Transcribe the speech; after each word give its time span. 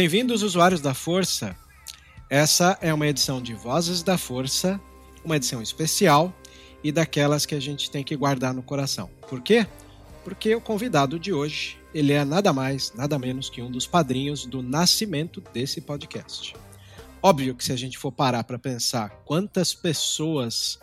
Bem-vindos, 0.00 0.42
usuários 0.42 0.80
da 0.80 0.94
Força. 0.94 1.54
Essa 2.30 2.78
é 2.80 2.92
uma 2.94 3.06
edição 3.06 3.38
de 3.38 3.52
Vozes 3.52 4.02
da 4.02 4.16
Força, 4.16 4.80
uma 5.22 5.36
edição 5.36 5.60
especial 5.60 6.34
e 6.82 6.90
daquelas 6.90 7.44
que 7.44 7.54
a 7.54 7.60
gente 7.60 7.90
tem 7.90 8.02
que 8.02 8.16
guardar 8.16 8.54
no 8.54 8.62
coração. 8.62 9.10
Por 9.28 9.42
quê? 9.42 9.66
Porque 10.24 10.54
o 10.54 10.60
convidado 10.60 11.18
de 11.18 11.34
hoje, 11.34 11.78
ele 11.92 12.14
é 12.14 12.24
nada 12.24 12.50
mais, 12.50 12.94
nada 12.94 13.18
menos 13.18 13.50
que 13.50 13.60
um 13.60 13.70
dos 13.70 13.86
padrinhos 13.86 14.46
do 14.46 14.62
nascimento 14.62 15.38
desse 15.52 15.82
podcast. 15.82 16.54
Óbvio 17.22 17.54
que 17.54 17.62
se 17.62 17.72
a 17.72 17.76
gente 17.76 17.98
for 17.98 18.10
parar 18.10 18.42
para 18.44 18.58
pensar 18.58 19.10
quantas 19.26 19.74
pessoas 19.74 20.78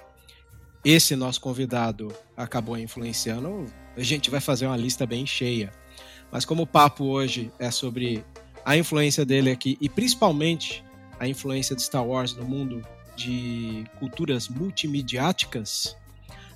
esse 0.85 1.15
nosso 1.15 1.41
convidado 1.41 2.13
acabou 2.37 2.77
influenciando, 2.77 3.65
a 3.95 4.03
gente 4.03 4.29
vai 4.29 4.39
fazer 4.39 4.67
uma 4.67 4.77
lista 4.77 5.07
bem 5.07 5.25
cheia. 5.25 5.71
Mas 6.31 6.45
como 6.45 6.61
o 6.63 6.67
papo 6.67 7.05
hoje 7.05 7.51
é 7.57 7.71
sobre 7.71 8.23
a 8.67 8.75
influência 8.75 9.25
dele 9.25 9.49
aqui 9.49 9.77
e 9.79 9.87
principalmente 9.87 10.83
a 11.17 11.25
influência 11.25 11.73
de 11.73 11.81
Star 11.81 12.05
Wars 12.05 12.35
no 12.35 12.43
mundo 12.43 12.85
de 13.15 13.85
culturas 13.97 14.49
multimediáticas, 14.49 15.95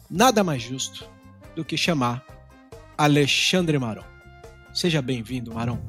nada 0.10 0.44
mais 0.44 0.62
justo 0.62 1.08
do 1.56 1.64
que 1.64 1.78
chamar 1.78 2.22
Alexandre 2.98 3.80
Maron. 3.80 4.04
Seja 4.74 5.02
bem-vindo, 5.02 5.54
Maron. 5.54 5.80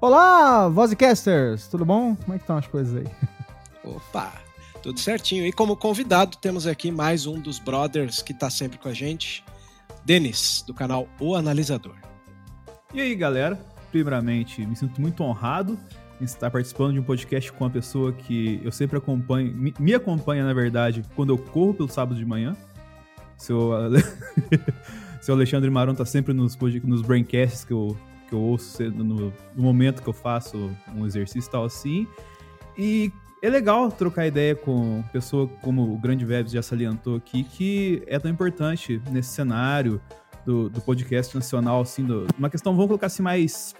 Olá, 0.00 0.66
Vozcasters, 0.66 1.68
tudo 1.68 1.84
bom? 1.84 2.16
Como 2.16 2.32
é 2.32 2.38
que 2.38 2.44
estão 2.44 2.56
as 2.56 2.66
coisas 2.66 2.96
aí? 2.96 3.12
Opa, 3.84 4.32
tudo 4.82 4.98
certinho. 4.98 5.44
E 5.44 5.52
como 5.52 5.76
convidado, 5.76 6.38
temos 6.38 6.66
aqui 6.66 6.90
mais 6.90 7.26
um 7.26 7.38
dos 7.38 7.58
brothers 7.58 8.22
que 8.22 8.32
está 8.32 8.48
sempre 8.48 8.78
com 8.78 8.88
a 8.88 8.94
gente, 8.94 9.44
Denis, 10.06 10.64
do 10.66 10.72
canal 10.72 11.06
O 11.20 11.36
Analisador. 11.36 11.96
E 12.94 13.00
aí, 13.02 13.14
galera? 13.14 13.62
Primeiramente, 13.90 14.64
me 14.64 14.76
sinto 14.76 15.00
muito 15.00 15.22
honrado 15.22 15.78
em 16.20 16.24
estar 16.24 16.50
participando 16.50 16.92
de 16.92 17.00
um 17.00 17.02
podcast 17.02 17.50
com 17.52 17.64
uma 17.64 17.70
pessoa 17.70 18.12
que 18.12 18.60
eu 18.62 18.70
sempre 18.70 18.98
acompanho, 18.98 19.54
me, 19.54 19.74
me 19.78 19.94
acompanha, 19.94 20.44
na 20.44 20.52
verdade, 20.52 21.02
quando 21.16 21.30
eu 21.30 21.38
corro 21.38 21.74
pelo 21.74 21.88
sábado 21.88 22.16
de 22.16 22.24
manhã. 22.24 22.56
Seu, 23.36 23.70
seu 25.20 25.34
Alexandre 25.34 25.70
Maron 25.70 25.94
tá 25.94 26.04
sempre 26.04 26.34
nos, 26.34 26.56
nos 26.84 27.00
braincasts 27.00 27.64
que 27.64 27.72
eu, 27.72 27.96
que 28.28 28.34
eu 28.34 28.40
ouço 28.40 28.82
no, 28.90 29.32
no 29.54 29.62
momento 29.62 30.02
que 30.02 30.08
eu 30.08 30.12
faço 30.12 30.70
um 30.94 31.06
exercício 31.06 31.48
e 31.48 31.50
tal 31.50 31.64
assim. 31.64 32.06
E 32.76 33.10
é 33.42 33.48
legal 33.48 33.90
trocar 33.90 34.26
ideia 34.26 34.54
com 34.54 35.02
pessoa 35.12 35.48
como 35.62 35.94
o 35.94 35.96
Grande 35.96 36.26
Webs 36.26 36.52
já 36.52 36.60
salientou 36.60 37.16
aqui, 37.16 37.42
que 37.44 38.02
é 38.06 38.18
tão 38.18 38.30
importante 38.30 39.00
nesse 39.10 39.30
cenário 39.30 40.00
do, 40.44 40.68
do 40.68 40.80
podcast 40.80 41.34
nacional, 41.34 41.80
assim, 41.80 42.04
do, 42.04 42.26
uma 42.38 42.50
questão, 42.50 42.72
vamos 42.72 42.88
colocar 42.88 43.06
assim, 43.06 43.22
mais 43.22 43.74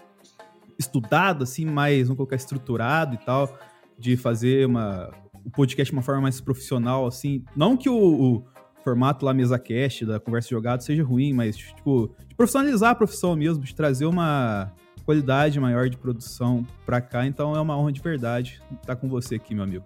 estudado, 0.81 1.43
assim, 1.43 1.65
mais, 1.65 2.03
vamos 2.03 2.17
colocar 2.17 2.35
estruturado 2.35 3.15
e 3.15 3.17
tal, 3.17 3.57
de 3.97 4.17
fazer 4.17 4.65
uma, 4.67 5.09
o 5.45 5.49
podcast 5.49 5.91
de 5.91 5.97
uma 5.97 6.03
forma 6.03 6.21
mais 6.21 6.41
profissional, 6.41 7.05
assim. 7.05 7.43
Não 7.55 7.77
que 7.77 7.89
o, 7.89 7.95
o 7.95 8.43
formato 8.83 9.25
lá, 9.25 9.33
mesa 9.33 9.57
cast, 9.57 10.05
da 10.05 10.19
conversa 10.19 10.49
jogada, 10.49 10.81
seja 10.81 11.03
ruim, 11.03 11.33
mas, 11.33 11.55
tipo, 11.55 12.13
de 12.27 12.35
profissionalizar 12.35 12.91
a 12.91 12.95
profissão 12.95 13.35
mesmo, 13.35 13.63
de 13.63 13.73
trazer 13.73 14.05
uma 14.05 14.71
qualidade 15.05 15.59
maior 15.59 15.89
de 15.89 15.97
produção 15.97 16.65
pra 16.85 17.01
cá. 17.01 17.25
Então 17.25 17.55
é 17.55 17.61
uma 17.61 17.77
honra 17.77 17.91
de 17.91 18.01
verdade 18.01 18.61
estar 18.81 18.95
com 18.95 19.07
você 19.07 19.35
aqui, 19.35 19.53
meu 19.53 19.63
amigo. 19.63 19.85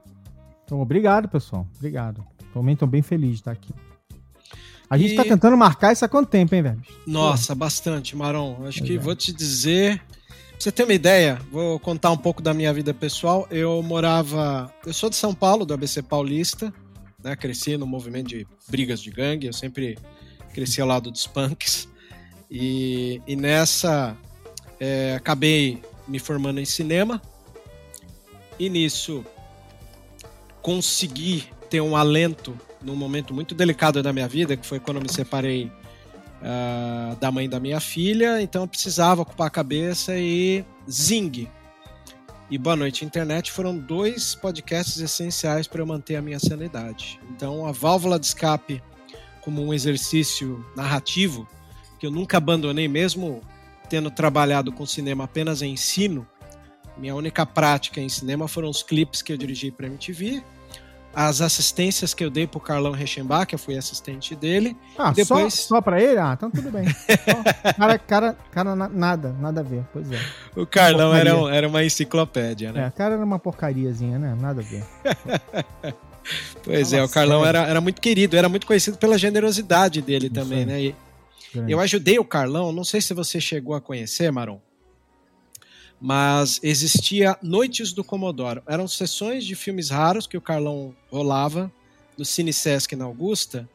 Então, 0.64 0.82
obrigado, 0.82 1.28
pessoal. 1.28 1.68
Obrigado. 1.78 2.26
Também 2.54 2.74
estou 2.74 2.88
bem 2.88 3.02
feliz 3.02 3.32
de 3.32 3.36
estar 3.36 3.52
aqui. 3.52 3.74
A 4.90 4.98
gente 4.98 5.12
está 5.12 5.24
tentando 5.24 5.58
marcar 5.58 5.92
isso 5.92 6.06
há 6.06 6.08
quanto 6.08 6.30
tempo, 6.30 6.54
hein, 6.54 6.62
velho? 6.62 6.82
Nossa, 7.08 7.54
Pô. 7.54 7.60
bastante, 7.60 8.16
Maron. 8.16 8.66
Acho 8.68 8.84
que 8.84 8.96
é. 8.96 9.00
vou 9.00 9.16
te 9.16 9.34
dizer. 9.34 10.02
Você 10.66 10.72
ter 10.72 10.84
uma 10.84 10.96
ideia, 10.96 11.40
vou 11.52 11.80
contar 11.80 12.10
um 12.10 12.18
pouco 12.18 12.42
da 12.42 12.52
minha 12.52 12.74
vida 12.74 12.92
pessoal. 12.92 13.48
Eu 13.52 13.84
morava. 13.84 14.74
Eu 14.84 14.94
sou 14.94 15.12
de 15.12 15.16
São 15.16 15.32
Paulo, 15.32 15.64
do 15.64 15.76
ABC 15.76 16.02
Paulista. 16.02 16.74
Né? 17.24 17.36
Cresci 17.36 17.78
no 17.78 17.86
movimento 17.86 18.30
de 18.30 18.48
brigas 18.68 19.00
de 19.00 19.12
gangue. 19.12 19.46
Eu 19.46 19.54
sempre 19.54 19.96
cresci 20.56 20.82
ao 20.82 20.88
lado 20.88 21.12
dos 21.12 21.28
punks. 21.28 21.88
E, 22.50 23.22
e 23.28 23.36
nessa. 23.36 24.18
É, 24.80 25.14
acabei 25.16 25.84
me 26.08 26.18
formando 26.18 26.60
em 26.60 26.66
cinema. 26.66 27.22
E 28.58 28.68
nisso 28.68 29.24
consegui 30.64 31.44
ter 31.70 31.80
um 31.80 31.96
alento 31.96 32.60
num 32.82 32.96
momento 32.96 33.36
muito 33.36 33.54
delicado 33.54 34.02
da 34.02 34.12
minha 34.12 34.28
vida, 34.28 34.58
que 34.58 34.66
foi 34.66 34.80
quando 34.80 35.00
me 35.00 35.14
separei 35.14 35.72
uh, 36.42 37.16
da 37.18 37.32
mãe 37.32 37.50
da 37.50 37.60
minha 37.60 37.80
filha, 37.80 38.42
então 38.42 38.64
eu 38.64 38.68
precisava 38.68 39.22
ocupar 39.22 39.48
a 39.48 39.50
cabeça 39.50 40.18
e 40.18 40.64
Zing 40.90 41.48
e 42.50 42.58
Boa 42.58 42.76
Noite 42.76 43.04
Internet 43.04 43.52
foram 43.52 43.78
dois 43.78 44.36
podcasts 44.36 45.00
essenciais 45.00 45.68
para 45.68 45.82
eu 45.82 45.86
manter 45.86 46.16
a 46.16 46.22
minha 46.22 46.40
sanidade. 46.40 47.20
Então 47.32 47.66
a 47.66 47.72
válvula 47.72 48.20
de 48.20 48.28
escape 48.28 48.84
como 49.42 49.64
um 49.64 49.74
exercício 49.74 50.64
narrativo 50.76 51.48
que 52.00 52.06
eu 52.06 52.12
nunca 52.12 52.38
abandonei 52.38 52.88
mesmo 52.88 53.42
tendo 53.90 54.12
trabalhado 54.12 54.72
com 54.72 54.86
cinema 54.86 55.24
apenas 55.24 55.62
em 55.62 55.74
ensino, 55.74 56.28
minha 56.98 57.16
única 57.16 57.46
prática 57.46 58.00
em 58.00 58.10
cinema 58.10 58.48
foram 58.48 58.70
os 58.70 58.82
clipes 58.82 59.22
que 59.22 59.34
eu 59.34 59.38
dirigi 59.38 59.72
para 59.72 59.88
MTV 59.88 60.44
as 61.16 61.40
assistências 61.40 62.14
que 62.14 62.24
eu 62.26 62.30
dei 62.30 62.46
pro 62.46 62.60
Carlão 62.60 62.92
Rechenbach, 62.92 63.54
eu 63.54 63.58
fui 63.58 63.78
assistente 63.78 64.36
dele. 64.36 64.76
Ah, 64.98 65.14
depois... 65.14 65.54
só, 65.54 65.76
só 65.76 65.82
pra 65.82 66.02
ele? 66.02 66.20
Ah, 66.20 66.34
então 66.36 66.52
tudo 66.52 66.70
bem. 66.70 66.86
Só, 67.26 67.74
cara, 67.74 67.98
cara, 67.98 68.38
cara, 68.52 68.76
nada, 68.76 69.34
nada 69.40 69.62
a 69.62 69.64
ver, 69.64 69.84
pois 69.94 70.12
é. 70.12 70.20
O 70.56 70.66
Carlão 70.66 71.16
era, 71.16 71.36
um, 71.36 71.48
era 71.48 71.68
uma 71.68 71.84
enciclopédia, 71.84 72.72
né? 72.72 72.86
É, 72.86 72.88
o 72.88 72.92
cara 72.92 73.14
era 73.14 73.24
uma 73.24 73.40
porcariazinha, 73.40 74.20
né? 74.20 74.36
Nada 74.40 74.62
a 74.62 74.64
ver. 74.64 74.84
pois 76.64 76.90
Fala 76.90 77.02
é, 77.02 77.06
o 77.06 77.10
Carlão 77.10 77.46
era, 77.46 77.60
era 77.60 77.80
muito 77.80 78.02
querido, 78.02 78.36
era 78.36 78.50
muito 78.50 78.68
conhecido 78.68 78.98
pela 78.98 79.18
generosidade 79.18 80.02
dele 80.02 80.26
Isso 80.26 80.36
também, 80.36 80.64
é. 80.64 80.66
né? 80.66 80.82
E 80.82 80.96
eu 81.68 81.80
ajudei 81.80 82.20
o 82.20 82.26
Carlão, 82.26 82.72
não 82.72 82.84
sei 82.84 83.00
se 83.00 83.14
você 83.14 83.40
chegou 83.40 83.76
a 83.76 83.82
conhecer, 83.82 84.30
Maron, 84.32 84.60
mas 86.00 86.60
existia 86.62 87.38
Noites 87.42 87.94
do 87.94 88.04
Comodoro. 88.04 88.62
Eram 88.68 88.88
sessões 88.88 89.46
de 89.46 89.56
filmes 89.56 89.90
raros 89.90 90.28
que 90.28 90.38
o 90.38 90.42
Carlão 90.42 90.96
rolava 91.10 91.72
no 92.18 92.26
Cine 92.26 92.54
Sesc 92.54 92.96
na 92.96 93.06
Augusta, 93.06 93.70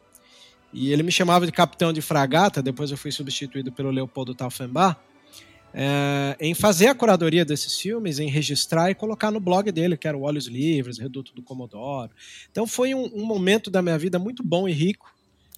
e 0.73 0.93
ele 0.93 1.03
me 1.03 1.11
chamava 1.11 1.45
de 1.47 1.53
capitão 1.53 1.93
de 1.93 2.01
fragata, 2.01 2.63
depois 2.63 2.91
eu 2.91 2.97
fui 2.97 3.11
substituído 3.11 3.73
pelo 3.73 3.91
Leopoldo 3.91 4.35
Taufenbach, 4.35 4.97
é, 5.73 6.37
em 6.41 6.55
fazer 6.55 6.89
a 6.89 6.95
curadoria 6.95 7.45
desses 7.45 7.79
filmes, 7.79 8.19
em 8.19 8.29
registrar 8.29 8.91
e 8.91 8.95
colocar 8.95 9.31
no 9.31 9.41
blog 9.41 9.71
dele, 9.71 9.97
que 9.97 10.07
era 10.07 10.17
o 10.17 10.23
Olhos 10.23 10.47
Livres, 10.47 10.99
Reduto 10.99 11.35
do 11.35 11.43
Comodoro. 11.43 12.11
Então 12.51 12.67
foi 12.67 12.95
um, 12.95 13.11
um 13.15 13.25
momento 13.25 13.71
da 13.71 13.83
minha 13.83 13.99
vida 13.99 14.19
muito 14.19 14.43
bom 14.43 14.69
e 14.69 14.73
rico, 14.73 15.13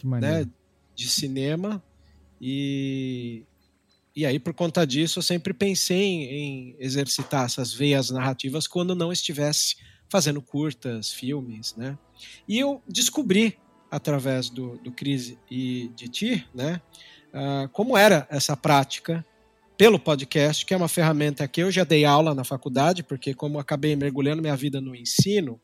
né, 0.05 0.47
de 0.94 1.09
cinema, 1.09 1.82
e, 2.41 3.44
e 4.14 4.26
aí, 4.26 4.38
por 4.38 4.53
conta 4.53 4.87
disso, 4.87 5.19
eu 5.19 5.23
sempre 5.23 5.55
pensei 5.55 6.03
em, 6.03 6.23
em, 6.25 6.76
exercitar 6.79 7.47
essas 7.47 7.73
veias 7.73 8.11
narrativas 8.11 8.67
quando 8.67 8.94
não 8.94 9.11
estivesse 9.11 9.76
fazendo 10.09 10.43
curtas, 10.43 11.12
filmes, 11.12 11.75
né? 11.75 11.99
E 12.47 12.59
eu 12.59 12.82
descobri, 12.87 13.59
através 13.91 14.50
do, 14.50 14.76
do 14.79 14.93
Crise 14.93 15.38
e 15.50 15.91
de 15.97 16.09
Ti, 16.09 16.47
né, 16.55 16.81
uh, 17.32 17.69
como 17.70 17.97
era 17.97 18.26
essa 18.31 18.55
prática 18.55 19.25
pelo 19.76 19.99
podcast, 19.99 20.67
que 20.67 20.75
é 20.75 20.76
uma 20.76 20.88
ferramenta 20.88 21.49
que 21.49 21.62
eu 21.62 21.70
já 21.70 21.82
dei 21.82 22.05
aula 22.05 22.35
na 22.35 22.44
faculdade, 22.44 23.03
porque 23.03 23.35
como 23.35 23.59
acabei 23.59 23.97
mergulhando 23.97 24.43
minha 24.43 24.55
vida 24.55 24.81
no 24.81 24.94
ensino, 24.94 25.59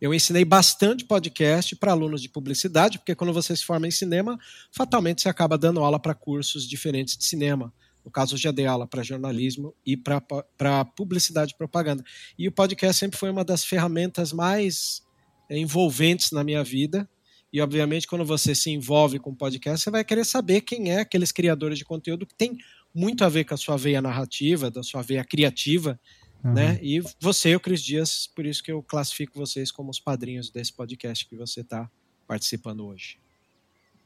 eu 0.00 0.14
ensinei 0.14 0.44
bastante 0.44 1.04
podcast 1.04 1.76
para 1.76 1.92
alunos 1.92 2.22
de 2.22 2.28
publicidade, 2.28 2.98
porque 2.98 3.14
quando 3.14 3.32
você 3.32 3.54
se 3.54 3.64
forma 3.64 3.86
em 3.86 3.90
cinema, 3.90 4.38
fatalmente 4.72 5.20
você 5.20 5.28
acaba 5.28 5.58
dando 5.58 5.80
aula 5.80 6.00
para 6.00 6.14
cursos 6.14 6.66
diferentes 6.66 7.16
de 7.16 7.24
cinema. 7.24 7.72
No 8.02 8.10
caso, 8.10 8.34
eu 8.34 8.38
já 8.38 8.50
dei 8.50 8.66
aula 8.66 8.86
para 8.86 9.02
jornalismo 9.02 9.74
e 9.84 9.96
para 9.96 10.84
publicidade 10.96 11.52
e 11.52 11.56
propaganda. 11.56 12.02
E 12.38 12.48
o 12.48 12.52
podcast 12.52 12.98
sempre 12.98 13.18
foi 13.18 13.30
uma 13.30 13.44
das 13.44 13.62
ferramentas 13.62 14.32
mais 14.32 15.02
eh, 15.50 15.58
envolventes 15.58 16.30
na 16.30 16.42
minha 16.42 16.64
vida. 16.64 17.08
E, 17.52 17.60
obviamente, 17.60 18.06
quando 18.06 18.24
você 18.24 18.54
se 18.54 18.70
envolve 18.70 19.18
com 19.18 19.34
podcast, 19.34 19.84
você 19.84 19.90
vai 19.90 20.02
querer 20.02 20.24
saber 20.24 20.62
quem 20.62 20.92
é 20.92 21.00
aqueles 21.00 21.30
criadores 21.30 21.76
de 21.76 21.84
conteúdo 21.84 22.24
que 22.24 22.34
tem 22.34 22.56
muito 22.94 23.22
a 23.22 23.28
ver 23.28 23.44
com 23.44 23.54
a 23.54 23.58
sua 23.58 23.76
veia 23.76 24.00
narrativa, 24.00 24.70
da 24.70 24.82
sua 24.82 25.02
veia 25.02 25.24
criativa, 25.24 26.00
Uhum. 26.42 26.54
Né? 26.54 26.78
E 26.82 27.02
você, 27.20 27.54
o 27.54 27.60
Cris 27.60 27.82
Dias, 27.82 28.28
por 28.34 28.46
isso 28.46 28.62
que 28.62 28.72
eu 28.72 28.82
classifico 28.82 29.38
vocês 29.38 29.70
como 29.70 29.90
os 29.90 30.00
padrinhos 30.00 30.50
desse 30.50 30.72
podcast 30.72 31.26
que 31.26 31.36
você 31.36 31.60
está 31.60 31.90
participando 32.26 32.86
hoje. 32.86 33.18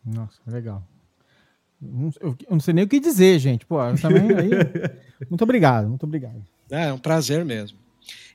Nossa, 0.05 0.39
legal. 0.47 0.87
Eu 2.21 2.37
não 2.51 2.61
sei 2.61 2.75
nem 2.75 2.85
o 2.85 2.89
que 2.89 2.99
dizer, 2.99 3.39
gente. 3.39 3.67
Pô, 3.67 3.77
também 4.01 4.23
aí. 4.37 4.51
muito 5.29 5.43
obrigado, 5.43 5.89
muito 5.89 6.05
obrigado. 6.05 6.43
É, 6.71 6.87
é 6.87 6.93
um 6.93 6.99
prazer 6.99 7.45
mesmo. 7.45 7.79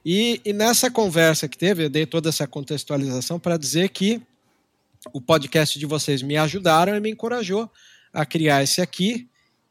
E, 0.05 0.41
e 0.45 0.53
nessa 0.53 0.89
conversa 0.89 1.47
que 1.47 1.57
teve, 1.57 1.85
eu 1.85 1.89
dei 1.89 2.05
toda 2.05 2.29
essa 2.29 2.47
contextualização 2.47 3.39
para 3.39 3.57
dizer 3.57 3.89
que 3.89 4.21
o 5.13 5.21
podcast 5.21 5.77
de 5.77 5.85
vocês 5.85 6.21
me 6.21 6.37
ajudaram 6.37 6.95
e 6.95 6.99
me 6.99 7.09
encorajou 7.09 7.69
a 8.13 8.25
criar 8.25 8.63
esse 8.63 8.81
aqui. 8.81 9.28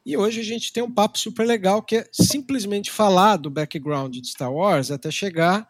E 0.08 0.16
hoje 0.16 0.40
a 0.40 0.42
gente 0.42 0.72
tem 0.72 0.82
um 0.82 0.90
papo 0.90 1.18
super 1.18 1.46
legal 1.46 1.82
que 1.82 1.96
é 1.96 2.08
simplesmente 2.10 2.90
falar 2.90 3.36
do 3.36 3.50
background 3.50 4.16
de 4.16 4.26
Star 4.26 4.50
Wars 4.50 4.90
até 4.90 5.10
chegar 5.10 5.68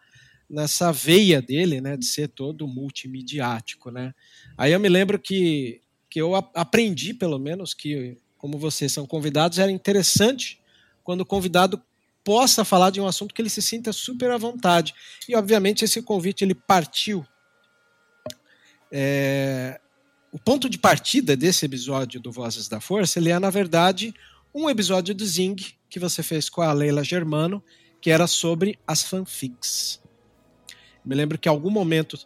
nessa 0.49 0.93
veia 0.93 1.41
dele, 1.41 1.81
né, 1.81 1.97
de 1.97 2.05
ser 2.05 2.29
todo 2.29 2.65
multimediático, 2.65 3.91
né? 3.91 4.15
Aí 4.57 4.71
eu 4.71 4.79
me 4.79 4.87
lembro 4.87 5.19
que, 5.19 5.81
que 6.09 6.21
eu 6.21 6.35
aprendi, 6.35 7.13
pelo 7.13 7.37
menos, 7.37 7.73
que 7.73 8.17
como 8.37 8.57
vocês 8.57 8.93
são 8.93 9.05
convidados, 9.05 9.59
era 9.59 9.69
interessante 9.69 10.57
quando 11.03 11.19
o 11.19 11.25
convidado 11.25 11.83
possa 12.23 12.63
falar 12.63 12.91
de 12.91 13.01
um 13.01 13.07
assunto 13.07 13.35
que 13.35 13.41
ele 13.41 13.49
se 13.49 13.61
sinta 13.61 13.91
super 13.91 14.31
à 14.31 14.37
vontade. 14.37 14.95
E, 15.27 15.35
obviamente, 15.35 15.83
esse 15.83 16.01
convite 16.01 16.45
ele 16.45 16.55
partiu 16.55 17.27
é, 18.89 19.81
o 20.31 20.37
ponto 20.37 20.69
de 20.69 20.77
partida 20.77 21.35
desse 21.35 21.65
episódio 21.65 22.19
do 22.19 22.31
Vozes 22.31 22.67
da 22.67 22.79
Força, 22.79 23.19
ele 23.19 23.29
é, 23.29 23.39
na 23.39 23.49
verdade, 23.49 24.13
um 24.53 24.69
episódio 24.69 25.13
do 25.13 25.25
Zing 25.25 25.55
que 25.89 25.99
você 25.99 26.21
fez 26.21 26.49
com 26.49 26.61
a 26.61 26.71
Leila 26.73 27.03
Germano, 27.03 27.63
que 28.01 28.09
era 28.09 28.27
sobre 28.27 28.77
as 28.85 29.03
fanfics. 29.03 30.01
Me 31.03 31.15
lembro 31.15 31.37
que 31.37 31.49
em 31.49 31.51
algum 31.51 31.69
momento 31.69 32.17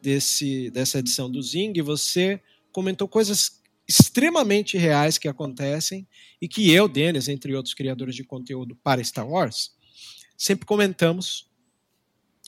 desse, 0.00 0.70
dessa 0.70 0.98
edição 0.98 1.30
do 1.30 1.42
Zing, 1.42 1.80
você 1.82 2.40
comentou 2.72 3.06
coisas 3.06 3.62
extremamente 3.88 4.76
reais 4.76 5.18
que 5.18 5.28
acontecem 5.28 6.06
e 6.40 6.48
que 6.48 6.70
eu, 6.70 6.88
Denis, 6.88 7.28
entre 7.28 7.54
outros 7.54 7.74
criadores 7.74 8.14
de 8.14 8.24
conteúdo 8.24 8.74
para 8.76 9.02
Star 9.02 9.28
Wars, 9.28 9.74
sempre 10.36 10.66
comentamos 10.66 11.50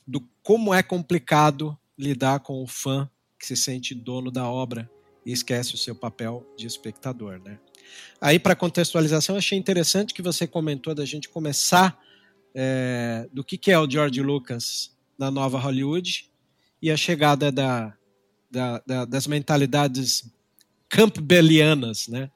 do 0.06 0.20
como 0.42 0.74
é 0.74 0.82
complicado 0.82 1.78
lidar 1.98 2.40
com 2.40 2.62
o 2.62 2.66
fã 2.66 3.08
que 3.38 3.46
se 3.46 3.56
sente 3.56 3.94
dono 3.94 4.30
da 4.30 4.48
obra 4.48 4.90
e 5.24 5.32
esquece 5.32 5.74
o 5.74 5.78
seu 5.78 5.94
papel 5.94 6.46
de 6.56 6.66
espectador, 6.66 7.40
né? 7.40 7.58
Aí, 8.20 8.38
para 8.38 8.56
contextualização, 8.56 9.36
achei 9.36 9.58
interessante 9.58 10.14
que 10.14 10.22
você 10.22 10.46
comentou 10.46 10.94
da 10.94 11.04
gente 11.04 11.28
começar 11.28 11.98
é, 12.54 13.28
do 13.32 13.44
que, 13.44 13.58
que 13.58 13.70
é 13.70 13.78
o 13.78 13.90
George 13.90 14.22
Lucas 14.22 14.96
na 15.18 15.30
nova 15.30 15.58
Hollywood 15.58 16.30
e 16.80 16.90
a 16.90 16.96
chegada 16.96 17.50
da, 17.50 17.94
da, 18.50 18.82
da, 18.86 19.04
das 19.04 19.26
mentalidades 19.26 20.30
campbellianas, 20.88 22.08
né? 22.08 22.30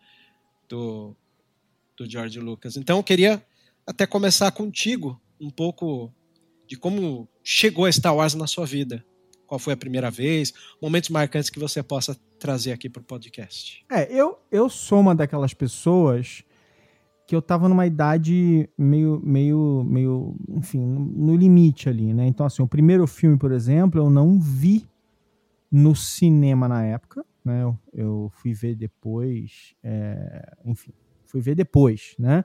Do, 0.68 1.16
do 1.96 2.10
George 2.10 2.38
Lucas. 2.40 2.76
Então, 2.76 2.98
eu 2.98 3.02
queria 3.02 3.42
até 3.86 4.06
começar 4.06 4.50
contigo 4.52 5.20
um 5.40 5.50
pouco 5.50 6.12
de 6.66 6.76
como 6.76 7.28
chegou 7.42 7.86
a 7.86 7.92
Star 7.92 8.14
Wars 8.14 8.34
na 8.34 8.46
sua 8.46 8.66
vida 8.66 9.04
qual 9.48 9.58
foi 9.58 9.72
a 9.72 9.76
primeira 9.76 10.10
vez, 10.10 10.52
momentos 10.80 11.08
marcantes 11.08 11.48
que 11.48 11.58
você 11.58 11.82
possa 11.82 12.14
trazer 12.38 12.70
aqui 12.70 12.88
para 12.88 13.00
o 13.00 13.04
podcast. 13.04 13.84
É, 13.90 14.12
eu, 14.12 14.38
eu 14.52 14.68
sou 14.68 15.00
uma 15.00 15.14
daquelas 15.14 15.54
pessoas 15.54 16.44
que 17.26 17.34
eu 17.34 17.42
tava 17.42 17.68
numa 17.68 17.86
idade 17.86 18.68
meio, 18.76 19.20
meio, 19.24 19.84
meio, 19.86 20.36
enfim, 20.50 20.80
no 20.80 21.34
limite 21.34 21.88
ali, 21.88 22.12
né? 22.14 22.26
Então, 22.26 22.46
assim, 22.46 22.62
o 22.62 22.68
primeiro 22.68 23.06
filme, 23.06 23.38
por 23.38 23.50
exemplo, 23.50 24.00
eu 24.00 24.10
não 24.10 24.38
vi 24.38 24.86
no 25.70 25.96
cinema 25.96 26.68
na 26.68 26.84
época, 26.84 27.24
né? 27.44 27.62
Eu, 27.62 27.78
eu 27.92 28.32
fui 28.34 28.52
ver 28.52 28.76
depois, 28.76 29.74
é, 29.82 30.56
enfim, 30.64 30.92
fui 31.26 31.40
ver 31.40 31.54
depois, 31.54 32.14
né? 32.18 32.44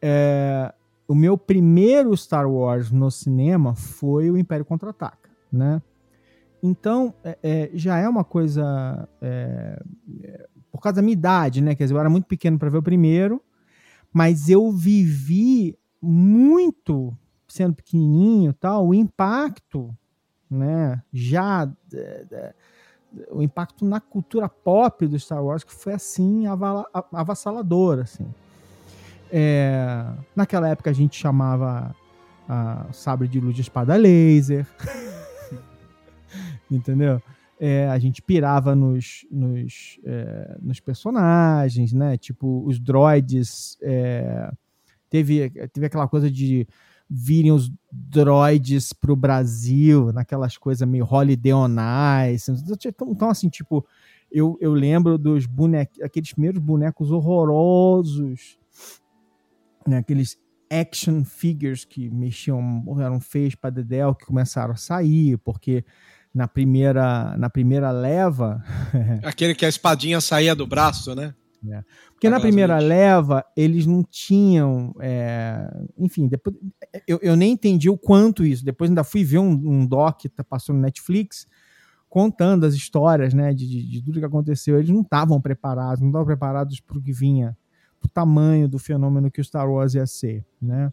É, 0.00 0.72
o 1.08 1.14
meu 1.14 1.38
primeiro 1.38 2.14
Star 2.16 2.50
Wars 2.50 2.90
no 2.90 3.10
cinema 3.10 3.74
foi 3.74 4.30
o 4.30 4.36
Império 4.36 4.64
Contra-Ataca, 4.64 5.30
né? 5.50 5.80
Então, 6.66 7.14
é, 7.22 7.38
é, 7.42 7.70
já 7.74 7.96
é 7.96 8.08
uma 8.08 8.24
coisa. 8.24 9.08
É, 9.22 9.82
é, 10.22 10.48
por 10.72 10.80
causa 10.80 10.96
da 10.96 11.02
minha 11.02 11.12
idade, 11.12 11.62
né? 11.62 11.74
Quer 11.74 11.84
dizer, 11.84 11.94
eu 11.94 12.00
era 12.00 12.10
muito 12.10 12.26
pequeno 12.26 12.58
para 12.58 12.68
ver 12.68 12.78
o 12.78 12.82
primeiro, 12.82 13.40
mas 14.12 14.48
eu 14.48 14.70
vivi 14.72 15.78
muito, 16.02 17.16
sendo 17.48 17.74
pequenininho 17.74 18.52
tal, 18.52 18.88
o 18.88 18.94
impacto, 18.94 19.96
né? 20.50 21.02
Já. 21.12 21.70
o 23.30 23.42
impacto 23.42 23.84
na 23.84 24.00
cultura 24.00 24.48
pop 24.48 25.06
do 25.06 25.18
Star 25.18 25.42
Wars, 25.42 25.64
que 25.64 25.72
foi 25.72 25.94
assim, 25.94 26.44
avassalador, 27.12 28.00
assim. 28.00 28.26
É, 29.30 30.04
naquela 30.34 30.68
época 30.68 30.90
a 30.90 30.92
gente 30.92 31.18
chamava 31.18 31.94
a 32.48 32.86
sabre 32.92 33.28
de 33.28 33.40
luz 33.40 33.54
de 33.54 33.62
espada 33.62 33.96
laser. 33.96 34.66
entendeu? 36.70 37.20
É, 37.58 37.88
a 37.88 37.98
gente 37.98 38.20
pirava 38.20 38.74
nos, 38.74 39.26
nos, 39.30 39.98
é, 40.04 40.58
nos, 40.60 40.78
personagens, 40.78 41.92
né? 41.92 42.18
Tipo, 42.18 42.62
os 42.66 42.78
droids. 42.78 43.78
É, 43.80 44.50
teve, 45.08 45.48
teve 45.68 45.86
aquela 45.86 46.06
coisa 46.06 46.30
de 46.30 46.66
virem 47.08 47.52
os 47.52 47.72
droids 47.90 48.92
pro 48.92 49.16
Brasil, 49.16 50.12
naquelas 50.12 50.58
coisas 50.58 50.86
meio 50.86 51.06
Holiday 51.08 51.52
on 51.54 51.76
Ice. 52.30 52.50
Então, 52.50 53.10
então 53.10 53.30
assim, 53.30 53.48
tipo, 53.48 53.86
eu, 54.30 54.58
eu 54.60 54.72
lembro 54.72 55.16
dos 55.16 55.46
bonecos, 55.46 56.00
aqueles 56.02 56.32
primeiros 56.32 56.60
bonecos 56.60 57.10
horrorosos, 57.10 58.58
né? 59.86 59.98
Aqueles 59.98 60.36
action 60.68 61.24
figures 61.24 61.84
que 61.84 62.10
mexiam, 62.10 62.84
eram 63.00 63.20
feios 63.20 63.54
para 63.54 63.70
Dedel, 63.70 64.14
que 64.14 64.26
começaram 64.26 64.74
a 64.74 64.76
sair, 64.76 65.38
porque 65.38 65.84
na 66.36 66.46
primeira, 66.46 67.34
na 67.38 67.48
primeira 67.48 67.90
leva. 67.90 68.62
Aquele 69.24 69.54
que 69.54 69.64
a 69.64 69.68
espadinha 69.70 70.20
saía 70.20 70.54
do 70.54 70.66
braço, 70.66 71.14
né? 71.14 71.34
É. 71.66 71.82
Porque 72.12 72.28
na 72.28 72.38
primeira 72.38 72.78
leva 72.78 73.42
eles 73.56 73.86
não 73.86 74.04
tinham. 74.04 74.94
É... 75.00 75.66
Enfim, 75.96 76.28
depois, 76.28 76.54
eu, 77.08 77.18
eu 77.22 77.34
nem 77.36 77.52
entendi 77.52 77.88
o 77.88 77.96
quanto 77.96 78.44
isso. 78.44 78.62
Depois 78.62 78.90
ainda 78.90 79.02
fui 79.02 79.24
ver 79.24 79.38
um, 79.38 79.50
um 79.50 79.86
doc 79.86 80.20
que 80.20 80.28
tá 80.28 80.44
passando 80.44 80.76
no 80.76 80.82
Netflix 80.82 81.46
contando 82.06 82.64
as 82.64 82.74
histórias 82.74 83.32
né, 83.32 83.54
de, 83.54 83.66
de, 83.66 83.90
de 83.90 84.02
tudo 84.02 84.18
que 84.18 84.26
aconteceu. 84.26 84.76
Eles 84.76 84.90
não 84.90 85.00
estavam 85.00 85.40
preparados, 85.40 86.02
não 86.02 86.08
estavam 86.08 86.26
preparados 86.26 86.80
para 86.80 86.98
o 86.98 87.02
que 87.02 87.12
vinha 87.12 87.56
o 88.04 88.08
tamanho 88.08 88.68
do 88.68 88.78
fenômeno 88.78 89.30
que 89.30 89.40
o 89.40 89.44
Star 89.44 89.68
Wars 89.68 89.94
ia 89.94 90.06
ser, 90.06 90.44
né? 90.60 90.92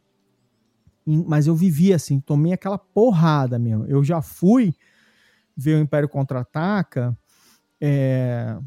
E, 1.05 1.17
mas 1.17 1.47
eu 1.47 1.55
vivi 1.55 1.93
assim, 1.93 2.21
tomei 2.21 2.53
aquela 2.53 2.77
porrada 2.77 3.59
mesmo. 3.59 3.85
Eu 3.85 4.03
já 4.05 4.21
fui 4.21 4.73
ver 5.55 5.75
o 5.75 5.79
Império 5.79 6.09
Contra-Ataca 6.09 7.17
é, 7.81 8.57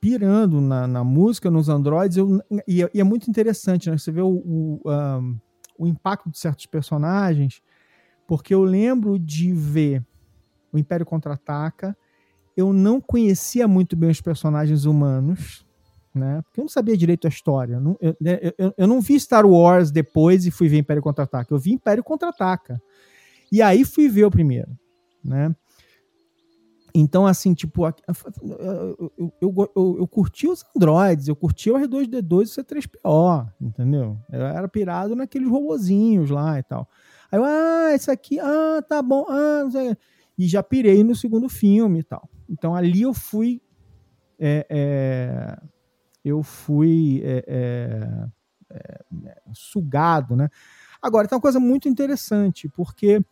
pirando 0.00 0.60
na, 0.60 0.86
na, 0.86 1.04
música, 1.04 1.50
nos 1.50 1.68
androids, 1.68 2.16
eu, 2.16 2.40
e, 2.66 2.82
e, 2.92 3.00
é 3.00 3.04
muito 3.04 3.28
interessante, 3.30 3.90
né? 3.90 3.96
Você 3.96 4.10
vê 4.10 4.20
o, 4.20 4.28
o, 4.28 4.80
um, 4.84 5.38
o 5.78 5.86
impacto 5.86 6.30
de 6.30 6.38
certos 6.38 6.66
personagens, 6.66 7.62
porque 8.26 8.54
eu 8.54 8.62
lembro 8.62 9.18
de 9.18 9.52
ver 9.52 10.04
o 10.72 10.78
Império 10.78 11.06
Contra-Ataca, 11.06 11.96
eu 12.56 12.72
não 12.72 13.00
conhecia 13.00 13.68
muito 13.68 13.96
bem 13.96 14.10
os 14.10 14.20
personagens 14.20 14.84
humanos, 14.84 15.66
né? 16.14 16.42
Porque 16.42 16.60
eu 16.60 16.64
não 16.64 16.68
sabia 16.68 16.96
direito 16.96 17.26
a 17.26 17.30
história. 17.30 17.78
Né, 17.78 17.94
eu, 18.00 18.54
eu, 18.58 18.74
eu 18.78 18.86
não 18.86 19.00
vi 19.00 19.20
Star 19.20 19.46
Wars 19.46 19.90
depois 19.90 20.46
e 20.46 20.50
fui 20.50 20.68
ver 20.68 20.78
Império 20.78 21.02
Contra-Ataca. 21.02 21.52
Eu 21.52 21.58
vi 21.58 21.72
Império 21.72 22.02
Contra-Ataca. 22.02 22.80
E 23.52 23.60
aí 23.62 23.84
fui 23.84 24.08
ver 24.08 24.24
o 24.24 24.30
primeiro, 24.30 24.76
né? 25.22 25.54
Então, 26.98 27.26
assim, 27.26 27.52
tipo, 27.52 27.86
eu, 27.86 29.12
eu, 29.38 29.70
eu, 29.76 29.96
eu, 29.98 30.08
curti 30.08 30.48
os 30.48 30.64
Androids, 30.74 31.28
eu 31.28 31.36
curti 31.36 31.70
o 31.70 31.74
R2D2 31.74 32.56
e 32.56 32.60
o 32.60 32.64
C3PO, 32.64 33.52
entendeu? 33.60 34.18
Eu 34.32 34.46
era 34.46 34.66
pirado 34.66 35.14
naqueles 35.14 35.46
robozinhos 35.46 36.30
lá 36.30 36.58
e 36.58 36.62
tal. 36.62 36.88
Aí 37.30 37.38
eu, 37.38 37.44
ah, 37.44 37.92
esse 37.94 38.10
aqui, 38.10 38.40
ah, 38.40 38.82
tá 38.88 39.02
bom, 39.02 39.26
ah. 39.28 39.64
E 40.38 40.48
já 40.48 40.62
pirei 40.62 41.04
no 41.04 41.14
segundo 41.14 41.50
filme 41.50 42.00
e 42.00 42.02
tal. 42.02 42.30
Então 42.48 42.74
ali 42.74 43.02
eu 43.02 43.12
fui. 43.12 43.60
É, 44.38 44.66
é, 44.70 45.58
eu 46.24 46.42
fui 46.42 47.20
é, 47.24 47.44
é, 47.46 48.26
é, 48.70 49.04
sugado, 49.52 50.34
né? 50.34 50.48
Agora, 51.02 51.28
tem 51.28 51.36
uma 51.36 51.42
coisa 51.42 51.60
muito 51.60 51.90
interessante, 51.90 52.70
porque 52.70 53.22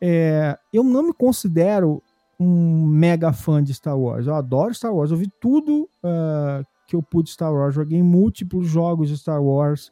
é, 0.00 0.58
eu 0.72 0.82
não 0.82 1.04
me 1.04 1.12
considero 1.12 2.02
um 2.38 2.86
mega 2.86 3.32
fã 3.32 3.62
de 3.62 3.74
Star 3.74 3.98
Wars. 3.98 4.26
Eu 4.26 4.34
adoro 4.34 4.72
Star 4.72 4.94
Wars. 4.94 5.10
Eu 5.10 5.16
vi 5.16 5.28
tudo 5.40 5.88
uh, 6.04 6.64
que 6.86 6.94
eu 6.94 7.02
pude 7.02 7.30
Star 7.30 7.52
Wars. 7.52 7.74
Joguei 7.74 8.02
múltiplos 8.02 8.68
jogos 8.68 9.08
de 9.08 9.18
Star 9.18 9.42
Wars. 9.42 9.90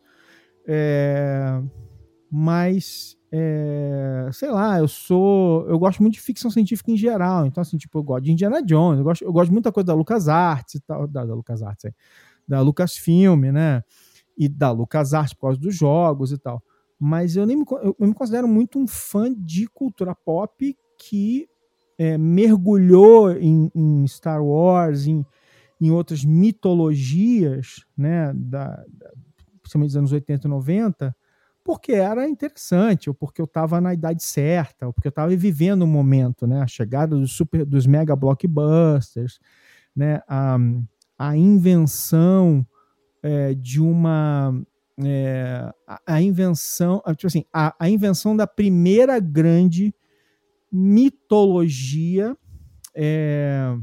É, 0.67 1.61
mas, 2.31 3.17
é, 3.33 4.29
sei 4.33 4.51
lá, 4.51 4.79
eu 4.79 4.87
sou. 4.87 5.69
Eu 5.69 5.79
gosto 5.79 6.01
muito 6.01 6.15
de 6.15 6.21
ficção 6.21 6.51
científica 6.51 6.91
em 6.91 6.97
geral. 6.97 7.47
Então, 7.47 7.61
assim, 7.61 7.77
tipo, 7.77 7.99
eu 7.99 8.03
gosto 8.03 8.25
de 8.25 8.33
Indiana 8.33 8.63
Jones. 8.63 8.99
Eu 8.99 9.05
gosto, 9.05 9.25
eu 9.25 9.33
gosto 9.33 9.49
de 9.49 9.53
muita 9.53 9.73
coisa 9.73 9.87
da 9.89 9.95
LucasArts 9.95 10.75
e 10.75 10.81
tal. 10.81 11.07
Da, 11.09 11.25
da 11.25 11.35
LucasArts, 11.35 11.85
é, 11.87 11.95
da 12.47 12.61
Lucasfilm, 12.61 13.51
né? 13.53 13.83
E 14.39 14.49
da 14.49 14.71
LucasArts 14.71 15.35
por 15.35 15.43
causa 15.43 15.59
dos 15.59 15.75
jogos 15.75 16.31
e 16.31 16.39
tal. 16.39 16.63
Mas 16.99 17.37
eu 17.37 17.45
nem 17.45 17.57
me, 17.57 17.65
eu, 17.83 17.97
eu 17.99 18.07
me 18.07 18.15
considero 18.15 18.47
muito 18.47 18.79
um 18.79 18.87
fã 18.87 19.33
de 19.35 19.67
cultura 19.67 20.15
pop 20.15 20.77
que 20.99 21.49
é, 21.99 22.19
mergulhou 22.19 23.33
em, 23.33 23.71
em, 23.75 24.07
Star 24.07 24.45
Wars, 24.45 25.07
em, 25.07 25.25
em 25.81 25.91
outras 25.91 26.25
mitologias, 26.25 27.85
né, 27.97 28.33
da, 28.35 28.85
da, 28.89 29.13
principalmente 29.63 29.91
dos 29.91 29.97
anos 29.97 30.13
80 30.13 30.47
e 30.47 30.51
90, 30.51 31.17
porque 31.65 31.93
era 31.93 32.29
interessante, 32.29 33.11
ou 33.11 33.15
porque 33.15 33.41
eu 33.41 33.47
estava 33.47 33.81
na 33.81 33.93
idade 33.93 34.23
certa, 34.23 34.87
ou 34.87 34.93
porque 34.93 35.09
eu 35.09 35.11
estava 35.11 35.35
vivendo 35.35 35.85
um 35.85 35.89
momento, 35.89 36.47
né, 36.47 36.63
a 36.63 36.67
chegada 36.67 37.17
dos, 37.17 37.33
super, 37.33 37.65
dos 37.65 37.87
mega 37.87 38.15
blockbusters, 38.15 39.41
né, 39.95 40.21
a, 40.29 40.59
a 41.19 41.37
invenção 41.37 42.65
é, 43.23 43.55
de 43.55 43.81
uma 43.81 44.55
é, 45.05 45.73
a, 45.87 46.01
a, 46.07 46.23
invenção, 46.23 47.03
tipo 47.17 47.27
assim, 47.27 47.45
a, 47.53 47.75
a 47.79 47.91
invenção 47.91 48.37
da 48.37 48.47
primeira 48.47 49.19
grande 49.19 49.95
mitologia 50.77 52.37
é, 52.95 53.75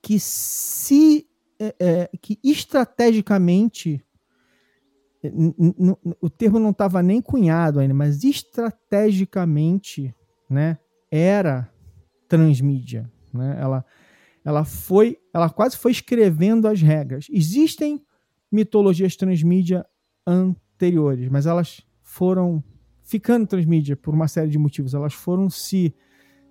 que 0.00 0.20
se 0.20 1.26
é, 1.58 1.74
é 1.80 2.10
que 2.20 2.38
estrategicamente 2.42 4.00
o 6.20 6.30
termo 6.30 6.60
não 6.60 6.70
estava 6.70 7.02
nem 7.02 7.20
cunhado 7.20 7.80
ainda, 7.80 7.92
mas 7.92 8.22
estrategicamente, 8.22 10.14
né, 10.48 10.78
era 11.10 11.68
transmídia, 12.28 13.10
né? 13.34 13.58
Ela 13.60 13.84
ela 14.44 14.64
foi, 14.64 15.18
ela 15.34 15.50
quase 15.50 15.76
foi 15.76 15.90
escrevendo 15.90 16.68
as 16.68 16.80
regras. 16.80 17.26
Existem 17.28 18.02
mitologias 18.50 19.14
transmídia 19.14 19.84
anteriores, 20.26 21.28
mas 21.28 21.44
elas 21.44 21.82
foram 22.02 22.64
ficando 23.08 23.46
transmídia 23.46 23.96
por 23.96 24.12
uma 24.12 24.28
série 24.28 24.50
de 24.50 24.58
motivos. 24.58 24.92
Elas 24.92 25.14
foram 25.14 25.48
se, 25.48 25.94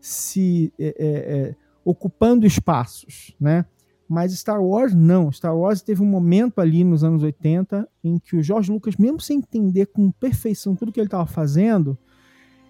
se 0.02 0.74
é, 0.80 0.88
é, 0.88 0.94
é, 1.08 1.56
ocupando 1.86 2.48
espaços, 2.48 3.36
né? 3.40 3.64
Mas 4.10 4.34
Star 4.34 4.62
Wars 4.64 4.96
não. 4.96 5.32
Star 5.32 5.56
Wars 5.56 5.84
teve 5.84 6.02
um 6.02 6.08
momento 6.08 6.60
ali 6.60 6.84
nos 6.84 7.04
anos 7.04 7.22
80 7.22 7.88
em 8.04 8.18
que 8.18 8.36
o 8.36 8.42
George 8.42 8.72
Lucas, 8.72 8.96
mesmo 8.98 9.20
sem 9.20 9.38
entender 9.38 9.86
com 9.88 10.10
perfeição 10.10 10.76
tudo 10.76 10.92
que 10.92 11.00
ele 11.00 11.08
estava 11.08 11.28
fazendo, 11.28 11.96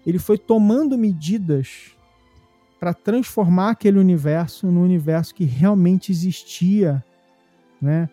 ele 0.04 0.18
foi 0.18 0.36
tomando 0.36 0.98
medidas 0.98 1.96
para 2.78 2.92
transformar 2.92 3.70
aquele 3.70 3.98
universo 3.98 4.66
no 4.66 4.82
universo 4.82 5.34
que 5.34 5.44
realmente 5.44 6.12
existia, 6.12 7.02
né? 7.80 8.10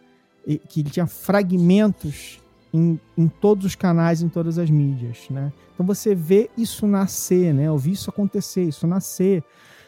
E 0.47 0.57
que 0.57 0.79
ele 0.79 0.89
tinha 0.89 1.07
fragmentos 1.07 2.39
em, 2.75 2.99
em 3.17 3.27
todos 3.27 3.65
os 3.65 3.75
canais, 3.75 4.21
em 4.21 4.29
todas 4.29 4.57
as 4.57 4.69
mídias, 4.69 5.29
né? 5.29 5.51
Então 5.73 5.85
você 5.85 6.13
vê 6.13 6.49
isso 6.57 6.85
nascer, 6.85 7.53
né? 7.53 7.67
Eu 7.67 7.77
vi 7.77 7.91
isso 7.91 8.09
acontecer, 8.09 8.63
isso 8.63 8.85
nascer, 8.85 9.43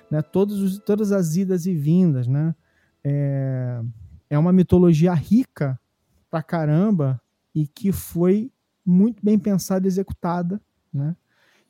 né? 0.09 0.21
Todos 0.21 0.61
os, 0.61 0.79
todas 0.79 1.11
as 1.11 1.35
idas 1.35 1.65
e 1.65 1.73
vindas, 1.73 2.27
né? 2.27 2.55
É, 3.03 3.81
é 4.29 4.39
uma 4.39 4.53
mitologia 4.53 5.13
rica 5.13 5.79
pra 6.29 6.41
caramba 6.41 7.21
e 7.53 7.67
que 7.67 7.91
foi 7.91 8.51
muito 8.85 9.23
bem 9.23 9.37
pensada 9.37 9.85
e 9.85 9.89
executada, 9.89 10.61
né? 10.93 11.15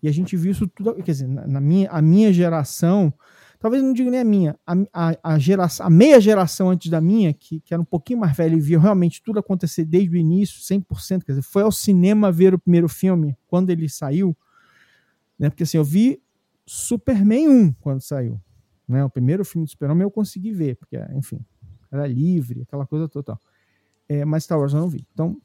E 0.01 0.07
a 0.07 0.11
gente 0.11 0.37
viu 0.37 0.51
isso 0.51 0.67
tudo, 0.67 0.93
quer 0.95 1.11
dizer, 1.11 1.27
na, 1.27 1.59
minha, 1.59 1.89
a 1.89 2.01
minha 2.01 2.31
geração, 2.31 3.11
talvez 3.59 3.83
não 3.83 3.93
diga 3.93 4.11
nem 4.11 4.19
a 4.19 4.23
minha, 4.23 4.59
a, 4.65 4.73
a, 4.93 5.33
a, 5.33 5.39
geração, 5.39 5.85
a 5.85 5.89
meia 5.89 6.19
geração 6.19 6.69
antes 6.69 6.89
da 6.89 7.01
minha, 7.01 7.33
que, 7.33 7.59
que 7.59 7.73
era 7.73 7.81
um 7.81 7.85
pouquinho 7.85 8.19
mais 8.19 8.35
velha 8.35 8.55
e 8.55 8.59
viu 8.59 8.79
realmente 8.79 9.21
tudo 9.21 9.39
acontecer 9.39 9.85
desde 9.85 10.09
o 10.09 10.15
início, 10.15 10.59
100%, 10.61 11.23
quer 11.23 11.33
dizer, 11.33 11.41
foi 11.41 11.63
ao 11.63 11.71
cinema 11.71 12.31
ver 12.31 12.53
o 12.53 12.59
primeiro 12.59 12.87
filme 12.87 13.35
quando 13.47 13.69
ele 13.69 13.89
saiu, 13.89 14.35
né? 15.37 15.49
Porque 15.49 15.63
assim, 15.63 15.77
eu 15.77 15.83
vi 15.83 16.21
Superman 16.65 17.47
1 17.47 17.73
quando 17.73 18.01
saiu, 18.01 18.39
né? 18.87 19.03
O 19.03 19.09
primeiro 19.09 19.43
filme 19.45 19.65
do 19.65 19.69
Superman 19.69 20.01
eu 20.01 20.11
consegui 20.11 20.51
ver, 20.51 20.75
porque, 20.75 20.97
enfim, 21.13 21.39
era 21.91 22.05
livre, 22.07 22.61
aquela 22.61 22.85
coisa 22.85 23.07
total. 23.07 23.39
É, 24.09 24.23
mas 24.23 24.43
Star 24.43 24.59
Wars 24.59 24.73
eu 24.73 24.79
não 24.79 24.89
vi. 24.89 25.05
Então, 25.13 25.37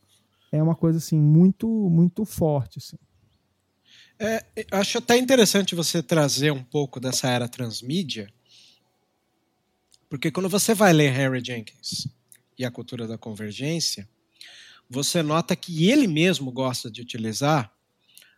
é 0.53 0.63
uma 0.63 0.75
coisa 0.75 0.99
assim 0.99 1.19
muito 1.19 1.67
muito 1.89 2.25
forte 2.25 2.79
assim. 2.79 2.99
É, 4.19 4.45
acho 4.71 4.99
até 4.99 5.17
interessante 5.17 5.75
você 5.75 6.03
trazer 6.03 6.53
um 6.53 6.63
pouco 6.63 7.01
dessa 7.01 7.29
era 7.29 7.49
transmídia, 7.49 8.33
porque 10.09 10.31
quando 10.31 10.49
você 10.49 10.75
vai 10.75 10.93
ler 10.93 11.11
Harry 11.11 11.43
Jenkins 11.45 12.07
e 12.59 12.65
a 12.65 12.71
cultura 12.71 13.07
da 13.07 13.17
convergência, 13.17 14.09
você 14.89 15.23
nota 15.23 15.57
que 15.57 15.91
ele 15.91 16.07
mesmo 16.07 16.53
gosta 16.53 16.91
de 16.91 17.01
utilizar 17.01 17.73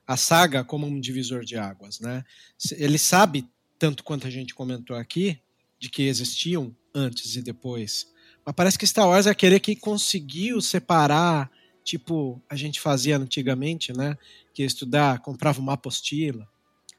a 0.07 0.17
saga 0.17 0.63
como 0.63 0.87
um 0.87 1.01
divisor 1.01 1.45
de 1.45 1.57
águas, 1.57 1.99
né? 1.99 2.25
Ele 2.73 2.99
sabe 2.99 3.49
tanto 3.79 4.05
quanto 4.05 4.27
a 4.27 4.31
gente 4.31 4.55
comentou 4.55 4.97
aqui 4.97 5.41
de 5.79 5.89
que 5.89 6.03
existiam 6.03 6.75
antes 6.95 7.35
e 7.37 7.43
depois, 7.43 8.07
mas 8.45 8.55
parece 8.55 8.79
que 8.79 8.87
Star 8.87 9.09
Wars 9.09 9.27
é 9.27 9.31
aquele 9.31 9.59
que 9.59 9.75
conseguiu 9.75 10.61
separar, 10.61 11.51
tipo 11.85 12.43
a 12.49 12.57
gente 12.57 12.81
fazia 12.81 13.17
antigamente, 13.17 13.93
né? 13.93 14.17
que 14.55 14.63
ia 14.63 14.67
estudar 14.67 15.19
comprava 15.19 15.61
uma 15.61 15.75
apostila, 15.75 16.49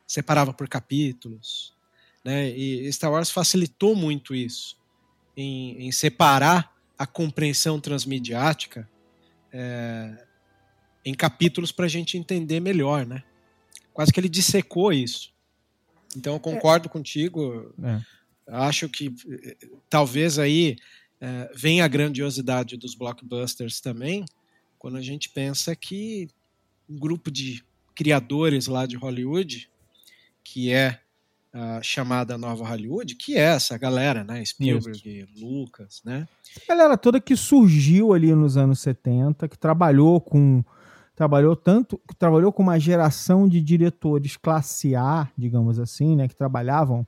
separava 0.05 0.53
por 0.53 0.67
capítulos, 0.67 1.73
né? 2.23 2.49
E 2.49 2.91
Star 2.91 3.11
Wars 3.11 3.29
facilitou 3.29 3.95
muito 3.95 4.35
isso, 4.35 4.77
em, 5.37 5.87
em 5.87 5.91
separar 5.91 6.75
a 6.97 7.05
compreensão 7.05 7.79
transmediática 7.79 8.89
é, 9.51 10.25
em 11.03 11.13
capítulos 11.13 11.71
para 11.71 11.85
a 11.85 11.89
gente 11.89 12.17
entender 12.17 12.59
melhor, 12.59 13.05
né? 13.05 13.23
Quase 13.93 14.11
que 14.11 14.19
ele 14.19 14.29
dissecou 14.29 14.91
isso. 14.91 15.33
Então 16.15 16.33
eu 16.33 16.39
concordo 16.39 16.87
é. 16.87 16.91
contigo. 16.91 17.73
É. 17.81 18.01
Acho 18.47 18.89
que 18.89 19.13
talvez 19.89 20.37
aí 20.37 20.75
é, 21.21 21.51
venha 21.55 21.85
a 21.85 21.87
grandiosidade 21.87 22.77
dos 22.77 22.95
blockbusters 22.95 23.79
também, 23.79 24.25
quando 24.77 24.97
a 24.97 25.01
gente 25.01 25.29
pensa 25.29 25.75
que 25.75 26.27
um 26.89 26.97
grupo 26.97 27.31
de 27.31 27.63
criadores 27.95 28.67
lá 28.67 28.85
de 28.85 28.95
Hollywood, 28.95 29.69
que 30.43 30.71
é 30.71 30.99
a 31.53 31.81
chamada 31.81 32.37
Nova 32.37 32.67
Hollywood, 32.67 33.15
que 33.15 33.37
é 33.37 33.41
essa 33.41 33.77
galera, 33.77 34.23
né? 34.25 34.43
Spielberg, 34.43 35.21
Isso. 35.21 35.45
Lucas, 35.45 36.01
né? 36.03 36.27
A 36.63 36.67
galera 36.67 36.97
toda 36.97 37.21
que 37.21 37.35
surgiu 37.35 38.13
ali 38.13 38.33
nos 38.35 38.57
anos 38.57 38.79
70, 38.81 39.47
que 39.47 39.57
trabalhou 39.57 40.19
com 40.19 40.63
trabalhou 41.15 41.55
tanto, 41.55 41.99
trabalhou 42.19 42.51
com 42.51 42.61
uma 42.61 42.77
geração 42.77 43.47
de 43.47 43.61
diretores 43.61 44.35
classe 44.35 44.95
A, 44.95 45.29
digamos 45.37 45.79
assim, 45.79 46.13
né, 46.13 46.27
que 46.27 46.35
trabalhavam 46.35 47.07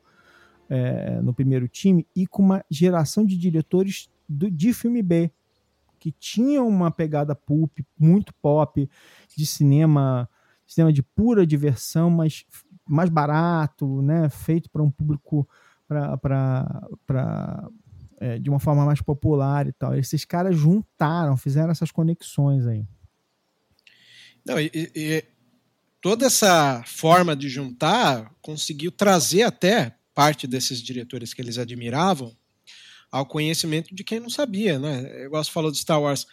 é, 0.69 1.19
no 1.21 1.33
primeiro 1.33 1.67
time, 1.67 2.07
e 2.15 2.25
com 2.25 2.41
uma 2.41 2.65
geração 2.71 3.25
de 3.25 3.37
diretores 3.37 4.09
do, 4.27 4.49
de 4.49 4.71
filme 4.73 5.03
B, 5.03 5.29
que 5.99 6.11
tinham 6.11 6.67
uma 6.67 6.91
pegada 6.91 7.35
pulp, 7.35 7.79
muito 7.97 8.33
pop, 8.35 8.89
de 9.35 9.45
cinema, 9.45 10.29
cinema 10.65 10.91
de 10.91 11.03
pura 11.03 11.45
diversão, 11.45 12.09
mas 12.09 12.45
mais 12.87 13.09
barato, 13.09 14.01
né, 14.01 14.29
feito 14.29 14.69
para 14.69 14.81
um 14.81 14.89
público 14.89 15.47
para 15.87 17.69
é, 18.19 18.39
de 18.39 18.49
uma 18.49 18.59
forma 18.59 18.85
mais 18.85 19.01
popular 19.01 19.67
e 19.67 19.71
tal. 19.71 19.95
Esses 19.95 20.25
caras 20.25 20.55
juntaram, 20.55 21.37
fizeram 21.37 21.71
essas 21.71 21.91
conexões 21.91 22.65
aí. 22.65 22.85
Não, 24.45 24.59
e, 24.59 24.71
e, 24.73 25.23
toda 26.01 26.25
essa 26.25 26.83
forma 26.85 27.35
de 27.35 27.49
juntar 27.49 28.33
conseguiu 28.41 28.91
trazer 28.91 29.43
até 29.43 29.95
parte 30.15 30.47
desses 30.47 30.81
diretores 30.81 31.33
que 31.33 31.41
eles 31.41 31.57
admiravam 31.57 32.35
ao 33.11 33.25
conhecimento 33.25 33.93
de 33.93 34.03
quem 34.03 34.19
não 34.19 34.29
sabia, 34.29 34.77
né? 34.77 35.25
Igual 35.25 35.43
você 35.43 35.51
falou 35.51 35.71
de 35.71 35.77
Star 35.77 36.01
Wars. 36.01 36.25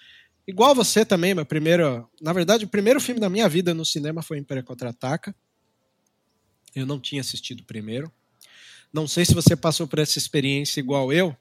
Igual 0.46 0.74
você 0.74 1.04
também, 1.04 1.34
meu 1.34 1.46
primeiro. 1.46 2.08
Na 2.20 2.32
verdade, 2.32 2.64
o 2.64 2.68
primeiro 2.68 3.00
filme 3.00 3.20
da 3.20 3.30
minha 3.30 3.48
vida 3.48 3.72
no 3.72 3.84
cinema 3.84 4.22
foi 4.22 4.38
Império 4.38 4.64
Contra-Ataca. 4.64 5.34
Eu 6.74 6.86
não 6.86 7.00
tinha 7.00 7.20
assistido 7.20 7.60
o 7.60 7.64
primeiro. 7.64 8.12
Não 8.92 9.06
sei 9.08 9.24
se 9.24 9.34
você 9.34 9.56
passou 9.56 9.86
por 9.86 9.98
essa 9.98 10.18
experiência 10.18 10.80
igual 10.80 11.12
eu, 11.12 11.36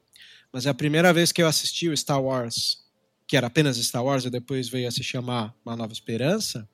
mas 0.51 0.65
é 0.65 0.69
a 0.69 0.73
primeira 0.73 1.11
vez 1.13 1.31
que 1.31 1.41
eu 1.41 1.47
assisti 1.47 1.89
o 1.89 1.97
Star 1.97 2.21
Wars 2.21 2.83
que 3.27 3.37
era 3.37 3.47
apenas 3.47 3.77
Star 3.77 4.03
Wars 4.03 4.25
e 4.25 4.29
depois 4.29 4.69
veio 4.69 4.87
a 4.87 4.91
se 4.91 5.03
chamar 5.03 5.55
Uma 5.65 5.75
Nova 5.75 5.93
Esperança, 5.93 6.69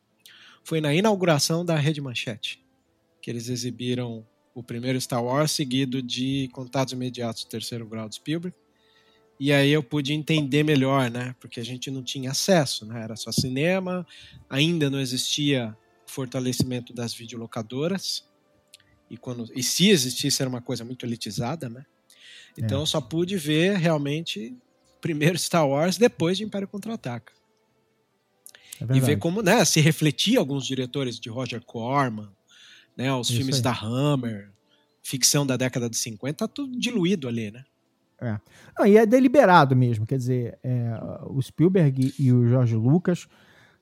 foi 0.63 0.81
na 0.81 0.93
inauguração 0.93 1.63
da 1.63 1.75
Rede 1.75 2.01
Manchete, 2.01 2.61
que 3.21 3.29
eles 3.29 3.49
exibiram 3.49 4.27
o 4.59 4.63
primeiro 4.63 4.99
Star 4.99 5.23
Wars 5.23 5.51
seguido 5.51 6.01
de 6.01 6.49
Contatos 6.51 6.91
Imediatos 6.91 7.45
do 7.45 7.49
Terceiro 7.49 7.87
Grau 7.87 8.09
de 8.09 8.15
Spielberg. 8.15 8.55
E 9.39 9.53
aí 9.53 9.71
eu 9.71 9.81
pude 9.81 10.11
entender 10.11 10.63
melhor, 10.63 11.09
né? 11.09 11.33
Porque 11.39 11.61
a 11.61 11.63
gente 11.63 11.89
não 11.89 12.03
tinha 12.03 12.31
acesso, 12.31 12.85
né? 12.85 13.01
Era 13.01 13.15
só 13.15 13.31
cinema, 13.31 14.05
ainda 14.49 14.89
não 14.89 14.99
existia 14.99 15.75
fortalecimento 16.05 16.91
das 16.91 17.13
videolocadoras. 17.13 18.27
E, 19.09 19.15
quando, 19.17 19.49
e 19.55 19.63
se 19.63 19.89
existisse, 19.89 20.41
era 20.41 20.49
uma 20.49 20.61
coisa 20.61 20.83
muito 20.83 21.05
elitizada, 21.05 21.69
né? 21.69 21.85
Então 22.57 22.79
é. 22.79 22.81
eu 22.81 22.85
só 22.85 22.99
pude 22.99 23.37
ver 23.37 23.77
realmente 23.77 24.53
primeiro 24.99 25.39
Star 25.39 25.65
Wars, 25.65 25.97
depois 25.97 26.37
de 26.37 26.43
Império 26.43 26.67
Contra-Ataca. 26.67 27.31
É 28.81 28.93
e 28.93 28.99
ver 28.99 29.17
como 29.19 29.41
né, 29.41 29.63
se 29.63 29.79
refletia 29.79 30.39
alguns 30.39 30.67
diretores 30.67 31.17
de 31.17 31.29
Roger 31.29 31.63
Corman, 31.63 32.29
né, 32.99 33.13
os 33.13 33.29
Isso 33.29 33.37
filmes 33.37 33.55
aí. 33.55 33.61
da 33.61 33.71
Hammer, 33.71 34.51
ficção 35.01 35.47
da 35.47 35.55
década 35.55 35.89
de 35.89 35.95
50, 35.95 36.37
tá 36.37 36.53
tudo 36.53 36.77
diluído 36.77 37.29
ali, 37.29 37.49
né? 37.49 37.63
É. 38.21 38.37
Não, 38.77 38.85
e 38.85 38.97
é 38.97 39.05
deliberado 39.05 39.73
mesmo, 39.73 40.05
quer 40.05 40.17
dizer, 40.17 40.59
é, 40.61 40.99
o 41.27 41.41
Spielberg 41.41 42.13
e 42.19 42.33
o 42.33 42.45
George 42.45 42.75
Lucas 42.75 43.29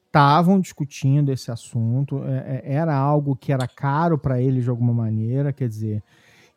estavam 0.05 0.59
discutindo 0.59 1.31
esse 1.31 1.49
assunto, 1.49 2.23
é, 2.25 2.61
é 2.63 2.73
era 2.75 2.95
algo 2.95 3.35
que 3.35 3.51
era 3.51 3.67
caro 3.67 4.19
para 4.19 4.39
eles 4.39 4.65
de 4.65 4.69
alguma 4.69 4.93
maneira, 4.93 5.51
quer 5.51 5.67
dizer, 5.67 6.03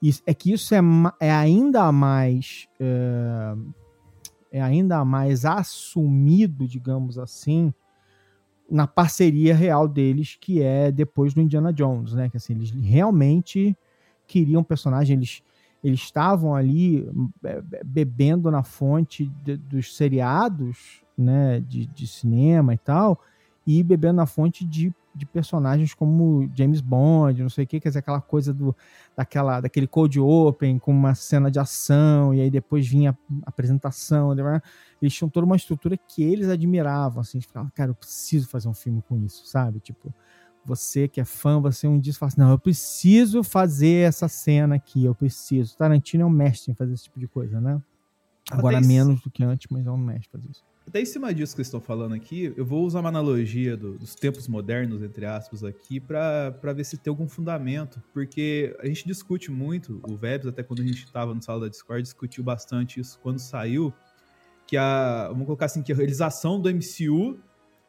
isso, 0.03 0.23
é 0.27 0.35
que 0.35 0.53
isso 0.53 0.75
é, 0.75 0.81
é 1.19 1.33
ainda 1.33 1.91
mais 1.91 2.69
é, 2.79 3.55
é 4.53 4.61
ainda 4.61 5.03
mais 5.03 5.47
assumido, 5.47 6.69
digamos 6.69 7.19
assim, 7.19 7.73
na 8.71 8.87
parceria 8.87 9.55
real 9.55 9.89
deles, 9.89 10.37
que 10.41 10.63
é 10.63 10.93
depois 10.93 11.35
do 11.35 11.41
Indiana 11.41 11.73
Jones, 11.73 12.13
né? 12.13 12.29
Que 12.29 12.37
assim, 12.37 12.55
eles 12.55 12.71
realmente 12.71 13.77
queriam 14.27 14.63
personagem, 14.63 15.17
eles 15.17 15.43
eles 15.83 16.01
estavam 16.01 16.55
ali 16.55 17.09
bebendo 17.85 18.51
na 18.51 18.63
fonte 18.63 19.27
de, 19.43 19.57
dos 19.57 19.97
seriados, 19.97 21.03
né, 21.17 21.61
de, 21.61 21.87
de 21.87 22.07
cinema 22.07 22.75
e 22.75 22.79
tal, 22.79 23.19
e 23.67 23.83
bebendo 23.83 24.17
na 24.17 24.27
fonte 24.27 24.65
de 24.65 24.95
de 25.15 25.27
personagens 25.27 25.93
como 25.93 26.49
James 26.55 26.81
Bond, 26.81 27.43
não 27.43 27.51
sei 27.51 27.65
o 27.65 27.67
que, 27.67 27.81
quer 27.81 27.89
dizer, 27.89 27.99
aquela 27.99 28.21
coisa 28.21 28.55
do, 28.55 28.75
daquela, 29.17 29.61
daquele 29.61 29.87
Code 29.87 30.21
Open 30.21 30.79
com 30.79 30.93
uma 30.93 31.15
cena 31.15 31.51
de 31.51 31.59
ação, 31.59 32.33
e 32.33 32.41
aí 32.41 32.51
depois 32.51 32.87
vinha 32.87 33.17
a 33.45 33.49
apresentação, 33.49 34.35
né? 34.35 34.63
eles 35.03 35.15
tinham 35.15 35.29
toda 35.29 35.45
uma 35.45 35.57
estrutura 35.57 35.97
que 35.97 36.23
eles 36.23 36.49
admiravam, 36.49 37.21
assim, 37.21 37.41
falavam, 37.41 37.73
cara, 37.75 37.91
eu 37.91 37.95
preciso 37.95 38.49
fazer 38.49 38.69
um 38.69 38.75
filme 38.75 39.03
com 39.09 39.17
isso, 39.25 39.47
sabe? 39.47 39.81
Tipo, 39.81 40.15
você 40.65 41.09
que 41.09 41.21
é 41.21 41.25
fã, 41.25 41.61
você 41.61 41.89
um 41.89 41.99
dia 41.99 42.15
fala 42.15 42.29
assim, 42.29 42.41
não, 42.41 42.51
eu 42.51 42.59
preciso 42.59 43.43
fazer 43.43 44.07
essa 44.07 44.29
cena 44.29 44.77
aqui, 44.77 45.05
eu 45.05 45.15
preciso. 45.15 45.77
Tarantino 45.77 46.23
é 46.23 46.27
um 46.27 46.31
mestre 46.31 46.71
em 46.71 46.75
fazer 46.75 46.93
esse 46.95 47.05
tipo 47.05 47.19
de 47.19 47.27
coisa, 47.27 47.61
né? 47.61 47.81
Agora 48.51 48.81
menos 48.81 49.21
do 49.21 49.31
que 49.31 49.45
antes, 49.45 49.67
mas 49.71 49.87
é 49.87 49.91
um 49.91 49.97
mestre 49.97 50.29
fazer 50.31 50.51
isso. 50.51 50.70
Até 50.91 51.03
em 51.03 51.05
cima 51.05 51.33
disso 51.33 51.55
que 51.55 51.63
estão 51.63 51.81
falando 51.81 52.17
aqui, 52.17 52.53
eu 52.57 52.65
vou 52.65 52.85
usar 52.85 52.99
uma 52.99 53.11
analogia 53.11 53.77
do, 53.77 53.97
dos 53.97 54.17
tempos 54.17 54.49
modernos, 54.49 55.05
entre 55.05 55.25
aspas, 55.25 55.63
aqui, 55.63 56.01
para 56.01 56.73
ver 56.75 56.83
se 56.83 56.97
tem 56.97 57.13
algum 57.13 57.29
fundamento. 57.29 58.03
Porque 58.13 58.77
a 58.81 58.87
gente 58.87 59.07
discute 59.07 59.53
muito, 59.53 60.03
o 60.09 60.17
Vebs, 60.17 60.49
até 60.49 60.65
quando 60.65 60.81
a 60.81 60.83
gente 60.83 61.05
estava 61.05 61.33
no 61.33 61.41
sala 61.41 61.61
da 61.61 61.69
Discord, 61.69 62.03
discutiu 62.03 62.43
bastante 62.43 62.99
isso 62.99 63.21
quando 63.21 63.39
saiu. 63.39 63.95
Que 64.67 64.77
a. 64.77 65.29
Vamos 65.29 65.47
colocar 65.47 65.67
assim, 65.67 65.81
que 65.81 65.93
a 65.93 65.95
realização 65.95 66.61
do 66.61 66.69
MCU, 66.69 67.39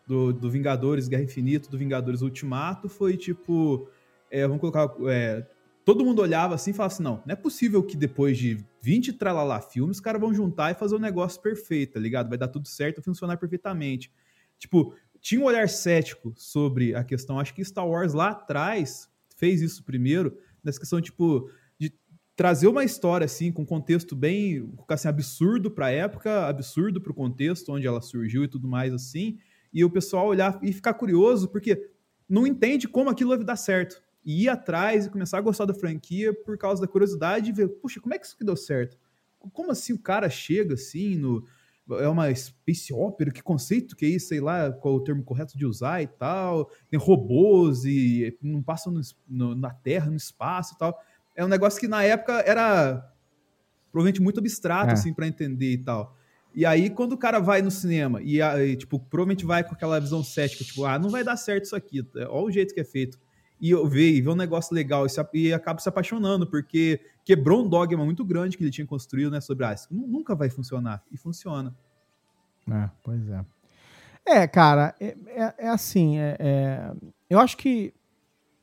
do, 0.06 0.32
do 0.32 0.52
Vingadores 0.52 1.08
Guerra 1.08 1.24
Infinita, 1.24 1.72
do 1.72 1.80
Vingadores 1.80 2.22
Ultimato, 2.22 2.88
foi 2.88 3.18
tipo. 3.18 3.90
É, 4.30 4.46
vamos 4.46 4.62
colocar. 4.62 4.94
É, 5.10 5.44
todo 5.86 6.06
mundo 6.06 6.22
olhava 6.22 6.56
assim 6.56 6.72
e 6.72 6.74
falava 6.74 6.94
assim: 6.94 7.04
não, 7.04 7.22
não 7.26 7.34
é 7.34 7.36
possível 7.36 7.84
que 7.84 7.98
depois 7.98 8.38
de 8.38 8.64
20 8.82 9.14
tralalá 9.14 9.60
filmes, 9.62 9.98
os 9.98 10.02
caras 10.02 10.22
vão 10.22 10.34
juntar 10.34 10.72
e 10.72 10.76
fazer 10.76 10.96
um 10.96 11.00
negócio 11.00 11.42
perfeito, 11.42 11.94
tá 11.94 12.00
ligado? 12.00 12.30
Vai 12.30 12.38
dar 12.38 12.48
tudo 12.48 12.68
certo 12.68 13.00
e 13.00 13.04
funcionar 13.04 13.38
perfeitamente. 13.38 14.12
Tipo, 14.58 14.94
tinha 15.20 15.42
um 15.42 15.46
olhar 15.46 15.70
cético 15.70 16.34
sobre 16.36 16.96
a 16.96 17.04
questão. 17.04 17.40
Acho 17.40 17.54
que 17.54 17.64
Star 17.64 17.88
Wars 17.88 18.14
lá 18.14 18.30
atrás 18.30 19.10
fez 19.36 19.62
isso 19.62 19.84
primeiro, 19.84 20.38
nessa 20.64 20.80
questão, 20.80 21.02
tipo, 21.02 21.50
de 21.80 21.94
trazer 22.36 22.68
uma 22.68 22.84
história 22.84 23.26
assim, 23.26 23.52
com 23.52 23.66
contexto 23.66 24.16
bem, 24.16 24.72
assim, 24.88 25.08
absurdo 25.08 25.72
pra 25.72 25.90
época, 25.90 26.48
absurdo 26.48 27.02
pro 27.02 27.14
contexto 27.14 27.72
onde 27.72 27.88
ela 27.88 28.02
surgiu 28.02 28.44
e 28.44 28.48
tudo 28.48 28.68
mais 28.68 28.94
assim, 28.94 29.40
e 29.74 29.84
o 29.84 29.90
pessoal 29.90 30.28
olhar 30.28 30.60
e 30.62 30.72
ficar 30.72 30.94
curioso, 30.94 31.50
porque 31.50 31.90
não 32.30 32.46
entende 32.46 32.88
como 32.88 33.10
aquilo 33.10 33.36
vai 33.36 33.44
dar 33.44 33.56
certo 33.56 34.02
e 34.24 34.44
ir 34.44 34.50
atrás 34.50 35.06
e 35.06 35.10
começar 35.10 35.38
a 35.38 35.42
gostar 35.42 35.66
da 35.66 35.74
franquia 35.74 36.34
por 36.34 36.58
causa 36.58 36.82
da 36.82 36.88
curiosidade 36.88 37.50
e 37.50 37.54
ver, 37.54 37.68
puxa, 37.68 38.00
como 38.00 38.14
é 38.14 38.20
que 38.20 38.26
isso 38.26 38.38
que 38.38 38.44
deu 38.44 38.56
certo? 38.56 38.98
Como 39.54 39.72
assim 39.72 39.94
o 39.94 40.00
cara 40.00 40.30
chega 40.30 40.76
assim 40.76 41.16
no. 41.16 41.44
É 42.00 42.08
uma 42.08 42.34
space 42.34 42.94
opera, 42.94 43.32
que 43.32 43.42
conceito 43.42 43.98
que 43.98 44.06
é 44.06 44.10
isso? 44.10 44.28
Sei 44.28 44.40
lá 44.40 44.72
qual 44.72 44.94
é 44.94 44.98
o 44.98 45.04
termo 45.04 45.24
correto 45.24 45.58
de 45.58 45.66
usar 45.66 46.02
e 46.02 46.08
tal. 46.08 46.70
Tem 46.90 46.98
robôs 46.98 47.84
e 47.84 48.38
não 48.42 48.62
passam 48.62 48.94
no, 48.94 49.02
no, 49.28 49.56
na 49.56 49.72
Terra, 49.72 50.10
no 50.10 50.16
espaço 50.16 50.76
e 50.76 50.78
tal. 50.78 50.98
É 51.36 51.44
um 51.44 51.50
negócio 51.50 51.80
que 51.80 51.88
na 51.88 52.04
época 52.04 52.34
era 52.46 53.12
provavelmente 53.92 54.22
muito 54.22 54.40
abstrato, 54.40 54.92
é. 54.92 54.94
assim, 54.94 55.14
para 55.14 55.28
entender 55.28 55.72
e 55.74 55.78
tal. 55.80 56.16
E 56.54 56.66
aí, 56.66 56.90
quando 56.90 57.14
o 57.14 57.18
cara 57.18 57.40
vai 57.40 57.62
no 57.62 57.72
cinema 57.72 58.22
e, 58.22 58.40
e, 58.42 58.76
tipo, 58.76 59.00
provavelmente 59.00 59.46
vai 59.46 59.64
com 59.64 59.74
aquela 59.74 60.00
visão 60.00 60.24
cética, 60.24 60.64
tipo, 60.64 60.86
ah, 60.86 61.00
não 61.00 61.10
vai 61.10 61.24
dar 61.24 61.36
certo 61.36 61.66
isso 61.66 61.76
aqui, 61.76 62.06
olha 62.16 62.30
o 62.30 62.52
jeito 62.52 62.74
que 62.74 62.80
é 62.80 62.86
feito 62.86 63.20
e 63.62 63.76
ver, 63.88 64.12
e 64.16 64.22
ver 64.22 64.30
um 64.30 64.36
negócio 64.36 64.74
legal 64.74 65.06
e, 65.06 65.10
se, 65.10 65.24
e 65.36 65.54
acaba 65.54 65.80
se 65.80 65.88
apaixonando, 65.88 66.48
porque 66.48 67.00
quebrou 67.24 67.64
um 67.64 67.70
dogma 67.70 68.04
muito 68.04 68.26
grande 68.26 68.58
que 68.58 68.64
ele 68.64 68.72
tinha 68.72 68.88
construído, 68.88 69.30
né? 69.30 69.40
Sobre, 69.40 69.66
ah, 69.66 69.74
isso 69.74 69.88
nunca 69.92 70.34
vai 70.34 70.50
funcionar. 70.50 71.04
E 71.12 71.18
funciona. 71.18 71.76
É, 72.68 72.90
pois 73.04 73.30
é. 73.30 73.46
É, 74.26 74.48
cara, 74.48 74.96
é, 75.00 75.16
é, 75.28 75.54
é 75.60 75.70
assim, 75.70 76.18
é, 76.18 76.38
é, 76.40 76.94
eu 77.30 77.40
acho 77.40 77.56
que 77.58 77.94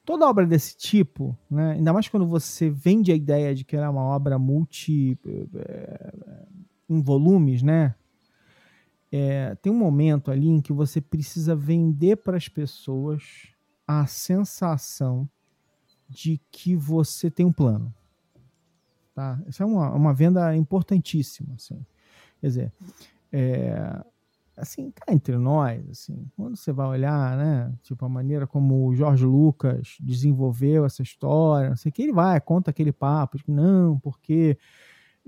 toda 0.05 0.29
obra 0.29 0.47
desse 0.47 0.77
tipo, 0.77 1.37
né, 1.51 1.73
ainda 1.73 1.93
mais 1.93 2.09
quando 2.09 2.27
você 2.27 2.71
vende 2.71 3.13
a 3.13 3.15
ideia 3.15 3.55
de 3.55 3.65
que 3.65 3.77
ela 3.77 3.87
é 3.87 3.89
uma 3.89 4.03
obra 4.03 4.39
multi 4.39 5.19
é, 5.27 6.13
em 6.89 7.01
volumes, 7.01 7.63
né? 7.63 7.95
É, 9.11 9.55
tem 9.57 9.73
um 9.73 9.79
momento 9.79 10.31
ali 10.31 10.49
em 10.49 10.61
que 10.61 10.73
você 10.73 11.01
precisa 11.01 11.57
vender 11.57 12.17
para 12.17 12.37
as 12.37 12.49
pessoas 12.49 13.49
a 13.88 14.07
sensação 14.07 15.27
de 16.07 16.38
que 16.51 16.77
você 16.77 17.31
tem 17.31 17.46
um 17.46 17.53
plano. 17.53 17.92
Tá? 19.14 19.40
Essa 19.46 19.64
é 19.64 19.66
uma, 19.66 19.90
uma 19.94 20.12
venda 20.12 20.55
importantíssima. 20.55 21.55
Assim. 21.55 21.85
Quer 22.40 22.46
dizer, 22.46 22.72
é, 23.33 24.01
assim, 24.57 24.90
cá 24.90 25.12
entre 25.12 25.37
nós, 25.38 25.88
assim, 25.90 26.31
quando 26.37 26.57
você 26.57 26.70
vai 26.70 26.87
olhar, 26.87 27.37
né, 27.37 27.72
tipo, 27.83 28.05
a 28.05 28.09
maneira 28.09 28.46
como 28.46 28.87
o 28.87 28.94
Jorge 28.94 29.24
Lucas 29.24 29.96
desenvolveu 30.01 30.85
essa 30.85 31.03
história, 31.03 31.70
não 31.70 31.77
sei 31.77 31.90
que, 31.90 32.03
ele 32.03 32.12
vai, 32.12 32.40
conta 32.40 32.70
aquele 32.70 32.92
papo, 32.92 33.38
não, 33.46 33.98
porque 33.98 34.59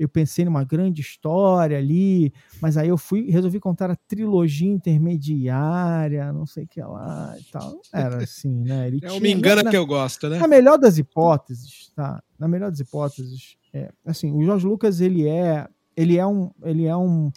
eu 0.01 0.09
pensei 0.09 0.47
numa 0.47 0.65
grande 0.65 1.03
história 1.03 1.77
ali, 1.77 2.33
mas 2.59 2.79
aí 2.79 2.89
eu 2.89 2.97
fui 2.97 3.31
resolvi 3.31 3.61
contar 3.61 3.91
a 3.91 3.97
trilogia 4.09 4.67
intermediária, 4.67 6.33
não 6.33 6.47
sei 6.47 6.65
o 6.65 6.67
que 6.67 6.81
lá 6.81 7.37
e 7.39 7.45
tal. 7.53 7.83
Era 7.93 8.23
assim, 8.23 8.63
né? 8.63 8.87
Ele 8.87 8.97
é 9.03 9.09
tinha, 9.09 9.21
me 9.21 9.31
engana 9.31 9.63
na, 9.63 9.71
que 9.71 9.77
eu 9.77 9.87
gosto, 9.87 10.27
né? 10.31 10.39
Na 10.39 10.49
melhor 10.49 10.79
das 10.79 10.97
hipóteses, 10.97 11.93
tá? 11.95 12.23
Na 12.39 12.49
melhor 12.49 12.71
das 12.71 12.81
hipóteses, 12.81 13.59
é, 13.75 13.93
assim, 14.03 14.33
o 14.33 14.43
Jorge 14.43 14.67
Lucas 14.67 15.03
ele 15.03 15.29
é 15.29 15.69
ele 15.95 16.17
é 16.17 16.27
um 16.27 16.51
ele 16.63 16.87
é 16.87 16.97
um 16.97 17.31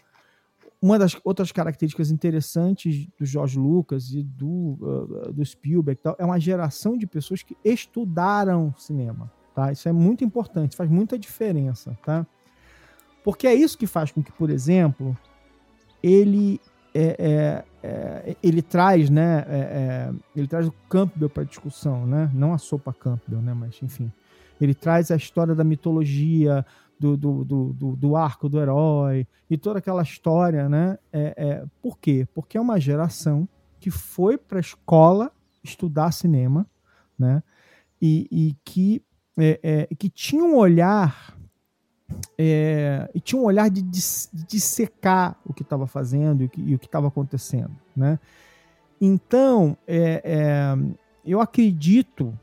uma 0.82 0.98
das 0.98 1.18
outras 1.26 1.52
características 1.52 2.12
interessantes 2.12 3.08
do 3.20 3.26
George 3.26 3.60
Lucas 3.60 4.12
e 4.12 4.24
do, 4.24 4.78
uh, 4.82 5.34
do 5.34 5.46
Spielberg 5.46 6.02
tal, 6.02 6.16
é 6.18 6.24
uma 6.24 6.40
geração 6.40 6.98
de 6.98 7.08
pessoas 7.08 7.44
que 7.44 7.58
estudaram 7.64 8.74
cinema. 8.78 9.30
Tá? 9.54 9.72
Isso 9.72 9.88
é 9.88 9.92
muito 9.92 10.24
importante, 10.24 10.76
faz 10.76 10.90
muita 10.90 11.18
diferença. 11.18 11.98
Tá? 12.06 12.26
Porque 13.24 13.48
é 13.48 13.54
isso 13.54 13.78
que 13.78 13.88
faz 13.88 14.12
com 14.12 14.22
que, 14.22 14.32
por 14.32 14.50
exemplo, 14.50 15.18
ele 16.02 16.60
é, 16.94 17.16
é, 17.82 17.88
é, 17.88 18.38
ele 18.44 18.62
traz, 18.62 19.10
né, 19.10 19.46
é, 19.48 19.58
é, 19.58 20.14
ele 20.36 20.48
traz 20.48 20.68
o 20.68 20.74
Campbell 20.88 21.30
para 21.30 21.44
discussão, 21.44 22.06
né, 22.06 22.30
não 22.34 22.54
a 22.54 22.58
sopa 22.58 22.94
Campbell, 22.94 23.42
né, 23.42 23.54
mas 23.54 23.82
enfim, 23.82 24.12
ele 24.62 24.76
traz 24.76 25.10
a 25.10 25.16
história 25.16 25.56
da 25.56 25.64
mitologia, 25.64 26.66
do, 27.00 27.18
do, 27.18 27.44
do, 27.44 27.96
do, 27.98 28.16
arco 28.16 28.48
do 28.48 28.62
herói 28.62 29.28
e 29.50 29.58
toda 29.58 29.80
aquela 29.80 30.04
história, 30.04 30.70
né? 30.70 30.98
É, 31.12 31.34
é, 31.36 31.66
por 31.82 31.98
quê? 31.98 32.26
Porque 32.34 32.58
é 32.58 32.62
uma 32.62 32.80
geração 32.80 33.50
que 33.78 33.92
foi 33.92 34.38
para 34.38 34.60
a 34.60 34.62
escola 34.62 35.30
estudar 35.62 36.14
cinema, 36.14 36.66
né? 37.20 37.44
E, 38.02 38.28
e 38.32 38.56
que, 38.64 39.04
que 39.98 40.10
tinha 40.10 40.46
um 40.46 40.56
olhar 40.56 41.38
é, 42.38 43.10
e 43.14 43.20
tinha 43.20 43.40
um 43.40 43.46
olhar 43.46 43.70
de, 43.70 43.82
de, 43.82 44.02
de 44.32 44.60
secar 44.60 45.40
o 45.46 45.54
que 45.54 45.64
estava 45.64 45.88
fazendo 45.88 46.50
e 46.58 46.76
o 46.76 46.80
que 46.80 46.86
estava 46.86 47.08
acontecendo, 47.08 47.72
né? 47.96 48.20
Então, 49.00 49.78
é, 49.86 50.22
é, 50.24 50.96
eu 51.26 51.42
acredito 51.42 52.38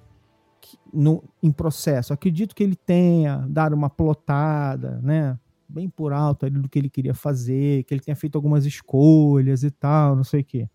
no, 0.93 1.23
em 1.43 1.51
processo. 1.51 2.13
Acredito 2.13 2.55
que 2.55 2.63
ele 2.63 2.77
tenha 2.77 3.47
dado 3.49 3.75
uma 3.75 3.89
plotada, 3.89 5.01
né? 5.03 5.39
Bem 5.69 5.89
por 5.89 6.13
alto 6.13 6.45
ali 6.45 6.59
do 6.59 6.69
que 6.69 6.79
ele 6.79 6.91
queria 6.91 7.15
fazer, 7.15 7.85
que 7.85 7.95
ele 7.95 8.03
tenha 8.03 8.17
feito 8.17 8.37
algumas 8.37 8.67
escolhas 8.67 9.63
e 9.63 9.71
tal, 9.71 10.17
não 10.17 10.25
sei 10.25 10.41
o 10.41 10.45
quê. 10.45 10.69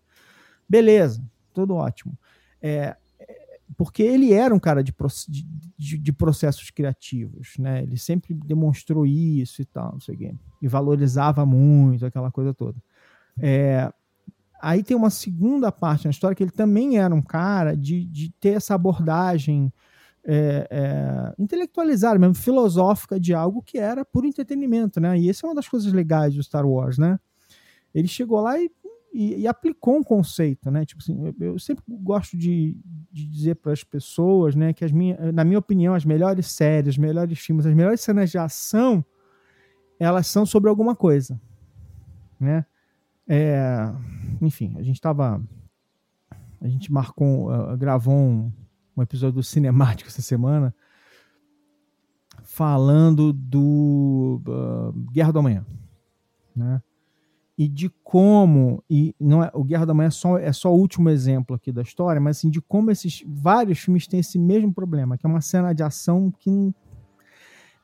Beleza, 0.68 1.22
tudo 1.52 1.74
ótimo. 1.74 2.18
É, 2.60 2.96
porque 3.76 4.02
ele 4.02 4.32
era 4.32 4.54
um 4.54 4.58
cara 4.58 4.82
de, 4.82 4.94
de, 5.76 5.98
de, 5.98 6.12
processos 6.12 6.70
criativos, 6.70 7.54
né? 7.58 7.82
Ele 7.82 7.96
sempre 7.96 8.34
demonstrou 8.34 9.06
isso 9.06 9.62
e 9.62 9.64
tal, 9.64 9.92
não 9.92 10.00
sei 10.00 10.14
o 10.14 10.18
quê. 10.18 10.34
E 10.62 10.68
valorizava 10.68 11.44
muito 11.44 12.06
aquela 12.06 12.30
coisa 12.30 12.54
toda. 12.54 12.78
É, 13.38 13.90
aí 14.60 14.82
tem 14.82 14.96
uma 14.96 15.10
segunda 15.10 15.72
parte 15.72 16.04
na 16.04 16.10
história 16.10 16.34
que 16.34 16.42
ele 16.42 16.50
também 16.50 16.98
era 16.98 17.14
um 17.14 17.22
cara 17.22 17.76
de, 17.76 18.04
de 18.04 18.30
ter 18.40 18.50
essa 18.50 18.74
abordagem 18.74 19.72
é, 20.24 20.66
é, 20.70 21.34
intelectualizada, 21.38 22.18
mesmo 22.18 22.34
filosófica 22.34 23.18
de 23.18 23.32
algo 23.32 23.62
que 23.62 23.78
era 23.78 24.04
por 24.04 24.24
entretenimento, 24.24 25.00
né? 25.00 25.18
E 25.18 25.30
essa 25.30 25.46
é 25.46 25.48
uma 25.48 25.54
das 25.54 25.68
coisas 25.68 25.92
legais 25.92 26.34
do 26.34 26.42
Star 26.42 26.66
Wars, 26.66 26.98
né? 26.98 27.18
Ele 27.94 28.08
chegou 28.08 28.40
lá 28.40 28.60
e, 28.60 28.70
e, 29.16 29.40
e 29.40 29.46
aplicou 29.46 29.96
um 29.96 30.02
conceito, 30.02 30.70
né? 30.70 30.84
Tipo 30.84 31.02
assim, 31.02 31.26
eu, 31.26 31.34
eu 31.40 31.58
sempre 31.58 31.84
gosto 31.88 32.36
de, 32.36 32.76
de 33.10 33.26
dizer 33.26 33.56
para 33.56 33.72
as 33.72 33.82
pessoas, 33.82 34.54
né, 34.54 34.72
que 34.72 34.84
as 34.84 34.92
minha, 34.92 35.32
na 35.32 35.44
minha 35.44 35.58
opinião, 35.58 35.94
as 35.94 36.04
melhores 36.04 36.46
séries, 36.46 36.94
os 36.94 36.98
melhores 36.98 37.38
filmes, 37.38 37.66
as 37.66 37.74
melhores 37.74 38.00
cenas 38.00 38.30
de 38.30 38.38
ação, 38.38 39.04
elas 39.98 40.26
são 40.26 40.44
sobre 40.44 40.68
alguma 40.68 40.94
coisa, 40.94 41.40
né? 42.38 42.66
É, 43.28 43.92
enfim, 44.40 44.74
a 44.76 44.82
gente 44.82 44.96
estava, 44.96 45.42
a 46.60 46.68
gente 46.68 46.92
marcou, 46.92 47.50
uh, 47.50 47.76
gravou 47.76 48.14
um 48.14 48.52
um 48.96 49.02
episódio 49.02 49.34
do 49.34 49.42
Cinemático 49.42 50.08
essa 50.08 50.22
semana, 50.22 50.74
falando 52.42 53.32
do 53.32 54.40
uh, 54.48 54.92
Guerra 55.12 55.32
do 55.32 55.38
Amanhã, 55.38 55.66
né? 56.54 56.82
E 57.58 57.68
de 57.68 57.90
como, 58.04 58.82
e 58.88 59.14
não 59.18 59.42
é, 59.42 59.50
o 59.54 59.64
Guerra 59.64 59.86
do 59.86 59.92
Amanhã 59.92 60.08
é 60.08 60.10
só, 60.10 60.38
é 60.38 60.52
só 60.52 60.74
o 60.74 60.78
último 60.78 61.08
exemplo 61.08 61.56
aqui 61.56 61.72
da 61.72 61.80
história, 61.80 62.20
mas 62.20 62.36
assim, 62.38 62.50
de 62.50 62.60
como 62.60 62.90
esses 62.90 63.24
vários 63.26 63.78
filmes 63.78 64.06
têm 64.06 64.20
esse 64.20 64.38
mesmo 64.38 64.72
problema, 64.74 65.16
que 65.16 65.26
é 65.26 65.28
uma 65.28 65.40
cena 65.40 65.72
de 65.72 65.82
ação 65.82 66.30
que 66.38 66.74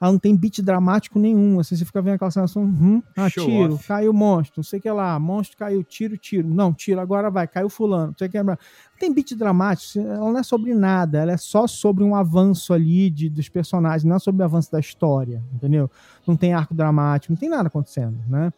ela 0.03 0.11
não 0.11 0.19
tem 0.19 0.37
beat 0.37 0.61
dramático 0.61 1.17
nenhum. 1.17 1.61
Assim, 1.61 1.77
você 1.77 1.85
fica 1.85 2.03
vendo 2.03 2.15
aquela 2.15 2.31
sensação, 2.33 2.65
hum, 2.65 3.01
ah, 3.17 3.29
Show 3.31 3.47
tiro, 3.47 3.75
off. 3.75 3.87
caiu 3.87 4.13
monstro, 4.13 4.55
não 4.57 4.65
sei 4.65 4.81
o 4.81 4.83
que 4.83 4.91
lá, 4.91 5.17
monstro 5.21 5.57
caiu, 5.57 5.85
tiro, 5.85 6.19
tiro. 6.19 6.49
Não, 6.49 6.75
tiro, 6.75 7.01
agora 7.01 7.31
vai, 7.31 7.47
caiu 7.47 7.71
fulano, 7.71 8.09
não 8.09 8.15
sei 8.19 8.27
o 8.27 8.31
que. 8.31 8.43
Não 8.43 8.59
tem 8.99 9.15
beat 9.15 9.37
dramático, 9.37 10.01
ela 10.01 10.33
não 10.33 10.39
é 10.39 10.43
sobre 10.43 10.75
nada, 10.75 11.19
ela 11.19 11.31
é 11.31 11.37
só 11.37 11.69
sobre 11.69 12.03
um 12.03 12.17
avanço 12.17 12.75
ali 12.75 13.09
de, 13.11 13.31
dos 13.31 13.49
personagens, 13.49 14.03
não 14.03 14.17
é 14.17 14.19
sobre 14.19 14.43
o 14.43 14.45
avanço 14.45 14.73
da 14.73 14.81
história, 14.81 15.41
entendeu? 15.55 15.89
Não 16.27 16.37
tem 16.37 16.53
arco 16.53 16.75
dramático, 16.75 17.33
não 17.33 17.39
tem 17.39 17.49
nada 17.49 17.69
acontecendo, 17.69 18.19
né? 18.29 18.53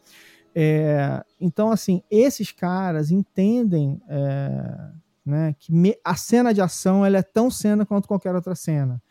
É, 0.57 1.21
então, 1.39 1.69
assim, 1.69 2.01
esses 2.09 2.49
caras 2.49 3.11
entendem 3.11 4.01
é, 4.07 4.91
né, 5.25 5.55
que 5.59 5.73
me, 5.73 5.97
a 6.01 6.15
cena 6.15 6.53
de 6.53 6.61
ação 6.61 7.05
ela 7.05 7.17
é 7.17 7.21
tão 7.21 7.51
cena 7.51 7.85
quanto 7.85 8.07
qualquer 8.07 8.33
outra 8.33 8.55
cena. 8.55 9.03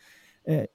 É, 0.47 0.71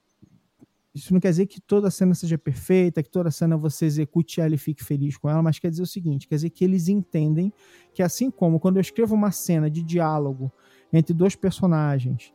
isso 0.94 1.12
não 1.12 1.20
quer 1.20 1.30
dizer 1.30 1.46
que 1.46 1.60
toda 1.60 1.90
cena 1.90 2.14
seja 2.14 2.38
perfeita, 2.38 3.02
que 3.02 3.10
toda 3.10 3.30
cena 3.30 3.56
você 3.56 3.84
execute 3.86 4.40
ela 4.40 4.54
e 4.54 4.58
fique 4.58 4.84
feliz 4.84 5.16
com 5.16 5.28
ela, 5.28 5.42
mas 5.42 5.58
quer 5.58 5.70
dizer 5.70 5.82
o 5.82 5.86
seguinte: 5.86 6.28
quer 6.28 6.36
dizer 6.36 6.50
que 6.50 6.64
eles 6.64 6.88
entendem 6.88 7.52
que, 7.92 8.02
assim 8.02 8.30
como 8.30 8.60
quando 8.60 8.76
eu 8.76 8.80
escrevo 8.80 9.14
uma 9.14 9.32
cena 9.32 9.68
de 9.68 9.82
diálogo 9.82 10.52
entre 10.92 11.14
dois 11.14 11.34
personagens, 11.34 12.32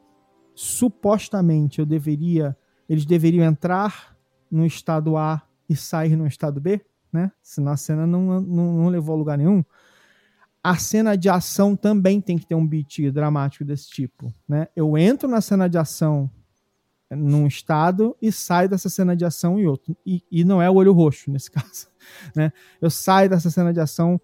supostamente 0.54 1.80
eu 1.80 1.86
deveria, 1.86 2.58
eles 2.88 3.06
deveriam 3.06 3.45
entrar 3.45 4.17
no 4.50 4.65
estado 4.65 5.15
A 5.17 5.41
e 5.69 5.76
sair 5.76 6.15
no 6.15 6.26
estado 6.26 6.62
B, 6.62 6.82
né? 7.15 7.32
Senão 7.41 7.71
a 7.71 7.78
cena 7.78 8.06
não, 8.06 8.41
não, 8.41 8.73
não 8.73 8.89
levou 8.89 9.15
a 9.15 9.17
lugar 9.17 9.38
nenhum. 9.38 9.63
A 10.62 10.78
cena 10.78 11.15
de 11.15 11.30
ação 11.30 11.75
também 11.75 12.19
tem 12.19 12.38
que 12.38 12.45
ter 12.45 12.56
um 12.56 12.67
beat 12.67 13.10
dramático 13.12 13.63
desse 13.63 13.89
tipo, 13.89 14.34
né? 14.47 14.67
Eu 14.75 14.97
entro 14.97 15.28
na 15.28 15.39
cena 15.39 15.69
de 15.69 15.78
ação 15.78 16.30
num 17.10 17.47
estado 17.47 18.15
e 18.21 18.32
saio 18.32 18.67
dessa 18.67 18.89
cena 18.89 19.15
de 19.15 19.23
ação 19.23 19.60
em 19.60 19.65
outro. 19.65 19.95
E, 20.06 20.23
e 20.30 20.43
não 20.43 20.62
é 20.62 20.69
o 20.69 20.73
olho 20.73 20.91
roxo 20.91 21.32
nesse 21.32 21.49
caso. 21.51 21.88
Né? 22.36 22.51
Eu 22.82 22.89
saio 22.89 23.30
dessa 23.30 23.49
cena 23.49 23.71
de 23.71 23.80
ação 23.80 24.19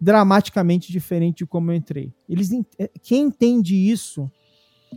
dramaticamente 0.00 0.90
diferente 0.90 1.38
de 1.38 1.46
como 1.46 1.70
eu 1.70 1.76
entrei. 1.76 2.12
Eles, 2.28 2.50
é, 2.78 2.88
quem 3.02 3.24
entende 3.24 3.76
isso 3.76 4.30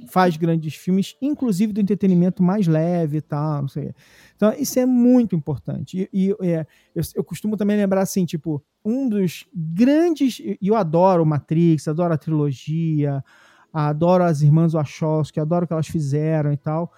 faz 0.07 0.37
grandes 0.37 0.75
filmes, 0.75 1.15
inclusive 1.21 1.73
do 1.73 1.81
entretenimento 1.81 2.43
mais 2.43 2.67
leve 2.67 3.17
e 3.17 3.21
tal, 3.21 3.61
não 3.61 3.67
sei. 3.67 3.93
Então, 4.35 4.53
isso 4.57 4.79
é 4.79 4.85
muito 4.85 5.35
importante. 5.35 6.09
E, 6.13 6.35
e 6.41 6.51
é, 6.51 6.65
eu, 6.93 7.03
eu, 7.15 7.23
costumo 7.23 7.57
também 7.57 7.77
lembrar, 7.77 8.01
assim, 8.01 8.25
tipo, 8.25 8.63
um 8.83 9.07
dos 9.07 9.45
grandes... 9.53 10.39
E 10.39 10.57
eu 10.61 10.75
adoro 10.75 11.25
Matrix, 11.25 11.87
adoro 11.87 12.13
a 12.13 12.17
trilogia, 12.17 13.23
adoro 13.73 14.23
as 14.23 14.41
Irmãs 14.41 14.73
Wachowski, 14.73 15.39
adoro 15.39 15.65
o 15.65 15.67
que 15.67 15.73
elas 15.73 15.87
fizeram 15.87 16.51
e 16.51 16.57
tal. 16.57 16.91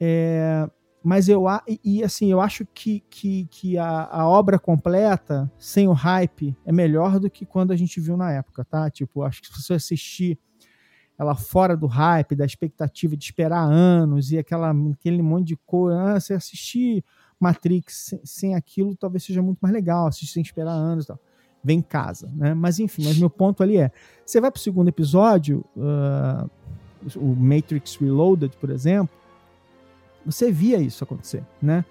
É, 0.00 0.68
mas 1.02 1.28
eu 1.28 1.44
e 1.84 2.02
assim 2.04 2.30
eu 2.30 2.40
acho 2.40 2.64
que, 2.72 3.00
que, 3.10 3.46
que 3.46 3.76
a, 3.76 4.08
a, 4.10 4.28
obra 4.28 4.58
completa 4.58 5.50
sem 5.58 5.88
o 5.88 5.92
hype 5.92 6.56
é 6.64 6.72
melhor 6.72 7.18
do 7.18 7.28
que 7.28 7.44
quando 7.44 7.72
a 7.72 7.76
gente 7.76 8.00
viu 8.00 8.16
na 8.16 8.32
época, 8.32 8.64
tá? 8.64 8.88
Tipo, 8.88 9.22
acho 9.22 9.42
que 9.42 9.48
se 9.48 9.62
você 9.62 9.74
assistir 9.74 10.38
ela 11.22 11.34
fora 11.34 11.76
do 11.76 11.86
hype, 11.86 12.34
da 12.34 12.44
expectativa 12.44 13.16
de 13.16 13.24
esperar 13.24 13.62
anos 13.62 14.32
e 14.32 14.38
aquela 14.38 14.74
aquele 14.92 15.22
monte 15.22 15.48
de 15.48 15.56
coisa, 15.56 16.00
ah, 16.00 16.20
você 16.20 16.34
assistir 16.34 17.04
Matrix 17.38 17.94
sem, 17.94 18.20
sem, 18.24 18.54
aquilo 18.54 18.94
talvez 18.94 19.24
seja 19.24 19.42
muito 19.42 19.58
mais 19.60 19.74
legal, 19.74 20.06
assistir 20.06 20.34
sem 20.34 20.42
esperar 20.42 20.72
anos, 20.72 21.04
e 21.04 21.08
tal. 21.08 21.18
Vem 21.64 21.78
em 21.78 21.82
casa, 21.82 22.30
né? 22.34 22.54
Mas 22.54 22.78
enfim, 22.78 23.04
mas 23.04 23.18
meu 23.18 23.30
ponto 23.30 23.62
ali 23.62 23.78
é, 23.78 23.90
você 24.24 24.40
vai 24.40 24.50
pro 24.50 24.60
segundo 24.60 24.88
episódio, 24.88 25.64
uh, 25.76 26.50
o 27.16 27.34
Matrix 27.34 27.96
Reloaded, 27.96 28.56
por 28.56 28.70
exemplo 28.70 29.22
você 30.24 30.50
via 30.50 30.78
isso 30.78 31.02
acontecer, 31.04 31.42
né? 31.60 31.84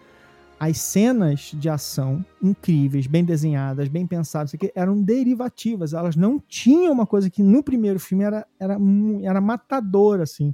As 0.63 0.77
cenas 0.77 1.53
de 1.55 1.67
ação 1.67 2.23
incríveis, 2.39 3.07
bem 3.07 3.25
desenhadas, 3.25 3.87
bem 3.87 4.05
pensadas, 4.05 4.51
eram 4.75 5.01
derivativas. 5.01 5.91
Elas 5.91 6.15
não 6.15 6.39
tinham 6.39 6.93
uma 6.93 7.07
coisa 7.07 7.31
que 7.31 7.41
no 7.41 7.63
primeiro 7.63 7.99
filme 7.99 8.23
era, 8.23 8.45
era, 8.59 8.77
era 9.23 9.41
matador, 9.41 10.21
assim. 10.21 10.53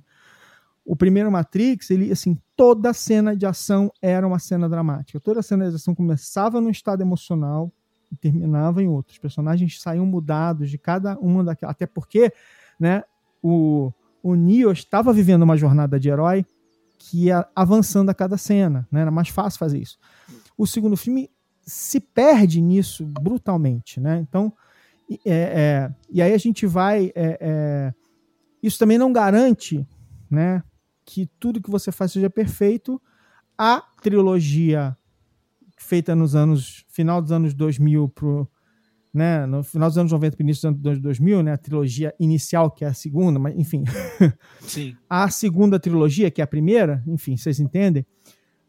O 0.85 0.95
primeiro 0.95 1.29
Matrix, 1.29 1.89
ele, 1.91 2.09
assim, 2.09 2.37
toda 2.55 2.93
cena 2.93 3.35
de 3.35 3.45
ação 3.45 3.91
era 4.01 4.25
uma 4.25 4.39
cena 4.39 4.69
dramática. 4.69 5.19
Toda 5.19 5.41
cena 5.41 5.69
de 5.69 5.75
ação 5.75 5.93
começava 5.93 6.61
num 6.61 6.69
estado 6.69 7.01
emocional, 7.01 7.69
e 8.09 8.15
terminava 8.15 8.81
em 8.81 8.87
outro. 8.87 9.11
Os 9.11 9.19
personagens 9.19 9.81
saíam 9.81 10.05
mudados 10.05 10.69
de 10.69 10.77
cada 10.77 11.19
uma 11.19 11.43
daquelas. 11.43 11.75
Até 11.75 11.85
porque 11.85 12.31
né, 12.79 13.03
o, 13.43 13.91
o 14.23 14.35
Neo 14.35 14.71
estava 14.71 15.11
vivendo 15.11 15.43
uma 15.43 15.57
jornada 15.57 15.99
de 15.99 16.07
herói 16.07 16.45
que 17.09 17.25
ia 17.25 17.47
avançando 17.55 18.09
a 18.09 18.13
cada 18.13 18.37
cena. 18.37 18.87
Né? 18.91 19.01
Era 19.01 19.11
mais 19.11 19.29
fácil 19.29 19.57
fazer 19.57 19.79
isso. 19.79 19.97
O 20.57 20.67
segundo 20.67 20.97
filme 20.97 21.29
se 21.61 21.99
perde 21.99 22.61
nisso 22.61 23.05
brutalmente. 23.05 23.99
Né? 23.99 24.19
Então, 24.19 24.53
é, 25.25 25.31
é, 25.31 25.95
e 26.09 26.21
aí 26.21 26.33
a 26.33 26.37
gente 26.37 26.65
vai. 26.65 27.11
É, 27.15 27.37
é, 27.39 27.93
isso 28.61 28.77
também 28.77 28.97
não 28.97 29.13
garante 29.13 29.87
né, 30.29 30.61
que 31.05 31.27
tudo 31.39 31.61
que 31.61 31.69
você 31.69 31.91
faz 31.91 32.11
seja 32.11 32.29
perfeito. 32.29 33.01
A 33.57 33.81
trilogia 34.01 34.95
feita 35.77 36.15
nos 36.15 36.35
anos 36.35 36.85
final 36.89 37.21
dos 37.21 37.31
anos 37.31 37.53
2000 37.53 38.09
pro 38.09 38.49
né, 39.17 39.47
no 39.47 39.63
final 39.63 39.89
dos 39.89 39.97
anos 39.97 40.11
90 40.11 40.37
início 40.43 40.71
dos 40.71 40.85
anos 40.85 41.01
2000, 41.01 41.41
né, 41.41 41.53
a 41.53 41.57
trilogia 41.57 42.13
inicial 42.19 42.69
que 42.69 42.85
é 42.85 42.87
a 42.87 42.93
segunda, 42.93 43.39
mas 43.39 43.57
enfim. 43.57 43.83
Sim. 44.61 44.95
a 45.09 45.27
segunda 45.31 45.79
trilogia, 45.79 46.29
que 46.29 46.39
é 46.39 46.43
a 46.43 46.47
primeira, 46.47 47.03
enfim, 47.07 47.35
vocês 47.35 47.59
entendem? 47.59 48.05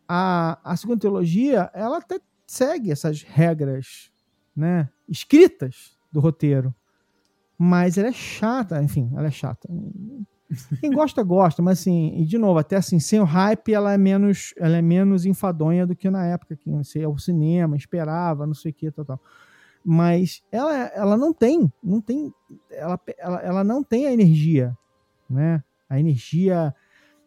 A, 0.09 0.59
a 0.65 0.75
segunda 0.75 1.01
trilogia, 1.01 1.71
ela 1.75 1.99
até 1.99 2.19
segue 2.47 2.91
essas 2.91 3.23
regras, 3.23 4.11
né, 4.57 4.89
escritas 5.07 5.99
do 6.11 6.19
roteiro. 6.19 6.75
Mas 7.59 7.99
ela 7.99 8.09
é 8.09 8.13
chata, 8.13 8.83
enfim, 8.83 9.11
ela 9.15 9.27
é 9.27 9.31
chata. 9.31 9.69
Quem 10.81 10.91
gosta, 10.91 11.23
gosta, 11.23 11.61
mas 11.61 11.81
assim, 11.81 12.15
e 12.17 12.25
de 12.25 12.39
novo, 12.39 12.59
até 12.59 12.77
assim, 12.77 12.99
sem 12.99 13.21
o 13.21 13.25
hype, 13.25 13.75
ela 13.75 13.93
é 13.93 13.99
menos, 13.99 14.55
ela 14.57 14.79
é 14.79 14.83
menos 14.83 15.27
enfadonha 15.27 15.87
do 15.87 15.95
que 15.95 16.09
na 16.09 16.25
época 16.25 16.57
que 16.57 16.71
você 16.71 17.01
ia 17.01 17.07
ao 17.07 17.19
cinema, 17.19 17.77
esperava, 17.77 18.47
não 18.47 18.55
sei 18.55 18.71
o 18.71 18.75
que, 18.75 18.91
tal, 18.91 19.05
tal. 19.05 19.21
Mas 19.85 20.43
ela, 20.51 20.75
ela 20.75 21.17
não 21.17 21.33
tem, 21.33 21.73
não 21.83 22.01
tem, 22.01 22.33
ela, 22.71 23.01
ela, 23.17 23.41
ela 23.41 23.65
não 23.65 23.83
tem 23.83 24.07
a 24.07 24.13
energia, 24.13 24.77
né? 25.29 25.63
A 25.89 25.99
energia 25.99 26.75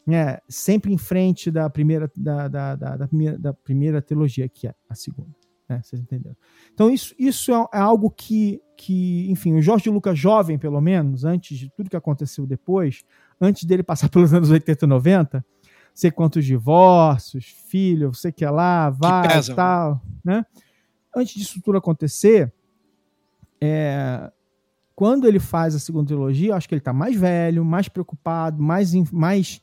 né, 0.05 0.39
sempre 0.47 0.93
em 0.93 0.97
frente 0.97 1.49
da 1.51 1.69
primeira, 1.69 2.11
da, 2.15 2.47
da, 2.47 2.75
da, 2.75 2.97
da 2.97 3.07
primeira, 3.07 3.37
da 3.37 3.53
primeira 3.53 4.01
trilogia, 4.01 4.49
que 4.49 4.67
é 4.67 4.73
a 4.89 4.95
segunda. 4.95 5.29
Né? 5.69 5.81
Vocês 5.83 6.01
entenderam? 6.01 6.35
Então, 6.73 6.91
isso, 6.91 7.15
isso 7.17 7.51
é, 7.51 7.55
é, 7.73 7.79
algo 7.79 8.09
que, 8.09 8.61
que, 8.75 9.29
enfim, 9.31 9.53
o 9.53 9.61
Jorge 9.61 9.89
Lucas 9.89 10.17
jovem, 10.17 10.57
pelo 10.57 10.81
menos, 10.81 11.23
antes 11.23 11.57
de 11.57 11.69
tudo 11.69 11.89
que 11.89 11.95
aconteceu 11.95 12.45
depois, 12.45 13.03
antes 13.39 13.63
dele 13.63 13.83
passar 13.83 14.09
pelos 14.11 14.33
anos 14.33 14.49
80 14.49 14.85
e 14.85 14.87
90, 14.87 15.45
sei 15.93 16.11
quantos 16.11 16.45
divórcios, 16.45 17.45
filho, 17.67 18.13
você 18.13 18.31
que 18.31 18.43
é 18.43 18.49
lá, 18.49 18.89
vai 18.89 19.25
e 19.25 19.49
né? 19.49 19.55
tal, 19.55 20.01
né? 20.23 20.45
Antes 21.15 21.35
disso 21.35 21.61
tudo 21.61 21.77
acontecer, 21.77 22.51
é, 23.59 24.31
quando 24.95 25.27
ele 25.27 25.39
faz 25.39 25.75
a 25.75 25.79
segunda 25.79 26.07
trilogia, 26.07 26.55
acho 26.55 26.67
que 26.67 26.75
ele 26.75 26.79
está 26.79 26.93
mais 26.93 27.15
velho, 27.15 27.65
mais 27.65 27.87
preocupado, 27.89 28.61
mais, 28.61 28.93
mais 29.11 29.61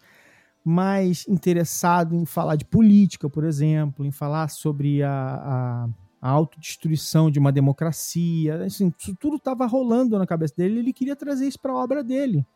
mais 0.68 1.26
interessado 1.26 2.14
em 2.14 2.26
falar 2.26 2.54
de 2.56 2.64
política, 2.66 3.30
por 3.30 3.42
exemplo, 3.42 4.04
em 4.04 4.10
falar 4.10 4.48
sobre 4.48 5.02
a, 5.02 5.10
a, 5.10 5.88
a 6.20 6.30
autodestruição 6.30 7.30
de 7.30 7.38
uma 7.38 7.50
democracia. 7.50 8.64
Assim, 8.64 8.92
isso 8.98 9.16
tudo 9.18 9.36
estava 9.36 9.64
rolando 9.64 10.18
na 10.18 10.26
cabeça 10.26 10.54
dele 10.58 10.80
ele 10.80 10.92
queria 10.92 11.16
trazer 11.16 11.48
isso 11.48 11.58
para 11.58 11.72
a 11.72 11.76
obra 11.76 12.04
dele. 12.04 12.46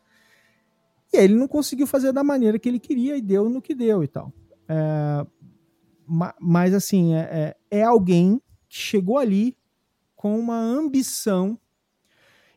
E 1.11 1.17
ele 1.17 1.33
não 1.33 1.47
conseguiu 1.47 1.87
fazer 1.87 2.11
da 2.11 2.23
maneira 2.23 2.59
que 2.59 2.69
ele 2.69 2.79
queria 2.79 3.17
e 3.17 3.21
deu 3.21 3.49
no 3.49 3.63
que 3.63 3.73
deu 3.73 4.03
e 4.03 4.07
tal. 4.07 4.31
É, 4.69 5.25
mas, 6.39 6.73
assim, 6.73 7.15
é, 7.15 7.55
é, 7.71 7.79
é 7.79 7.83
alguém 7.83 8.39
chegou 8.79 9.17
ali 9.17 9.55
com 10.15 10.39
uma 10.39 10.57
ambição 10.57 11.59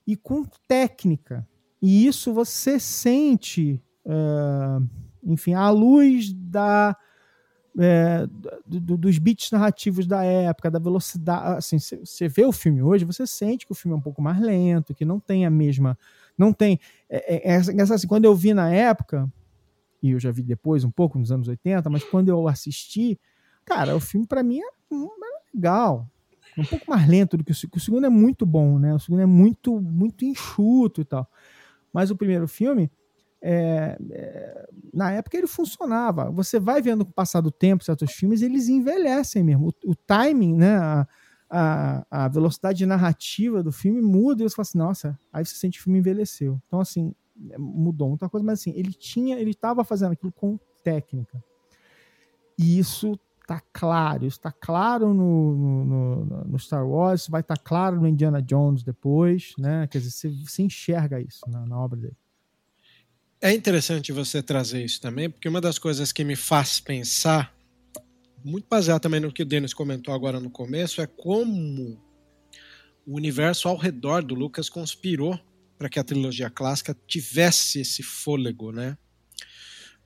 e 0.07 0.17
com 0.17 0.45
técnica. 0.67 1.47
E 1.83 2.07
isso 2.07 2.33
você 2.33 2.81
sente. 2.81 3.83
Uh, 4.05 4.89
enfim, 5.25 5.55
à 5.55 5.69
luz 5.69 6.33
da, 6.33 6.97
é, 7.79 8.27
do, 8.65 8.97
dos 8.97 9.19
beats 9.19 9.51
narrativos 9.51 10.07
da 10.07 10.25
época, 10.25 10.71
da 10.71 10.79
velocidade. 10.79 11.59
Assim, 11.59 11.79
você 11.79 12.29
vê 12.29 12.45
o 12.45 12.53
filme 12.53 12.81
hoje, 12.83 13.05
você 13.05 13.27
sente 13.27 13.67
que 13.67 13.73
o 13.73 13.75
filme 13.75 13.95
é 13.95 13.99
um 13.99 14.03
pouco 14.03 14.23
mais 14.23 14.41
lento, 14.41 14.95
que 14.95 15.05
não 15.05 15.21
tem 15.21 15.45
a 15.45 15.51
mesma. 15.51 15.99
Não 16.39 16.53
tem. 16.53 16.79
É, 17.11 17.35
é, 17.35 17.57
é, 17.57 17.57
é 17.57 17.83
assim, 17.83 18.07
quando 18.07 18.25
eu 18.25 18.35
vi 18.35 18.55
na 18.55 18.73
época, 18.73 19.31
e 20.03 20.13
eu 20.13 20.21
já 20.21 20.31
vi 20.31 20.43
depois 20.43 20.85
um 20.85 20.91
pouco, 20.91 21.19
nos 21.19 21.33
anos 21.33 21.49
80, 21.49 21.91
mas 21.91 22.05
quando 22.05 22.29
eu 22.29 22.47
assisti, 22.47 23.19
cara, 23.65 23.97
o 23.97 24.01
filme 24.01 24.27
para 24.27 24.43
mim 24.43 24.61
é, 24.61 24.69
é 24.95 25.36
legal. 25.57 26.09
É 26.57 26.61
um 26.61 26.65
pouco 26.65 26.89
mais 26.89 27.07
lento 27.09 27.37
do 27.37 27.45
que 27.45 27.53
o 27.53 27.55
segundo. 27.55 27.77
O 27.77 27.81
segundo 27.81 28.07
é 28.07 28.11
muito 28.11 28.47
bom, 28.47 28.79
né? 28.79 28.95
O 28.95 28.99
segundo 28.99 29.21
é 29.21 29.27
muito, 29.27 29.81
muito 29.81 30.25
enxuto 30.25 31.01
e 31.01 31.05
tal. 31.05 31.29
Mas 31.93 32.11
o 32.11 32.17
primeiro 32.17 32.47
filme, 32.47 32.91
é, 33.43 33.99
é, 34.11 34.69
na 34.93 35.13
época 35.13 35.37
ele 35.37 35.47
funcionava. 35.47 36.31
Você 36.31 36.59
vai 36.59 36.81
vendo 36.81 37.05
com 37.05 37.11
o 37.11 37.15
passar 37.15 37.41
do 37.41 37.51
tempo 37.51 37.85
certos 37.85 38.13
filmes, 38.13 38.43
eles 38.43 38.69
envelhecem 38.69 39.43
mesmo. 39.43 39.69
O, 39.69 39.91
o 39.91 39.95
timing, 39.95 40.55
né, 40.55 40.77
a, 40.77 41.09
a, 41.51 42.07
a, 42.25 42.29
velocidade 42.29 42.85
narrativa 42.87 43.63
do 43.63 43.73
filme 43.73 44.01
muda 44.01 44.43
e 44.43 44.49
você 44.49 44.57
fala 44.57 44.63
assim, 44.63 44.79
nossa, 44.79 45.19
aí 45.33 45.45
você 45.45 45.55
sente 45.55 45.79
que 45.79 45.83
o 45.83 45.85
filme 45.85 45.99
envelheceu. 45.99 46.61
Então, 46.67 46.81
assim, 46.81 47.15
é, 47.51 47.59
mudou 47.59 48.09
muita 48.09 48.29
coisa, 48.29 48.45
mas 48.45 48.61
assim, 48.61 48.73
ele 48.75 48.93
tinha, 48.93 49.39
ele 49.39 49.51
estava 49.51 49.85
fazendo 49.85 50.13
aquilo 50.13 50.33
com 50.33 50.59
técnica. 50.83 51.43
E 52.59 52.79
isso 52.79 53.19
tá 53.47 53.63
claro, 53.73 54.27
isso 54.27 54.41
tá 54.41 54.51
claro 54.51 55.15
no, 55.15 55.85
no, 55.85 56.45
no, 56.45 56.59
Star 56.59 56.87
Wars, 56.87 57.29
vai 57.29 57.41
estar 57.41 57.57
tá 57.57 57.63
claro 57.63 58.01
no 58.01 58.09
Indiana 58.09 58.43
Jones 58.43 58.83
depois, 58.83 59.55
né? 59.57 59.87
Quer 59.87 59.99
dizer, 59.99 60.11
você, 60.11 60.29
você 60.29 60.63
enxerga 60.63 61.21
isso 61.21 61.49
na, 61.49 61.65
na 61.65 61.79
obra 61.79 61.99
dele. 61.99 62.17
É 63.41 63.53
interessante 63.53 64.11
você 64.11 64.43
trazer 64.43 64.85
isso 64.85 65.01
também, 65.01 65.31
porque 65.31 65.49
uma 65.49 65.61
das 65.61 65.79
coisas 65.79 66.11
que 66.11 66.25
me 66.25 66.35
faz 66.35 66.81
pensar, 66.81 67.55
muito 68.45 68.67
baseado 68.69 69.03
também 69.03 69.21
no 69.21 69.33
que 69.33 69.43
o 69.43 69.47
Denis 69.47 69.73
comentou 69.73 70.13
agora 70.13 70.41
no 70.41 70.51
começo, 70.51 71.01
é 71.01 71.07
como 71.07 72.03
o 73.07 73.15
universo 73.15 73.69
ao 73.69 73.77
redor 73.77 74.25
do 74.25 74.35
Lucas 74.35 74.69
conspirou 74.69 75.39
para 75.79 75.89
que 75.89 76.01
a 76.01 76.05
trilogia 76.05 76.51
clássica 76.51 76.97
tivesse 77.07 77.81
esse 77.81 78.03
fôlego, 78.03 78.73
né? 78.73 78.99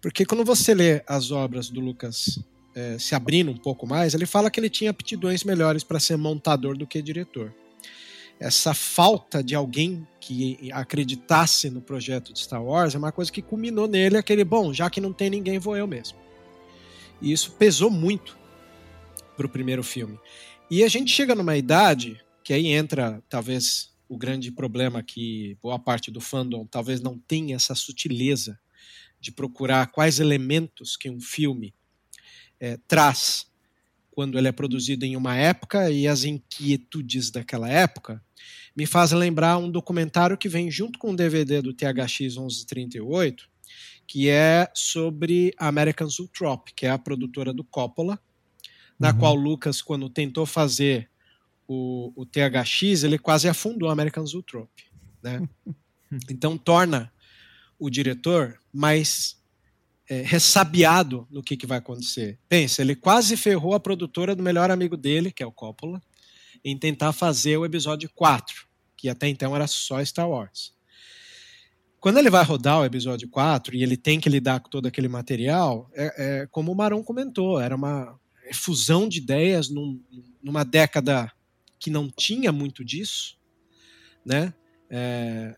Porque 0.02 0.26
quando 0.26 0.44
você 0.44 0.74
lê 0.74 1.02
as 1.06 1.30
obras 1.30 1.70
do 1.70 1.80
Lucas 1.80 2.38
é, 2.74 2.98
se 2.98 3.14
abrindo 3.14 3.50
um 3.50 3.56
pouco 3.56 3.86
mais, 3.86 4.14
ele 4.14 4.26
fala 4.26 4.50
que 4.50 4.60
ele 4.60 4.70
tinha 4.70 4.90
aptidões 4.90 5.44
melhores 5.44 5.82
para 5.82 6.00
ser 6.00 6.16
montador 6.16 6.76
do 6.76 6.86
que 6.86 7.02
diretor 7.02 7.52
essa 8.40 8.72
falta 8.72 9.44
de 9.44 9.54
alguém 9.54 10.08
que 10.18 10.72
acreditasse 10.72 11.68
no 11.68 11.82
projeto 11.82 12.32
de 12.32 12.40
Star 12.40 12.64
Wars 12.64 12.94
é 12.94 12.98
uma 12.98 13.12
coisa 13.12 13.30
que 13.30 13.42
culminou 13.42 13.86
nele 13.86 14.16
aquele, 14.16 14.42
bom, 14.42 14.72
já 14.72 14.88
que 14.88 14.98
não 15.00 15.12
tem 15.12 15.28
ninguém, 15.28 15.58
vou 15.58 15.76
eu 15.76 15.86
mesmo. 15.86 16.18
E 17.20 17.30
isso 17.30 17.52
pesou 17.52 17.90
muito 17.90 18.38
para 19.36 19.44
o 19.44 19.48
primeiro 19.48 19.84
filme. 19.84 20.18
E 20.70 20.82
a 20.82 20.88
gente 20.88 21.12
chega 21.12 21.34
numa 21.34 21.54
idade 21.54 22.18
que 22.42 22.54
aí 22.54 22.68
entra 22.68 23.22
talvez 23.28 23.90
o 24.08 24.16
grande 24.16 24.50
problema 24.50 25.02
que 25.02 25.58
boa 25.62 25.78
parte 25.78 26.10
do 26.10 26.20
fandom 26.20 26.64
talvez 26.64 27.02
não 27.02 27.18
tenha 27.18 27.56
essa 27.56 27.74
sutileza 27.74 28.58
de 29.20 29.30
procurar 29.30 29.88
quais 29.88 30.18
elementos 30.18 30.96
que 30.96 31.10
um 31.10 31.20
filme 31.20 31.74
é, 32.60 32.78
traz 32.86 33.50
quando 34.10 34.36
ele 34.36 34.48
é 34.48 34.52
produzido 34.52 35.04
em 35.04 35.16
uma 35.16 35.34
época 35.34 35.90
e 35.90 36.06
as 36.06 36.24
inquietudes 36.24 37.30
daquela 37.30 37.68
época 37.68 38.22
me 38.76 38.86
faz 38.86 39.12
lembrar 39.12 39.56
um 39.58 39.70
documentário 39.70 40.36
que 40.36 40.48
vem 40.48 40.70
junto 40.70 40.98
com 40.98 41.12
o 41.12 41.16
DVD 41.16 41.60
do 41.62 41.72
THX 41.72 42.36
1138, 42.36 43.48
que 44.06 44.28
é 44.28 44.70
sobre 44.74 45.52
a 45.58 45.68
American 45.68 46.08
Zootrope, 46.08 46.74
que 46.74 46.86
é 46.86 46.90
a 46.90 46.98
produtora 46.98 47.52
do 47.52 47.64
Coppola, 47.64 48.18
na 48.98 49.10
uhum. 49.10 49.18
qual 49.18 49.34
Lucas, 49.34 49.80
quando 49.80 50.10
tentou 50.10 50.44
fazer 50.44 51.08
o, 51.66 52.12
o 52.14 52.26
THX, 52.26 53.04
ele 53.04 53.18
quase 53.18 53.48
afundou 53.48 53.88
a 53.88 53.92
American 53.92 54.26
Zootrope. 54.26 54.84
Né? 55.22 55.48
então 56.28 56.58
torna 56.58 57.12
o 57.78 57.88
diretor 57.88 58.58
mais 58.72 59.39
é, 60.10 60.22
ressabiado 60.22 61.24
no 61.30 61.40
que, 61.40 61.56
que 61.56 61.68
vai 61.68 61.78
acontecer. 61.78 62.36
Pensa, 62.48 62.82
ele 62.82 62.96
quase 62.96 63.36
ferrou 63.36 63.74
a 63.74 63.80
produtora 63.80 64.34
do 64.34 64.42
melhor 64.42 64.68
amigo 64.68 64.96
dele, 64.96 65.30
que 65.30 65.40
é 65.40 65.46
o 65.46 65.52
Coppola, 65.52 66.02
em 66.64 66.76
tentar 66.76 67.12
fazer 67.12 67.56
o 67.56 67.64
episódio 67.64 68.10
4, 68.12 68.66
que 68.96 69.08
até 69.08 69.28
então 69.28 69.54
era 69.54 69.68
só 69.68 70.04
Star 70.04 70.28
Wars. 70.28 70.74
Quando 72.00 72.18
ele 72.18 72.28
vai 72.28 72.42
rodar 72.42 72.80
o 72.80 72.84
episódio 72.84 73.28
4 73.28 73.76
e 73.76 73.84
ele 73.84 73.96
tem 73.96 74.18
que 74.18 74.28
lidar 74.28 74.58
com 74.58 74.68
todo 74.68 74.86
aquele 74.86 75.06
material, 75.06 75.88
é, 75.94 76.40
é 76.40 76.46
como 76.48 76.72
o 76.72 76.74
Maron 76.74 77.04
comentou, 77.04 77.60
era 77.60 77.76
uma 77.76 78.18
fusão 78.52 79.08
de 79.08 79.18
ideias 79.18 79.68
num, 79.68 80.02
numa 80.42 80.64
década 80.64 81.30
que 81.78 81.88
não 81.88 82.10
tinha 82.10 82.50
muito 82.50 82.84
disso, 82.84 83.38
né? 84.26 84.52
É, 84.90 85.56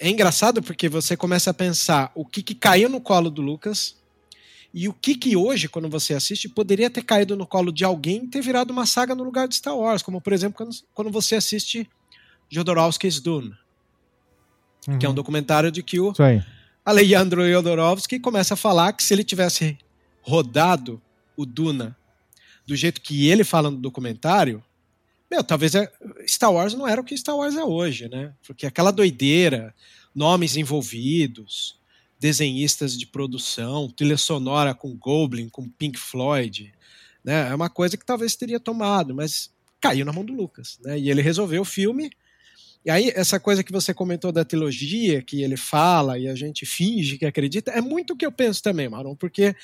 é 0.00 0.08
engraçado 0.08 0.62
porque 0.62 0.88
você 0.88 1.16
começa 1.16 1.50
a 1.50 1.54
pensar 1.54 2.10
o 2.14 2.24
que, 2.24 2.42
que 2.42 2.54
caiu 2.54 2.88
no 2.88 3.00
colo 3.00 3.30
do 3.30 3.42
Lucas 3.42 3.96
E 4.72 4.88
o 4.88 4.92
que 4.92 5.14
que 5.14 5.36
hoje, 5.36 5.68
quando 5.68 5.88
você 5.88 6.14
assiste, 6.14 6.48
poderia 6.48 6.90
ter 6.90 7.02
caído 7.02 7.36
no 7.36 7.46
colo 7.46 7.72
de 7.72 7.84
alguém 7.84 8.24
e 8.24 8.28
ter 8.28 8.42
virado 8.42 8.70
uma 8.70 8.86
saga 8.86 9.14
no 9.14 9.24
lugar 9.24 9.48
de 9.48 9.56
Star 9.56 9.76
Wars, 9.76 10.02
como 10.02 10.20
por 10.20 10.32
exemplo 10.32 10.56
quando, 10.56 10.76
quando 10.94 11.10
você 11.10 11.36
assiste 11.36 11.88
Jodorowsky's 12.50 13.20
Dune, 13.20 13.54
uhum. 14.86 14.98
que 14.98 15.06
é 15.06 15.08
um 15.08 15.12
uhum. 15.12 15.16
documentário 15.16 15.70
de 15.70 15.82
que 15.82 15.98
o 15.98 16.12
Alejandro 16.84 17.50
Jodorowsky 17.50 18.18
começa 18.20 18.54
a 18.54 18.56
falar 18.56 18.92
que 18.92 19.02
se 19.02 19.14
ele 19.14 19.24
tivesse 19.24 19.78
rodado 20.22 21.00
o 21.36 21.46
Duna 21.46 21.96
do 22.66 22.76
jeito 22.76 23.00
que 23.00 23.28
ele 23.28 23.44
fala 23.44 23.70
no 23.70 23.78
documentário, 23.78 24.62
meu, 25.30 25.44
talvez 25.44 25.74
é, 25.74 25.90
Star 26.26 26.52
Wars 26.52 26.74
não 26.74 26.86
era 26.86 27.00
o 27.00 27.04
que 27.04 27.16
Star 27.16 27.36
Wars 27.36 27.54
é 27.56 27.64
hoje, 27.64 28.08
né? 28.08 28.32
Porque 28.46 28.66
aquela 28.66 28.90
doideira, 28.90 29.74
nomes 30.14 30.56
envolvidos, 30.56 31.78
desenhistas 32.18 32.98
de 32.98 33.06
produção, 33.06 33.88
trilha 33.88 34.16
sonora 34.16 34.74
com 34.74 34.96
Goblin, 34.96 35.48
com 35.48 35.68
Pink 35.68 35.98
Floyd, 35.98 36.72
né? 37.22 37.48
É 37.50 37.54
uma 37.54 37.68
coisa 37.68 37.96
que 37.96 38.06
talvez 38.06 38.34
teria 38.34 38.58
tomado, 38.58 39.14
mas 39.14 39.50
caiu 39.80 40.04
na 40.04 40.12
mão 40.12 40.24
do 40.24 40.32
Lucas, 40.32 40.78
né? 40.82 40.98
E 40.98 41.10
ele 41.10 41.22
resolveu 41.22 41.62
o 41.62 41.64
filme. 41.64 42.10
E 42.84 42.90
aí 42.90 43.12
essa 43.14 43.38
coisa 43.38 43.62
que 43.62 43.72
você 43.72 43.92
comentou 43.92 44.32
da 44.32 44.44
trilogia, 44.44 45.22
que 45.22 45.42
ele 45.42 45.56
fala 45.56 46.18
e 46.18 46.26
a 46.26 46.34
gente 46.34 46.64
finge 46.64 47.18
que 47.18 47.26
acredita, 47.26 47.70
é 47.70 47.80
muito 47.80 48.14
o 48.14 48.16
que 48.16 48.24
eu 48.24 48.32
penso 48.32 48.62
também, 48.62 48.88
Maron, 48.88 49.14
porque 49.14 49.54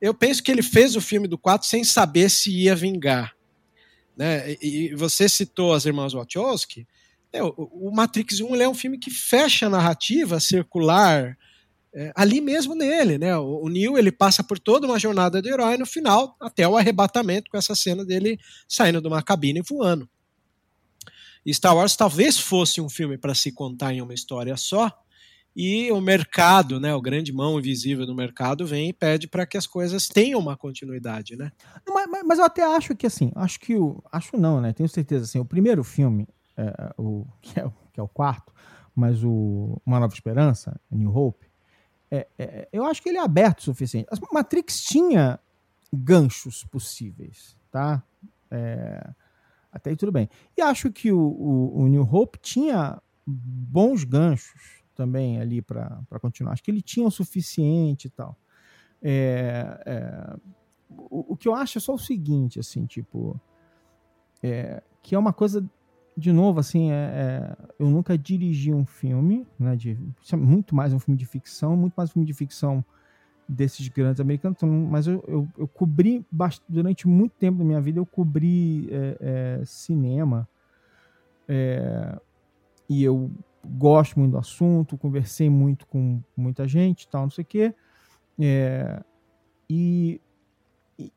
eu 0.00 0.12
penso 0.12 0.42
que 0.42 0.50
ele 0.50 0.62
fez 0.62 0.96
o 0.96 1.00
filme 1.00 1.28
do 1.28 1.38
4 1.38 1.66
sem 1.66 1.84
saber 1.84 2.30
se 2.30 2.50
ia 2.50 2.74
vingar. 2.74 3.34
Né? 4.16 4.56
E 4.62 4.94
você 4.94 5.28
citou 5.28 5.72
as 5.72 5.84
irmãs 5.84 6.12
Wachowski. 6.12 6.86
É, 7.32 7.42
o 7.42 7.90
Matrix 7.92 8.40
1 8.40 8.54
é 8.56 8.68
um 8.68 8.74
filme 8.74 8.96
que 8.96 9.10
fecha 9.10 9.66
a 9.66 9.70
narrativa 9.70 10.38
circular 10.38 11.36
é, 11.92 12.12
ali 12.14 12.40
mesmo 12.40 12.74
nele. 12.74 13.18
Né? 13.18 13.36
O, 13.36 13.64
o 13.64 13.68
Neo 13.68 13.98
ele 13.98 14.12
passa 14.12 14.42
por 14.42 14.58
toda 14.58 14.86
uma 14.86 14.98
jornada 14.98 15.40
de 15.40 15.48
herói 15.48 15.76
no 15.76 15.86
final, 15.86 16.36
até 16.40 16.66
o 16.66 16.76
arrebatamento 16.76 17.50
com 17.50 17.56
essa 17.56 17.74
cena 17.74 18.04
dele 18.04 18.38
saindo 18.68 19.00
de 19.00 19.08
uma 19.08 19.22
cabine 19.22 19.60
e 19.60 19.62
voando. 19.62 20.08
Star 21.52 21.76
Wars 21.76 21.94
talvez 21.94 22.38
fosse 22.38 22.80
um 22.80 22.88
filme 22.88 23.18
para 23.18 23.34
se 23.34 23.52
contar 23.52 23.92
em 23.92 24.00
uma 24.00 24.14
história 24.14 24.56
só, 24.56 24.90
e 25.56 25.92
o 25.92 26.00
mercado, 26.00 26.80
né, 26.80 26.92
o 26.94 27.00
grande 27.00 27.32
mão 27.32 27.58
invisível 27.58 28.04
do 28.04 28.14
mercado 28.14 28.66
vem 28.66 28.88
e 28.88 28.92
pede 28.92 29.28
para 29.28 29.46
que 29.46 29.56
as 29.56 29.66
coisas 29.66 30.08
tenham 30.08 30.40
uma 30.40 30.56
continuidade, 30.56 31.36
né? 31.36 31.52
Mas, 31.88 32.10
mas, 32.10 32.24
mas, 32.24 32.38
eu 32.38 32.44
até 32.44 32.64
acho 32.64 32.96
que 32.96 33.06
assim, 33.06 33.30
acho 33.36 33.60
que 33.60 33.76
o, 33.76 34.02
acho 34.10 34.36
não, 34.36 34.60
né? 34.60 34.72
Tenho 34.72 34.88
certeza 34.88 35.24
assim, 35.24 35.38
o 35.38 35.44
primeiro 35.44 35.84
filme, 35.84 36.26
é, 36.56 36.92
o 36.98 37.24
que 37.40 37.60
é, 37.60 37.70
que 37.92 38.00
é 38.00 38.02
o 38.02 38.08
quarto, 38.08 38.52
mas 38.94 39.22
o 39.22 39.80
Uma 39.86 40.00
Nova 40.00 40.12
Esperança, 40.12 40.80
New 40.90 41.16
Hope, 41.16 41.46
é, 42.10 42.26
é, 42.38 42.68
eu 42.72 42.84
acho 42.84 43.00
que 43.00 43.08
ele 43.08 43.18
é 43.18 43.22
aberto 43.22 43.60
o 43.60 43.62
suficiente. 43.62 44.08
A 44.10 44.34
Matrix 44.34 44.82
tinha 44.82 45.38
ganchos 45.92 46.64
possíveis, 46.64 47.56
tá? 47.70 48.02
É, 48.50 49.08
até 49.70 49.90
aí 49.90 49.96
tudo 49.96 50.12
bem. 50.12 50.28
E 50.56 50.62
acho 50.62 50.90
que 50.92 51.12
o, 51.12 51.18
o, 51.18 51.82
o 51.82 51.88
New 51.88 52.02
Hope 52.02 52.38
tinha 52.40 53.00
bons 53.26 54.04
ganchos 54.04 54.83
também 54.94 55.40
ali 55.40 55.60
para 55.60 56.00
continuar. 56.20 56.52
Acho 56.52 56.62
que 56.62 56.70
ele 56.70 56.82
tinha 56.82 57.06
o 57.06 57.10
suficiente 57.10 58.06
e 58.06 58.10
tal. 58.10 58.36
É, 59.06 59.82
é, 59.84 60.36
o, 60.88 61.32
o, 61.34 61.36
que 61.36 61.46
eu 61.46 61.54
acho 61.54 61.76
é 61.76 61.80
só 61.80 61.92
o 61.92 61.98
seguinte, 61.98 62.58
assim, 62.58 62.86
tipo, 62.86 63.38
é, 64.42 64.82
que 65.02 65.14
é 65.14 65.18
uma 65.18 65.32
coisa, 65.32 65.62
de 66.16 66.32
novo, 66.32 66.58
assim, 66.58 66.90
é, 66.90 66.94
é 66.94 67.56
eu 67.78 67.90
nunca 67.90 68.16
dirigi 68.16 68.72
um 68.72 68.86
filme, 68.86 69.46
né, 69.58 69.76
de, 69.76 69.98
é 70.32 70.36
muito 70.36 70.74
mais 70.74 70.94
um 70.94 70.98
filme 70.98 71.18
de 71.18 71.26
ficção, 71.26 71.76
muito 71.76 71.92
mais 71.94 72.08
um 72.10 72.12
filme 72.14 72.26
de 72.26 72.32
ficção 72.32 72.82
desses 73.46 73.86
grandes 73.88 74.20
americanos, 74.20 74.56
então, 74.56 74.70
mas 74.70 75.06
eu, 75.06 75.22
eu, 75.28 75.46
eu 75.58 75.68
cobri, 75.68 76.24
durante 76.66 77.06
muito 77.06 77.32
tempo 77.32 77.58
da 77.58 77.64
minha 77.64 77.80
vida, 77.82 77.98
eu 77.98 78.06
cobri 78.06 78.88
cinema, 79.66 80.48
e 82.88 83.04
eu 83.04 83.30
gosto 83.66 84.18
muito 84.18 84.32
do 84.32 84.38
assunto, 84.38 84.98
conversei 84.98 85.48
muito 85.48 85.86
com 85.86 86.22
muita 86.36 86.66
gente, 86.66 87.08
tal, 87.08 87.22
não 87.22 87.30
sei 87.30 87.42
o 87.42 87.46
quê. 87.46 87.74
É, 88.38 89.02
e, 89.68 90.20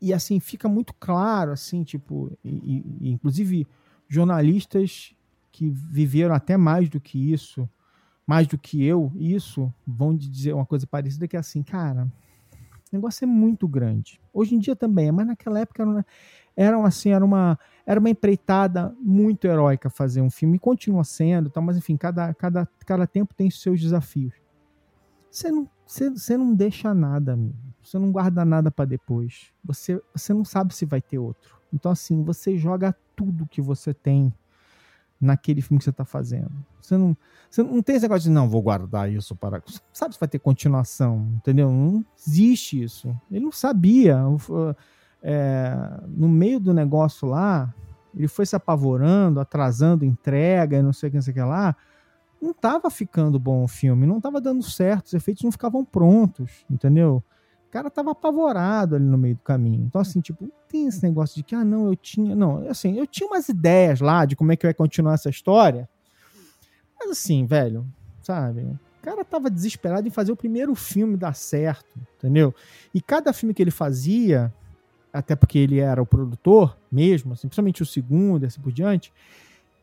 e, 0.01 0.13
assim, 0.13 0.39
fica 0.39 0.67
muito 0.67 0.93
claro, 0.93 1.51
assim, 1.51 1.83
tipo, 1.83 2.31
e, 2.43 2.83
e, 3.01 3.12
inclusive 3.12 3.67
jornalistas 4.07 5.15
que 5.51 5.69
viveram 5.69 6.33
até 6.33 6.55
mais 6.55 6.89
do 6.89 6.99
que 6.99 7.31
isso, 7.31 7.69
mais 8.25 8.47
do 8.47 8.57
que 8.57 8.83
eu, 8.83 9.12
isso, 9.15 9.73
vão 9.86 10.15
dizer 10.15 10.53
uma 10.53 10.65
coisa 10.65 10.86
parecida 10.86 11.27
que 11.27 11.36
é 11.36 11.39
assim, 11.39 11.63
cara, 11.63 12.12
o 12.91 12.95
negócio 12.95 13.23
é 13.23 13.27
muito 13.27 13.67
grande. 13.67 14.19
Hoje 14.33 14.55
em 14.55 14.60
dia 14.60 14.75
também, 14.75 15.12
mas 15.12 15.27
naquela 15.27 15.60
época 15.60 15.83
era, 15.83 16.05
era 16.58 16.84
assim, 16.84 17.12
era 17.12 17.24
uma, 17.24 17.58
era 17.86 18.00
uma 18.00 18.10
empreitada 18.10 18.93
muito 19.00 19.46
heróica 19.46 19.91
fazer 19.91 20.22
um 20.22 20.30
filme, 20.30 20.56
e 20.56 20.60
continua 20.60 21.04
sendo, 21.04 21.52
tá, 21.52 21.62
mas 21.62 21.78
enfim, 21.78 21.96
cada, 21.96 22.34
cada, 22.34 22.67
cada 22.84 23.06
tempo 23.06 23.36
tem 23.36 23.50
seus 23.52 23.80
desafios. 23.80 24.34
Você 25.30 25.52
não, 25.52 25.70
você, 25.86 26.10
você 26.10 26.36
não 26.36 26.56
deixa 26.56 26.96
nada, 26.96 27.34
amigo. 27.34 27.56
Você 27.84 28.00
não 28.00 28.12
guarda 28.12 28.43
nada 28.43 28.72
para 28.72 28.86
depois. 28.86 29.54
Você, 29.63 30.02
você 30.13 30.34
não 30.34 30.43
sabe 30.43 30.74
se 30.74 30.86
vai 30.86 31.00
ter 31.00 31.20
outro. 31.20 31.56
Então, 31.72 31.91
assim, 31.91 32.24
você 32.24 32.58
joga 32.58 32.96
tudo 33.15 33.48
que 33.48 33.62
você 33.62 33.93
tem 33.93 34.34
naquele 35.20 35.62
filme 35.62 35.78
que 35.78 35.84
você 35.84 35.91
está 35.91 36.06
fazendo. 36.06 36.52
Você 36.82 36.98
não, 36.98 37.15
você 37.50 37.62
não 37.62 37.82
tem 37.84 37.96
esse 37.96 38.04
negócio 38.04 38.24
de, 38.24 38.34
não, 38.34 38.50
vou 38.50 38.62
guardar 38.62 39.12
isso 39.12 39.36
para. 39.36 39.62
Você 39.65 39.80
sabe 39.93 40.15
se 40.15 40.20
vai 40.20 40.28
ter 40.28 40.39
continuação, 40.39 41.28
entendeu? 41.36 41.72
Não 41.72 42.04
existe 42.17 42.82
isso. 42.82 43.15
Ele 43.30 43.46
não 43.46 43.52
sabia 43.52 44.17
é, 45.21 45.75
no 46.08 46.27
meio 46.27 46.60
do 46.60 46.73
negócio 46.73 47.27
lá, 47.27 47.73
ele 48.15 48.27
foi 48.27 48.45
se 48.45 48.56
apavorando, 48.56 49.39
atrasando 49.39 50.06
entrega, 50.06 50.82
não 50.82 50.93
sei 50.93 51.10
o 51.10 51.12
que, 51.12 51.17
não 51.17 51.21
sei 51.21 51.32
o 51.32 51.36
que 51.36 51.41
lá. 51.41 51.75
Não 52.41 52.51
estava 52.51 52.89
ficando 52.89 53.39
bom 53.39 53.63
o 53.63 53.67
filme, 53.67 54.06
não 54.06 54.17
estava 54.17 54.39
dando 54.39 54.63
certo, 54.63 55.08
os 55.08 55.13
efeitos 55.13 55.43
não 55.43 55.51
ficavam 55.51 55.84
prontos, 55.84 56.65
entendeu? 56.69 57.23
O 57.67 57.69
cara 57.69 57.89
tava 57.89 58.12
apavorado 58.12 58.95
ali 58.95 59.03
no 59.03 59.17
meio 59.17 59.36
do 59.36 59.41
caminho. 59.41 59.84
Então, 59.86 59.99
assim, 59.99 60.21
tipo, 60.21 60.49
tem 60.69 60.88
esse 60.88 61.03
negócio 61.03 61.36
de 61.36 61.43
que, 61.43 61.53
ah, 61.53 61.65
não, 61.65 61.88
eu 61.88 61.95
tinha. 61.95 62.34
Não, 62.36 62.67
assim, 62.69 62.97
eu 62.97 63.06
tinha 63.06 63.27
umas 63.27 63.49
ideias 63.49 63.99
lá 63.99 64.23
de 64.23 64.36
como 64.36 64.51
é 64.51 64.56
que 64.56 64.65
vai 64.65 64.73
continuar 64.73 65.15
essa 65.15 65.30
história. 65.30 65.89
Mas, 66.97 67.12
assim, 67.12 67.45
velho, 67.45 67.86
sabe? 68.21 68.62
O 68.62 68.80
cara 69.01 69.23
tava 69.25 69.49
desesperado 69.49 70.08
em 70.08 70.12
fazer 70.12 70.32
o 70.32 70.36
primeiro 70.36 70.73
filme 70.75 71.17
dar 71.17 71.36
certo, 71.36 71.99
entendeu? 72.17 72.56
E 72.93 73.01
cada 73.01 73.34
filme 73.34 73.53
que 73.53 73.62
ele 73.62 73.71
fazia, 73.71 74.53
até 75.17 75.36
porque 75.36 75.58
ele 75.58 75.80
era 75.80 76.01
o 76.01 76.06
produtor 76.06 76.77
mesmo, 76.91 77.34
assim, 77.34 77.47
principalmente 77.47 77.82
o 77.82 77.86
segundo 77.86 78.43
e 78.43 78.45
assim 78.45 78.62
por 78.62 78.71
diante. 78.71 79.12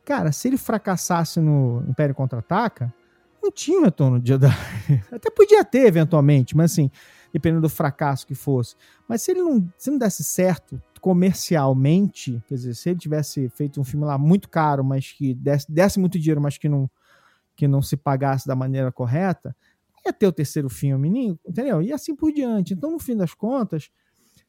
Cara, 0.03 0.31
se 0.31 0.47
ele 0.47 0.57
fracassasse 0.57 1.39
no 1.39 1.83
Império 1.87 2.13
Contra-Ataca, 2.13 2.93
não 3.41 3.51
tinha 3.51 3.81
retorno 3.81 4.19
de 4.19 4.29
Jedi. 4.29 4.47
Até 5.11 5.29
podia 5.29 5.63
ter, 5.63 5.85
eventualmente, 5.87 6.55
mas 6.55 6.71
assim, 6.71 6.89
dependendo 7.33 7.61
do 7.61 7.69
fracasso 7.69 8.25
que 8.25 8.35
fosse. 8.35 8.75
Mas 9.07 9.21
se 9.21 9.31
ele 9.31 9.41
não, 9.41 9.67
se 9.77 9.91
não 9.91 9.97
desse 9.97 10.23
certo 10.23 10.81
comercialmente, 11.01 12.41
quer 12.47 12.55
dizer, 12.55 12.73
se 12.73 12.89
ele 12.89 12.99
tivesse 12.99 13.47
feito 13.49 13.79
um 13.79 13.83
filme 13.83 14.05
lá 14.05 14.17
muito 14.17 14.49
caro, 14.49 14.83
mas 14.83 15.11
que 15.11 15.33
desse, 15.35 15.71
desse 15.71 15.99
muito 15.99 16.17
dinheiro, 16.17 16.41
mas 16.41 16.57
que 16.57 16.67
não, 16.67 16.89
que 17.55 17.67
não 17.67 17.81
se 17.81 17.95
pagasse 17.95 18.47
da 18.47 18.55
maneira 18.55 18.91
correta, 18.91 19.55
ia 20.05 20.13
ter 20.13 20.27
o 20.27 20.31
terceiro 20.31 20.69
filme, 20.69 21.37
entendeu? 21.45 21.81
E 21.81 21.91
assim 21.91 22.15
por 22.15 22.31
diante. 22.31 22.73
Então, 22.73 22.91
no 22.91 22.99
fim 22.99 23.15
das 23.15 23.33
contas, 23.33 23.89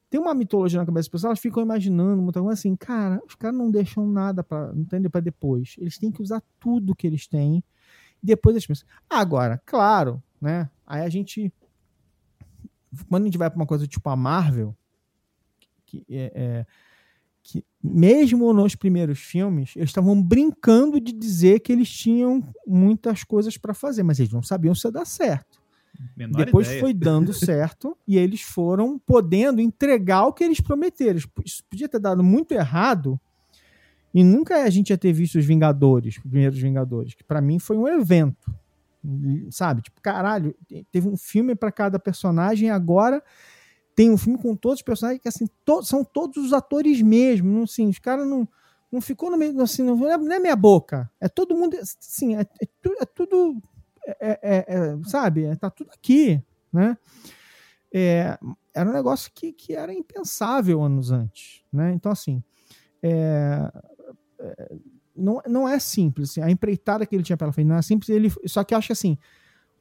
tem 0.08 0.20
uma 0.20 0.34
mitologia 0.34 0.78
na 0.78 0.86
cabeça 0.86 1.04
das 1.04 1.08
pessoas, 1.08 1.24
elas 1.30 1.40
ficam 1.40 1.62
imaginando 1.62 2.22
muita 2.22 2.40
coisa 2.40 2.54
assim, 2.54 2.76
cara, 2.76 3.20
os 3.26 3.34
caras 3.34 3.56
não 3.56 3.70
deixam 3.70 4.06
nada 4.06 4.42
para 4.42 4.72
entender 4.76 5.08
para 5.08 5.20
depois. 5.20 5.74
Eles 5.78 5.98
têm 5.98 6.12
que 6.12 6.22
usar 6.22 6.42
tudo 6.60 6.94
que 6.94 7.06
eles 7.06 7.26
têm 7.26 7.62
e 8.22 8.26
depois 8.26 8.54
eles 8.54 8.66
pensam. 8.66 8.86
Agora, 9.10 9.60
claro, 9.64 10.22
né? 10.40 10.70
Aí 10.86 11.02
a 11.02 11.08
gente 11.08 11.52
quando 13.08 13.24
a 13.24 13.26
gente 13.26 13.38
vai 13.38 13.50
para 13.50 13.58
uma 13.58 13.66
coisa 13.66 13.86
tipo 13.86 14.08
a 14.08 14.16
Marvel, 14.16 14.74
que 15.84 16.04
é, 16.08 16.32
é 16.34 16.66
que 17.42 17.64
mesmo 17.80 18.52
nos 18.52 18.74
primeiros 18.74 19.20
filmes, 19.20 19.76
eles 19.76 19.90
estavam 19.90 20.20
brincando 20.20 21.00
de 21.00 21.12
dizer 21.12 21.60
que 21.60 21.72
eles 21.72 21.88
tinham 21.88 22.42
muitas 22.66 23.22
coisas 23.22 23.56
para 23.56 23.72
fazer, 23.72 24.02
mas 24.02 24.18
eles 24.18 24.32
não 24.32 24.42
sabiam 24.42 24.74
se 24.74 24.86
ia 24.86 24.90
dar 24.90 25.04
certo. 25.04 25.62
Menor 26.16 26.44
Depois 26.44 26.66
ideia. 26.66 26.80
foi 26.80 26.94
dando 26.94 27.32
certo 27.34 27.96
e 28.06 28.16
eles 28.16 28.42
foram 28.42 28.98
podendo 28.98 29.60
entregar 29.60 30.26
o 30.26 30.32
que 30.32 30.44
eles 30.44 30.60
prometeram. 30.60 31.18
Isso 31.44 31.62
podia 31.68 31.88
ter 31.88 31.98
dado 31.98 32.22
muito 32.22 32.52
errado 32.52 33.20
e 34.14 34.24
nunca 34.24 34.62
a 34.62 34.70
gente 34.70 34.90
ia 34.90 34.98
ter 34.98 35.12
visto 35.12 35.38
os 35.38 35.44
Vingadores, 35.44 36.16
os 36.16 36.22
primeiros 36.22 36.58
Vingadores, 36.58 37.14
que 37.14 37.24
para 37.24 37.40
mim 37.40 37.58
foi 37.58 37.76
um 37.76 37.86
evento. 37.86 38.54
Sabe? 39.50 39.82
Tipo, 39.82 40.00
caralho, 40.00 40.54
teve 40.90 41.08
um 41.08 41.16
filme 41.16 41.54
para 41.54 41.70
cada 41.70 41.98
personagem 41.98 42.70
agora 42.70 43.22
tem 43.96 44.10
um 44.10 44.18
filme 44.18 44.38
com 44.38 44.54
todos 44.54 44.80
os 44.80 44.82
personagens 44.82 45.22
que 45.22 45.28
assim, 45.28 45.48
to 45.64 45.82
são 45.82 46.04
todos 46.04 46.36
os 46.44 46.52
atores 46.52 47.00
mesmo, 47.00 47.50
não 47.50 47.62
assim, 47.62 47.88
os 47.88 47.98
caras 47.98 48.28
não 48.28 48.46
não 48.92 49.00
ficou 49.00 49.30
no 49.30 49.36
meio 49.36 49.60
assim, 49.60 49.82
não 49.82 50.08
é, 50.08 50.16
não 50.16 50.32
é 50.32 50.38
minha 50.38 50.54
boca, 50.54 51.10
é 51.20 51.28
todo 51.28 51.56
mundo 51.56 51.76
assim, 51.76 52.36
é, 52.36 52.42
é, 52.42 52.68
é 53.00 53.04
tudo 53.06 53.60
é, 54.06 54.40
é, 54.42 54.64
é, 54.68 54.98
sabe, 55.04 55.44
é, 55.44 55.56
tá 55.56 55.70
tudo 55.70 55.90
aqui, 55.92 56.42
né? 56.72 56.96
é, 57.92 58.38
era 58.74 58.90
um 58.90 58.92
negócio 58.92 59.30
que, 59.34 59.52
que 59.52 59.74
era 59.74 59.92
impensável 59.92 60.82
anos 60.82 61.10
antes. 61.10 61.62
Né? 61.72 61.92
Então, 61.92 62.12
assim, 62.12 62.42
é, 63.02 63.72
é, 64.38 64.76
não, 65.16 65.40
não 65.48 65.68
é 65.68 65.78
simples. 65.78 66.30
Assim, 66.30 66.42
a 66.42 66.50
empreitada 66.50 67.06
que 67.06 67.16
ele 67.16 67.22
tinha 67.22 67.38
pela 67.38 67.52
frente 67.52 67.68
não 67.68 67.76
é 67.76 67.82
simples. 67.82 68.10
Ele, 68.10 68.30
só 68.44 68.62
que 68.62 68.74
eu 68.74 68.78
acho 68.78 68.88
que 68.88 68.92
assim, 68.92 69.16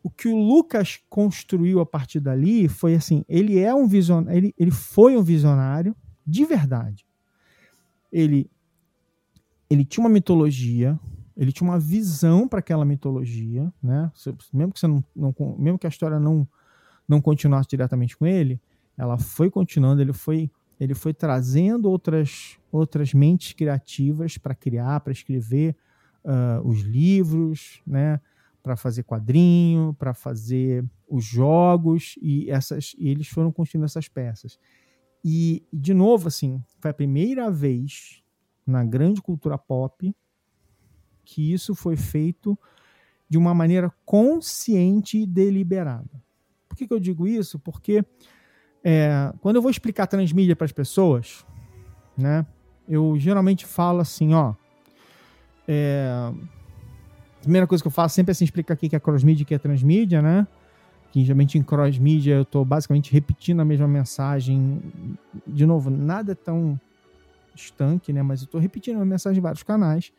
o 0.02 0.10
que 0.10 0.30
o 0.30 0.38
Lucas 0.38 1.02
construiu 1.10 1.80
a 1.82 1.86
partir 1.86 2.22
dali 2.22 2.70
foi 2.70 2.96
assim: 2.96 3.26
ele 3.28 3.60
é 3.60 3.74
um 3.74 3.88
visionário, 3.88 4.38
ele, 4.38 4.56
ele 4.58 4.72
foi 4.72 5.18
um 5.18 5.24
visionário 5.24 5.96
de 6.26 6.46
verdade. 6.46 7.06
Ele, 8.12 8.50
ele 9.70 9.84
tinha 9.84 10.04
uma 10.06 10.10
mitologia, 10.10 10.98
ele 11.36 11.52
tinha 11.52 11.70
uma 11.70 11.80
visão 11.80 12.48
para 12.48 12.60
aquela 12.60 12.86
mitologia, 12.86 13.72
né? 13.84 14.12
Mesmo 14.54 14.74
que 14.74 14.80
você 14.80 14.88
não, 14.88 15.04
não, 15.16 15.36
mesmo 15.58 15.78
que 15.78 15.86
a 15.86 15.90
história 15.90 16.20
não 16.20 16.48
não 17.08 17.22
continuasse 17.22 17.70
diretamente 17.70 18.18
com 18.18 18.26
ele, 18.26 18.60
ela 18.98 19.18
foi 19.18 19.52
continuando, 19.52 20.02
ele 20.02 20.14
foi 20.14 20.50
ele 20.80 20.94
foi 20.94 21.14
trazendo 21.14 21.90
outras 21.90 22.58
outras 22.72 23.14
mentes 23.14 23.54
criativas 23.54 24.38
para 24.38 24.56
criar, 24.56 25.00
para 25.02 25.14
escrever 25.14 25.76
uh, 26.24 26.68
os 26.68 26.82
livros, 26.82 27.82
né? 27.86 28.20
Para 28.64 28.76
fazer 28.76 29.04
quadrinho, 29.04 29.96
para 30.00 30.14
fazer 30.14 30.84
os 31.08 31.24
jogos 31.24 32.16
e 32.22 32.50
essas 32.50 32.96
e 32.98 33.10
eles 33.10 33.28
foram 33.28 33.52
construindo 33.52 33.86
essas 33.86 34.08
peças. 34.08 34.58
E 35.24 35.66
de 35.72 35.94
novo 35.94 36.28
assim, 36.28 36.64
foi 36.80 36.92
a 36.92 36.94
primeira 36.94 37.52
vez 37.52 38.24
na 38.66 38.84
grande 38.84 39.22
cultura 39.22 39.58
pop 39.58 40.16
que 41.26 41.52
isso 41.52 41.76
foi 41.76 41.98
feito 41.98 42.58
de 43.28 43.38
uma 43.38 43.54
maneira 43.54 43.92
consciente 44.06 45.18
e 45.18 45.26
deliberada. 45.26 46.24
Por 46.70 46.78
que, 46.78 46.88
que 46.88 46.94
eu 46.94 47.00
digo 47.00 47.28
isso? 47.28 47.58
Porque 47.60 48.04
é, 48.84 49.34
quando 49.42 49.56
eu 49.56 49.62
vou 49.62 49.72
explicar 49.72 50.08
transmídia 50.08 50.56
para 50.56 50.66
as 50.66 50.72
pessoas, 50.72 51.46
né, 52.18 52.46
eu 52.88 53.16
geralmente 53.18 53.66
falo 53.66 54.00
assim, 54.00 54.34
ó. 54.34 54.54
É, 55.68 56.08
a 57.40 57.42
primeira 57.42 57.66
coisa 57.66 57.84
que 57.84 57.88
eu 57.88 57.92
faço 57.92 58.14
sempre 58.16 58.32
é 58.32 58.34
assim, 58.34 58.46
explicar 58.46 58.76
o 58.76 58.78
que 58.78 58.96
é 58.96 59.00
crossmídia 59.00 59.44
e 59.44 59.46
que 59.46 59.56
é 59.56 59.60
transmídia, 59.60 60.22
né? 60.22 60.48
Que 61.12 61.24
geralmente 61.24 61.58
em 61.58 61.64
crossmídia 61.64 62.36
eu 62.36 62.42
estou 62.44 62.64
basicamente 62.64 63.12
repetindo 63.12 63.62
a 63.62 63.66
mesma 63.66 63.88
mensagem. 63.88 64.82
De 65.48 65.66
novo, 65.66 65.90
nada 65.90 66.34
é 66.34 66.36
tão 66.36 66.80
estanque, 67.56 68.14
né? 68.14 68.22
Mas 68.22 68.42
eu 68.42 68.46
estou 68.46 68.60
repetindo 68.60 69.02
a 69.02 69.06
mensagem 69.06 69.40
em 69.40 69.42
vários 69.42 69.64
canais 69.64 70.12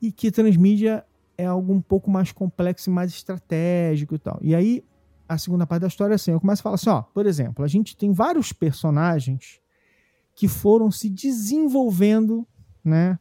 e 0.00 0.10
que 0.10 0.30
transmídia 0.30 1.04
é 1.36 1.46
algo 1.46 1.72
um 1.72 1.80
pouco 1.80 2.10
mais 2.10 2.32
complexo 2.32 2.90
e 2.90 2.92
mais 2.92 3.10
estratégico 3.10 4.14
e 4.14 4.18
tal. 4.18 4.38
E 4.42 4.54
aí, 4.54 4.84
a 5.28 5.38
segunda 5.38 5.66
parte 5.66 5.82
da 5.82 5.88
história 5.88 6.14
é 6.14 6.16
assim, 6.16 6.32
eu 6.32 6.40
começo 6.40 6.60
a 6.60 6.64
falar 6.64 6.74
assim, 6.74 6.90
ó, 6.90 7.02
por 7.02 7.26
exemplo, 7.26 7.64
a 7.64 7.68
gente 7.68 7.96
tem 7.96 8.12
vários 8.12 8.52
personagens 8.52 9.60
que 10.34 10.48
foram 10.48 10.90
se 10.90 11.08
desenvolvendo, 11.08 12.46
né, 12.84 13.18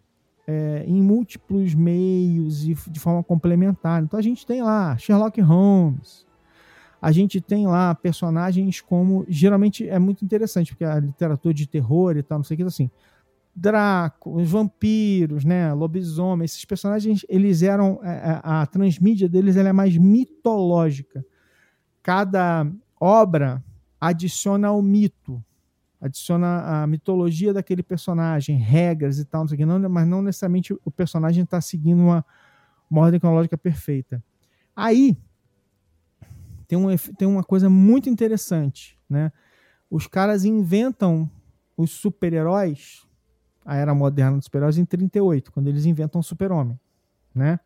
é, 0.47 0.83
em 0.87 1.01
múltiplos 1.01 1.75
meios 1.75 2.65
e 2.67 2.73
de 2.89 2.99
forma 2.99 3.23
complementar. 3.23 4.01
Então 4.01 4.17
a 4.17 4.21
gente 4.23 4.45
tem 4.45 4.63
lá 4.63 4.97
Sherlock 4.97 5.39
Holmes, 5.39 6.25
a 7.01 7.11
gente 7.11 7.39
tem 7.39 7.67
lá 7.67 7.93
personagens 7.95 8.81
como, 8.81 9.25
geralmente 9.29 9.87
é 9.87 9.99
muito 9.99 10.25
interessante, 10.25 10.71
porque 10.71 10.83
a 10.83 10.99
literatura 10.99 11.53
de 11.53 11.67
terror 11.67 12.17
e 12.17 12.23
tal, 12.23 12.39
não 12.39 12.43
sei 12.43 12.55
o 12.55 12.57
que, 12.57 12.63
assim, 12.63 12.89
Draco, 13.55 14.37
os 14.37 14.49
vampiros, 14.49 15.43
né, 15.43 15.73
lobisomem, 15.73 16.45
esses 16.45 16.63
personagens, 16.63 17.25
eles 17.27 17.61
eram, 17.61 17.99
a, 18.01 18.09
é, 18.09 18.15
é, 18.15 18.41
a 18.43 18.65
transmídia 18.65 19.27
deles 19.27 19.57
ela 19.57 19.69
é 19.69 19.73
mais 19.73 19.97
mitológica. 19.97 21.25
Cada 22.01 22.65
obra 22.99 23.63
adiciona 23.99 24.71
o 24.71 24.81
mito, 24.81 25.43
adiciona 25.99 26.83
a 26.83 26.87
mitologia 26.87 27.53
daquele 27.53 27.83
personagem, 27.83 28.57
regras 28.57 29.19
e 29.19 29.25
tal, 29.25 29.41
não 29.41 29.47
sei 29.49 29.55
o 29.55 29.57
que, 29.59 29.65
não, 29.65 29.89
mas 29.89 30.07
não 30.07 30.21
necessariamente 30.21 30.73
o 30.85 30.91
personagem 30.91 31.43
está 31.43 31.59
seguindo 31.59 32.01
uma, 32.01 32.25
uma 32.89 33.01
ordem 33.01 33.19
cronológica 33.19 33.57
perfeita. 33.57 34.23
Aí 34.73 35.17
tem, 36.65 36.77
um, 36.77 36.95
tem 36.95 37.27
uma 37.27 37.43
coisa 37.43 37.69
muito 37.69 38.09
interessante, 38.09 38.97
né? 39.09 39.31
Os 39.89 40.07
caras 40.07 40.45
inventam 40.45 41.29
os 41.75 41.91
super-heróis 41.91 43.08
a 43.69 43.75
era 43.75 43.93
moderna 43.93 44.37
dos 44.37 44.45
super-heróis 44.45 44.79
em 44.79 44.85
38, 44.85 45.51
quando 45.51 45.67
eles 45.67 45.85
inventam 45.85 46.19
o 46.19 46.23
super-homem, 46.23 46.79
né? 47.35 47.59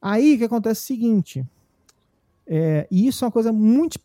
Aí 0.00 0.34
o 0.34 0.38
que 0.38 0.44
acontece 0.44 0.80
é 0.80 0.82
o 0.82 0.86
seguinte, 0.98 1.46
é, 2.46 2.88
e 2.90 3.06
isso 3.06 3.22
é 3.22 3.26
uma 3.26 3.32
coisa 3.32 3.52
muito 3.52 4.00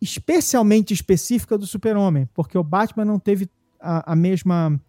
especialmente 0.00 0.94
específica 0.94 1.58
do 1.58 1.66
super-homem, 1.66 2.26
porque 2.32 2.56
o 2.56 2.64
Batman 2.64 3.04
não 3.04 3.18
teve 3.18 3.50
a, 3.78 4.12
a 4.12 4.16
mesma 4.16 4.80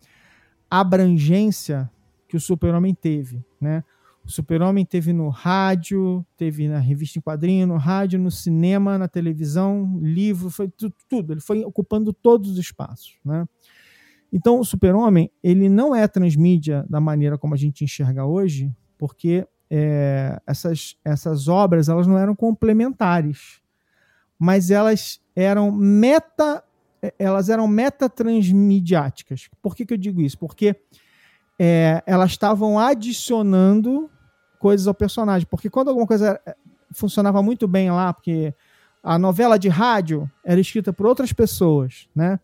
abrangência 0.72 1.92
que 2.30 2.38
o 2.38 2.40
super-homem 2.40 2.96
teve, 2.96 3.44
né? 3.60 3.84
O 4.26 4.32
super-homem 4.32 4.86
teve 4.86 5.12
no 5.12 5.28
rádio, 5.28 6.26
teve 6.38 6.70
na 6.70 6.80
revista 6.80 7.20
em 7.20 7.22
quadrinho, 7.22 7.68
no 7.68 7.76
rádio, 7.76 8.18
no 8.18 8.32
cinema, 8.32 8.98
na 8.98 9.10
televisão, 9.10 10.00
livro, 10.02 10.50
foi 10.50 10.70
tudo, 10.70 10.96
tudo. 11.10 11.34
Ele 11.34 11.42
foi 11.42 11.66
ocupando 11.66 12.14
todos 12.14 12.52
os 12.52 12.58
espaços, 12.58 13.18
né? 13.26 13.46
Então, 14.36 14.60
o 14.60 14.66
super-homem, 14.66 15.30
ele 15.44 15.70
não 15.70 15.96
é 15.96 16.08
transmídia 16.08 16.84
da 16.90 17.00
maneira 17.00 17.38
como 17.38 17.54
a 17.54 17.58
gente 17.58 17.84
enxerga 17.84 18.26
hoje, 18.26 18.76
porque 18.98 19.48
é, 19.70 20.42
essas, 20.48 20.98
essas 21.06 21.48
obras 21.48 21.88
elas 21.88 22.08
não 22.08 22.18
eram 22.18 22.36
complementares, 22.36 23.62
mas 24.40 24.72
elas 24.72 25.22
eram 25.36 25.72
meta 25.72 26.64
elas 27.20 27.50
eram 27.50 27.68
metatransmediáticas. 27.68 29.50
Por 29.62 29.76
que, 29.76 29.86
que 29.86 29.94
eu 29.94 29.98
digo 29.98 30.22
isso? 30.22 30.38
Porque 30.38 30.74
é, 31.60 32.02
elas 32.06 32.32
estavam 32.32 32.80
adicionando 32.80 34.10
coisas 34.58 34.88
ao 34.88 34.94
personagem. 34.94 35.46
Porque 35.50 35.70
quando 35.70 35.90
alguma 35.90 36.08
coisa 36.08 36.40
é, 36.46 36.56
funcionava 36.94 37.44
muito 37.44 37.68
bem 37.68 37.92
lá, 37.92 38.14
porque 38.14 38.54
a 39.04 39.20
novela 39.20 39.60
de 39.60 39.68
rádio 39.68 40.32
era 40.46 40.62
escrita 40.62 40.94
por 40.94 41.06
outras 41.06 41.34
pessoas, 41.34 42.08
né? 42.16 42.40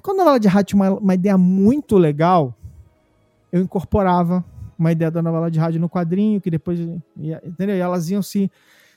Quando 0.00 0.20
a 0.20 0.24
novela 0.24 0.40
de 0.40 0.48
rádio 0.48 0.68
tinha 0.68 0.82
uma, 0.82 0.98
uma 0.98 1.14
ideia 1.14 1.38
muito 1.38 1.96
legal, 1.96 2.54
eu 3.50 3.62
incorporava 3.62 4.44
uma 4.78 4.92
ideia 4.92 5.10
da 5.10 5.22
novela 5.22 5.50
de 5.50 5.58
rádio 5.58 5.80
no 5.80 5.88
quadrinho, 5.88 6.40
que 6.40 6.50
depois, 6.50 6.78
entendeu? 6.80 7.76
E 7.76 7.80
elas 7.80 8.10
iam 8.10 8.22
se, 8.22 8.50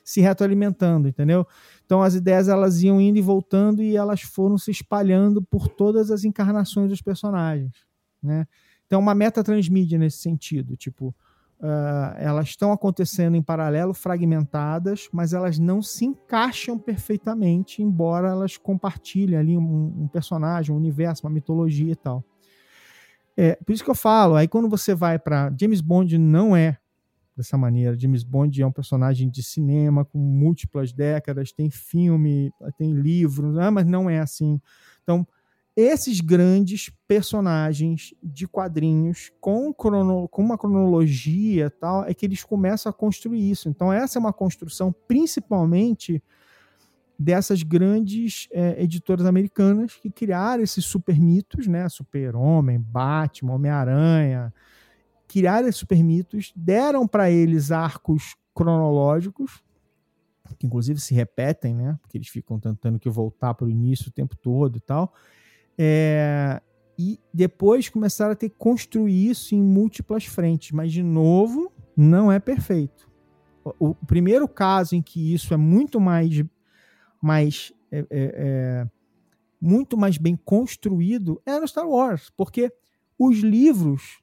se 0.04 0.22
retroalimentando, 0.22 1.08
entendeu? 1.08 1.48
Então 1.86 2.04
as 2.04 2.16
ideias 2.16 2.50
elas 2.50 2.84
iam 2.84 3.00
indo 3.00 3.18
e 3.18 3.22
voltando 3.22 3.82
e 3.82 3.96
elas 3.96 4.22
foram 4.22 4.58
se 4.58 4.72
espalhando 4.72 5.42
por 5.42 5.68
todas 5.68 6.12
as 6.12 6.24
encarnações 6.24 6.90
dos 6.90 7.02
personagens, 7.02 7.72
né? 8.22 8.46
Então 8.86 9.00
uma 9.00 9.16
meta 9.16 9.44
transmídia 9.44 9.98
nesse 9.98 10.18
sentido, 10.18 10.76
tipo, 10.76 11.16
Uh, 11.60 12.16
elas 12.18 12.48
estão 12.48 12.72
acontecendo 12.72 13.36
em 13.36 13.42
paralelo, 13.42 13.94
fragmentadas, 13.94 15.10
mas 15.12 15.34
elas 15.34 15.60
não 15.60 15.82
se 15.82 16.06
encaixam 16.06 16.80
perfeitamente, 16.80 17.84
embora 17.84 18.30
elas 18.30 18.56
compartilhem 18.56 19.38
ali 19.38 19.58
um, 19.58 20.04
um 20.04 20.08
personagem, 20.08 20.74
um 20.74 20.78
universo, 20.78 21.26
uma 21.26 21.34
mitologia 21.34 21.92
e 21.92 21.96
tal. 21.96 22.24
É, 23.36 23.56
por 23.56 23.74
isso 23.74 23.84
que 23.84 23.90
eu 23.90 23.96
falo, 23.96 24.36
aí 24.36 24.48
quando 24.48 24.70
você 24.70 24.96
vai 24.96 25.20
para 25.20 25.54
James 25.60 25.82
Bond 25.82 26.18
não 26.18 26.56
é 26.56 26.78
dessa 27.40 27.58
maneira. 27.58 27.98
James 27.98 28.24
Bond 28.24 28.62
é 28.62 28.68
um 28.68 28.72
personagem 28.72 29.30
de 29.30 29.42
cinema 29.42 30.04
com 30.04 30.20
múltiplas 30.20 30.92
décadas, 30.92 31.54
tem 31.54 31.70
filme, 31.70 32.52
tem 32.78 32.94
livro, 32.94 33.54
né? 33.54 33.70
mas 33.70 33.86
não 33.86 34.10
é 34.10 34.20
assim. 34.20 34.62
Então, 35.04 35.26
esses 35.80 36.20
grandes 36.20 36.92
personagens 37.08 38.14
de 38.22 38.46
quadrinhos 38.46 39.32
com, 39.40 39.74
crono, 39.74 40.28
com 40.28 40.42
uma 40.42 40.58
cronologia 40.58 41.70
tal, 41.70 42.04
é 42.04 42.14
que 42.14 42.26
eles 42.26 42.44
começam 42.44 42.90
a 42.90 42.94
construir 42.94 43.50
isso. 43.50 43.70
Então, 43.70 43.92
essa 43.92 44.18
é 44.18 44.20
uma 44.20 44.34
construção 44.34 44.94
principalmente 45.08 46.22
dessas 47.18 47.64
grandes 47.64 48.50
é, 48.52 48.84
editoras 48.84 49.26
americanas 49.26 49.96
que 49.96 50.10
criaram 50.10 50.62
esses 50.62 50.84
super 50.84 51.18
mitos, 51.18 51.66
né? 51.66 51.88
Super-Homem, 51.88 52.78
Batman, 52.78 53.54
Homem-Aranha, 53.54 54.54
criaram 55.30 55.70
esses 55.70 55.80
super 55.80 56.04
mitos, 56.04 56.52
deram 56.56 57.08
para 57.08 57.32
eles 57.32 57.72
arcos 57.72 58.36
cronológicos, 58.54 59.64
que 60.58 60.68
inclusive 60.68 61.00
se 61.00 61.14
repetem, 61.14 61.74
né? 61.74 61.98
Porque 62.02 62.18
eles 62.18 62.28
ficam 62.28 62.60
tentando 62.60 63.00
que 63.00 63.10
voltar 63.10 63.54
para 63.54 63.66
o 63.66 63.70
início 63.70 64.10
o 64.10 64.12
tempo 64.12 64.36
todo 64.36 64.78
e 64.78 64.82
tal 64.82 65.14
é, 65.82 66.62
e 66.98 67.18
depois 67.34 67.88
começaram 67.88 68.34
a 68.34 68.36
ter 68.36 68.50
que 68.50 68.58
construir 68.58 69.30
isso 69.30 69.56
em 69.56 69.64
múltiplas 69.64 70.26
frentes, 70.26 70.72
mas 70.72 70.92
de 70.92 71.02
novo, 71.02 71.72
não 71.96 72.30
é 72.30 72.38
perfeito. 72.38 73.10
O, 73.64 73.92
o 73.92 73.96
primeiro 74.06 74.46
caso 74.50 74.96
em 74.96 75.02
que 75.02 75.34
isso 75.34 75.54
é 75.54 75.58
muito 75.58 75.98
mais, 76.02 76.44
mais 77.22 77.72
é, 77.90 78.00
é, 78.00 78.06
é, 78.12 78.88
muito 79.62 79.98
mais 79.98 80.18
bem 80.18 80.36
construído 80.36 81.42
é 81.46 81.58
no 81.58 81.68
Star 81.68 81.88
Wars, 81.88 82.30
porque 82.36 82.70
os 83.18 83.40
livros, 83.40 84.22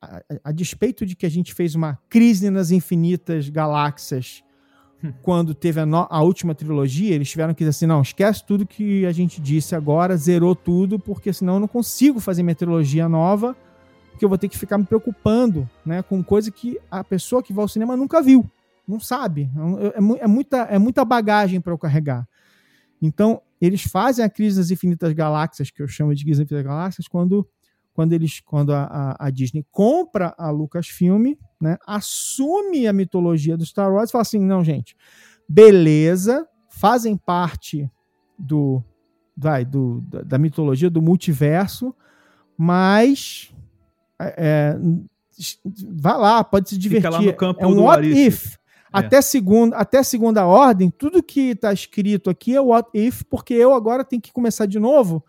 a, 0.00 0.22
a, 0.44 0.52
despeito 0.52 1.04
de 1.04 1.16
que 1.16 1.26
a 1.26 1.30
gente 1.30 1.52
fez 1.52 1.74
uma 1.74 1.98
crise 2.08 2.48
nas 2.50 2.70
infinitas 2.70 3.48
galáxias 3.48 4.44
quando 5.22 5.54
teve 5.54 5.80
a, 5.80 5.86
no- 5.86 6.06
a 6.10 6.22
última 6.22 6.54
trilogia, 6.54 7.14
eles 7.14 7.30
tiveram 7.30 7.52
que 7.54 7.58
dizer 7.58 7.70
assim: 7.70 7.86
não, 7.86 8.02
esquece 8.02 8.44
tudo 8.44 8.66
que 8.66 9.04
a 9.06 9.12
gente 9.12 9.40
disse 9.40 9.74
agora, 9.74 10.16
zerou 10.16 10.54
tudo, 10.54 10.98
porque 10.98 11.32
senão 11.32 11.54
eu 11.54 11.60
não 11.60 11.68
consigo 11.68 12.18
fazer 12.20 12.42
minha 12.42 12.54
trilogia 12.54 13.08
nova, 13.08 13.56
porque 14.10 14.24
eu 14.24 14.28
vou 14.28 14.38
ter 14.38 14.48
que 14.48 14.58
ficar 14.58 14.78
me 14.78 14.84
preocupando 14.84 15.68
né, 15.84 16.02
com 16.02 16.22
coisa 16.24 16.50
que 16.50 16.78
a 16.90 17.04
pessoa 17.04 17.42
que 17.42 17.52
vai 17.52 17.62
ao 17.62 17.68
cinema 17.68 17.96
nunca 17.96 18.22
viu, 18.22 18.50
não 18.88 18.98
sabe. 18.98 19.50
É, 19.94 20.00
mu- 20.00 20.16
é 20.18 20.26
muita, 20.26 20.56
é 20.62 20.78
muita 20.78 21.04
bagagem 21.04 21.60
para 21.60 21.72
eu 21.72 21.78
carregar. 21.78 22.26
Então, 23.00 23.42
eles 23.60 23.82
fazem 23.82 24.24
a 24.24 24.28
crise 24.30 24.58
das 24.58 24.70
infinitas 24.70 25.12
galáxias, 25.12 25.70
que 25.70 25.82
eu 25.82 25.88
chamo 25.88 26.14
de 26.14 26.24
crise 26.24 26.40
das 26.40 26.46
infinitas 26.46 26.66
galáxias, 26.66 27.06
quando, 27.08 27.46
quando, 27.96 28.12
eles, 28.12 28.40
quando 28.40 28.74
a, 28.74 28.84
a- 28.84 29.16
a 29.26 29.30
Disney 29.30 29.64
compra 29.72 30.34
a 30.36 30.50
Lucasfilm, 30.50 31.32
né, 31.58 31.78
assume 31.86 32.86
a 32.86 32.92
mitologia 32.92 33.56
do 33.56 33.64
Star 33.64 33.90
Wars 33.90 34.10
e 34.10 34.12
fala 34.12 34.20
assim: 34.20 34.38
não, 34.38 34.62
gente, 34.62 34.94
beleza, 35.48 36.46
fazem 36.68 37.16
parte 37.16 37.90
do, 38.38 38.84
vai, 39.34 39.64
do, 39.64 40.02
da, 40.24 40.36
mitologia 40.36 40.90
do 40.90 41.00
multiverso, 41.00 41.94
mas 42.54 43.50
é, 44.20 44.76
vai 45.88 46.18
lá, 46.18 46.44
pode 46.44 46.68
se 46.68 46.76
divertir. 46.76 47.10
lá 47.10 47.22
no 47.22 47.32
campo 47.32 47.62
é 47.62 47.66
um 47.66 47.74
do 47.74 47.82
what 47.84 47.98
Arice. 48.06 48.26
if. 48.26 48.56
Até, 48.92 49.20
segunda, 49.22 49.76
até 49.76 50.02
segunda 50.02 50.46
ordem, 50.46 50.90
tudo 50.90 51.22
que 51.22 51.50
está 51.52 51.72
escrito 51.72 52.28
aqui 52.28 52.54
é 52.54 52.60
what 52.60 52.88
if, 52.92 53.22
porque 53.30 53.54
eu 53.54 53.72
agora 53.72 54.04
tenho 54.04 54.20
que 54.20 54.32
começar 54.32 54.66
de 54.66 54.78
novo. 54.78 55.24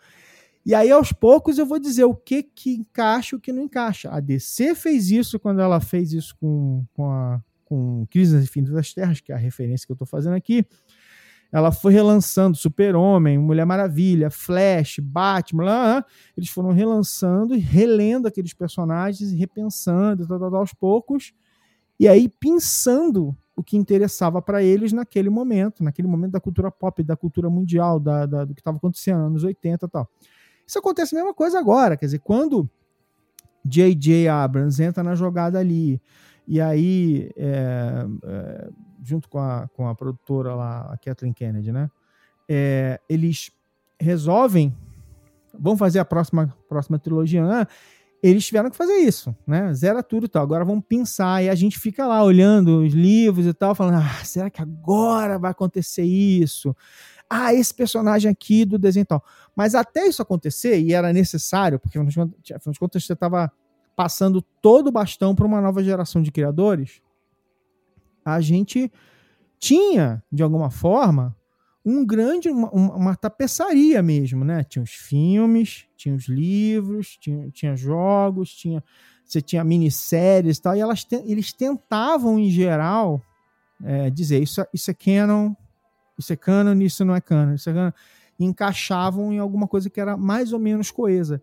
E 0.67 0.75
aí, 0.75 0.91
aos 0.91 1.13
poucos, 1.13 1.57
eu 1.57 1.65
vou 1.65 1.79
dizer 1.79 2.03
o 2.03 2.13
que, 2.13 2.43
que 2.43 2.75
encaixa 2.75 3.33
e 3.33 3.37
o 3.37 3.39
que 3.39 3.53
não 3.53 3.63
encaixa. 3.63 4.09
A 4.11 4.19
DC 4.19 4.75
fez 4.75 5.09
isso 5.09 5.39
quando 5.39 5.61
ela 5.61 5.79
fez 5.79 6.11
isso 6.11 6.35
com, 6.41 6.83
com, 6.93 7.09
a, 7.09 7.41
com 7.63 8.05
Crise 8.11 8.35
nas 8.35 8.43
Infinitas 8.43 8.93
Terras, 8.93 9.21
que 9.21 9.31
é 9.31 9.35
a 9.35 9.37
referência 9.37 9.85
que 9.87 9.93
eu 9.93 9.95
estou 9.95 10.05
fazendo 10.05 10.33
aqui. 10.35 10.65
Ela 11.53 11.71
foi 11.71 11.93
relançando 11.93 12.57
Super-Homem, 12.57 13.37
Mulher 13.37 13.65
Maravilha, 13.65 14.29
Flash, 14.29 14.99
Batman, 14.99 15.63
lá, 15.63 15.83
lá. 15.83 16.05
eles 16.35 16.49
foram 16.49 16.73
relançando 16.73 17.55
e 17.55 17.59
relendo 17.59 18.27
aqueles 18.27 18.53
personagens, 18.53 19.31
e 19.31 19.37
repensando, 19.37 20.27
aos 20.53 20.73
poucos, 20.73 21.31
e 21.97 22.09
aí 22.09 22.27
pensando 22.27 23.33
o 23.55 23.63
que 23.63 23.77
interessava 23.77 24.41
para 24.41 24.61
eles 24.61 24.91
naquele 24.91 25.29
momento, 25.29 25.81
naquele 25.81 26.09
momento 26.09 26.33
da 26.33 26.41
cultura 26.41 26.69
pop, 26.69 27.01
da 27.01 27.15
cultura 27.15 27.49
mundial, 27.49 28.01
da, 28.01 28.25
da- 28.25 28.43
do 28.43 28.53
que 28.53 28.59
estava 28.59 28.75
acontecendo 28.75 29.19
nos 29.19 29.27
anos 29.27 29.43
80 29.45 29.85
e 29.85 29.89
tal. 29.89 30.09
Isso 30.67 30.79
acontece 30.79 31.15
a 31.15 31.19
mesma 31.19 31.33
coisa 31.33 31.57
agora, 31.57 31.95
quer 31.95 32.05
dizer, 32.05 32.19
quando 32.19 32.69
J.J. 33.63 34.27
Abrams 34.27 34.81
entra 34.81 35.01
na 35.01 35.15
jogada 35.15 35.59
ali, 35.59 36.01
e 36.47 36.59
aí, 36.59 37.31
é, 37.35 38.05
é, 38.23 38.69
junto 39.01 39.29
com 39.29 39.39
a, 39.39 39.67
com 39.73 39.87
a 39.87 39.95
produtora 39.95 40.53
lá, 40.53 40.91
a 40.91 40.97
Kathleen 40.97 41.33
Kennedy, 41.33 41.71
né? 41.71 41.89
é, 42.47 42.99
eles 43.09 43.51
resolvem, 43.99 44.75
vão 45.57 45.75
fazer 45.75 45.99
a 45.99 46.05
próxima, 46.05 46.53
próxima 46.69 46.97
trilogia, 46.97 47.45
né? 47.45 47.67
eles 48.21 48.45
tiveram 48.45 48.69
que 48.69 48.77
fazer 48.77 48.95
isso, 48.95 49.35
né? 49.45 49.71
Zera 49.75 50.01
tudo 50.01 50.25
e 50.25 50.29
tal. 50.29 50.41
Agora 50.41 50.65
vamos 50.65 50.83
pensar. 50.87 51.43
E 51.43 51.49
a 51.49 51.55
gente 51.55 51.77
fica 51.77 52.05
lá 52.07 52.23
olhando 52.23 52.81
os 52.83 52.91
livros 52.91 53.45
e 53.45 53.53
tal, 53.53 53.75
falando: 53.75 53.97
ah, 53.97 54.25
será 54.25 54.49
que 54.49 54.59
agora 54.59 55.37
vai 55.37 55.51
acontecer 55.51 56.03
isso? 56.03 56.75
Ah, 57.29 57.53
esse 57.53 57.73
personagem 57.73 58.31
aqui 58.31 58.63
do 58.65 58.77
desenho 58.77 59.05
tal. 59.05 59.23
Mas 59.55 59.75
até 59.75 60.07
isso 60.07 60.21
acontecer, 60.21 60.79
e 60.79 60.93
era 60.93 61.11
necessário, 61.11 61.79
porque 61.79 61.97
afinal 61.97 62.27
de 62.73 62.79
contas, 62.79 63.05
você 63.05 63.13
estava 63.13 63.51
passando 63.95 64.41
todo 64.61 64.87
o 64.87 64.91
bastão 64.91 65.33
para 65.35 65.45
uma 65.45 65.59
nova 65.59 65.83
geração 65.83 66.21
de 66.21 66.31
criadores, 66.31 67.01
a 68.23 68.39
gente 68.39 68.91
tinha, 69.59 70.23
de 70.31 70.43
alguma 70.43 70.69
forma, 70.69 71.35
um 71.83 72.05
grande, 72.05 72.49
uma, 72.49 72.69
uma, 72.69 73.15
tapeçaria 73.15 74.03
mesmo, 74.03 74.43
né? 74.43 74.63
Tinha 74.63 74.83
os 74.83 74.91
filmes, 74.91 75.85
tinha 75.95 76.13
os 76.13 76.27
livros, 76.27 77.17
tinha, 77.17 77.49
tinha 77.49 77.75
jogos, 77.75 78.51
tinha, 78.51 78.83
você 79.23 79.41
tinha 79.41 79.63
minisséries 79.63 80.57
e 80.57 80.61
tal, 80.61 80.75
e 80.75 80.81
elas 80.81 81.07
eles 81.25 81.53
tentavam, 81.53 82.37
em 82.37 82.49
geral, 82.49 83.21
é, 83.81 84.09
dizer 84.09 84.43
isso, 84.43 84.59
é- 84.61 84.67
isso 84.73 84.91
é 84.91 84.93
canon, 84.93 85.53
isso 86.17 86.33
é 86.33 86.35
canon, 86.35 86.79
isso 86.81 87.05
não 87.05 87.15
é 87.15 87.21
canon, 87.21 87.53
isso 87.53 87.69
é 87.69 87.73
canon, 87.73 87.91
e 88.39 88.45
encaixavam 88.45 89.31
em 89.33 89.39
alguma 89.39 89.67
coisa 89.67 89.89
que 89.89 89.99
era 89.99 90.15
mais 90.17 90.53
ou 90.53 90.59
menos 90.59 90.91
coesa. 90.91 91.41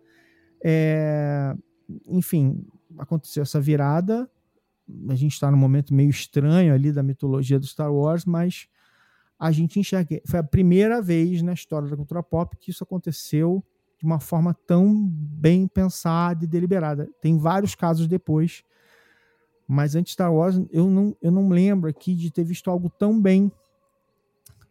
É, 0.63 1.55
enfim, 2.07 2.65
aconteceu 2.97 3.43
essa 3.43 3.59
virada, 3.59 4.29
a 5.09 5.15
gente 5.15 5.33
está 5.33 5.49
num 5.49 5.57
momento 5.57 5.93
meio 5.93 6.09
estranho 6.09 6.73
ali 6.73 6.91
da 6.91 7.01
mitologia 7.01 7.59
do 7.59 7.65
Star 7.65 7.91
Wars, 7.91 8.25
mas 8.25 8.67
a 9.39 9.51
gente 9.51 9.79
enxerga. 9.79 10.21
Foi 10.25 10.39
a 10.39 10.43
primeira 10.43 11.01
vez 11.01 11.41
na 11.41 11.53
história 11.53 11.89
da 11.89 11.95
cultura 11.95 12.23
pop 12.23 12.55
que 12.57 12.71
isso 12.71 12.83
aconteceu 12.83 13.63
de 13.97 14.05
uma 14.05 14.19
forma 14.19 14.53
tão 14.67 15.07
bem 15.07 15.67
pensada 15.67 16.43
e 16.43 16.47
deliberada. 16.47 17.09
Tem 17.21 17.37
vários 17.37 17.75
casos 17.75 18.07
depois, 18.07 18.63
mas 19.67 19.95
antes 19.95 20.13
Star 20.13 20.33
Wars 20.33 20.61
eu 20.69 20.89
não, 20.89 21.15
eu 21.21 21.31
não 21.31 21.49
lembro 21.49 21.89
aqui 21.89 22.13
de 22.13 22.31
ter 22.31 22.43
visto 22.43 22.69
algo 22.69 22.89
tão 22.89 23.19
bem, 23.19 23.51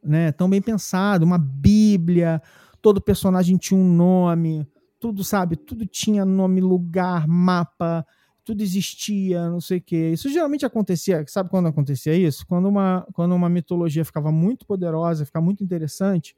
né, 0.04 0.32
tão 0.32 0.48
bem 0.48 0.60
pensado, 0.60 1.24
uma 1.24 1.38
Bíblia, 1.38 2.42
todo 2.80 3.00
personagem 3.00 3.56
tinha 3.56 3.78
um 3.78 3.94
nome, 3.94 4.66
tudo 5.00 5.24
sabe, 5.24 5.56
tudo 5.56 5.86
tinha 5.86 6.24
nome, 6.24 6.60
lugar, 6.60 7.26
mapa, 7.26 8.06
tudo 8.44 8.62
existia, 8.62 9.48
não 9.48 9.60
sei 9.60 9.78
o 9.78 9.82
quê. 9.82 10.10
Isso 10.12 10.28
geralmente 10.28 10.66
acontecia, 10.66 11.24
sabe 11.26 11.48
quando 11.48 11.66
acontecia 11.66 12.14
isso? 12.14 12.46
Quando 12.46 12.68
uma, 12.68 13.06
quando 13.12 13.34
uma 13.34 13.48
mitologia 13.48 14.04
ficava 14.04 14.30
muito 14.30 14.66
poderosa, 14.66 15.24
ficava 15.24 15.44
muito 15.44 15.64
interessante, 15.64 16.36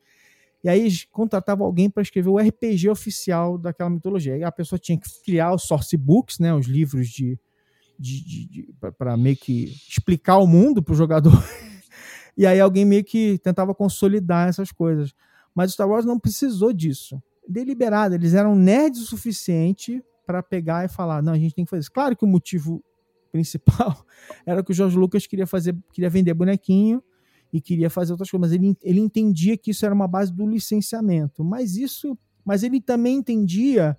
e 0.62 0.68
aí 0.68 0.80
eles 0.80 1.06
contratavam 1.12 1.66
alguém 1.66 1.88
para 1.90 2.02
escrever 2.02 2.28
o 2.28 2.38
RPG 2.38 2.88
oficial 2.88 3.58
daquela 3.58 3.90
mitologia. 3.90 4.34
Aí 4.34 4.42
a 4.42 4.50
pessoa 4.50 4.78
tinha 4.78 4.98
que 4.98 5.08
criar 5.24 5.54
os 5.54 5.62
source 5.62 5.96
books, 5.96 6.38
né, 6.38 6.52
os 6.54 6.66
livros 6.66 7.08
de, 7.08 7.38
de, 7.98 8.24
de, 8.24 8.46
de 8.48 8.74
para 8.98 9.16
meio 9.16 9.36
que 9.36 9.64
explicar 9.88 10.38
o 10.38 10.46
mundo 10.46 10.82
para 10.82 10.92
o 10.92 10.96
jogador. 10.96 11.32
e 12.37 12.47
aí 12.47 12.61
alguém 12.61 12.84
meio 12.84 13.03
que 13.03 13.39
tentava 13.39 13.74
consolidar 13.74 14.49
essas 14.49 14.70
coisas. 14.70 15.14
Mas 15.55 15.72
Star 15.72 15.89
Wars 15.89 16.05
não 16.05 16.18
precisou 16.18 16.72
disso. 16.72 17.20
Deliberado, 17.49 18.14
eles 18.14 18.34
eram 18.34 18.55
nerds 18.55 19.01
o 19.01 19.07
suficiente 19.07 20.03
para 20.26 20.43
pegar 20.43 20.84
e 20.84 20.89
falar, 20.89 21.22
não, 21.22 21.32
a 21.32 21.39
gente 21.39 21.55
tem 21.55 21.64
que 21.64 21.70
fazer 21.70 21.80
isso. 21.80 21.93
Claro 21.93 22.16
que 22.16 22.24
o 22.24 22.28
motivo 22.28 22.84
principal 23.32 24.05
era 24.45 24.62
que 24.62 24.70
o 24.70 24.74
George 24.74 24.99
Lucas 24.99 25.26
queria 25.26 25.47
fazer, 25.47 25.74
queria 25.93 26.11
vender 26.11 26.34
bonequinho 26.34 27.03
e 27.53 27.61
queria 27.61 27.89
fazer 27.89 28.12
outras 28.12 28.30
coisas, 28.30 28.51
mas 28.51 28.53
ele, 28.53 28.76
ele 28.82 29.01
entendia 29.01 29.57
que 29.57 29.70
isso 29.70 29.87
era 29.87 29.95
uma 29.95 30.09
base 30.09 30.32
do 30.32 30.47
licenciamento. 30.47 31.43
Mas 31.43 31.76
isso, 31.76 32.18
mas 32.45 32.62
ele 32.62 32.80
também 32.80 33.16
entendia 33.16 33.97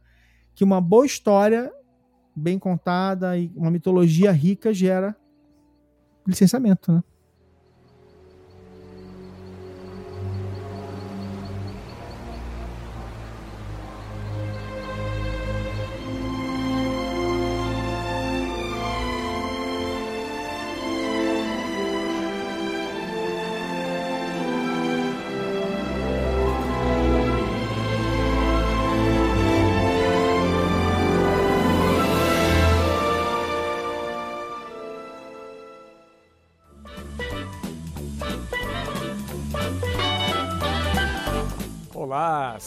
que 0.54 0.64
uma 0.64 0.82
boa 0.82 1.06
história 1.06 1.72
bem 2.36 2.60
contada 2.60 3.38
e 3.38 3.52
uma 3.56 3.72
mitologia 3.72 4.32
rica 4.32 4.72
gera 4.72 5.16
licenciamento, 6.28 6.92
né? 6.92 7.04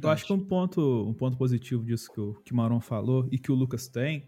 Verdade. 0.00 0.06
Eu 0.06 0.10
acho 0.10 0.26
que 0.26 0.32
um 0.32 0.40
ponto, 0.40 1.06
um 1.08 1.14
ponto 1.14 1.36
positivo 1.36 1.84
disso 1.84 2.10
que 2.12 2.20
o, 2.20 2.34
que 2.44 2.52
o 2.52 2.56
Maron 2.56 2.80
falou 2.80 3.28
e 3.30 3.38
que 3.38 3.52
o 3.52 3.54
Lucas 3.54 3.88
tem 3.88 4.24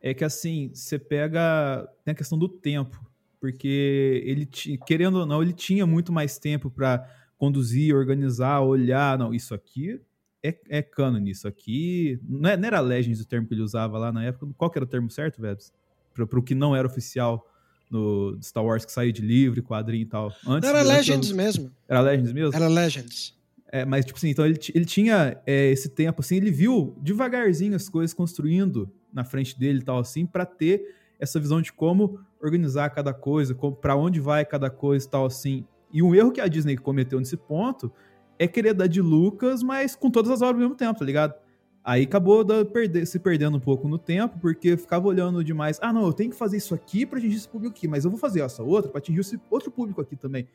é 0.00 0.14
que 0.14 0.24
assim, 0.24 0.70
você 0.72 0.98
pega. 0.98 1.88
Tem 2.04 2.12
a 2.12 2.14
questão 2.14 2.38
do 2.38 2.48
tempo. 2.48 3.04
Porque 3.40 4.22
ele, 4.24 4.46
querendo 4.86 5.20
ou 5.20 5.26
não, 5.26 5.40
ele 5.40 5.52
tinha 5.52 5.86
muito 5.86 6.12
mais 6.12 6.38
tempo 6.38 6.70
para 6.70 7.08
conduzir, 7.36 7.94
organizar, 7.94 8.60
olhar. 8.60 9.16
Não, 9.16 9.32
isso 9.32 9.54
aqui 9.54 10.00
é, 10.42 10.56
é 10.68 10.82
canon, 10.82 11.24
isso 11.26 11.46
aqui. 11.46 12.18
Não, 12.28 12.50
é, 12.50 12.56
não 12.56 12.66
era 12.66 12.80
Legends 12.80 13.20
o 13.20 13.26
termo 13.26 13.46
que 13.46 13.54
ele 13.54 13.62
usava 13.62 13.98
lá 13.98 14.12
na 14.12 14.24
época. 14.24 14.52
Qual 14.56 14.70
que 14.70 14.78
era 14.78 14.84
o 14.84 14.88
termo 14.88 15.10
certo, 15.10 15.40
Vebs? 15.40 15.72
Para 16.14 16.38
o 16.38 16.42
que 16.42 16.54
não 16.54 16.74
era 16.74 16.86
oficial 16.86 17.46
no 17.90 18.36
Star 18.42 18.64
Wars 18.64 18.84
que 18.84 18.92
saía 18.92 19.12
de 19.12 19.22
livre, 19.22 19.62
quadrinho 19.62 20.02
e 20.02 20.06
tal. 20.06 20.32
Antes, 20.46 20.68
era 20.68 20.82
Legends 20.82 21.32
mesmo. 21.32 21.70
Era 21.88 22.00
Legends 22.00 22.32
mesmo? 22.32 22.54
Era 22.54 22.68
Legends. 22.68 23.37
É, 23.70 23.84
mas, 23.84 24.04
tipo 24.04 24.16
assim, 24.16 24.30
então 24.30 24.46
ele, 24.46 24.58
ele 24.74 24.84
tinha 24.84 25.40
é, 25.46 25.70
esse 25.70 25.90
tempo, 25.90 26.22
assim, 26.22 26.36
ele 26.36 26.50
viu 26.50 26.96
devagarzinho 27.02 27.76
as 27.76 27.88
coisas 27.88 28.14
construindo 28.14 28.90
na 29.12 29.24
frente 29.24 29.58
dele 29.58 29.80
e 29.80 29.82
tal, 29.82 29.98
assim, 29.98 30.24
para 30.24 30.46
ter 30.46 30.94
essa 31.18 31.38
visão 31.38 31.60
de 31.60 31.72
como 31.72 32.20
organizar 32.40 32.88
cada 32.90 33.12
coisa, 33.12 33.54
para 33.80 33.96
onde 33.96 34.20
vai 34.20 34.44
cada 34.44 34.70
coisa 34.70 35.06
e 35.06 35.10
tal, 35.10 35.26
assim. 35.26 35.66
E 35.92 36.02
um 36.02 36.14
erro 36.14 36.32
que 36.32 36.40
a 36.40 36.48
Disney 36.48 36.76
cometeu 36.76 37.18
nesse 37.18 37.36
ponto 37.36 37.92
é 38.38 38.46
querer 38.46 38.72
dar 38.72 38.86
de 38.86 39.02
Lucas, 39.02 39.62
mas 39.62 39.96
com 39.96 40.10
todas 40.10 40.30
as 40.30 40.40
obras 40.40 40.54
ao 40.54 40.60
mesmo 40.60 40.76
tempo, 40.76 40.98
tá 40.98 41.04
ligado? 41.04 41.34
Aí 41.84 42.04
acabou 42.04 42.44
da, 42.44 42.64
perder, 42.64 43.06
se 43.06 43.18
perdendo 43.18 43.56
um 43.56 43.60
pouco 43.60 43.88
no 43.88 43.98
tempo, 43.98 44.38
porque 44.38 44.76
ficava 44.76 45.08
olhando 45.08 45.42
demais. 45.42 45.78
Ah, 45.82 45.92
não, 45.92 46.06
eu 46.06 46.12
tenho 46.12 46.30
que 46.30 46.36
fazer 46.36 46.58
isso 46.58 46.74
aqui 46.74 47.04
pra 47.04 47.18
atingir 47.18 47.36
esse 47.36 47.48
público 47.48 47.74
aqui, 47.74 47.88
mas 47.88 48.04
eu 48.04 48.10
vou 48.10 48.20
fazer 48.20 48.40
essa 48.40 48.62
outra 48.62 48.90
pra 48.90 48.98
atingir 48.98 49.20
esse 49.20 49.40
outro 49.50 49.70
público 49.70 50.00
aqui 50.00 50.14
também. 50.14 50.46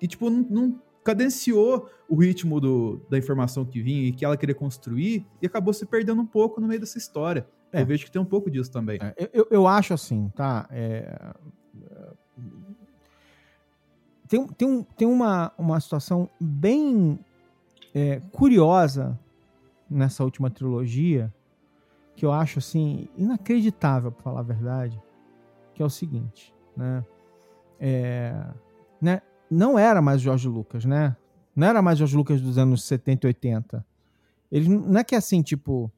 E, 0.00 0.06
tipo, 0.06 0.30
não, 0.30 0.46
não 0.48 0.82
cadenciou 1.08 1.88
o 2.06 2.16
ritmo 2.16 2.60
do, 2.60 3.00
da 3.08 3.16
informação 3.16 3.64
que 3.64 3.80
vinha 3.80 4.08
e 4.08 4.12
que 4.12 4.26
ela 4.26 4.36
queria 4.36 4.54
construir 4.54 5.26
e 5.40 5.46
acabou 5.46 5.72
se 5.72 5.86
perdendo 5.86 6.20
um 6.20 6.26
pouco 6.26 6.60
no 6.60 6.68
meio 6.68 6.78
dessa 6.78 6.98
história. 6.98 7.48
É. 7.72 7.80
Eu 7.80 7.86
vejo 7.86 8.04
que 8.04 8.10
tem 8.10 8.20
um 8.20 8.26
pouco 8.26 8.50
disso 8.50 8.70
também. 8.70 8.98
É, 9.00 9.30
eu, 9.32 9.48
eu 9.50 9.66
acho 9.66 9.94
assim, 9.94 10.30
tá? 10.36 10.68
É, 10.70 11.32
tem 14.28 14.46
tem, 14.48 14.68
um, 14.68 14.82
tem 14.82 15.08
uma, 15.08 15.50
uma 15.56 15.80
situação 15.80 16.28
bem 16.38 17.18
é, 17.94 18.20
curiosa 18.30 19.18
nessa 19.88 20.22
última 20.22 20.50
trilogia 20.50 21.32
que 22.14 22.26
eu 22.26 22.32
acho 22.32 22.58
assim 22.58 23.08
inacreditável 23.16 24.12
para 24.12 24.22
falar 24.22 24.40
a 24.40 24.42
verdade 24.42 25.00
que 25.72 25.82
é 25.82 25.86
o 25.86 25.88
seguinte 25.88 26.52
né 26.76 27.02
é, 27.80 28.44
né 29.00 29.22
não 29.50 29.78
era 29.78 30.00
mais 30.00 30.20
George 30.20 30.48
Lucas 30.48 30.84
né 30.84 31.16
não 31.54 31.66
era 31.66 31.82
mais 31.82 31.98
George 31.98 32.16
Lucas 32.16 32.40
dos 32.40 32.58
anos 32.58 32.84
70 32.84 33.26
e 33.26 33.28
80 33.28 33.86
ele 34.50 34.68
não 34.68 35.00
é 35.00 35.04
que 35.04 35.14
é 35.14 35.18
assim 35.18 35.42
tipo 35.42 35.92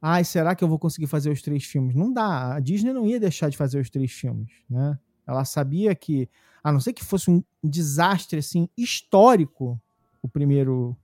ai 0.00 0.24
será 0.24 0.54
que 0.54 0.64
eu 0.64 0.68
vou 0.68 0.78
conseguir 0.78 1.06
fazer 1.06 1.30
os 1.30 1.42
três 1.42 1.64
filmes 1.64 1.94
não 1.94 2.12
dá 2.12 2.54
a 2.54 2.60
Disney 2.60 2.92
não 2.92 3.06
ia 3.06 3.20
deixar 3.20 3.48
de 3.48 3.56
fazer 3.56 3.80
os 3.80 3.90
três 3.90 4.10
filmes 4.10 4.50
né 4.68 4.98
ela 5.26 5.44
sabia 5.44 5.94
que 5.94 6.28
a 6.62 6.72
não 6.72 6.80
ser 6.80 6.92
que 6.92 7.04
fosse 7.04 7.30
um 7.30 7.42
desastre 7.62 8.38
assim 8.38 8.68
histórico 8.76 9.80
o 10.22 10.28
primeiro 10.28 10.96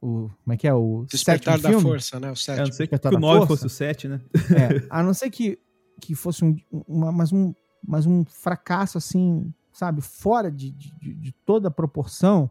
o 0.00 0.30
como 0.44 0.54
é 0.54 0.56
que 0.56 0.68
é 0.68 0.72
o 0.72 1.04
Despertar 1.10 1.58
da 1.58 1.70
filme? 1.70 1.82
Força, 1.82 2.20
né? 2.20 2.30
O 2.30 2.36
sétimo. 2.36 2.60
É, 2.60 2.62
a 2.62 2.66
não 2.66 2.72
ser 2.72 2.86
que, 2.86 2.98
que 2.98 3.16
o 3.16 3.20
9 3.20 3.46
fosse 3.46 3.66
o 3.66 3.68
7, 3.68 4.08
né? 4.08 4.20
É, 4.34 4.86
a 4.88 5.02
não 5.02 5.12
ser 5.12 5.30
que, 5.30 5.58
que 6.00 6.14
fosse 6.14 6.44
um, 6.44 6.56
uma, 6.86 7.10
mais, 7.10 7.32
um, 7.32 7.52
mais 7.86 8.06
um 8.06 8.24
fracasso 8.24 8.96
assim, 8.96 9.52
sabe, 9.78 10.00
fora 10.00 10.50
de, 10.50 10.72
de, 10.72 11.14
de 11.14 11.32
toda 11.46 11.70
proporção, 11.70 12.50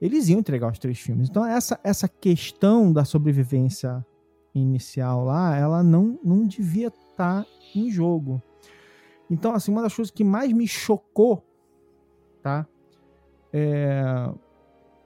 eles 0.00 0.28
iam 0.30 0.40
entregar 0.40 0.72
os 0.72 0.78
três 0.78 0.98
filmes. 0.98 1.28
Então 1.28 1.44
essa, 1.44 1.78
essa 1.84 2.08
questão 2.08 2.90
da 2.90 3.04
sobrevivência 3.04 4.04
inicial 4.54 5.22
lá, 5.26 5.54
ela 5.54 5.82
não, 5.82 6.18
não 6.24 6.46
devia 6.46 6.86
estar 6.86 7.44
tá 7.44 7.46
em 7.74 7.90
jogo. 7.90 8.42
Então, 9.30 9.54
assim, 9.54 9.70
uma 9.70 9.82
das 9.82 9.94
coisas 9.94 10.10
que 10.10 10.24
mais 10.24 10.50
me 10.50 10.66
chocou, 10.66 11.44
tá? 12.42 12.66
É, 13.52 14.32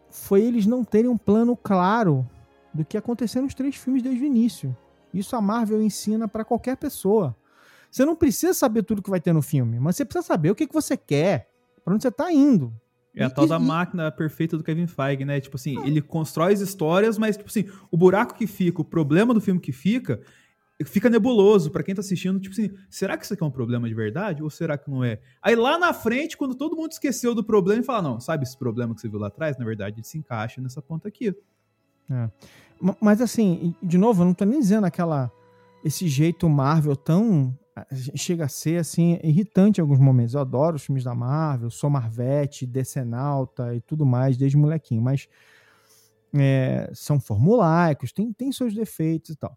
foi 0.09 0.41
eles 0.41 0.66
não 0.66 0.85
terem 0.85 1.11
um 1.11 1.18
plano 1.18 1.57
claro 1.57 2.24
do 2.72 2.85
que 2.85 2.97
aconteceu 2.97 3.43
nos 3.43 3.55
três 3.55 3.74
filmes 3.74 4.03
desde 4.03 4.22
o 4.22 4.26
início. 4.26 4.74
Isso 5.12 5.35
a 5.35 5.41
Marvel 5.41 5.82
ensina 5.82 6.28
para 6.28 6.45
qualquer 6.45 6.76
pessoa. 6.76 7.37
Você 7.95 8.05
não 8.05 8.16
precisa 8.16 8.53
saber 8.53 8.82
tudo 8.82 9.01
que 9.01 9.09
vai 9.09 9.20
ter 9.20 9.32
no 9.32 9.40
filme, 9.40 9.78
mas 9.78 9.95
você 9.95 10.05
precisa 10.05 10.26
saber 10.26 10.51
o 10.51 10.55
que, 10.57 10.66
que 10.66 10.74
você 10.74 10.97
quer, 10.97 11.49
para 11.84 11.95
onde 11.95 12.03
você 12.03 12.11
tá 12.11 12.32
indo. 12.32 12.74
É 13.14 13.22
a 13.22 13.30
tal 13.30 13.47
da 13.47 13.57
máquina 13.57 14.11
perfeita 14.11 14.59
do 14.59 14.64
Kevin 14.64 14.88
Feige, 14.88 15.24
né? 15.24 15.40
Tipo 15.40 15.55
assim, 15.55 15.80
ele 15.86 16.03
constrói 16.03 16.53
as 16.53 16.59
histórias, 16.59 17.16
mas, 17.16 17.36
tipo 17.36 17.49
assim, 17.49 17.66
o 17.92 17.97
buraco 17.97 18.34
que 18.34 18.49
fica, 18.49 18.80
o 18.80 18.84
problema 18.84 19.32
do 19.32 19.40
filme 19.40 19.61
que 19.61 19.70
fica, 19.70 20.20
fica 20.84 21.09
nebuloso 21.09 21.70
para 21.70 21.84
quem 21.84 21.95
tá 21.95 22.01
assistindo, 22.01 22.40
tipo 22.40 22.53
assim, 22.53 22.68
será 22.90 23.16
que 23.16 23.26
isso 23.26 23.32
aqui 23.32 23.45
é 23.45 23.47
um 23.47 23.51
problema 23.53 23.88
de 23.88 23.95
verdade 23.95 24.42
ou 24.42 24.51
será 24.51 24.76
que 24.76 24.90
não 24.90 25.05
é? 25.05 25.20
Aí 25.40 25.55
lá 25.55 25.78
na 25.78 25.92
frente, 25.92 26.36
quando 26.36 26.57
todo 26.57 26.74
mundo 26.74 26.90
esqueceu 26.90 27.32
do 27.32 27.45
problema 27.45 27.80
e 27.80 27.84
fala, 27.84 28.03
não, 28.03 28.18
sabe 28.18 28.42
esse 28.42 28.59
problema 28.59 28.92
que 28.92 29.03
você 29.03 29.09
viu 29.09 29.20
lá 29.20 29.28
atrás? 29.28 29.57
Na 29.57 29.64
verdade, 29.64 29.99
ele 29.99 30.05
se 30.05 30.18
encaixa 30.18 30.61
nessa 30.61 30.82
ponta 30.82 31.07
aqui. 31.07 31.32
É. 32.11 32.28
Mas 33.01 33.20
assim, 33.20 33.72
de 33.80 33.97
novo, 33.97 34.22
eu 34.22 34.26
não 34.26 34.34
tô 34.34 34.45
nem 34.45 34.59
dizendo 34.59 34.84
aquela 34.84 35.30
esse 35.84 36.09
jeito 36.09 36.49
Marvel 36.49 36.97
tão 36.97 37.57
chega 38.14 38.45
a 38.45 38.49
ser 38.49 38.79
assim 38.79 39.18
irritante 39.22 39.81
em 39.81 39.83
alguns 39.83 39.99
momentos. 39.99 40.35
Eu 40.35 40.41
adoro 40.41 40.77
os 40.77 40.85
filmes 40.85 41.05
da 41.05 41.14
Marvel, 41.14 41.70
sou 41.70 41.91
Marvete, 41.91 42.66
Decenalta 42.66 43.75
e 43.75 43.81
tudo 43.81 44.07
mais 44.07 44.37
desde 44.37 44.57
molequinho, 44.57 45.03
mas 45.03 45.29
é, 46.35 46.91
são 46.93 47.20
formulaicos, 47.20 48.12
tem, 48.12 48.33
tem 48.33 48.53
seus 48.53 48.75
defeitos 48.75 49.31
e 49.31 49.37
tal. 49.37 49.57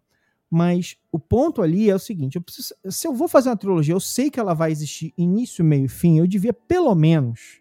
Mas 0.50 0.96
o 1.12 1.18
ponto 1.18 1.60
ali 1.60 1.90
é 1.90 1.94
o 1.94 1.98
seguinte: 1.98 2.36
eu 2.36 2.42
preciso, 2.42 2.74
se 2.88 3.06
eu 3.06 3.12
vou 3.12 3.28
fazer 3.28 3.50
uma 3.50 3.56
trilogia, 3.56 3.94
eu 3.94 4.00
sei 4.00 4.30
que 4.30 4.40
ela 4.40 4.54
vai 4.54 4.70
existir 4.70 5.12
início, 5.16 5.64
meio 5.64 5.84
e 5.84 5.88
fim, 5.88 6.18
eu 6.18 6.26
devia 6.26 6.52
pelo 6.52 6.94
menos, 6.94 7.60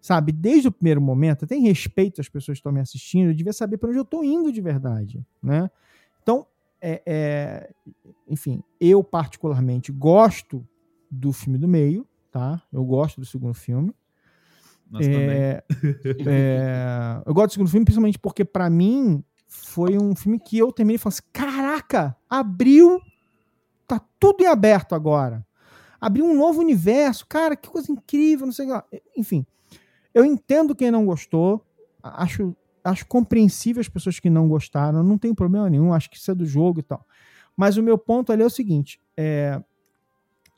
sabe, 0.00 0.30
desde 0.30 0.68
o 0.68 0.72
primeiro 0.72 1.00
momento, 1.00 1.44
até 1.44 1.56
em 1.56 1.62
respeito 1.62 2.20
às 2.20 2.28
pessoas 2.28 2.56
que 2.56 2.60
estão 2.60 2.72
me 2.72 2.80
assistindo, 2.80 3.30
eu 3.30 3.34
devia 3.34 3.52
saber 3.52 3.76
para 3.76 3.88
onde 3.88 3.98
eu 3.98 4.04
estou 4.04 4.22
indo 4.22 4.52
de 4.52 4.60
verdade, 4.60 5.26
né? 5.42 5.68
Então, 6.22 6.46
é, 6.80 7.02
é, 7.06 7.70
enfim, 8.28 8.62
eu 8.80 9.02
particularmente 9.02 9.90
gosto 9.92 10.66
do 11.10 11.32
filme 11.32 11.58
do 11.58 11.68
meio, 11.68 12.06
tá? 12.30 12.62
Eu 12.72 12.84
gosto 12.84 13.20
do 13.20 13.26
segundo 13.26 13.54
filme. 13.54 13.94
Nós 14.90 15.06
é, 15.06 15.64
é, 16.26 17.22
eu 17.26 17.34
gosto 17.34 17.48
do 17.48 17.52
segundo 17.52 17.70
filme 17.70 17.84
principalmente 17.84 18.18
porque, 18.18 18.44
para 18.44 18.70
mim, 18.70 19.24
foi 19.48 19.98
um 19.98 20.14
filme 20.14 20.38
que 20.38 20.58
eu 20.58 20.70
terminei 20.70 20.96
e 20.96 20.98
falei 20.98 21.14
assim: 21.14 21.28
caraca, 21.32 22.16
abriu, 22.28 23.00
tá 23.86 24.00
tudo 24.20 24.42
em 24.42 24.46
aberto 24.46 24.94
agora. 24.94 25.44
Abriu 26.00 26.24
um 26.24 26.36
novo 26.36 26.60
universo, 26.60 27.26
cara, 27.26 27.56
que 27.56 27.68
coisa 27.68 27.90
incrível, 27.90 28.46
não 28.46 28.52
sei 28.52 28.70
o 28.70 28.82
que. 28.82 29.02
Enfim, 29.16 29.46
eu 30.14 30.24
entendo 30.24 30.74
quem 30.74 30.90
não 30.90 31.06
gostou, 31.06 31.64
acho, 32.02 32.54
acho 32.86 33.06
compreensível 33.06 33.80
as 33.80 33.88
pessoas 33.88 34.18
que 34.18 34.30
não 34.30 34.48
gostaram, 34.48 35.02
não 35.02 35.18
tem 35.18 35.34
problema 35.34 35.68
nenhum, 35.68 35.92
acho 35.92 36.10
que 36.10 36.16
isso 36.16 36.30
é 36.30 36.34
do 36.34 36.46
jogo 36.46 36.80
e 36.80 36.82
tal. 36.82 37.04
Mas 37.56 37.76
o 37.76 37.82
meu 37.82 37.98
ponto 37.98 38.32
ali 38.32 38.42
é 38.42 38.46
o 38.46 38.50
seguinte: 38.50 39.00
é, 39.16 39.60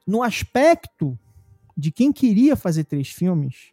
no 0.07 0.23
aspecto 0.23 1.19
de 1.77 1.91
quem 1.93 2.13
queria 2.13 2.57
fazer 2.57 2.85
três 2.85 3.09
filmes, 3.09 3.73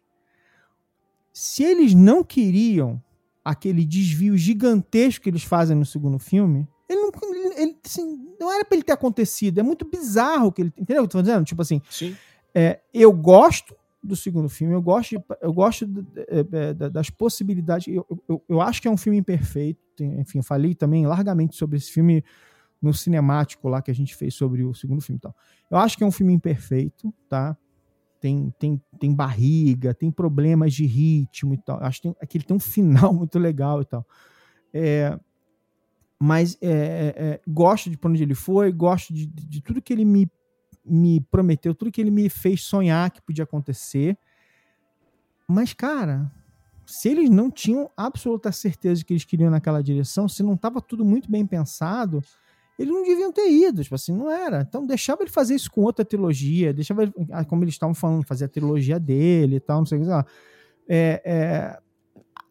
se 1.32 1.62
eles 1.62 1.92
não 1.92 2.22
queriam 2.22 3.02
aquele 3.44 3.84
desvio 3.84 4.36
gigantesco 4.36 5.24
que 5.24 5.30
eles 5.30 5.42
fazem 5.42 5.76
no 5.76 5.84
segundo 5.84 6.18
filme, 6.18 6.66
ele 6.88 7.00
não, 7.00 7.34
ele, 7.56 7.76
assim, 7.84 8.34
não 8.40 8.52
era 8.52 8.64
para 8.64 8.76
ele 8.76 8.84
ter 8.84 8.92
acontecido. 8.92 9.58
É 9.58 9.62
muito 9.62 9.84
bizarro 9.84 10.52
que 10.52 10.62
ele. 10.62 10.72
Entendeu 10.76 11.02
o 11.02 11.08
que 11.08 11.16
eu 11.16 11.20
tô 11.20 11.22
dizendo? 11.22 11.44
Tipo 11.44 11.62
assim. 11.62 11.80
É, 12.54 12.80
eu 12.94 13.12
gosto 13.12 13.76
do 14.06 14.16
segundo 14.16 14.48
filme, 14.48 14.74
eu 14.74 14.82
gosto, 14.82 15.22
eu 15.40 15.52
gosto 15.52 15.86
de, 15.86 16.02
de, 16.02 16.90
das 16.90 17.10
possibilidades. 17.10 17.88
Eu, 17.88 18.06
eu, 18.28 18.42
eu, 18.48 18.60
acho 18.60 18.80
que 18.80 18.88
é 18.88 18.90
um 18.90 18.96
filme 18.96 19.18
imperfeito. 19.18 19.80
Enfim, 20.00 20.42
falei 20.42 20.74
também 20.74 21.06
largamente 21.06 21.56
sobre 21.56 21.76
esse 21.76 21.90
filme 21.90 22.24
no 22.80 22.92
cinemático 22.92 23.68
lá 23.68 23.82
que 23.82 23.90
a 23.90 23.94
gente 23.94 24.14
fez 24.14 24.34
sobre 24.34 24.62
o 24.62 24.74
segundo 24.74 25.00
filme. 25.00 25.18
Então. 25.18 25.34
Eu 25.70 25.78
acho 25.78 25.96
que 25.96 26.04
é 26.04 26.06
um 26.06 26.12
filme 26.12 26.32
imperfeito, 26.32 27.12
tá? 27.28 27.56
tem, 28.26 28.52
tem, 28.58 28.82
tem 28.98 29.14
barriga, 29.14 29.94
tem 29.94 30.10
problemas 30.10 30.74
de 30.74 30.84
ritmo 30.84 31.54
e 31.54 31.58
tal. 31.58 31.78
Acho 31.82 32.02
que, 32.02 32.08
tem, 32.08 32.28
que 32.28 32.38
ele 32.38 32.44
tem 32.44 32.56
um 32.56 32.60
final 32.60 33.12
muito 33.14 33.38
legal 33.38 33.80
e 33.82 33.84
tal. 33.84 34.06
É, 34.72 35.18
mas 36.18 36.56
é, 36.60 36.68
é, 36.70 37.24
é, 37.24 37.40
gosto 37.46 37.90
de 37.90 37.96
para 37.96 38.10
onde 38.10 38.22
ele 38.22 38.34
foi, 38.34 38.72
gosto 38.72 39.12
de, 39.12 39.26
de, 39.26 39.60
tudo 39.60 39.82
que 39.82 39.92
ele 39.92 40.04
me, 40.04 40.30
me 40.86 41.20
prometeu, 41.20 41.74
tudo 41.74 41.90
que 41.90 42.00
ele 42.00 42.10
me 42.10 42.28
fez 42.28 42.62
sonhar 42.62 43.10
que 43.10 43.20
podia 43.20 43.44
acontecer. 43.44 44.16
Mas, 45.48 45.72
cara, 45.72 46.30
se 46.86 47.08
eles 47.08 47.28
não 47.28 47.50
tinham 47.50 47.90
absoluta 47.96 48.52
certeza 48.52 49.00
de 49.00 49.04
que 49.04 49.12
eles 49.12 49.24
queriam 49.24 49.50
naquela 49.50 49.82
direção, 49.82 50.28
se 50.28 50.42
não 50.42 50.54
estava 50.54 50.80
tudo 50.80 51.04
muito 51.04 51.30
bem 51.30 51.44
pensado, 51.44 52.22
eles 52.78 52.92
não 52.92 53.02
deviam 53.02 53.32
ter 53.32 53.50
ido, 53.50 53.82
tipo 53.82 53.94
assim, 53.94 54.12
não 54.12 54.30
era. 54.30 54.60
Então 54.60 54.86
deixava 54.86 55.22
ele 55.22 55.30
fazer 55.30 55.54
isso 55.54 55.70
com 55.70 55.82
outra 55.82 56.04
trilogia, 56.04 56.72
deixava 56.72 57.04
ele, 57.04 57.12
ah, 57.30 57.44
como 57.44 57.64
eles 57.64 57.74
estavam 57.74 57.94
falando, 57.94 58.24
fazer 58.24 58.44
a 58.44 58.48
trilogia 58.48 59.00
dele 59.00 59.56
e 59.56 59.60
tal, 59.60 59.78
não 59.78 59.86
sei 59.86 59.98
o 59.98 60.00
que 60.02 60.06
lá. 60.06 60.26
É, 60.88 61.22
é, 61.24 61.78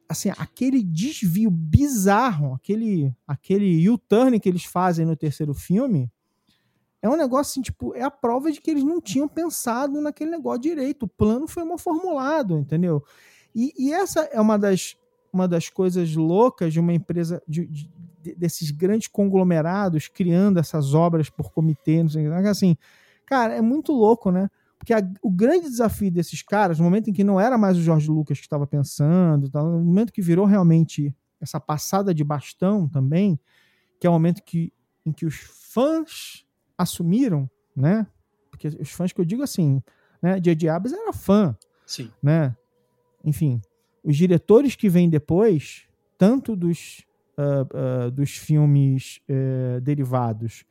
assim, 0.09 0.29
aquele 0.37 0.83
desvio 0.83 1.49
bizarro, 1.49 2.53
aquele, 2.53 3.13
aquele 3.27 3.87
U-turn 3.89 4.39
que 4.39 4.49
eles 4.49 4.65
fazem 4.65 5.05
no 5.05 5.15
terceiro 5.15 5.53
filme, 5.53 6.11
é 7.05 7.09
um 7.09 7.15
negócio 7.15 7.51
assim, 7.51 7.61
tipo, 7.61 7.93
é 7.93 8.01
a 8.01 8.09
prova 8.09 8.51
de 8.51 8.59
que 8.59 8.71
eles 8.71 8.83
não 8.83 8.99
tinham 8.99 9.27
pensado 9.27 10.01
naquele 10.01 10.31
negócio 10.31 10.61
direito. 10.61 11.03
O 11.03 11.07
plano 11.07 11.47
foi 11.47 11.63
mal 11.63 11.77
formulado, 11.77 12.57
entendeu? 12.57 13.03
E, 13.53 13.71
e 13.77 13.93
essa 13.93 14.21
é 14.31 14.41
uma 14.41 14.57
das, 14.57 14.97
uma 15.31 15.47
das 15.47 15.69
coisas 15.69 16.15
loucas 16.15 16.73
de 16.73 16.79
uma 16.79 16.91
empresa, 16.93 17.43
de, 17.47 17.67
de, 17.67 18.35
desses 18.35 18.71
grandes 18.71 19.07
conglomerados 19.07 20.07
criando 20.07 20.57
essas 20.57 20.95
obras 20.95 21.29
por 21.29 21.51
comitê, 21.51 22.01
não 22.01 22.09
sei, 22.09 22.25
assim, 22.27 22.75
cara, 23.23 23.53
é 23.53 23.61
muito 23.61 23.91
louco, 23.91 24.31
né? 24.31 24.49
Porque 24.79 24.91
a, 24.91 25.07
o 25.21 25.29
grande 25.29 25.69
desafio 25.69 26.09
desses 26.09 26.41
caras, 26.41 26.79
no 26.79 26.85
momento 26.85 27.11
em 27.11 27.13
que 27.13 27.23
não 27.23 27.39
era 27.39 27.55
mais 27.55 27.77
o 27.77 27.81
Jorge 27.81 28.09
Lucas 28.09 28.39
que 28.39 28.45
estava 28.45 28.65
pensando, 28.65 29.47
no 29.53 29.79
momento 29.79 30.11
que 30.11 30.23
virou 30.23 30.45
realmente 30.47 31.15
essa 31.39 31.59
passada 31.59 32.15
de 32.15 32.23
bastão 32.23 32.89
também, 32.89 33.39
que 33.99 34.07
é 34.07 34.09
o 34.09 34.13
momento 34.13 34.41
que, 34.41 34.73
em 35.05 35.11
que 35.11 35.27
os 35.27 35.35
fãs 35.35 36.44
assumiram, 36.77 37.49
né? 37.75 38.07
Porque 38.49 38.67
os 38.67 38.91
fãs 38.91 39.11
que 39.11 39.19
eu 39.19 39.25
digo 39.25 39.43
assim, 39.43 39.81
né? 40.21 40.39
J.J. 40.39 40.69
Abrams 40.69 40.97
era 40.97 41.13
fã, 41.13 41.55
Sim. 41.85 42.11
né? 42.21 42.55
Enfim, 43.23 43.61
os 44.03 44.15
diretores 44.15 44.75
que 44.75 44.87
vêm 44.87 45.09
depois, 45.09 45.87
tanto 46.17 46.55
dos, 46.55 47.05
uh, 47.37 48.07
uh, 48.07 48.11
dos 48.11 48.31
filmes 48.31 49.19
uh, 49.29 49.81
derivados 49.81 50.63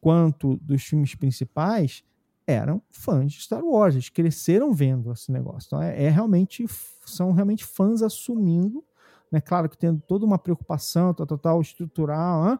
quanto 0.00 0.56
dos 0.56 0.82
filmes 0.82 1.14
principais, 1.14 2.04
eram 2.46 2.82
fãs 2.90 3.32
de 3.32 3.40
Star 3.40 3.64
Wars, 3.64 3.94
eles 3.94 4.10
cresceram 4.10 4.72
vendo 4.72 5.10
esse 5.12 5.32
negócio. 5.32 5.66
Então 5.66 5.82
é, 5.82 6.04
é 6.04 6.10
realmente 6.10 6.66
são 7.06 7.32
realmente 7.32 7.64
fãs 7.64 8.02
assumindo, 8.02 8.84
né? 9.32 9.40
Claro 9.40 9.68
que 9.68 9.78
tendo 9.78 10.00
toda 10.06 10.26
uma 10.26 10.38
preocupação, 10.38 11.14
tal, 11.14 11.26
tal, 11.26 11.38
tal 11.38 11.60
estrutural, 11.60 12.50
hein? 12.50 12.58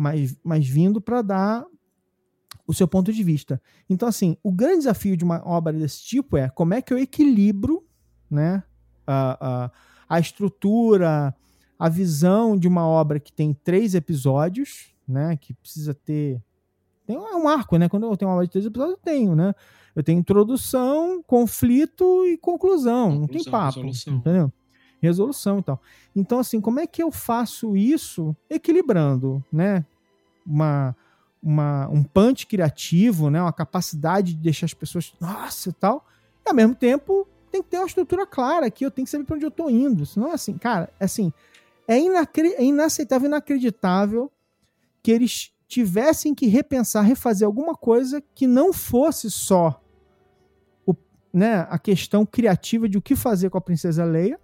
Mas, 0.00 0.34
mas 0.42 0.66
vindo 0.66 0.98
para 0.98 1.20
dar 1.20 1.66
o 2.66 2.72
seu 2.72 2.88
ponto 2.88 3.12
de 3.12 3.22
vista. 3.22 3.60
Então, 3.88 4.08
assim, 4.08 4.36
o 4.42 4.50
grande 4.50 4.78
desafio 4.78 5.14
de 5.14 5.24
uma 5.24 5.46
obra 5.46 5.74
desse 5.74 6.02
tipo 6.02 6.38
é 6.38 6.48
como 6.48 6.72
é 6.72 6.80
que 6.80 6.92
eu 6.92 6.98
equilibro 6.98 7.84
né, 8.30 8.62
a, 9.06 9.64
a, 9.66 9.70
a 10.08 10.18
estrutura, 10.18 11.34
a 11.78 11.88
visão 11.90 12.56
de 12.56 12.66
uma 12.66 12.86
obra 12.86 13.20
que 13.20 13.30
tem 13.30 13.52
três 13.52 13.94
episódios, 13.94 14.94
né, 15.06 15.36
que 15.36 15.52
precisa 15.52 15.92
ter 15.92 16.40
tem 17.06 17.18
um 17.18 17.48
arco, 17.48 17.76
né? 17.76 17.88
Quando 17.88 18.06
eu 18.06 18.16
tenho 18.16 18.28
uma 18.28 18.36
obra 18.36 18.46
de 18.46 18.52
três 18.52 18.64
episódios, 18.64 18.96
eu 18.96 19.02
tenho, 19.02 19.34
né? 19.34 19.52
Eu 19.96 20.02
tenho 20.04 20.20
introdução, 20.20 21.20
conflito 21.24 22.24
e 22.24 22.38
conclusão. 22.38 23.10
Conclusão 23.10 23.20
não 23.20 23.26
tem 23.26 23.42
papo. 23.42 23.80
Resolução. 23.80 24.14
Entendeu? 24.14 24.52
Resolução 25.02 25.58
e 25.58 25.62
tal. 25.64 25.82
Então, 26.14 26.38
assim, 26.38 26.60
como 26.60 26.78
é 26.78 26.86
que 26.86 27.02
eu 27.02 27.10
faço 27.10 27.76
isso 27.76 28.36
equilibrando, 28.48 29.44
né? 29.52 29.84
Uma, 30.50 30.96
uma, 31.42 31.88
um 31.88 32.02
punch 32.02 32.46
criativo, 32.46 33.30
né? 33.30 33.40
Uma 33.40 33.52
capacidade 33.52 34.34
de 34.34 34.40
deixar 34.40 34.66
as 34.66 34.74
pessoas, 34.74 35.12
nossa 35.20 35.68
e 35.68 35.72
tal. 35.72 36.06
E 36.44 36.48
ao 36.48 36.54
mesmo 36.54 36.74
tempo, 36.74 37.26
tem 37.50 37.62
que 37.62 37.68
ter 37.68 37.78
uma 37.78 37.86
estrutura 37.86 38.26
clara 38.26 38.66
aqui, 38.66 38.84
eu 38.84 38.90
tenho 38.90 39.04
que 39.04 39.10
saber 39.10 39.24
para 39.24 39.36
onde 39.36 39.44
eu 39.44 39.50
tô 39.50 39.68
indo. 39.68 40.06
Senão, 40.06 40.32
assim, 40.32 40.56
cara, 40.56 40.92
assim, 40.98 41.32
é, 41.86 41.96
é 41.96 42.64
inaceitável, 42.64 43.26
inacreditável 43.26 44.30
que 45.02 45.10
eles 45.10 45.52
tivessem 45.66 46.34
que 46.34 46.46
repensar, 46.46 47.02
refazer 47.02 47.46
alguma 47.46 47.74
coisa 47.74 48.22
que 48.34 48.46
não 48.46 48.72
fosse 48.72 49.30
só 49.30 49.80
o, 50.86 50.94
né, 51.32 51.66
a 51.70 51.78
questão 51.78 52.26
criativa 52.26 52.88
de 52.88 52.98
o 52.98 53.02
que 53.02 53.14
fazer 53.14 53.50
com 53.50 53.58
a 53.58 53.60
princesa 53.60 54.04
Leia, 54.04 54.38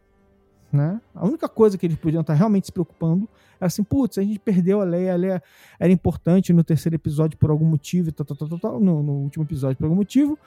né? 0.77 1.01
A 1.15 1.27
única 1.27 1.49
coisa 1.49 1.79
que 1.79 1.87
eles 1.87 1.97
podiam 1.97 2.21
estar 2.21 2.35
realmente 2.35 2.67
se 2.67 2.73
preocupando 2.73 3.29
era 3.59 3.67
assim, 3.67 3.83
putz, 3.83 4.19
a 4.19 4.23
gente 4.23 4.39
perdeu 4.39 4.81
a 4.81 4.85
Leia, 4.85 5.15
a 5.15 5.17
Leia 5.17 5.43
era 5.79 5.93
importante 5.93 6.53
no 6.53 6.63
terceiro 6.63 6.95
episódio 6.95 7.39
por 7.39 7.51
algum 7.51 7.65
motivo, 7.65 8.13
tal, 8.13 8.27
tal, 8.27 8.49
tal, 8.49 8.59
tal, 8.59 8.81
no, 8.81 9.03
no 9.03 9.13
último 9.13 9.45
episódio 9.45 9.77
por 9.77 9.85
algum 9.85 9.97
motivo. 9.97 10.39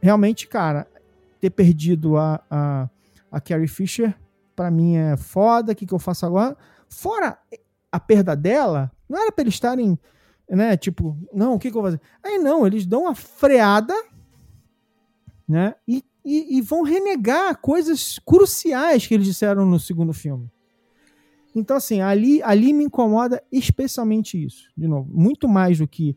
Realmente, 0.00 0.46
cara, 0.46 0.86
ter 1.40 1.50
perdido 1.50 2.16
a, 2.16 2.40
a, 2.50 2.88
a 3.30 3.40
Carrie 3.40 3.68
Fisher, 3.68 4.14
para 4.54 4.70
mim 4.70 4.96
é 4.96 5.16
foda, 5.16 5.72
o 5.72 5.74
que, 5.74 5.84
que 5.84 5.92
eu 5.92 5.98
faço 5.98 6.24
agora? 6.24 6.56
Fora 6.88 7.36
a 7.90 7.98
perda 7.98 8.36
dela, 8.36 8.90
não 9.08 9.20
era 9.20 9.32
para 9.32 9.42
eles 9.42 9.54
estarem 9.54 9.98
né? 10.48 10.76
Tipo, 10.76 11.16
não, 11.32 11.54
o 11.54 11.58
que, 11.58 11.70
que 11.70 11.76
eu 11.76 11.82
vou 11.82 11.90
fazer? 11.90 12.00
Aí 12.22 12.38
não, 12.38 12.66
eles 12.66 12.86
dão 12.86 13.02
uma 13.02 13.14
freada, 13.14 13.94
né? 15.48 15.74
E, 15.86 16.04
e, 16.24 16.56
e, 16.56 16.60
vão 16.62 16.82
renegar 16.82 17.58
coisas 17.60 18.18
cruciais 18.18 19.06
que 19.06 19.14
eles 19.14 19.26
disseram 19.26 19.66
no 19.66 19.78
segundo 19.78 20.12
filme. 20.12 20.50
Então, 21.54 21.76
assim, 21.76 22.00
ali, 22.00 22.42
ali 22.42 22.72
me 22.72 22.84
incomoda 22.84 23.42
especialmente 23.52 24.42
isso. 24.42 24.70
De 24.76 24.88
novo, 24.88 25.08
muito 25.12 25.48
mais 25.48 25.78
do 25.78 25.86
que 25.86 26.16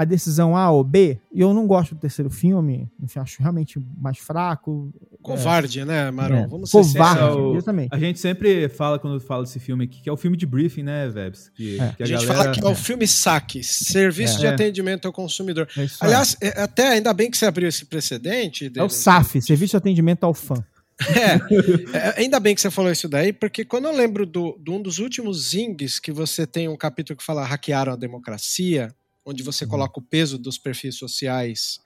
a 0.00 0.04
decisão 0.04 0.56
A 0.56 0.70
ou 0.70 0.82
B, 0.82 1.20
e 1.30 1.42
eu 1.42 1.52
não 1.52 1.66
gosto 1.66 1.94
do 1.94 2.00
terceiro 2.00 2.30
filme, 2.30 2.90
enfim, 3.02 3.18
acho 3.18 3.42
realmente 3.42 3.78
mais 3.98 4.16
fraco. 4.16 4.90
Covarde, 5.20 5.80
é, 5.80 5.84
né, 5.84 6.10
Marão? 6.10 6.38
É, 6.38 6.46
Vamos 6.46 6.70
ser 6.70 6.78
Covarde, 6.78 7.56
exatamente. 7.56 7.88
A 7.92 7.98
gente 7.98 8.18
sempre 8.18 8.66
fala, 8.70 8.98
quando 8.98 9.20
fala 9.20 9.42
desse 9.42 9.60
filme 9.60 9.84
aqui, 9.84 10.00
que 10.00 10.08
é 10.08 10.12
o 10.12 10.16
filme 10.16 10.38
de 10.38 10.46
briefing, 10.46 10.84
né, 10.84 11.06
Vebs? 11.10 11.50
Que, 11.54 11.78
é. 11.78 11.92
que 11.98 12.02
a, 12.02 12.06
a, 12.06 12.08
gente 12.08 12.26
galera... 12.26 12.44
fala 12.44 12.54
que 12.54 12.64
é 12.64 12.68
o 12.70 12.74
filme 12.74 13.06
saque, 13.06 13.62
serviço 13.62 14.38
de 14.38 14.46
é. 14.46 14.48
atendimento 14.48 15.04
ao 15.04 15.12
consumidor. 15.12 15.68
É 15.76 15.86
Aliás, 16.00 16.34
até 16.56 16.88
ainda 16.88 17.12
bem 17.12 17.30
que 17.30 17.36
você 17.36 17.44
abriu 17.44 17.68
esse 17.68 17.84
precedente. 17.84 18.72
É 18.74 18.82
o 18.82 18.88
SAF, 18.88 19.42
Serviço 19.42 19.72
de 19.72 19.76
Atendimento 19.76 20.24
ao 20.24 20.32
Fã. 20.32 20.64
É, 21.08 22.20
ainda 22.20 22.38
bem 22.38 22.54
que 22.54 22.60
você 22.60 22.70
falou 22.70 22.90
isso 22.90 23.08
daí, 23.08 23.32
porque 23.32 23.64
quando 23.64 23.86
eu 23.86 23.96
lembro 23.96 24.26
do, 24.26 24.58
de 24.62 24.70
um 24.70 24.80
dos 24.80 24.98
últimos 24.98 25.50
zings 25.50 25.98
que 25.98 26.12
você 26.12 26.46
tem 26.46 26.68
um 26.68 26.76
capítulo 26.76 27.16
que 27.16 27.24
fala 27.24 27.44
hackearam 27.44 27.92
a 27.92 27.96
democracia, 27.96 28.94
onde 29.24 29.42
você 29.42 29.64
uhum. 29.64 29.70
coloca 29.70 30.00
o 30.00 30.02
peso 30.02 30.38
dos 30.38 30.58
perfis 30.58 30.96
sociais 30.96 31.80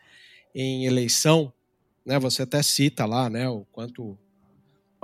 em 0.54 0.86
eleição, 0.86 1.52
né? 2.04 2.18
Você 2.18 2.42
até 2.42 2.62
cita 2.62 3.04
lá, 3.04 3.28
né, 3.28 3.48
o 3.48 3.64
quanto 3.72 4.18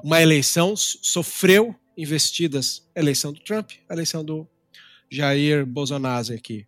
uma 0.02 0.20
eleição 0.20 0.74
sofreu 0.76 1.74
investidas, 1.96 2.88
eleição 2.94 3.32
do 3.32 3.40
Trump, 3.40 3.72
eleição 3.90 4.24
do 4.24 4.48
Jair 5.10 5.66
Bolsonaro 5.66 6.32
aqui. 6.32 6.66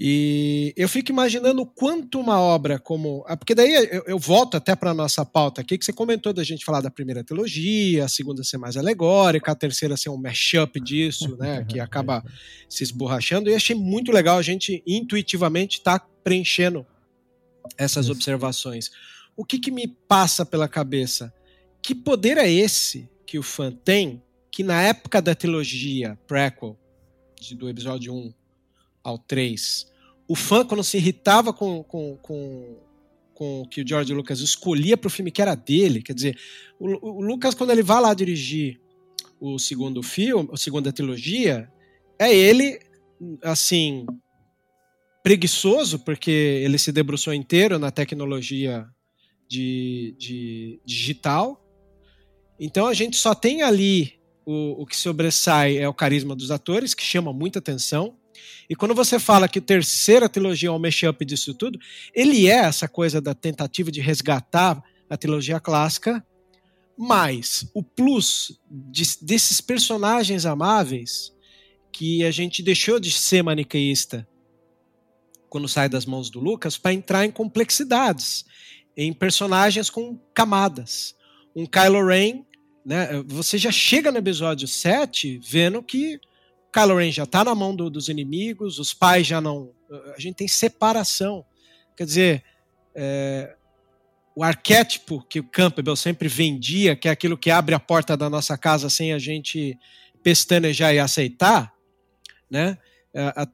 E 0.00 0.72
eu 0.76 0.88
fico 0.88 1.10
imaginando 1.10 1.66
quanto 1.66 2.20
uma 2.20 2.40
obra 2.40 2.78
como. 2.78 3.24
Porque 3.36 3.52
daí 3.52 3.74
eu, 3.74 4.04
eu 4.06 4.18
volto 4.18 4.56
até 4.56 4.76
para 4.76 4.92
a 4.92 4.94
nossa 4.94 5.26
pauta 5.26 5.60
aqui, 5.60 5.76
que 5.76 5.84
você 5.84 5.92
comentou 5.92 6.32
da 6.32 6.44
gente 6.44 6.64
falar 6.64 6.80
da 6.80 6.90
primeira 6.90 7.24
trilogia, 7.24 8.04
a 8.04 8.08
segunda 8.08 8.44
ser 8.44 8.58
mais 8.58 8.76
alegórica, 8.76 9.50
a 9.50 9.56
terceira 9.56 9.96
ser 9.96 10.10
um 10.10 10.16
mashup 10.16 10.78
disso, 10.78 11.36
né? 11.36 11.64
Que 11.68 11.80
acaba 11.80 12.24
se 12.68 12.84
esborrachando. 12.84 13.50
E 13.50 13.54
achei 13.56 13.74
muito 13.74 14.12
legal 14.12 14.38
a 14.38 14.42
gente 14.42 14.84
intuitivamente 14.86 15.78
estar 15.78 15.98
tá 15.98 16.06
preenchendo 16.22 16.86
essas 17.76 18.08
observações. 18.08 18.92
O 19.36 19.44
que, 19.44 19.58
que 19.58 19.72
me 19.72 19.88
passa 19.88 20.46
pela 20.46 20.68
cabeça? 20.68 21.34
Que 21.82 21.92
poder 21.92 22.38
é 22.38 22.48
esse 22.48 23.10
que 23.26 23.36
o 23.36 23.42
fã 23.42 23.72
tem 23.72 24.22
que 24.50 24.62
na 24.62 24.80
época 24.80 25.20
da 25.20 25.34
trilogia 25.34 26.16
prequel, 26.26 26.78
de, 27.40 27.56
do 27.56 27.68
episódio 27.68 28.14
1 28.14 28.32
ao 29.02 29.18
3. 29.18 29.86
O 30.26 30.34
fã, 30.34 30.64
quando 30.64 30.84
se 30.84 30.96
irritava 30.96 31.52
com, 31.52 31.82
com, 31.82 32.16
com, 32.20 32.76
com 33.34 33.62
o 33.62 33.68
que 33.68 33.82
o 33.82 33.88
George 33.88 34.12
Lucas 34.12 34.40
escolhia 34.40 34.96
para 34.96 35.08
o 35.08 35.10
filme 35.10 35.30
que 35.30 35.40
era 35.40 35.54
dele, 35.54 36.02
quer 36.02 36.12
dizer, 36.12 36.38
o, 36.78 36.86
o, 37.18 37.20
Lucas, 37.20 37.54
quando 37.54 37.70
ele 37.70 37.82
vai 37.82 38.00
lá 38.00 38.12
dirigir 38.12 38.80
o 39.40 39.58
segundo 39.58 40.02
filme, 40.02 40.48
a 40.52 40.56
segunda 40.56 40.92
trilogia, 40.92 41.70
é 42.18 42.34
ele, 42.34 42.80
assim, 43.42 44.04
preguiçoso, 45.22 45.98
porque 46.00 46.30
ele 46.30 46.78
se 46.78 46.90
debruçou 46.90 47.32
inteiro 47.32 47.78
na 47.78 47.90
tecnologia 47.90 48.86
de, 49.48 50.14
de 50.18 50.80
digital. 50.84 51.64
Então 52.60 52.86
a 52.86 52.94
gente 52.94 53.16
só 53.16 53.34
tem 53.34 53.62
ali 53.62 54.18
o, 54.44 54.82
o 54.82 54.86
que 54.86 54.96
sobressai 54.96 55.78
é 55.78 55.88
o 55.88 55.94
carisma 55.94 56.34
dos 56.34 56.50
atores, 56.50 56.94
que 56.94 57.02
chama 57.02 57.32
muita 57.32 57.58
atenção. 57.58 58.16
E 58.68 58.76
quando 58.76 58.94
você 58.94 59.18
fala 59.18 59.48
que 59.48 59.58
a 59.58 59.62
terceira 59.62 60.28
trilogia 60.28 60.68
é 60.68 60.72
um 60.72 60.78
mashup 60.78 61.24
disso 61.24 61.54
tudo, 61.54 61.78
ele 62.14 62.46
é 62.46 62.56
essa 62.56 62.88
coisa 62.88 63.20
da 63.20 63.34
tentativa 63.34 63.90
de 63.90 64.00
resgatar 64.00 64.82
a 65.08 65.16
trilogia 65.16 65.58
clássica, 65.58 66.24
mas 66.96 67.70
o 67.74 67.82
plus 67.82 68.60
de, 68.68 69.04
desses 69.22 69.60
personagens 69.60 70.44
amáveis 70.44 71.32
que 71.92 72.24
a 72.24 72.30
gente 72.30 72.62
deixou 72.62 73.00
de 73.00 73.10
ser 73.10 73.42
maniqueísta 73.42 74.28
quando 75.48 75.68
sai 75.68 75.88
das 75.88 76.04
mãos 76.04 76.28
do 76.28 76.40
Lucas 76.40 76.76
para 76.76 76.92
entrar 76.92 77.24
em 77.24 77.30
complexidades, 77.30 78.44
em 78.96 79.12
personagens 79.12 79.88
com 79.88 80.18
camadas. 80.34 81.14
Um 81.56 81.64
Kylo 81.64 82.06
Ren, 82.06 82.44
né, 82.84 83.22
você 83.26 83.56
já 83.56 83.72
chega 83.72 84.12
no 84.12 84.18
episódio 84.18 84.68
7 84.68 85.40
vendo 85.42 85.82
que 85.82 86.20
Kylo 86.72 86.96
Ren 86.96 87.10
já 87.10 87.24
está 87.24 87.44
na 87.44 87.54
mão 87.54 87.74
do, 87.74 87.88
dos 87.88 88.08
inimigos, 88.08 88.78
os 88.78 88.92
pais 88.92 89.26
já 89.26 89.40
não. 89.40 89.70
A 90.14 90.20
gente 90.20 90.36
tem 90.36 90.48
separação. 90.48 91.44
Quer 91.96 92.04
dizer, 92.04 92.44
é, 92.94 93.56
o 94.34 94.44
arquétipo 94.44 95.24
que 95.28 95.40
o 95.40 95.44
Campbell 95.44 95.96
sempre 95.96 96.28
vendia, 96.28 96.94
que 96.94 97.08
é 97.08 97.10
aquilo 97.10 97.36
que 97.36 97.50
abre 97.50 97.74
a 97.74 97.80
porta 97.80 98.16
da 98.16 98.30
nossa 98.30 98.56
casa 98.56 98.88
sem 98.88 99.12
a 99.12 99.18
gente 99.18 99.76
pestanejar 100.22 100.94
e 100.94 100.98
aceitar, 100.98 101.72
né? 102.50 102.78
A, 103.14 103.48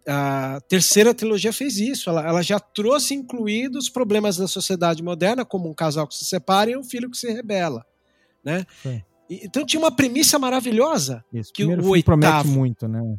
a, 0.57 0.61
terceira 0.63 1.15
trilogia 1.15 1.53
fez 1.53 1.79
isso. 1.79 2.11
Ela, 2.11 2.27
ela, 2.27 2.43
já 2.43 2.59
trouxe 2.59 3.15
incluídos 3.15 3.85
os 3.85 3.91
problemas 3.91 4.37
da 4.37 4.47
sociedade 4.47 5.03
moderna, 5.03 5.45
como 5.45 5.71
um 5.71 5.75
casal 5.75 6.07
que 6.07 6.15
se 6.15 6.25
separa 6.25 6.71
e 6.71 6.77
um 6.77 6.85
filho 6.85 7.11
que 7.11 7.17
se 7.17 7.33
rebela, 7.33 7.87
né? 8.45 8.67
E, 8.85 9.03
então 9.31 9.65
tinha 9.65 9.81
uma 9.81 9.91
premissa 9.91 10.39
maravilhosa 10.39 11.25
Isso, 11.33 11.53
que 11.53 11.65
o 11.65 11.69
filme 11.69 11.83
oitavo 11.85 12.05
promete 12.05 12.49
muito, 12.49 12.89
né? 12.89 13.19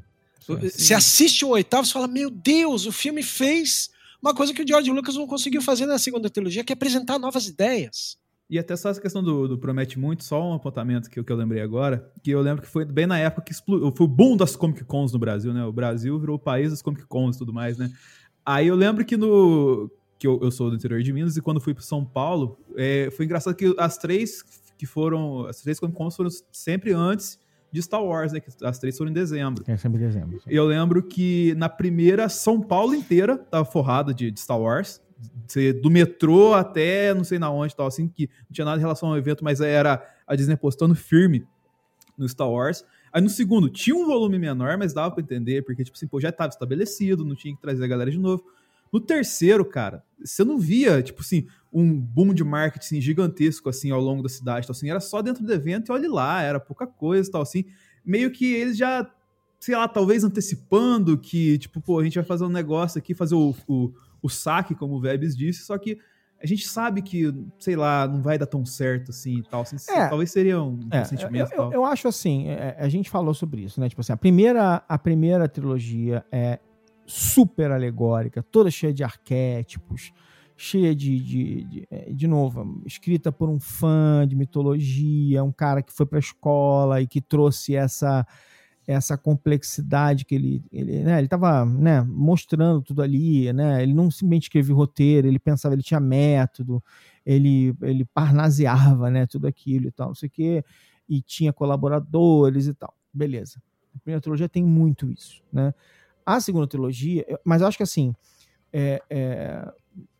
Se 0.71 0.93
assiste 0.93 1.43
o 1.43 1.49
oitavo, 1.49 1.85
você 1.85 1.93
fala: 1.93 2.07
Meu 2.07 2.29
Deus, 2.29 2.85
o 2.85 2.91
filme 2.91 3.23
fez 3.23 3.89
uma 4.21 4.33
coisa 4.33 4.53
que 4.53 4.61
o 4.61 4.67
George 4.67 4.91
Lucas 4.91 5.15
não 5.15 5.27
conseguiu 5.27 5.61
fazer 5.61 5.85
na 5.85 5.97
segunda 5.97 6.29
trilogia, 6.29 6.63
que 6.63 6.71
é 6.71 6.75
apresentar 6.75 7.17
novas 7.17 7.47
ideias. 7.47 8.17
E 8.47 8.59
até 8.59 8.75
só 8.75 8.89
essa 8.89 9.01
questão 9.01 9.23
do, 9.23 9.47
do 9.47 9.57
Promete 9.57 9.97
Muito, 9.97 10.23
só 10.23 10.51
um 10.51 10.53
apontamento 10.53 11.09
que, 11.09 11.23
que 11.23 11.31
eu 11.31 11.35
lembrei 11.35 11.63
agora, 11.63 12.11
que 12.21 12.29
eu 12.29 12.41
lembro 12.41 12.61
que 12.61 12.67
foi 12.67 12.85
bem 12.85 13.07
na 13.07 13.17
época 13.17 13.41
que 13.41 13.51
explodiu, 13.51 13.91
foi 13.95 14.05
o 14.05 14.09
boom 14.09 14.37
das 14.37 14.55
Comic 14.55 14.83
Cons 14.83 15.11
no 15.11 15.17
Brasil, 15.17 15.51
né? 15.51 15.65
O 15.65 15.71
Brasil 15.71 16.19
virou 16.19 16.35
o 16.35 16.39
país 16.39 16.69
das 16.69 16.81
Comic 16.81 17.05
Cons 17.07 17.35
e 17.35 17.39
tudo 17.39 17.51
mais, 17.51 17.77
né? 17.77 17.91
Aí 18.45 18.67
eu 18.67 18.75
lembro 18.75 19.03
que 19.03 19.17
no. 19.17 19.89
que 20.19 20.27
eu, 20.27 20.39
eu 20.43 20.51
sou 20.51 20.69
do 20.69 20.75
interior 20.75 21.01
de 21.01 21.11
Minas, 21.11 21.35
e 21.37 21.41
quando 21.41 21.59
fui 21.59 21.73
para 21.73 21.81
São 21.81 22.05
Paulo, 22.05 22.59
é, 22.75 23.09
foi 23.11 23.25
engraçado 23.25 23.55
que 23.55 23.73
as 23.79 23.97
três 23.97 24.43
que 24.77 24.85
foram. 24.85 25.45
As 25.45 25.61
três 25.61 25.79
Comic 25.79 25.97
Cons 25.97 26.15
foram 26.15 26.29
sempre 26.51 26.93
antes 26.93 27.39
de 27.71 27.81
Star 27.81 28.03
Wars, 28.03 28.31
né? 28.31 28.39
Que 28.39 28.49
as 28.63 28.79
três 28.79 28.97
foram 28.97 29.11
em 29.11 29.13
dezembro. 29.13 29.63
É 29.67 29.77
sempre 29.77 30.01
em 30.01 30.05
dezembro. 30.05 30.39
Sim. 30.39 30.49
Eu 30.49 30.65
lembro 30.65 31.03
que 31.03 31.53
na 31.55 31.67
primeira, 31.69 32.29
São 32.29 32.61
Paulo 32.61 32.95
inteira 32.95 33.37
tava 33.37 33.65
forrada 33.65 34.13
de, 34.13 34.31
de 34.31 34.39
Star 34.39 34.59
Wars 34.59 35.01
do 35.81 35.89
metrô 35.89 36.53
até 36.53 37.13
não 37.13 37.23
sei 37.23 37.39
na 37.39 37.49
onde, 37.49 37.75
tal, 37.75 37.87
assim, 37.87 38.07
que 38.07 38.29
não 38.47 38.51
tinha 38.51 38.65
nada 38.65 38.77
em 38.77 38.81
relação 38.81 39.09
ao 39.09 39.17
evento, 39.17 39.43
mas 39.43 39.61
era 39.61 40.05
a 40.27 40.35
Disney 40.35 40.57
postando 40.57 40.95
firme 40.95 41.45
no 42.17 42.27
Star 42.27 42.49
Wars. 42.49 42.85
Aí 43.13 43.21
no 43.21 43.29
segundo, 43.29 43.69
tinha 43.69 43.95
um 43.95 44.05
volume 44.05 44.37
menor, 44.37 44.77
mas 44.77 44.93
dava 44.93 45.11
para 45.11 45.23
entender, 45.23 45.63
porque, 45.63 45.83
tipo 45.83 45.95
assim, 45.95 46.07
pô, 46.07 46.19
já 46.19 46.29
estava 46.29 46.49
estabelecido, 46.49 47.23
não 47.23 47.35
tinha 47.35 47.55
que 47.55 47.61
trazer 47.61 47.83
a 47.83 47.87
galera 47.87 48.11
de 48.11 48.19
novo. 48.19 48.43
No 48.91 48.99
terceiro, 48.99 49.63
cara, 49.63 50.03
você 50.23 50.43
não 50.43 50.57
via, 50.57 51.01
tipo 51.01 51.21
assim, 51.21 51.47
um 51.75 51.99
boom 51.99 52.33
de 52.33 52.43
marketing 52.43 52.85
assim, 52.85 53.01
gigantesco, 53.01 53.69
assim, 53.69 53.91
ao 53.91 53.99
longo 53.99 54.23
da 54.23 54.29
cidade, 54.29 54.65
tal, 54.65 54.71
assim, 54.71 54.89
era 54.89 55.01
só 55.01 55.21
dentro 55.21 55.43
do 55.43 55.53
evento 55.53 55.89
e 55.89 55.91
olhe 55.91 56.07
lá, 56.07 56.41
era 56.41 56.59
pouca 56.59 56.87
coisa, 56.87 57.29
tal, 57.29 57.41
assim. 57.41 57.65
Meio 58.03 58.31
que 58.31 58.53
eles 58.53 58.77
já, 58.77 59.07
sei 59.59 59.75
lá, 59.75 59.87
talvez 59.87 60.23
antecipando 60.23 61.17
que, 61.17 61.57
tipo, 61.57 61.81
pô, 61.81 61.99
a 61.99 62.03
gente 62.03 62.15
vai 62.15 62.23
fazer 62.23 62.45
um 62.45 62.49
negócio 62.49 62.97
aqui, 62.97 63.13
fazer 63.13 63.35
o, 63.35 63.53
o 63.67 63.91
o 64.25 64.29
saque, 64.29 64.73
como 64.73 64.95
o 64.95 64.99
Vebs 64.99 65.37
disse, 65.37 65.63
só 65.63 65.77
que 65.77 65.99
a 66.41 66.47
gente 66.47 66.67
sabe 66.67 67.01
que, 67.01 67.31
sei 67.59 67.75
lá, 67.75 68.07
não 68.07 68.21
vai 68.21 68.37
dar 68.37 68.45
tão 68.45 68.65
certo 68.65 69.11
assim 69.11 69.37
e 69.37 69.43
tal. 69.43 69.61
Assim, 69.61 69.77
é, 69.89 70.07
talvez 70.07 70.31
seria 70.31 70.61
um 70.61 70.79
é, 70.91 71.03
sentimento. 71.03 71.53
Eu, 71.53 71.65
eu, 71.65 71.73
eu, 71.73 71.85
acho 71.85 72.07
assim, 72.07 72.47
é, 72.47 72.75
a 72.77 72.89
gente 72.89 73.09
falou 73.09 73.33
sobre 73.33 73.61
isso, 73.61 73.79
né? 73.79 73.87
Tipo 73.87 74.01
assim, 74.01 74.11
a 74.11 74.17
primeira, 74.17 74.83
a 74.87 74.97
primeira 74.97 75.47
trilogia 75.47 76.25
é 76.31 76.59
super 77.05 77.71
alegórica, 77.71 78.43
toda 78.43 78.69
cheia 78.71 78.93
de 78.93 79.03
arquétipos, 79.03 80.11
cheia 80.57 80.95
de, 80.95 81.19
de, 81.19 81.63
de, 81.63 81.87
é, 81.91 82.11
de 82.11 82.27
novo, 82.27 82.81
escrita 82.85 83.31
por 83.31 83.49
um 83.49 83.59
fã 83.59 84.25
de 84.27 84.35
mitologia, 84.35 85.43
um 85.43 85.51
cara 85.51 85.81
que 85.81 85.91
foi 85.91 86.05
para 86.05 86.17
a 86.17 86.19
escola 86.19 87.01
e 87.01 87.07
que 87.07 87.21
trouxe 87.21 87.75
essa 87.75 88.25
essa 88.87 89.17
complexidade 89.17 90.25
que 90.25 90.35
ele 90.35 90.63
ele 90.71 91.03
né, 91.03 91.17
ele 91.17 91.25
estava 91.25 91.65
né, 91.65 92.03
mostrando 92.03 92.83
tudo 92.83 93.01
ali 93.01 93.51
né 93.51 93.81
ele 93.81 93.95
não 93.95 94.11
simplesmente 94.11 94.43
escrevia 94.43 94.75
roteiro 94.75 95.27
ele 95.27 95.39
pensava 95.39 95.73
ele 95.73 95.81
tinha 95.81 95.99
método 95.99 96.83
ele 97.25 97.75
ele 97.81 98.05
parnaseava 98.05 99.09
né 99.09 99.25
tudo 99.25 99.47
aquilo 99.47 99.87
e 99.87 99.91
tal 99.91 100.09
não 100.09 100.15
sei 100.15 100.27
o 100.27 100.31
que 100.31 100.63
e 101.07 101.21
tinha 101.21 101.53
colaboradores 101.53 102.67
e 102.67 102.73
tal. 102.73 102.93
Beleza. 103.13 103.61
A 103.95 103.99
primeira 103.99 104.21
trilogia 104.21 104.49
tem 104.49 104.63
muito 104.63 105.09
isso 105.09 105.41
né. 105.51 105.73
A 106.25 106.39
segunda 106.39 106.67
trilogia 106.67 107.25
mas 107.43 107.63
acho 107.63 107.77
que 107.77 107.83
assim 107.83 108.13
é, 108.71 109.01
é, 109.09 109.73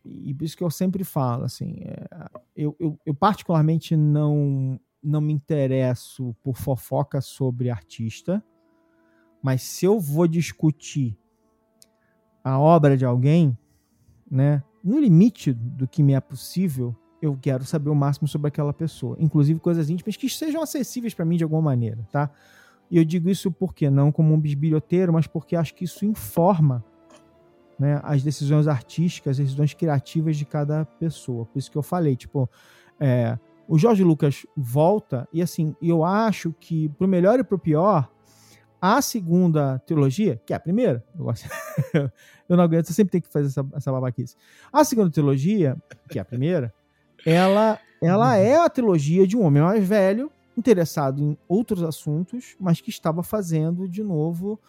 e 0.06 0.34
por 0.34 0.44
isso 0.44 0.56
que 0.56 0.64
eu 0.64 0.70
sempre 0.70 1.04
falo 1.04 1.44
assim 1.44 1.78
é, 1.80 2.06
eu, 2.54 2.76
eu, 2.78 2.98
eu 3.04 3.14
particularmente 3.14 3.96
não 3.96 4.80
não 5.02 5.20
me 5.20 5.32
interesso 5.32 6.34
por 6.42 6.56
fofoca 6.56 7.20
sobre 7.20 7.70
artista 7.70 8.42
mas 9.42 9.62
se 9.62 9.84
eu 9.84 10.00
vou 10.00 10.26
discutir 10.26 11.16
a 12.42 12.58
obra 12.58 12.96
de 12.96 13.04
alguém, 13.04 13.56
né, 14.30 14.62
no 14.82 14.98
limite 14.98 15.52
do 15.52 15.86
que 15.86 16.02
me 16.02 16.14
é 16.14 16.20
possível, 16.20 16.94
eu 17.20 17.36
quero 17.40 17.64
saber 17.64 17.90
o 17.90 17.94
máximo 17.94 18.28
sobre 18.28 18.48
aquela 18.48 18.72
pessoa, 18.72 19.16
inclusive 19.18 19.58
coisas 19.60 19.90
íntimas 19.90 20.16
que 20.16 20.28
sejam 20.28 20.62
acessíveis 20.62 21.14
para 21.14 21.24
mim 21.24 21.36
de 21.36 21.44
alguma 21.44 21.62
maneira, 21.62 22.06
tá? 22.10 22.30
E 22.90 22.98
eu 22.98 23.04
digo 23.04 23.28
isso 23.28 23.50
porque 23.50 23.90
não 23.90 24.12
como 24.12 24.34
um 24.34 24.40
bisbilhoteiro, 24.40 25.12
mas 25.12 25.26
porque 25.26 25.56
acho 25.56 25.74
que 25.74 25.84
isso 25.84 26.04
informa 26.04 26.84
né, 27.78 28.00
as 28.02 28.22
decisões 28.22 28.66
artísticas, 28.66 29.38
as 29.38 29.44
decisões 29.44 29.74
criativas 29.74 30.36
de 30.36 30.44
cada 30.44 30.84
pessoa. 30.84 31.44
Por 31.46 31.58
isso 31.58 31.70
que 31.70 31.76
eu 31.76 31.82
falei, 31.82 32.16
tipo, 32.16 32.48
é, 32.98 33.38
o 33.68 33.78
Jorge 33.78 34.04
Lucas 34.04 34.46
volta 34.56 35.28
e 35.32 35.42
assim, 35.42 35.74
eu 35.82 36.04
acho 36.04 36.54
que 36.58 36.88
pro 36.90 37.08
melhor 37.08 37.38
e 37.38 37.44
pro 37.44 37.58
pior, 37.58 38.10
a 38.80 39.00
segunda 39.02 39.78
trilogia, 39.80 40.40
que 40.46 40.52
é 40.52 40.56
a 40.56 40.60
primeira, 40.60 41.04
eu, 41.18 41.24
gosto, 41.24 41.48
eu 42.48 42.56
não 42.56 42.62
aguento, 42.62 42.88
eu 42.88 42.94
sempre 42.94 43.12
tenho 43.12 43.22
que 43.22 43.32
fazer 43.32 43.48
essa, 43.48 43.66
essa 43.74 43.92
babaquice. 43.92 44.36
A 44.72 44.84
segunda 44.84 45.10
trilogia, 45.10 45.76
que 46.08 46.18
é 46.18 46.22
a 46.22 46.24
primeira, 46.24 46.72
ela, 47.24 47.78
ela 48.00 48.36
é 48.36 48.56
a 48.56 48.68
trilogia 48.68 49.26
de 49.26 49.36
um 49.36 49.44
homem 49.44 49.62
mais 49.62 49.86
velho, 49.86 50.30
interessado 50.56 51.22
em 51.22 51.36
outros 51.48 51.82
assuntos, 51.82 52.56
mas 52.58 52.80
que 52.80 52.90
estava 52.90 53.22
fazendo 53.22 53.88
de 53.88 54.02
novo, 54.02 54.60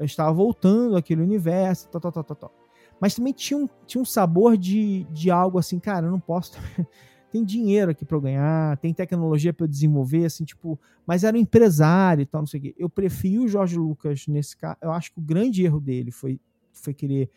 estava 0.00 0.32
voltando 0.32 0.96
àquele 0.96 1.22
universo, 1.22 1.88
tal, 1.88 2.00
tal, 2.00 2.12
tal, 2.12 2.24
tal, 2.24 2.36
tal. 2.36 2.54
Mas 3.00 3.14
também 3.14 3.32
tinha 3.32 3.58
um, 3.58 3.68
tinha 3.86 4.00
um 4.00 4.04
sabor 4.04 4.56
de, 4.56 5.04
de 5.10 5.30
algo 5.30 5.58
assim, 5.58 5.78
cara, 5.78 6.06
eu 6.06 6.10
não 6.10 6.20
posso 6.20 6.52
tem 7.30 7.44
dinheiro 7.44 7.90
aqui 7.90 8.04
para 8.04 8.16
eu 8.16 8.20
ganhar, 8.20 8.76
tem 8.78 8.94
tecnologia 8.94 9.52
para 9.52 9.64
eu 9.64 9.68
desenvolver, 9.68 10.24
assim, 10.24 10.44
tipo, 10.44 10.78
mas 11.04 11.24
era 11.24 11.36
um 11.36 11.40
empresário 11.40 12.22
e 12.22 12.26
tal, 12.26 12.42
não 12.42 12.46
sei 12.46 12.60
o 12.60 12.62
quê. 12.62 12.74
Eu 12.78 12.88
prefiro 12.88 13.42
o 13.42 13.48
Jorge 13.48 13.76
Lucas 13.76 14.28
nesse 14.28 14.56
caso. 14.56 14.76
Eu 14.80 14.92
acho 14.92 15.12
que 15.12 15.18
o 15.18 15.22
grande 15.22 15.64
erro 15.64 15.80
dele 15.80 16.12
foi, 16.12 16.40
foi 16.72 16.94
querer 16.94 17.28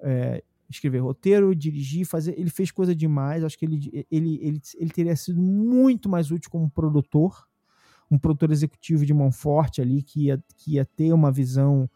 é, 0.00 0.42
escrever 0.68 0.98
roteiro, 0.98 1.54
dirigir, 1.54 2.04
fazer. 2.04 2.38
Ele 2.38 2.50
fez 2.50 2.70
coisa 2.70 2.94
demais. 2.94 3.44
Acho 3.44 3.58
que 3.58 3.64
ele, 3.64 4.06
ele, 4.10 4.38
ele, 4.42 4.62
ele 4.78 4.90
teria 4.90 5.16
sido 5.16 5.40
muito 5.40 6.08
mais 6.08 6.30
útil 6.30 6.50
como 6.50 6.68
produtor, 6.68 7.48
um 8.10 8.18
produtor 8.18 8.50
executivo 8.50 9.06
de 9.06 9.14
mão 9.14 9.32
forte 9.32 9.80
ali, 9.80 10.02
que 10.02 10.26
ia, 10.26 10.44
que 10.56 10.74
ia 10.74 10.84
ter 10.84 11.12
uma 11.12 11.32
visão 11.32 11.88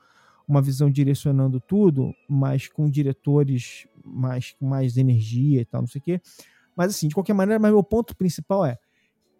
uma 0.50 0.60
visão 0.60 0.90
direcionando 0.90 1.60
tudo, 1.60 2.12
mas 2.28 2.66
com 2.66 2.90
diretores 2.90 3.86
mais 4.04 4.52
com 4.58 4.66
mais 4.66 4.96
energia 4.96 5.60
e 5.60 5.64
tal, 5.64 5.82
não 5.82 5.88
sei 5.88 6.00
o 6.00 6.04
quê. 6.04 6.20
Mas 6.76 6.90
assim, 6.90 7.06
de 7.06 7.14
qualquer 7.14 7.34
maneira, 7.34 7.60
mas 7.60 7.72
meu 7.72 7.82
ponto 7.84 8.16
principal 8.16 8.66
é 8.66 8.76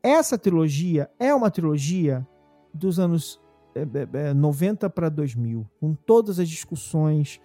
essa 0.03 0.39
trilogia 0.39 1.11
é 1.19 1.35
uma 1.35 1.51
trilogia 1.51 2.27
dos 2.73 2.99
anos 2.99 3.41
é, 3.75 4.29
é, 4.29 4.35
90 4.35 4.89
para 4.89 5.09
2000, 5.09 5.69
com 5.81 5.95
todas 5.95 6.39
as 6.39 6.49
discussões 6.49 7.41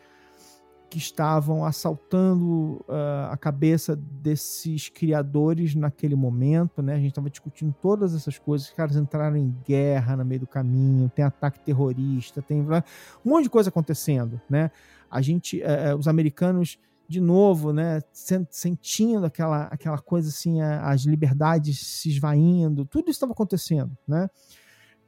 que 0.96 1.00
estavam 1.00 1.66
assaltando 1.66 2.82
uh, 2.88 3.30
a 3.30 3.36
cabeça 3.36 3.98
desses 3.98 4.88
criadores 4.88 5.76
naquele 5.76 6.16
momento, 6.16 6.82
né? 6.82 6.93
A 6.93 6.98
gente 6.98 7.10
estava 7.10 7.30
discutindo 7.30 7.76
todas 7.82 8.16
essas 8.16 8.38
coisas, 8.38 8.70
os 8.70 8.74
caras 8.74 8.96
entraram 8.96 9.36
em 9.36 9.54
guerra 9.68 10.16
no 10.16 10.24
meio 10.24 10.39
do 10.39 10.48
caminho, 10.48 11.12
tem 11.14 11.26
ataque 11.26 11.60
terrorista, 11.60 12.41
tem 12.41 12.62
um 12.62 13.30
monte 13.30 13.43
de 13.43 13.50
coisa 13.50 13.68
acontecendo, 13.68 14.39
né? 14.50 14.72
A 15.12 15.22
gente, 15.22 15.62
uh, 15.62 15.98
os 15.98 16.08
americanos 16.08 16.80
de 17.10 17.20
novo, 17.20 17.74
né, 17.74 18.02
sentindo 18.50 19.26
aquela, 19.26 19.64
aquela 19.66 20.00
coisa 20.00 20.30
assim, 20.30 20.62
as 20.62 21.02
liberdades 21.02 21.78
se 21.78 22.10
esvaindo, 22.10 22.86
tudo 22.86 23.10
isso 23.10 23.18
estava 23.18 23.34
acontecendo, 23.34 23.91
né? 24.08 24.30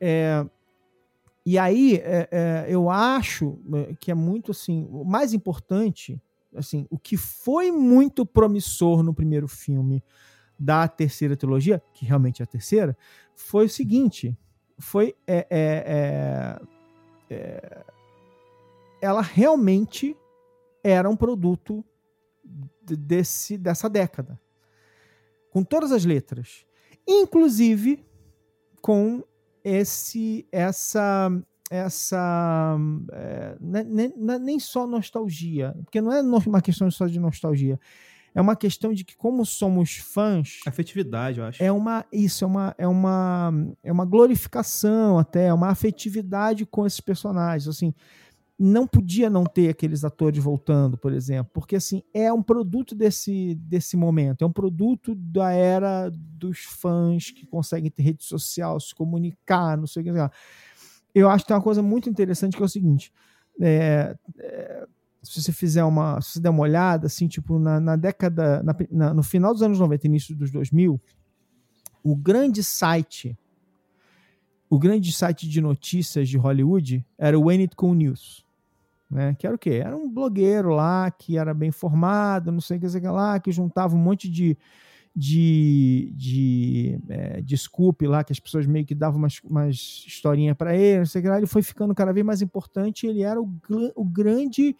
É, 0.01 0.45
e 1.49 1.57
aí 1.57 1.95
é, 2.03 2.27
é, 2.29 2.65
eu 2.67 2.89
acho 2.89 3.57
é, 3.73 3.95
que 3.97 4.11
é 4.11 4.13
muito 4.13 4.51
assim, 4.51 4.85
o 4.91 5.05
mais 5.05 5.33
importante, 5.33 6.21
assim, 6.53 6.85
o 6.89 6.99
que 6.99 7.15
foi 7.15 7.71
muito 7.71 8.25
promissor 8.25 9.01
no 9.01 9.13
primeiro 9.13 9.47
filme 9.47 10.03
da 10.59 10.85
terceira 10.89 11.37
trilogia, 11.37 11.81
que 11.93 12.05
realmente 12.05 12.41
é 12.41 12.43
a 12.43 12.45
terceira, 12.45 12.97
foi 13.33 13.67
o 13.67 13.69
seguinte, 13.69 14.37
foi 14.77 15.15
é, 15.25 15.47
é, 15.49 16.59
é 17.29 17.83
ela 19.01 19.21
realmente 19.21 20.17
era 20.83 21.09
um 21.09 21.15
produto 21.15 21.81
desse, 22.83 23.57
dessa 23.57 23.89
década. 23.89 24.37
Com 25.49 25.63
todas 25.63 25.93
as 25.93 26.03
letras. 26.03 26.65
Inclusive 27.07 28.05
com 28.81 29.23
esse 29.63 30.47
essa 30.51 31.29
essa 31.69 32.77
é, 33.11 33.57
nem, 33.59 34.13
nem, 34.39 34.59
só 34.59 34.87
nostalgia, 34.87 35.75
porque 35.83 35.99
não 35.99 36.11
é 36.11 36.21
uma 36.21 36.61
questão 36.61 36.89
só 36.89 37.07
de 37.07 37.19
nostalgia, 37.19 37.79
é 38.37 38.39
uma 38.39 38.55
questão 38.55 38.93
de 38.93 39.03
que, 39.03 39.17
como 39.17 39.43
somos 39.43 39.97
fãs. 39.97 40.59
Afetividade, 40.67 41.39
eu 41.39 41.45
acho. 41.45 41.63
É 41.63 41.71
uma. 41.71 42.05
Isso, 42.13 42.43
é 42.43 42.47
uma, 42.47 42.75
é 42.77 42.87
uma, 42.87 43.51
é 43.83 43.91
uma 43.91 44.05
glorificação 44.05 45.17
até, 45.17 45.47
é 45.47 45.53
uma 45.53 45.69
afetividade 45.69 46.63
com 46.63 46.85
esses 46.85 46.99
personagens. 46.99 47.67
Assim, 47.67 47.95
não 48.59 48.87
podia 48.87 49.29
não 49.29 49.43
ter 49.43 49.69
aqueles 49.69 50.03
atores 50.03 50.43
voltando, 50.43 50.97
por 50.97 51.13
exemplo, 51.13 51.51
porque 51.53 51.75
assim 51.75 52.01
é 52.11 52.33
um 52.33 52.41
produto 52.41 52.95
desse, 52.95 53.53
desse 53.55 53.95
momento, 53.95 54.43
é 54.43 54.47
um 54.47 54.51
produto 54.51 55.13
da 55.13 55.51
era 55.51 56.09
dos 56.09 56.63
fãs 56.63 57.29
que 57.29 57.45
conseguem 57.45 57.91
ter 57.91 58.01
rede 58.01 58.23
social, 58.23 58.79
se 58.79 58.95
comunicar, 58.95 59.77
não 59.77 59.85
sei 59.85 60.01
o 60.01 60.05
que. 60.05 60.31
Eu 61.13 61.29
acho 61.29 61.43
que 61.43 61.49
tem 61.49 61.57
uma 61.57 61.63
coisa 61.63 61.83
muito 61.83 62.09
interessante 62.09 62.57
que 62.57 62.63
é 62.63 62.65
o 62.65 62.69
seguinte: 62.69 63.13
é, 63.61 64.17
é, 64.39 64.87
se 65.21 65.39
você 65.39 65.51
fizer 65.51 65.83
uma, 65.83 66.19
se 66.19 66.41
der 66.41 66.49
uma 66.49 66.63
olhada, 66.63 67.05
assim, 67.05 67.27
tipo 67.27 67.59
na, 67.59 67.79
na 67.79 67.95
década, 67.95 68.63
na, 68.63 68.75
na, 68.89 69.13
no 69.13 69.21
final 69.21 69.53
dos 69.53 69.61
anos 69.61 69.79
90, 69.79 70.07
início 70.07 70.35
dos 70.35 70.49
2000, 70.49 70.99
o 72.03 72.15
grande 72.15 72.63
site, 72.63 73.37
o 74.67 74.79
grande 74.79 75.11
site 75.11 75.47
de 75.47 75.61
notícias 75.61 76.27
de 76.27 76.37
Hollywood 76.37 77.05
era 77.19 77.37
o 77.37 77.45
Cool 77.75 77.93
News 77.93 78.46
né? 79.09 79.35
Que 79.35 79.47
era 79.47 79.55
o 79.55 79.59
quê? 79.59 79.81
Era 79.83 79.95
um 79.95 80.09
blogueiro 80.09 80.69
lá 80.69 81.09
que 81.09 81.37
era 81.37 81.53
bem 81.53 81.71
formado, 81.71 82.51
não 82.51 82.61
sei 82.61 82.77
o 82.77 82.79
que, 82.79 82.89
sei 82.89 83.01
lá, 83.01 83.39
que 83.39 83.51
juntava 83.51 83.95
um 83.95 83.99
monte 83.99 84.29
de, 84.29 84.57
de, 85.15 86.13
de 86.15 86.99
é, 87.09 87.41
desculpe 87.41 88.05
lá, 88.05 88.23
que 88.23 88.33
as 88.33 88.39
pessoas 88.39 88.65
meio 88.65 88.85
que 88.85 88.93
davam 88.93 89.19
umas, 89.19 89.39
umas 89.43 90.03
historinhas 90.05 90.55
para 90.57 90.75
ele, 90.75 90.99
não 90.99 91.05
sei 91.05 91.21
o 91.21 91.23
que 91.23 91.29
lá. 91.29 91.37
Ele 91.37 91.47
foi 91.47 91.61
ficando 91.61 91.95
cada 91.95 92.11
vez 92.11 92.25
mais 92.25 92.41
importante. 92.41 93.07
Ele 93.07 93.23
era 93.23 93.41
o, 93.41 93.49
o 93.95 94.05
grande, 94.05 94.75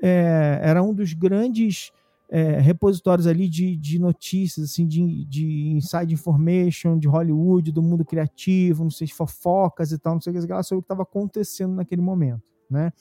é, 0.00 0.60
era 0.62 0.82
um 0.82 0.94
dos 0.94 1.12
grandes 1.12 1.90
é, 2.30 2.58
repositórios 2.58 3.26
ali 3.26 3.48
de, 3.48 3.76
de 3.76 3.98
notícias, 3.98 4.70
assim, 4.70 4.86
de, 4.86 5.24
de 5.24 5.68
inside 5.68 6.14
information, 6.14 6.98
de 6.98 7.06
Hollywood, 7.06 7.70
do 7.70 7.82
mundo 7.82 8.04
criativo, 8.04 8.84
não 8.84 8.90
sei, 8.90 9.06
fofocas 9.08 9.92
e 9.92 9.98
tal, 9.98 10.14
não 10.14 10.20
sei 10.20 10.32
o 10.32 10.40
que, 10.40 10.52
lá, 10.52 10.62
sobre 10.62 10.78
o 10.78 10.82
que 10.82 10.86
estava 10.86 11.02
acontecendo 11.02 11.74
naquele 11.74 12.00
momento, 12.00 12.42
né? 12.70 12.92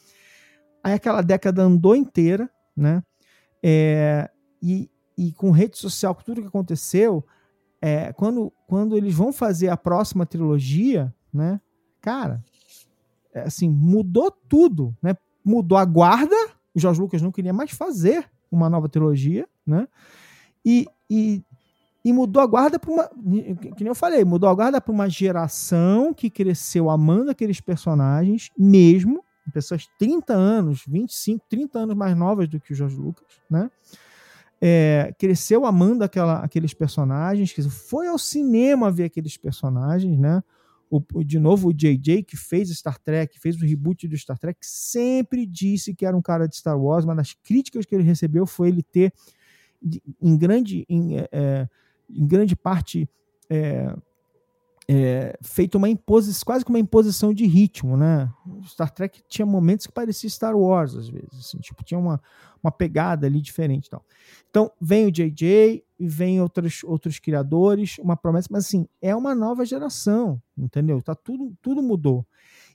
Aí 0.84 0.94
aquela 0.94 1.22
década 1.22 1.64
andou 1.64 1.96
inteira, 1.96 2.50
né? 2.76 3.02
É, 3.64 4.30
e, 4.62 4.90
e 5.18 5.32
com 5.32 5.52
rede 5.52 5.78
social, 5.78 6.14
com 6.14 6.22
tudo 6.22 6.42
que 6.42 6.48
aconteceu, 6.48 7.26
é, 7.82 8.12
quando, 8.14 8.52
quando 8.68 8.98
eles 8.98 9.14
vão 9.14 9.32
fazer 9.32 9.70
a 9.70 9.78
próxima 9.78 10.26
trilogia, 10.26 11.14
né? 11.34 11.62
Cara, 12.02 12.44
é, 13.34 13.42
assim, 13.42 13.70
mudou 13.70 14.30
tudo, 14.30 14.96
né? 15.02 15.16
Mudou 15.44 15.78
a 15.78 15.86
guarda, 15.86 16.36
o 16.76 16.80
Jorge 16.80 17.00
Lucas 17.00 17.22
não 17.22 17.32
queria 17.32 17.54
mais 17.54 17.72
fazer 17.72 18.30
uma 18.52 18.70
nova 18.70 18.90
trilogia, 18.90 19.48
né? 19.66 19.88
E, 20.66 20.88
e, 21.10 21.44
e 22.04 22.14
mudou 22.14 22.42
a 22.42 22.46
guarda 22.46 22.78
para 22.78 22.92
uma. 22.92 23.10
Que 23.76 23.84
nem 23.84 23.88
eu 23.88 23.96
falei, 23.96 24.24
mudou 24.24 24.50
a 24.50 24.54
guarda 24.54 24.82
para 24.82 24.94
uma 24.94 25.10
geração 25.10 26.14
que 26.14 26.30
cresceu 26.30 26.90
amando 26.90 27.32
aqueles 27.32 27.60
personagens, 27.60 28.50
mesmo, 28.58 29.24
pessoas 29.52 29.88
30 30.00 30.34
anos, 30.34 30.84
25, 30.88 31.46
30 31.50 31.80
anos 31.80 31.96
mais 31.96 32.16
novas 32.16 32.48
do 32.48 32.60
que 32.60 32.74
o 32.74 32.76
Jorge 32.76 32.96
Lucas, 32.96 33.28
né? 33.50 33.70
É, 34.62 35.14
cresceu 35.20 35.66
amando 35.66 36.06
aquela, 36.06 36.40
aqueles 36.40 36.74
personagens, 36.74 37.54
foi 37.70 38.08
ao 38.08 38.18
cinema 38.18 38.90
ver 38.90 39.06
aqueles 39.06 39.36
personagens, 39.36 40.18
né? 40.18 40.42
O, 40.90 41.24
de 41.24 41.40
novo, 41.40 41.70
o 41.70 41.74
JJ, 41.74 42.22
que 42.22 42.38
fez 42.38 42.70
Star 42.70 43.00
Trek, 43.00 43.40
fez 43.40 43.56
o 43.56 43.66
reboot 43.66 44.08
do 44.08 44.16
Star 44.16 44.38
Trek, 44.38 44.60
sempre 44.62 45.44
disse 45.44 45.94
que 45.96 46.06
era 46.06 46.16
um 46.16 46.22
cara 46.22 46.48
de 46.48 46.56
Star 46.56 46.80
Wars. 46.80 47.04
Uma 47.04 47.16
das 47.16 47.34
críticas 47.34 47.84
que 47.84 47.96
ele 47.96 48.04
recebeu 48.04 48.46
foi 48.46 48.70
ele 48.70 48.84
ter, 48.84 49.12
em 50.22 50.38
grande, 50.38 50.86
em, 50.88 51.18
é, 51.18 51.30
é 51.32 51.70
em 52.08 52.28
grande 52.28 52.56
parte, 52.56 53.10
é, 53.50 53.94
é, 54.88 55.38
feito 55.42 55.78
uma 55.78 55.88
imposição, 55.88 56.44
quase 56.46 56.66
que 56.66 56.70
uma 56.72 56.80
imposição 56.80 57.34
de 57.34 57.46
ritmo, 57.46 57.96
né? 57.96 58.30
Star 58.66 58.92
Trek 58.92 59.22
tinha 59.28 59.46
momentos 59.46 59.88
que 59.88 59.94
parecia 59.94 60.30
Star 60.30 60.56
Wars 60.56 60.96
às 60.96 61.08
vezes, 61.08 61.30
assim, 61.34 61.58
tipo 61.60 61.84
tinha 61.84 62.00
uma, 62.00 62.22
uma 62.62 62.72
pegada 62.72 63.26
ali 63.26 63.42
diferente, 63.42 63.90
tal. 63.90 64.06
Então 64.50 64.72
vem 64.80 65.06
o 65.06 65.12
JJ 65.12 65.84
e 66.00 66.08
vem 66.08 66.42
outros 66.42 66.84
outros 66.84 67.20
criadores, 67.20 67.98
uma 68.00 68.18
promessa, 68.18 68.50
mas 68.52 68.66
assim 68.66 68.88
é 69.02 69.16
uma 69.16 69.34
nova 69.34 69.66
geração, 69.66 70.42
entendeu? 70.58 71.02
Tá 71.02 71.16
tudo 71.16 71.56
tudo 71.62 71.82
mudou 71.82 72.26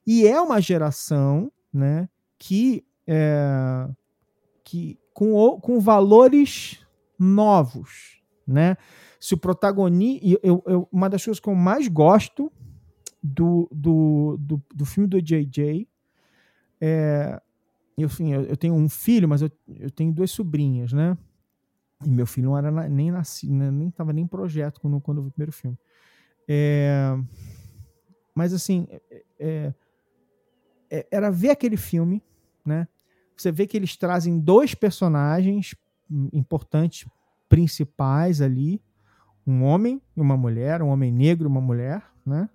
e 0.07 0.27
é 0.27 0.41
uma 0.41 0.61
geração, 0.61 1.53
né? 1.73 2.09
Que 2.39 2.85
é, 3.07 3.89
que 4.65 4.99
com, 5.13 5.59
com 5.61 5.81
valores 5.81 6.87
novos, 7.19 8.23
né? 8.47 8.77
Se 9.21 9.35
o 9.35 9.39
protagonista. 9.39 10.27
Eu, 10.43 10.63
eu, 10.67 10.89
uma 10.93 11.09
das 11.09 11.25
coisas 11.25 11.41
que 11.41 11.49
eu 11.49 11.55
mais 11.55 11.89
gosto 11.89 12.53
do, 13.23 13.69
do, 13.73 14.37
do, 14.39 14.63
do 14.75 14.85
filme 14.85 15.09
do 15.09 15.21
JJ 15.21 15.89
é. 16.81 17.41
Enfim, 17.97 18.33
eu, 18.33 18.43
eu 18.43 18.57
tenho 18.57 18.75
um 18.75 18.89
filho, 18.89 19.29
mas 19.29 19.43
eu, 19.43 19.51
eu 19.69 19.91
tenho 19.91 20.13
duas 20.13 20.31
sobrinhas, 20.31 20.93
né? 20.93 21.19
E 22.05 22.09
meu 22.09 22.27
filho 22.27 22.51
não 22.51 22.57
era 22.57 22.71
nem 22.89 23.11
nascido, 23.11 23.53
né? 23.55 23.73
nem 23.73 23.89
estava 23.89 24.13
nem 24.13 24.25
em 24.25 24.29
projeto 24.29 24.81
quando, 24.81 25.01
quando 25.01 25.19
eu 25.19 25.25
vi 25.25 25.29
o 25.31 25.33
primeiro 25.33 25.51
filme. 25.51 25.77
É, 26.47 27.19
mas 28.33 28.53
assim, 28.53 28.87
é, 28.89 29.25
é, 29.41 29.75
é, 30.91 31.07
era 31.11 31.29
ver 31.29 31.51
aquele 31.51 31.77
filme, 31.77 32.23
né? 32.65 32.87
Você 33.37 33.51
vê 33.51 33.67
que 33.67 33.77
eles 33.77 33.97
trazem 33.97 34.39
dois 34.39 34.75
personagens 34.75 35.75
importantes, 36.33 37.09
principais 37.49 38.41
ali, 38.41 38.81
um 39.49 39.65
homem 39.65 40.01
e 40.15 40.21
uma 40.21 40.37
mulher, 40.37 40.83
um 40.83 40.89
homem 40.89 41.11
negro 41.11 41.47
e 41.47 41.51
uma 41.51 41.61
mulher, 41.61 42.03
né? 42.25 42.49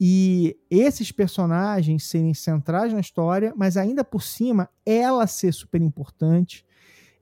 E 0.00 0.56
esses 0.70 1.10
personagens 1.10 2.04
serem 2.04 2.32
centrais 2.34 2.92
na 2.92 3.00
história, 3.00 3.52
mas 3.56 3.76
ainda 3.76 4.04
por 4.04 4.22
cima 4.22 4.68
ela 4.86 5.26
ser 5.26 5.52
super 5.52 5.80
importante, 5.80 6.64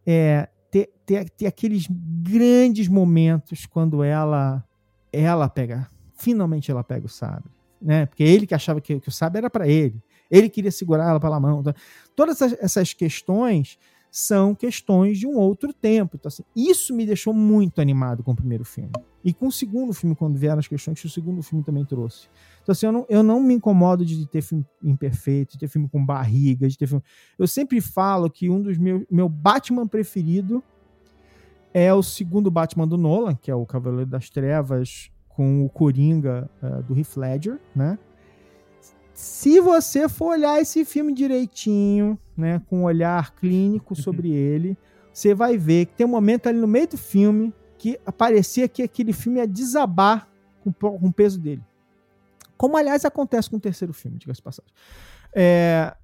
é, 0.07 0.49
ter, 0.71 0.91
ter, 1.07 1.31
ter 1.31 1.47
aqueles 1.47 1.87
grandes 1.91 2.89
momentos 2.89 3.67
quando 3.67 4.03
ela 4.03 4.65
ela 5.13 5.49
pega, 5.49 5.89
finalmente 6.15 6.71
ela 6.71 6.85
pega 6.85 7.07
o 7.07 7.09
sabre, 7.09 7.51
né? 7.81 8.07
Porque 8.07 8.23
ele 8.23 8.47
que 8.47 8.55
achava 8.55 8.81
que, 8.81 9.01
que 9.01 9.09
o 9.09 9.13
sabre 9.13 9.39
era 9.39 9.49
para 9.49 9.67
ele, 9.67 10.03
ele 10.31 10.49
queria 10.51 10.71
segurar 10.71 11.09
ela 11.09 11.21
pela 11.21 11.41
mão. 11.41 11.61
Então, 11.61 11.75
todas 12.15 12.41
essas, 12.41 12.59
essas 12.61 12.93
questões 12.93 13.79
são 14.11 14.55
questões 14.55 15.19
de 15.19 15.27
um 15.27 15.37
outro 15.37 15.73
tempo. 15.73 16.17
Então, 16.17 16.29
assim, 16.29 16.43
isso 16.55 16.95
me 16.95 17.05
deixou 17.05 17.35
muito 17.35 17.81
animado 17.81 18.23
com 18.23 18.33
o 18.33 18.37
primeiro 18.37 18.65
filme. 18.65 18.93
E 19.25 19.33
com 19.33 19.49
o 19.49 19.53
segundo 19.53 19.93
filme, 19.93 20.15
quando 20.15 20.39
vieram 20.39 20.59
as 20.59 20.69
questões 20.69 21.01
que 21.01 21.07
o 21.07 21.11
segundo 21.11 21.43
filme 21.43 21.65
também 21.65 21.85
trouxe. 21.85 22.29
Então, 22.63 22.73
assim, 22.73 22.87
eu 22.87 22.93
não, 22.93 23.07
eu 23.09 23.23
não 23.23 23.41
me 23.41 23.55
incomodo 23.55 24.05
de 24.05 24.27
ter 24.27 24.41
filme 24.43 24.65
imperfeito, 24.83 25.53
de 25.53 25.59
ter 25.59 25.69
filme 25.69 25.89
com 25.89 26.05
barriga, 26.05 26.69
de 26.69 26.79
ter 26.79 26.87
filme. 26.87 27.03
Eu 27.39 27.47
sempre 27.47 27.81
falo 27.81 28.31
que 28.31 28.49
um 28.49 28.63
dos 28.63 28.79
meus. 28.79 29.05
Meu 29.11 29.29
Batman 29.29 29.87
preferido 29.87 30.63
é 31.75 31.93
o 31.93 32.03
segundo 32.03 32.51
Batman 32.51 32.87
do 32.87 32.97
Nolan, 32.97 33.35
que 33.35 33.51
é 33.51 33.55
o 33.55 33.67
Cavaleiro 33.67 34.09
das 34.09 34.31
Trevas 34.31 35.11
com 35.29 35.65
o 35.65 35.69
Coringa 35.69 36.49
uh, 36.63 36.83
do 36.85 36.99
Heath 36.99 37.17
Ledger, 37.17 37.61
né? 37.75 37.99
se 39.17 39.59
você 39.61 40.11
for 40.11 40.33
olhar 40.33 40.61
esse 40.61 40.85
filme 40.85 41.15
direitinho, 41.15 42.19
né, 42.37 42.61
com 42.69 42.81
um 42.81 42.85
olhar 42.85 43.35
clínico 43.35 43.95
uhum. 43.95 44.03
sobre 44.03 44.31
ele, 44.31 44.77
você 45.13 45.35
vai 45.35 45.57
ver 45.57 45.87
que 45.87 45.95
tem 45.95 46.07
um 46.07 46.11
momento 46.11 46.47
ali 46.47 46.59
no 46.59 46.67
meio 46.67 46.89
do 46.89 46.99
filme 46.99 47.53
que 47.79 47.99
parecia 48.17 48.69
que 48.69 48.83
aquele 48.83 49.13
filme 49.13 49.39
ia 49.39 49.47
desabar 49.47 50.29
com, 50.61 50.73
com 50.73 51.09
o 51.09 51.13
peso 51.13 51.39
dele. 51.39 51.63
Como, 52.57 52.77
aliás, 52.77 53.05
acontece 53.05 53.51
com 53.51 53.57
o 53.57 53.61
terceiro 53.61 53.93
filme, 53.93 54.19
diga-se 54.19 54.43
passagem. 54.43 54.73
É, 55.35 55.95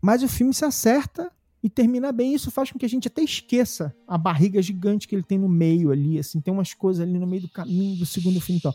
mas 0.00 0.22
o 0.22 0.28
filme 0.28 0.52
se 0.52 0.64
acerta 0.64 1.30
e 1.62 1.70
termina 1.70 2.12
bem. 2.12 2.34
Isso 2.34 2.50
faz 2.50 2.70
com 2.70 2.78
que 2.78 2.84
a 2.84 2.88
gente 2.88 3.08
até 3.08 3.22
esqueça 3.22 3.94
a 4.06 4.18
barriga 4.18 4.60
gigante 4.60 5.08
que 5.08 5.14
ele 5.14 5.22
tem 5.22 5.38
no 5.38 5.48
meio 5.48 5.90
ali, 5.90 6.18
assim, 6.18 6.40
tem 6.40 6.52
umas 6.52 6.74
coisas 6.74 7.06
ali 7.06 7.18
no 7.18 7.26
meio 7.26 7.42
do 7.42 7.48
caminho 7.48 7.96
do 7.96 8.04
segundo 8.04 8.40
filme 8.40 8.58
e 8.58 8.62
tal. 8.62 8.74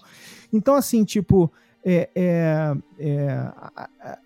Então, 0.52 0.76
assim, 0.76 1.04
tipo, 1.04 1.52
é, 1.84 2.10
é, 2.16 2.74
é, 2.98 4.18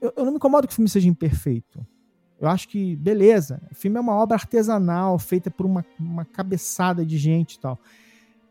eu, 0.00 0.12
eu 0.16 0.24
não 0.24 0.32
me 0.32 0.36
incomodo 0.36 0.66
que 0.66 0.72
o 0.72 0.76
filme 0.76 0.88
seja 0.88 1.08
imperfeito. 1.08 1.86
Eu 2.40 2.48
acho 2.48 2.68
que, 2.68 2.96
beleza, 2.96 3.60
o 3.70 3.74
filme 3.74 3.96
é 3.96 4.00
uma 4.00 4.14
obra 4.14 4.36
artesanal, 4.36 5.18
feita 5.18 5.50
por 5.50 5.64
uma, 5.66 5.84
uma 5.98 6.24
cabeçada 6.24 7.04
de 7.04 7.16
gente 7.16 7.54
e 7.54 7.60
tal. 7.60 7.78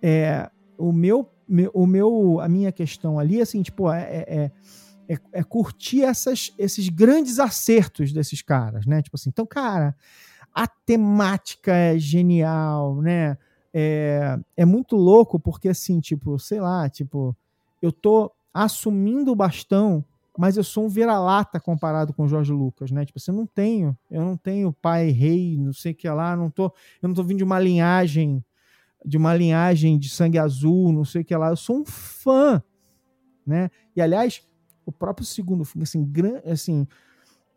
É, 0.01 0.49
o 0.77 0.91
meu, 0.91 1.29
o 1.73 1.85
meu, 1.85 2.39
a 2.39 2.47
minha 2.47 2.71
questão 2.71 3.19
ali, 3.19 3.41
assim, 3.41 3.61
tipo, 3.61 3.91
é, 3.91 4.01
é, 4.01 4.51
é, 5.07 5.17
é, 5.33 5.43
curtir 5.43 6.03
essas, 6.03 6.53
esses 6.57 6.89
grandes 6.89 7.39
acertos 7.39 8.11
desses 8.11 8.41
caras, 8.41 8.85
né? 8.85 9.01
Tipo 9.01 9.15
assim, 9.15 9.29
então, 9.29 9.45
cara, 9.45 9.95
a 10.53 10.67
temática 10.67 11.73
é 11.73 11.97
genial, 11.97 13.01
né? 13.01 13.37
É, 13.73 14.37
é 14.55 14.65
muito 14.65 14.95
louco 14.95 15.39
porque, 15.39 15.67
assim, 15.67 15.99
tipo, 15.99 16.37
sei 16.39 16.59
lá, 16.59 16.89
tipo, 16.89 17.35
eu 17.81 17.91
tô 17.91 18.31
assumindo 18.53 19.31
o 19.31 19.35
bastão 19.35 20.05
mas 20.37 20.57
eu 20.57 20.63
sou 20.63 20.85
um 20.85 20.89
vira-lata 20.89 21.59
comparado 21.59 22.13
com 22.13 22.23
o 22.23 22.27
Jorge 22.27 22.51
Lucas, 22.51 22.91
né? 22.91 23.05
Tipo, 23.05 23.19
assim, 23.19 23.31
eu 23.31 23.37
não 23.37 23.45
tenho, 23.45 23.97
eu 24.09 24.21
não 24.21 24.35
tenho 24.35 24.73
pai, 24.73 25.09
rei, 25.09 25.57
não 25.57 25.73
sei 25.73 25.91
o 25.91 25.95
que 25.95 26.09
lá, 26.09 26.35
não 26.35 26.49
tô, 26.49 26.65
eu 27.01 27.07
não 27.07 27.13
tô 27.13 27.23
vindo 27.23 27.37
de 27.37 27.43
uma 27.43 27.59
linhagem, 27.59 28.43
de 29.05 29.17
uma 29.17 29.35
linhagem 29.35 29.97
de 29.99 30.09
sangue 30.09 30.39
azul, 30.39 30.91
não 30.91 31.05
sei 31.05 31.21
o 31.21 31.25
que 31.25 31.35
lá, 31.35 31.49
eu 31.49 31.55
sou 31.55 31.77
um 31.77 31.85
fã, 31.85 32.63
né? 33.45 33.69
E 33.95 34.01
aliás, 34.01 34.41
o 34.85 34.91
próprio 34.91 35.25
segundo 35.25 35.63
filme, 35.63 35.83
assim, 35.83 36.03
gran, 36.03 36.39
assim 36.45 36.87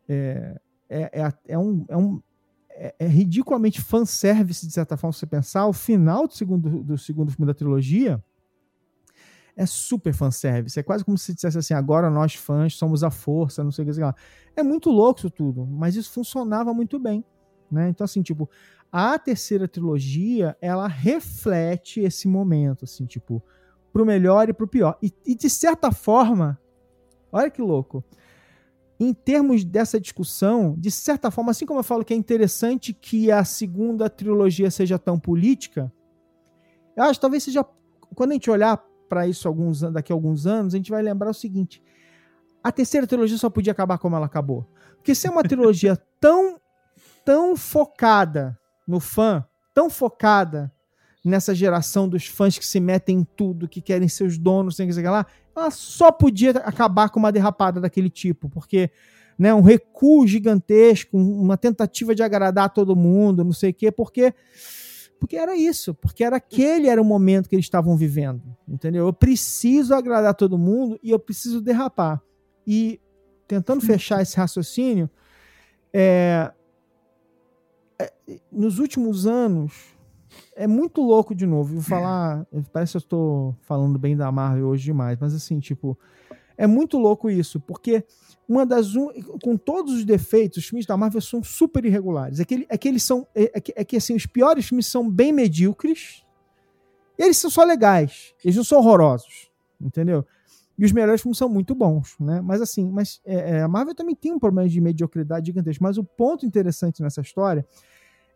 é, 0.08 0.60
é, 0.88 1.20
é, 1.22 1.32
é, 1.48 1.58
um, 1.58 1.84
é, 1.88 1.96
um, 1.96 2.22
é, 2.70 2.94
é 2.98 3.06
ridiculamente 3.06 3.80
fanservice, 3.80 4.66
de 4.66 4.72
certa 4.72 4.96
forma, 4.98 5.12
se 5.12 5.20
você 5.20 5.26
pensar, 5.26 5.66
o 5.66 5.72
final 5.72 6.26
do 6.26 6.34
segundo, 6.34 6.82
do 6.82 6.98
segundo 6.98 7.32
filme 7.32 7.46
da 7.46 7.54
trilogia 7.54 8.22
é 9.56 9.64
super 9.64 10.12
fanservice. 10.12 10.78
É 10.78 10.82
quase 10.82 11.04
como 11.04 11.16
se 11.16 11.34
dissesse 11.34 11.56
assim: 11.56 11.74
agora 11.74 12.10
nós 12.10 12.34
fãs 12.34 12.74
somos 12.74 13.02
a 13.02 13.10
força, 13.10 13.64
não 13.64 13.72
sei 13.72 13.84
o 13.84 13.92
que. 13.92 14.00
É 14.54 14.62
muito 14.62 14.90
louco 14.90 15.20
isso 15.20 15.30
tudo, 15.30 15.66
mas 15.66 15.96
isso 15.96 16.12
funcionava 16.12 16.74
muito 16.74 16.98
bem. 16.98 17.24
Né? 17.70 17.88
Então, 17.88 18.04
assim, 18.04 18.22
tipo, 18.22 18.48
a 18.92 19.18
terceira 19.18 19.66
trilogia 19.66 20.56
ela 20.60 20.86
reflete 20.86 22.00
esse 22.00 22.28
momento, 22.28 22.84
assim, 22.84 23.06
tipo, 23.06 23.42
pro 23.92 24.06
melhor 24.06 24.48
e 24.48 24.52
pro 24.52 24.68
pior. 24.68 24.98
E, 25.02 25.12
e 25.24 25.34
de 25.34 25.48
certa 25.48 25.90
forma, 25.90 26.60
olha 27.32 27.50
que 27.50 27.62
louco. 27.62 28.04
Em 28.98 29.12
termos 29.12 29.62
dessa 29.64 30.00
discussão, 30.00 30.74
de 30.78 30.90
certa 30.90 31.30
forma, 31.30 31.50
assim 31.50 31.66
como 31.66 31.80
eu 31.80 31.84
falo 31.84 32.04
que 32.04 32.14
é 32.14 32.16
interessante 32.16 32.94
que 32.94 33.30
a 33.30 33.44
segunda 33.44 34.08
trilogia 34.08 34.70
seja 34.70 34.98
tão 34.98 35.18
política, 35.18 35.92
eu 36.96 37.04
acho 37.04 37.14
que 37.14 37.20
talvez 37.20 37.42
seja. 37.42 37.64
Quando 38.14 38.30
a 38.30 38.34
gente 38.34 38.50
olhar 38.50 38.82
para 39.08 39.26
isso 39.26 39.46
alguns, 39.48 39.80
daqui 39.80 40.12
a 40.12 40.14
alguns 40.14 40.46
anos, 40.46 40.74
a 40.74 40.76
gente 40.76 40.90
vai 40.90 41.02
lembrar 41.02 41.30
o 41.30 41.34
seguinte: 41.34 41.82
a 42.62 42.72
terceira 42.72 43.06
trilogia 43.06 43.38
só 43.38 43.48
podia 43.48 43.72
acabar 43.72 43.98
como 43.98 44.16
ela 44.16 44.26
acabou. 44.26 44.68
Porque 44.96 45.14
se 45.14 45.26
é 45.26 45.30
uma 45.30 45.42
trilogia 45.42 45.96
tão, 46.20 46.60
tão 47.24 47.56
focada 47.56 48.58
no 48.86 49.00
fã, 49.00 49.44
tão 49.74 49.88
focada 49.88 50.72
nessa 51.24 51.54
geração 51.54 52.08
dos 52.08 52.26
fãs 52.26 52.56
que 52.56 52.66
se 52.66 52.78
metem 52.78 53.18
em 53.18 53.24
tudo, 53.24 53.68
que 53.68 53.80
querem 53.80 54.08
ser 54.08 54.24
os 54.24 54.38
donos, 54.38 54.76
tem 54.76 54.88
que 54.88 55.02
lá, 55.02 55.26
ela 55.56 55.70
só 55.70 56.12
podia 56.12 56.52
acabar 56.58 57.08
com 57.08 57.18
uma 57.18 57.32
derrapada 57.32 57.80
daquele 57.80 58.08
tipo, 58.08 58.48
porque 58.48 58.90
né, 59.38 59.52
um 59.52 59.60
recuo 59.60 60.26
gigantesco, 60.26 61.16
uma 61.16 61.56
tentativa 61.56 62.14
de 62.14 62.22
agradar 62.22 62.72
todo 62.72 62.96
mundo, 62.96 63.44
não 63.44 63.52
sei 63.52 63.70
o 63.70 63.74
quê, 63.74 63.90
porque 63.90 64.32
porque 65.18 65.36
era 65.36 65.56
isso, 65.56 65.94
porque 65.94 66.22
era 66.22 66.36
aquele 66.36 66.88
era 66.88 67.00
o 67.00 67.04
momento 67.04 67.48
que 67.48 67.54
eles 67.54 67.66
estavam 67.66 67.96
vivendo, 67.96 68.42
entendeu? 68.68 69.06
Eu 69.06 69.12
preciso 69.12 69.94
agradar 69.94 70.34
todo 70.34 70.58
mundo 70.58 70.98
e 71.02 71.10
eu 71.10 71.18
preciso 71.18 71.60
derrapar. 71.60 72.22
E 72.66 73.00
tentando 73.46 73.80
fechar 73.80 74.22
esse 74.22 74.36
raciocínio, 74.36 75.08
é, 75.92 76.52
é, 77.98 78.12
nos 78.50 78.78
últimos 78.78 79.26
anos 79.26 79.96
é 80.54 80.66
muito 80.66 81.00
louco 81.00 81.34
de 81.34 81.46
novo. 81.46 81.74
Vou 81.74 81.82
falar, 81.82 82.46
parece 82.72 82.92
que 82.92 82.96
eu 82.96 83.00
estou 83.00 83.56
falando 83.62 83.98
bem 83.98 84.16
da 84.16 84.30
Marvel 84.30 84.66
hoje 84.66 84.84
demais, 84.84 85.18
mas 85.20 85.34
assim, 85.34 85.58
tipo, 85.60 85.98
é 86.56 86.66
muito 86.66 86.98
louco 86.98 87.30
isso, 87.30 87.60
porque 87.60 88.04
uma 88.48 88.64
das 88.64 88.92
com 89.42 89.56
todos 89.56 89.94
os 89.94 90.04
defeitos, 90.04 90.58
os 90.58 90.66
filmes 90.66 90.86
da 90.86 90.96
Marvel 90.96 91.20
são 91.20 91.42
super 91.42 91.84
irregulares. 91.84 92.38
É 92.40 92.44
que, 92.44 92.66
é 92.68 92.78
que 92.78 92.88
eles 92.88 93.02
são 93.02 93.26
é, 93.34 93.50
é, 93.54 93.60
que, 93.60 93.72
é 93.76 93.84
que 93.84 93.96
assim, 93.96 94.14
os 94.14 94.26
piores 94.26 94.66
filmes 94.66 94.86
são 94.86 95.08
bem 95.08 95.32
medíocres. 95.32 96.24
Eles 97.18 97.38
são 97.38 97.50
só 97.50 97.64
legais. 97.64 98.34
Eles 98.44 98.56
não 98.56 98.64
são 98.64 98.78
horrorosos, 98.78 99.50
entendeu? 99.80 100.24
E 100.78 100.84
os 100.84 100.92
melhores 100.92 101.22
filmes 101.22 101.38
são 101.38 101.48
muito 101.48 101.74
bons, 101.74 102.16
né? 102.20 102.40
Mas 102.40 102.60
assim, 102.60 102.88
mas 102.90 103.20
é, 103.24 103.58
é 103.58 103.62
a 103.62 103.68
Marvel 103.68 103.94
também 103.94 104.14
tem 104.14 104.32
um 104.32 104.38
problema 104.38 104.68
de 104.68 104.80
mediocridade 104.80 105.46
gigantesco. 105.46 105.82
Mas 105.82 105.96
o 105.96 106.04
ponto 106.04 106.44
interessante 106.44 107.02
nessa 107.02 107.22
história 107.22 107.66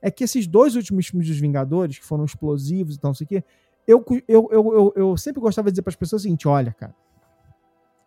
é 0.03 0.11
que 0.11 0.25
esses 0.25 0.47
dois 0.47 0.75
últimos 0.75 1.07
filmes 1.07 1.29
dos 1.29 1.39
Vingadores, 1.39 1.99
que 1.99 2.05
foram 2.05 2.25
explosivos 2.25 2.97
e 2.97 2.99
tal, 2.99 3.11
não 3.11 3.15
sei 3.15 3.27
o 3.27 3.29
quê, 3.29 3.45
eu, 3.87 4.05
eu, 4.27 4.49
eu, 4.51 4.73
eu, 4.73 4.93
eu 4.97 5.17
sempre 5.17 5.41
gostava 5.41 5.69
de 5.69 5.75
dizer 5.75 5.83
para 5.83 5.91
as 5.91 5.97
pessoas 5.97 6.23
o 6.23 6.25
seguinte: 6.25 6.49
olha, 6.49 6.73
cara, 6.73 6.95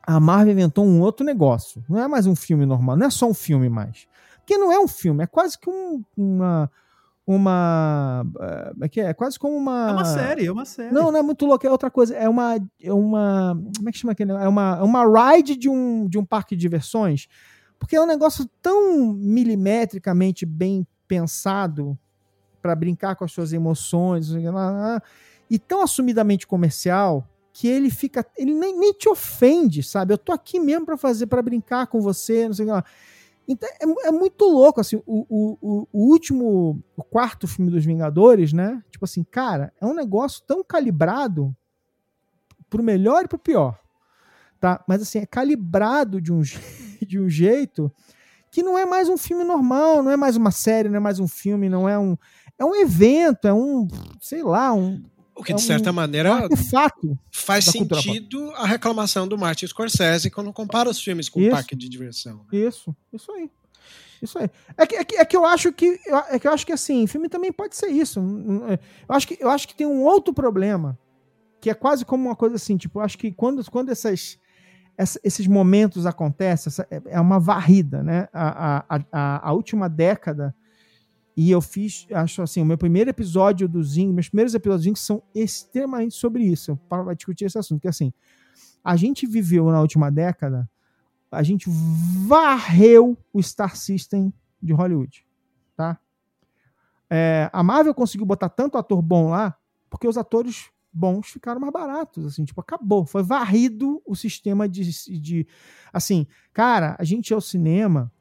a 0.06 0.20
Marvel 0.20 0.51
inventou 0.54 0.86
um 0.86 1.01
outro 1.01 1.26
negócio. 1.26 1.84
Não 1.89 1.99
é 1.99 2.08
mais 2.08 2.28
um 2.28 2.36
filme 2.36 2.66
normal, 2.66 2.97
não 2.97 3.08
é 3.08 3.10
só 3.10 3.28
um 3.28 3.34
filme 3.34 3.70
mais. 3.70 4.06
Porque 4.39 4.58
não 4.58 4.72
é 4.72 4.80
um 4.80 4.88
filme, 4.88 5.24
é 5.24 5.28
quase 5.28 5.58
que 5.58 5.70
um, 5.70 6.04
uma. 6.16 6.70
Uma. 7.26 8.26
É, 8.82 8.89
que 8.89 8.99
é? 8.99 9.06
é 9.06 9.14
quase 9.14 9.39
como 9.39 9.56
uma. 9.56 9.89
É 9.89 9.91
uma 9.93 10.06
série, 10.06 10.45
é 10.45 10.51
uma 10.51 10.66
série. 10.66 10.93
Não, 10.93 11.10
não 11.10 11.20
é 11.20 11.22
muito 11.22 11.45
louco, 11.45 11.66
é 11.66 11.72
outra 11.72 11.89
coisa. 11.89 12.14
É 12.14 12.28
uma. 12.28 12.56
É 12.82 12.91
uma 12.91 13.58
como 13.78 13.88
é 13.88 13.91
que 13.93 13.97
chama 13.97 14.12
aquele? 14.12 14.34
É 14.34 14.47
uma, 14.47 14.78
é 14.78 14.84
uma 14.84 15.32
ride 15.34 15.56
de 15.56 15.70
um, 15.70 16.06
de 16.06 16.18
um 16.18 16.26
parque 16.26 16.54
de 16.54 16.62
diversões. 16.62 17.28
Porque 17.80 17.95
é 17.95 18.01
um 18.01 18.06
negócio 18.06 18.45
tão 18.62 19.14
milimetricamente 19.14 20.45
bem 20.45 20.86
pensado 21.08 21.97
para 22.62 22.76
brincar 22.76 23.16
com 23.16 23.24
as 23.24 23.32
suas 23.32 23.54
emoções 23.54 24.30
e 25.49 25.60
tão 25.60 25.82
assumidamente 25.82 26.47
comercial 26.47 27.28
que 27.54 27.68
ele 27.68 27.91
fica. 27.91 28.26
Ele 28.36 28.54
nem, 28.54 28.78
nem 28.78 28.91
te 28.91 29.08
ofende, 29.08 29.84
sabe? 29.84 30.14
Eu 30.14 30.18
tô 30.18 30.34
aqui 30.34 30.60
mesmo 30.60 30.88
para 30.88 30.97
fazer, 30.97 31.28
para 31.28 31.41
brincar 31.41 31.86
com 31.86 32.01
você, 32.01 32.47
não 32.47 32.54
sei 32.54 32.66
o 32.66 32.68
que 32.68 32.74
lá. 32.74 32.84
Então 33.47 33.70
é, 33.70 34.08
é 34.08 34.12
muito 34.12 34.45
louco, 34.45 34.82
assim, 34.82 34.95
o, 35.06 35.26
o, 35.30 35.88
o, 35.91 36.12
último, 36.12 36.82
o 36.95 37.04
quarto 37.04 37.47
filme 37.47 37.70
dos 37.70 37.86
Vingadores, 37.86 38.54
né? 38.54 38.82
Tipo 38.89 39.06
assim, 39.06 39.24
cara, 39.24 39.72
é 39.80 39.86
um 39.86 39.93
negócio 39.93 40.41
tão 40.47 40.64
calibrado 40.64 41.56
pro 42.70 42.82
melhor 42.82 43.26
e 43.26 43.28
pro 43.28 43.38
pior, 43.38 43.80
tá? 44.60 44.84
Mas 44.88 45.01
assim, 45.01 45.20
é 45.20 45.26
calibrado 45.26 46.22
de 46.22 46.34
um, 46.34 46.41
de 47.06 47.20
um 47.20 47.30
jeito 47.30 47.91
que 48.49 48.64
não 48.64 48.78
é 48.78 48.86
mais 48.86 49.10
um 49.10 49.18
filme 49.18 49.43
normal, 49.43 50.01
não 50.01 50.12
é 50.12 50.16
mais 50.18 50.38
uma 50.38 50.51
série, 50.51 50.88
não 50.88 50.97
é 50.97 50.99
mais 50.99 51.20
um 51.20 51.28
filme, 51.28 51.70
não 51.70 51.88
é 51.88 51.99
um... 51.99 52.18
É 52.58 52.64
um 52.64 52.76
evento, 52.76 53.47
é 53.47 53.54
um, 53.54 53.88
sei 54.22 54.43
lá, 54.43 54.72
um, 54.72 55.04
o 55.36 55.44
que, 55.44 55.52
é 55.52 55.56
de 55.56 55.62
certa 55.62 55.92
um 55.92 55.94
maneira, 55.94 56.48
fato 56.72 57.18
faz 57.32 57.66
sentido 57.66 58.52
a 58.56 58.68
reclamação 58.68 59.28
do 59.28 59.38
Martin 59.38 59.68
Scorsese 59.68 60.30
quando 60.30 60.54
compara 60.54 60.90
os 60.90 61.02
filmes 61.02 61.28
com 61.28 61.40
o 61.40 61.48
um 61.48 61.50
parque 61.50 61.76
de 61.76 61.90
diversão. 61.90 62.46
Né? 62.52 62.60
Isso, 62.60 62.96
isso 63.12 63.32
aí. 63.32 63.50
Isso 64.22 64.38
aí. 64.40 64.50
É 64.78 64.86
que, 64.86 64.96
é 64.96 65.04
que, 65.04 65.16
é 65.18 65.26
que 65.26 65.36
eu 65.36 65.46
acho 65.46 65.74
que. 65.74 66.00
É 66.30 66.40
que 66.40 66.48
eu 66.48 66.54
acho 66.54 66.66
que 66.66 66.72
assim, 66.72 67.06
filme 67.08 67.28
também 67.28 67.52
pode 67.52 67.76
ser 67.76 67.88
isso. 67.88 68.20
Eu 68.20 69.16
acho 69.16 69.28
que, 69.28 69.38
eu 69.40 69.50
acho 69.50 69.68
que 69.68 69.76
tem 69.76 69.86
um 69.86 70.04
outro 70.04 70.34
problema, 70.34 70.98
que 71.60 71.70
é 71.70 71.74
quase 71.74 72.06
como 72.06 72.30
uma 72.30 72.36
coisa 72.36 72.56
assim, 72.56 72.78
tipo, 72.78 73.00
eu 73.00 73.04
acho 73.04 73.18
que 73.18 73.32
quando, 73.32 73.70
quando 73.70 73.90
essas, 73.90 74.40
essa, 74.98 75.20
esses 75.24 75.48
momentos 75.48 76.06
acontecem, 76.06 76.70
essa, 76.70 76.88
é, 76.90 77.02
é 77.08 77.20
uma 77.20 77.40
varrida, 77.40 78.02
né? 78.02 78.30
A, 78.32 78.86
a, 78.88 79.02
a, 79.12 79.50
a 79.50 79.54
última 79.54 79.90
década 79.90 80.56
e 81.36 81.50
eu 81.50 81.62
fiz, 81.62 82.08
acho 82.12 82.42
assim, 82.42 82.62
o 82.62 82.66
meu 82.66 82.78
primeiro 82.78 83.10
episódio 83.10 83.68
do 83.68 83.82
Zing, 83.84 84.14
meus 84.14 84.30
primeiros 84.30 84.54
episódios 84.54 84.82
do 84.82 84.86
Zing 84.90 84.96
são 84.96 85.24
extremamente 85.34 86.14
sobre 86.14 86.44
isso, 86.44 86.78
para 86.88 87.14
discutir 87.14 87.46
esse 87.46 87.58
assunto. 87.58 87.82
Que 87.82 87.88
assim, 87.88 88.14
a 88.84 88.96
gente 88.96 89.26
viveu 89.26 89.66
na 89.72 89.82
última 89.82 90.12
década, 90.12 90.70
a 91.32 91.42
gente 91.42 91.68
varreu 92.28 93.18
o 93.34 93.42
Star 93.42 93.76
System 93.76 94.32
de 94.62 94.74
Hollywood, 94.74 95.26
tá? 95.76 96.00
É, 97.10 97.50
a 97.52 97.64
Marvel 97.64 97.94
conseguiu 97.94 98.26
botar 98.26 98.50
tanto 98.50 98.78
ator 98.78 99.02
bom 99.02 99.30
lá, 99.30 99.58
porque 99.90 100.08
os 100.08 100.18
atores 100.18 100.70
bons 100.92 101.32
ficaram 101.32 101.60
mais 101.60 101.74
baratos, 101.74 102.26
assim, 102.26 102.46
tipo, 102.46 102.62
acabou, 102.62 103.06
foi 103.06 103.24
varrido 103.24 104.02
o 104.06 104.16
sistema 104.16 104.70
de, 104.70 104.84
de 105.20 105.48
assim, 105.92 106.28
cara, 106.54 106.96
a 107.00 107.04
gente 107.04 107.34
é 107.34 107.36
o 107.36 107.42
cinema 107.42 108.12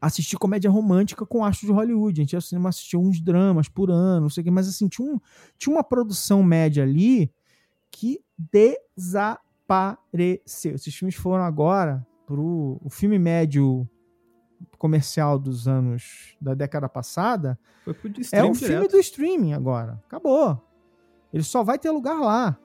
assistir 0.00 0.36
comédia 0.36 0.70
romântica 0.70 1.26
com 1.26 1.44
astros 1.44 1.68
de 1.68 1.74
Hollywood. 1.74 2.20
A 2.20 2.22
gente 2.22 2.32
ia 2.32 2.38
ao 2.38 2.42
cinema 2.42 2.68
assistir 2.68 2.96
uns 2.96 3.20
dramas 3.20 3.68
por 3.68 3.90
ano, 3.90 4.22
não 4.22 4.30
sei 4.30 4.42
o 4.42 4.44
que, 4.44 4.50
mas 4.50 4.68
assim, 4.68 4.88
tinha, 4.88 5.12
um, 5.12 5.20
tinha 5.56 5.74
uma 5.74 5.84
produção 5.84 6.42
média 6.42 6.82
ali 6.82 7.32
que 7.90 8.20
desapareceu. 8.96 10.74
Esses 10.74 10.94
filmes 10.94 11.14
foram 11.14 11.44
agora 11.44 12.06
pro 12.26 12.78
o 12.82 12.90
filme 12.90 13.18
médio 13.18 13.88
comercial 14.76 15.38
dos 15.38 15.66
anos 15.66 16.36
da 16.40 16.54
década 16.54 16.88
passada. 16.88 17.58
É 18.32 18.44
o 18.44 18.54
filme 18.54 18.88
do 18.88 18.98
streaming 18.98 19.52
agora. 19.52 20.00
Acabou. 20.06 20.62
Ele 21.32 21.42
só 21.42 21.62
vai 21.62 21.78
ter 21.78 21.90
lugar 21.90 22.20
lá. 22.20 22.58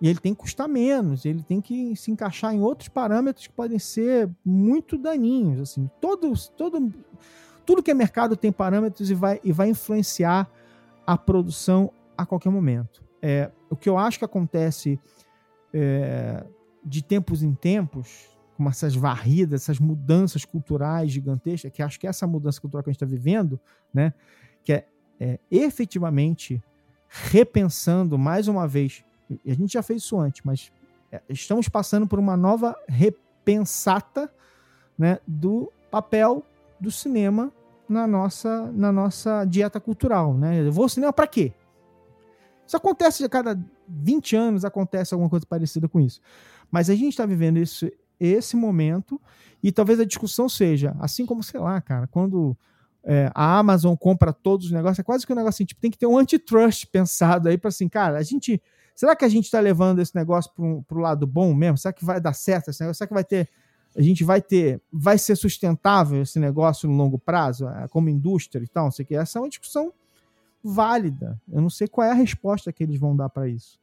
E 0.00 0.08
ele 0.08 0.18
tem 0.18 0.32
que 0.32 0.40
custar 0.40 0.66
menos, 0.66 1.26
ele 1.26 1.42
tem 1.42 1.60
que 1.60 1.94
se 1.94 2.10
encaixar 2.10 2.54
em 2.54 2.60
outros 2.60 2.88
parâmetros 2.88 3.46
que 3.46 3.52
podem 3.52 3.78
ser 3.78 4.30
muito 4.44 4.96
daninhos. 4.96 5.60
Assim, 5.60 5.90
todos, 6.00 6.48
todo, 6.48 6.92
tudo 7.66 7.82
que 7.82 7.90
é 7.90 7.94
mercado 7.94 8.34
tem 8.34 8.50
parâmetros 8.50 9.10
e 9.10 9.14
vai, 9.14 9.40
e 9.44 9.52
vai 9.52 9.68
influenciar 9.68 10.50
a 11.06 11.18
produção 11.18 11.92
a 12.16 12.24
qualquer 12.24 12.50
momento. 12.50 13.04
É, 13.20 13.50
o 13.68 13.76
que 13.76 13.88
eu 13.88 13.98
acho 13.98 14.18
que 14.18 14.24
acontece 14.24 14.98
é, 15.72 16.44
de 16.82 17.02
tempos 17.02 17.42
em 17.42 17.52
tempos, 17.52 18.30
com 18.56 18.68
essas 18.68 18.94
varridas, 18.94 19.62
essas 19.62 19.78
mudanças 19.78 20.44
culturais 20.44 21.10
gigantescas, 21.10 21.70
que 21.70 21.82
acho 21.82 22.00
que 22.00 22.06
essa 22.06 22.26
mudança 22.26 22.60
cultural 22.60 22.82
que 22.82 22.90
a 22.90 22.92
gente 22.92 23.02
está 23.02 23.06
vivendo, 23.06 23.60
né, 23.92 24.14
que 24.64 24.72
é, 24.72 24.86
é 25.18 25.38
efetivamente 25.50 26.62
repensando 27.08 28.18
mais 28.18 28.48
uma 28.48 28.66
vez 28.68 29.04
a 29.46 29.54
gente 29.54 29.72
já 29.72 29.82
fez 29.82 30.02
isso 30.02 30.18
antes, 30.18 30.42
mas 30.44 30.72
é, 31.12 31.20
estamos 31.28 31.68
passando 31.68 32.06
por 32.06 32.18
uma 32.18 32.36
nova 32.36 32.76
re, 32.88 33.14
pensata 33.44 34.32
né, 34.98 35.18
do 35.26 35.72
papel 35.90 36.44
do 36.78 36.90
cinema 36.90 37.52
na 37.88 38.06
nossa, 38.06 38.70
na 38.72 38.92
nossa 38.92 39.44
dieta 39.44 39.80
cultural. 39.80 40.34
Né? 40.34 40.66
Eu 40.66 40.72
vou 40.72 40.84
ao 40.84 40.88
cinema 40.88 41.12
para 41.12 41.26
quê? 41.26 41.52
Isso 42.66 42.76
acontece 42.76 43.24
a 43.24 43.28
cada 43.28 43.58
20 43.88 44.36
anos, 44.36 44.64
acontece 44.64 45.12
alguma 45.12 45.28
coisa 45.28 45.44
parecida 45.44 45.88
com 45.88 46.00
isso. 46.00 46.20
Mas 46.70 46.88
a 46.88 46.94
gente 46.94 47.10
está 47.10 47.26
vivendo 47.26 47.58
isso, 47.58 47.90
esse 48.20 48.54
momento, 48.56 49.20
e 49.60 49.72
talvez 49.72 49.98
a 49.98 50.04
discussão 50.04 50.48
seja, 50.48 50.94
assim 51.00 51.26
como, 51.26 51.42
sei 51.42 51.58
lá, 51.58 51.80
cara, 51.80 52.06
quando 52.06 52.56
é, 53.04 53.30
a 53.34 53.58
Amazon 53.58 53.94
compra 53.94 54.32
todos 54.32 54.66
os 54.66 54.72
negócios, 54.72 54.98
é 54.98 55.02
quase 55.02 55.26
que 55.26 55.32
um 55.32 55.36
negócio 55.36 55.56
assim, 55.56 55.64
tipo, 55.64 55.80
tem 55.80 55.90
que 55.90 55.98
ter 55.98 56.06
um 56.06 56.18
antitrust 56.18 56.86
pensado 56.86 57.48
aí 57.48 57.56
para 57.56 57.68
assim, 57.68 57.88
cara, 57.88 58.18
a 58.18 58.22
gente. 58.22 58.60
Será 58.94 59.16
que 59.16 59.24
a 59.24 59.28
gente 59.28 59.44
está 59.44 59.58
levando 59.60 60.00
esse 60.00 60.14
negócio 60.14 60.52
para 60.86 60.98
o 60.98 61.00
lado 61.00 61.26
bom 61.26 61.54
mesmo? 61.54 61.78
Será 61.78 61.92
que 61.92 62.04
vai 62.04 62.20
dar 62.20 62.34
certo 62.34 62.68
esse 62.68 62.82
negócio? 62.82 62.98
Será 62.98 63.08
que 63.08 63.14
vai 63.14 63.24
ter. 63.24 63.48
A 63.96 64.02
gente 64.02 64.22
vai 64.22 64.42
ter. 64.42 64.80
Vai 64.92 65.16
ser 65.16 65.36
sustentável 65.36 66.20
esse 66.20 66.38
negócio 66.38 66.88
no 66.88 66.94
longo 66.94 67.18
prazo, 67.18 67.66
é, 67.66 67.88
como 67.88 68.10
indústria 68.10 68.62
e 68.62 68.68
tal? 68.68 68.84
Não 68.84 68.90
sei 68.90 69.04
o 69.04 69.08
que. 69.08 69.14
Essa 69.14 69.38
é 69.38 69.42
uma 69.42 69.48
discussão 69.48 69.92
válida. 70.62 71.40
Eu 71.50 71.62
não 71.62 71.70
sei 71.70 71.88
qual 71.88 72.06
é 72.06 72.10
a 72.10 72.14
resposta 72.14 72.70
que 72.72 72.82
eles 72.82 72.98
vão 72.98 73.16
dar 73.16 73.30
para 73.30 73.48
isso. 73.48 73.80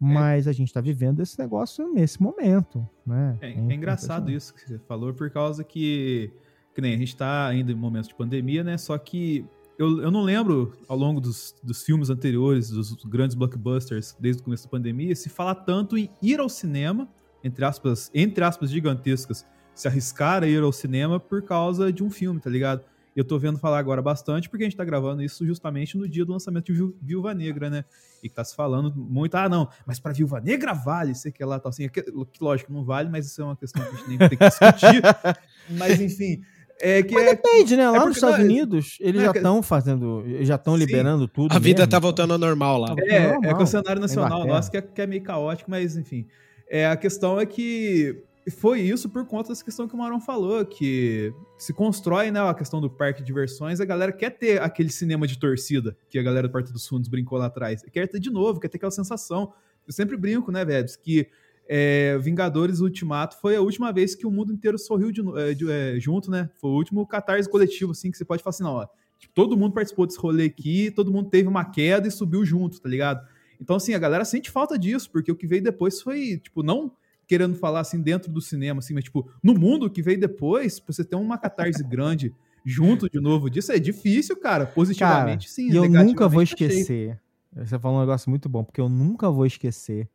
É. 0.00 0.04
Mas 0.04 0.46
é. 0.46 0.50
a 0.50 0.52
gente 0.52 0.68
está 0.68 0.80
vivendo 0.80 1.20
esse 1.20 1.38
negócio 1.38 1.92
nesse 1.92 2.22
momento. 2.22 2.88
Né? 3.06 3.36
É, 3.42 3.50
é, 3.50 3.52
é 3.52 3.74
engraçado 3.74 4.30
isso 4.30 4.54
que 4.54 4.62
você 4.62 4.78
falou, 4.78 5.12
por 5.12 5.30
causa 5.30 5.62
que 5.62 6.32
que 6.74 6.80
nem 6.80 6.94
a 6.94 6.98
gente 6.98 7.16
tá 7.16 7.46
ainda 7.46 7.70
em 7.70 7.74
momentos 7.74 8.08
de 8.08 8.14
pandemia, 8.14 8.64
né? 8.64 8.76
Só 8.76 8.98
que 8.98 9.46
eu, 9.78 10.02
eu 10.02 10.10
não 10.10 10.22
lembro 10.22 10.72
ao 10.88 10.96
longo 10.96 11.20
dos, 11.20 11.54
dos 11.62 11.82
filmes 11.82 12.10
anteriores, 12.10 12.70
dos 12.70 12.94
grandes 13.04 13.34
blockbusters, 13.34 14.16
desde 14.18 14.42
o 14.42 14.44
começo 14.44 14.64
da 14.64 14.70
pandemia, 14.70 15.14
se 15.14 15.28
falar 15.28 15.54
tanto 15.56 15.96
em 15.96 16.10
ir 16.22 16.40
ao 16.40 16.48
cinema, 16.48 17.08
entre 17.42 17.64
aspas, 17.64 18.10
entre 18.14 18.42
aspas 18.44 18.70
gigantescas, 18.70 19.46
se 19.74 19.88
arriscar 19.88 20.42
a 20.42 20.46
ir 20.46 20.62
ao 20.62 20.72
cinema 20.72 21.18
por 21.18 21.42
causa 21.42 21.92
de 21.92 22.02
um 22.02 22.10
filme, 22.10 22.40
tá 22.40 22.48
ligado? 22.48 22.84
Eu 23.16 23.24
tô 23.24 23.38
vendo 23.38 23.58
falar 23.58 23.78
agora 23.78 24.02
bastante 24.02 24.48
porque 24.48 24.64
a 24.64 24.66
gente 24.66 24.76
tá 24.76 24.84
gravando 24.84 25.22
isso 25.22 25.46
justamente 25.46 25.96
no 25.96 26.08
dia 26.08 26.24
do 26.24 26.32
lançamento 26.32 26.72
de 26.72 26.94
Viúva 27.00 27.32
Negra, 27.32 27.70
né? 27.70 27.84
E 28.22 28.28
que 28.28 28.34
tá 28.34 28.44
se 28.44 28.56
falando 28.56 28.92
muito, 28.96 29.34
ah, 29.36 29.48
não, 29.48 29.68
mas 29.86 30.00
pra 30.00 30.12
Viúva 30.12 30.40
Negra 30.40 30.72
vale, 30.72 31.14
sei 31.14 31.30
que 31.30 31.44
lá, 31.44 31.60
tal, 31.60 31.70
assim, 31.70 31.88
que, 31.88 32.04
lógico, 32.40 32.72
não 32.72 32.84
vale, 32.84 33.08
mas 33.08 33.26
isso 33.26 33.40
é 33.40 33.44
uma 33.44 33.56
questão 33.56 33.84
que 33.84 33.88
a 33.88 33.98
gente 33.98 34.08
nem 34.08 34.18
tem 34.18 34.30
que 34.30 34.48
discutir. 34.48 35.02
mas, 35.78 36.00
enfim, 36.00 36.42
é 36.80 37.02
que 37.02 37.14
Mas 37.14 37.24
é, 37.24 37.34
depende, 37.34 37.76
né? 37.76 37.88
Lá 37.88 38.02
é 38.02 38.06
nos 38.06 38.16
Estados 38.16 38.38
não, 38.38 38.44
Unidos, 38.44 38.96
eles 39.00 39.22
já 39.22 39.30
estão 39.30 39.62
fazendo, 39.62 40.24
já 40.40 40.56
estão 40.56 40.76
liberando 40.76 41.28
tudo. 41.28 41.54
A 41.54 41.58
vida 41.58 41.80
mesmo, 41.80 41.90
tá 41.90 41.98
voltando 41.98 42.32
ao 42.32 42.38
normal 42.38 42.78
lá. 42.78 42.94
É, 42.98 43.32
normal. 43.32 43.50
é 43.50 43.54
que 43.54 43.62
o 43.62 43.66
cenário 43.66 44.00
nacional 44.00 44.46
nosso 44.46 44.70
que 44.70 44.76
é, 44.76 44.82
que 44.82 45.00
é 45.00 45.06
meio 45.06 45.22
caótico, 45.22 45.70
mas 45.70 45.96
enfim. 45.96 46.26
É, 46.68 46.86
a 46.86 46.96
questão 46.96 47.40
é 47.40 47.46
que 47.46 48.22
foi 48.50 48.80
isso 48.80 49.08
por 49.08 49.26
conta 49.26 49.48
dessa 49.50 49.64
questão 49.64 49.88
que 49.88 49.94
o 49.94 49.98
Marão 49.98 50.20
falou, 50.20 50.64
que 50.64 51.32
se 51.56 51.72
constrói, 51.72 52.30
né, 52.30 52.40
a 52.40 52.54
questão 52.54 52.80
do 52.80 52.90
parque 52.90 53.20
de 53.20 53.26
diversões, 53.26 53.80
a 53.80 53.84
galera 53.84 54.12
quer 54.12 54.30
ter 54.30 54.60
aquele 54.60 54.90
cinema 54.90 55.26
de 55.26 55.38
torcida, 55.38 55.96
que 56.10 56.18
a 56.18 56.22
galera 56.22 56.46
do 56.46 56.52
Porta 56.52 56.72
dos 56.72 56.86
Fundos 56.86 57.08
brincou 57.08 57.38
lá 57.38 57.46
atrás. 57.46 57.82
Quer 57.92 58.06
ter 58.08 58.20
de 58.20 58.30
novo, 58.30 58.60
quer 58.60 58.68
ter 58.68 58.76
aquela 58.76 58.90
sensação. 58.90 59.52
Eu 59.86 59.92
sempre 59.92 60.16
brinco, 60.16 60.50
né, 60.52 60.64
velho, 60.64 60.86
que 61.02 61.28
é, 61.68 62.18
Vingadores 62.18 62.80
Ultimato 62.80 63.36
foi 63.40 63.56
a 63.56 63.60
última 63.60 63.92
vez 63.92 64.14
que 64.14 64.26
o 64.26 64.30
mundo 64.30 64.52
inteiro 64.52 64.78
sorriu 64.78 65.10
de, 65.10 65.22
é, 65.38 65.54
de, 65.54 65.70
é, 65.70 65.98
junto, 65.98 66.30
né? 66.30 66.50
Foi 66.60 66.70
o 66.70 66.74
último 66.74 67.06
catarse 67.06 67.48
coletivo, 67.48 67.92
assim, 67.92 68.10
que 68.10 68.18
você 68.18 68.24
pode 68.24 68.42
falar 68.42 68.50
assim, 68.50 68.62
não, 68.62 68.74
ó, 68.74 68.86
tipo, 69.18 69.32
todo 69.34 69.56
mundo 69.56 69.72
participou 69.72 70.06
desse 70.06 70.18
rolê 70.18 70.44
aqui, 70.44 70.90
todo 70.90 71.12
mundo 71.12 71.30
teve 71.30 71.48
uma 71.48 71.64
queda 71.64 72.06
e 72.06 72.10
subiu 72.10 72.44
junto, 72.44 72.80
tá 72.80 72.88
ligado? 72.88 73.26
Então, 73.60 73.76
assim, 73.76 73.94
a 73.94 73.98
galera 73.98 74.24
sente 74.24 74.50
falta 74.50 74.78
disso, 74.78 75.10
porque 75.10 75.32
o 75.32 75.36
que 75.36 75.46
veio 75.46 75.62
depois 75.62 76.00
foi, 76.00 76.38
tipo, 76.38 76.62
não 76.62 76.92
querendo 77.26 77.56
falar 77.56 77.80
assim 77.80 78.02
dentro 78.02 78.30
do 78.30 78.40
cinema, 78.40 78.80
assim, 78.80 78.92
mas, 78.92 79.04
tipo, 79.04 79.30
no 79.42 79.54
mundo 79.54 79.88
que 79.88 80.02
veio 80.02 80.20
depois, 80.20 80.78
pra 80.78 80.92
você 80.92 81.02
ter 81.02 81.16
uma 81.16 81.38
catarse 81.38 81.82
grande 81.88 82.34
junto 82.66 83.08
de 83.08 83.20
novo 83.20 83.48
disso, 83.48 83.72
é 83.72 83.78
difícil, 83.78 84.36
cara, 84.36 84.66
positivamente, 84.66 85.46
cara, 85.46 85.54
sim. 85.54 85.70
E 85.70 85.76
eu 85.76 85.88
nunca 85.88 86.28
vou 86.28 86.42
esquecer. 86.42 87.18
Você 87.54 87.78
falou 87.78 87.98
um 87.98 88.00
negócio 88.00 88.28
muito 88.28 88.48
bom, 88.48 88.64
porque 88.64 88.80
eu 88.80 88.88
nunca 88.88 89.30
vou 89.30 89.46
esquecer 89.46 90.08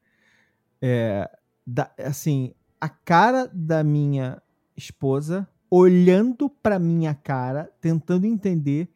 é, 0.81 1.29
da, 1.69 1.91
assim, 1.99 2.53
a 2.81 2.89
cara 2.89 3.49
da 3.53 3.83
minha 3.83 4.41
esposa 4.75 5.47
olhando 5.69 6.49
para 6.49 6.79
minha 6.79 7.13
cara, 7.13 7.71
tentando 7.79 8.25
entender 8.25 8.89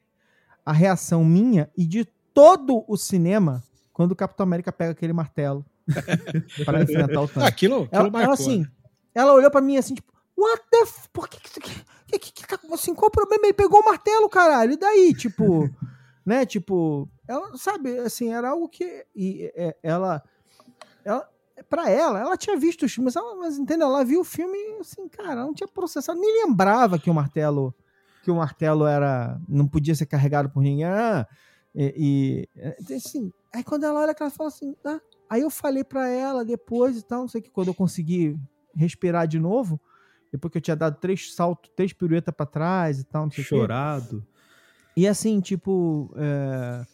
a 0.66 0.74
reação 0.74 1.24
minha 1.24 1.70
e 1.78 1.86
de 1.86 2.06
todo 2.34 2.84
o 2.88 2.98
cinema 2.98 3.64
quando 3.92 4.14
o 4.14 4.16
Capitão 4.16 4.44
América 4.44 4.72
pega 4.72 4.92
aquele 4.92 5.14
martelo 5.14 5.64
para 6.66 6.82
enfrentar 6.82 7.22
o 7.22 7.28
Thanos. 7.28 7.48
Aquilo, 7.48 7.84
aquilo 7.84 8.08
ela, 8.08 8.24
ela, 8.24 8.34
assim, 8.34 8.66
ela 9.14 9.34
olhou 9.34 9.52
para 9.52 9.62
mim 9.62 9.78
assim, 9.78 9.94
tipo, 9.94 10.12
what 10.36 10.64
the 10.72 10.82
f... 10.82 11.08
Por 11.14 11.30
que 11.30 11.40
que, 11.40 11.60
que, 11.60 12.20
que, 12.20 12.32
que 12.32 12.48
tá, 12.48 12.58
assim, 12.72 12.96
qual 12.96 13.10
o 13.10 13.12
problema? 13.12 13.46
Ele 13.46 13.54
pegou 13.54 13.82
o 13.82 13.86
martelo, 13.86 14.28
caralho, 14.28 14.74
e 14.74 14.78
daí? 14.78 15.14
Tipo, 15.14 15.70
né, 16.26 16.44
tipo, 16.44 17.08
ela, 17.28 17.56
sabe, 17.56 18.00
assim, 18.00 18.34
era 18.34 18.50
algo 18.50 18.68
que 18.68 19.06
e, 19.16 19.52
é, 19.56 19.76
ela, 19.84 20.24
ela 21.06 21.30
para 21.70 21.90
ela, 21.90 22.20
ela 22.20 22.38
tinha 22.38 22.58
visto 22.58 22.86
os 22.86 22.94
filmes, 22.94 23.16
ela, 23.16 23.36
mas 23.36 23.58
entendeu? 23.58 23.88
Ela 23.88 24.04
viu 24.04 24.22
o 24.22 24.24
filme 24.24 24.58
assim, 24.80 25.08
cara, 25.08 25.36
não 25.36 25.54
tinha 25.54 25.68
processado, 25.68 26.20
nem 26.20 26.46
lembrava 26.46 26.98
que 26.98 27.10
o 27.10 27.14
martelo 27.14 27.74
que 28.24 28.32
o 28.32 28.36
martelo 28.36 28.88
era 28.88 29.40
não 29.48 29.68
podia 29.68 29.94
ser 29.94 30.06
carregado 30.06 30.50
por 30.50 30.64
ninguém. 30.64 30.86
Ah, 30.86 31.28
e, 31.76 32.48
e 32.56 32.94
assim, 32.94 33.32
aí 33.54 33.64
quando 33.64 33.84
ela 33.84 34.00
olha, 34.00 34.16
ela 34.18 34.30
fala 34.30 34.48
assim, 34.48 34.76
ah, 34.86 35.00
aí 35.30 35.42
eu 35.42 35.50
falei 35.50 35.84
para 35.84 36.08
ela 36.08 36.46
depois 36.46 36.98
e 36.98 37.04
tal, 37.04 37.22
não 37.22 37.28
sei 37.28 37.42
que 37.42 37.50
quando 37.50 37.68
eu 37.68 37.74
consegui 37.74 38.40
respirar 38.74 39.28
de 39.28 39.40
novo, 39.40 39.80
depois 40.32 40.52
que 40.52 40.58
eu 40.58 40.62
tinha 40.62 40.76
dado 40.76 41.00
três 41.00 41.36
saltos, 41.36 41.70
três 41.76 41.92
piruetas 41.92 42.34
para 42.34 42.46
trás 42.46 43.00
e 43.00 43.04
tal, 43.04 43.24
não 43.24 43.32
sei 43.32 43.44
Chorado. 43.44 44.26
E 44.96 45.08
assim, 45.08 45.42
tipo, 45.42 46.14
é, 46.16 46.86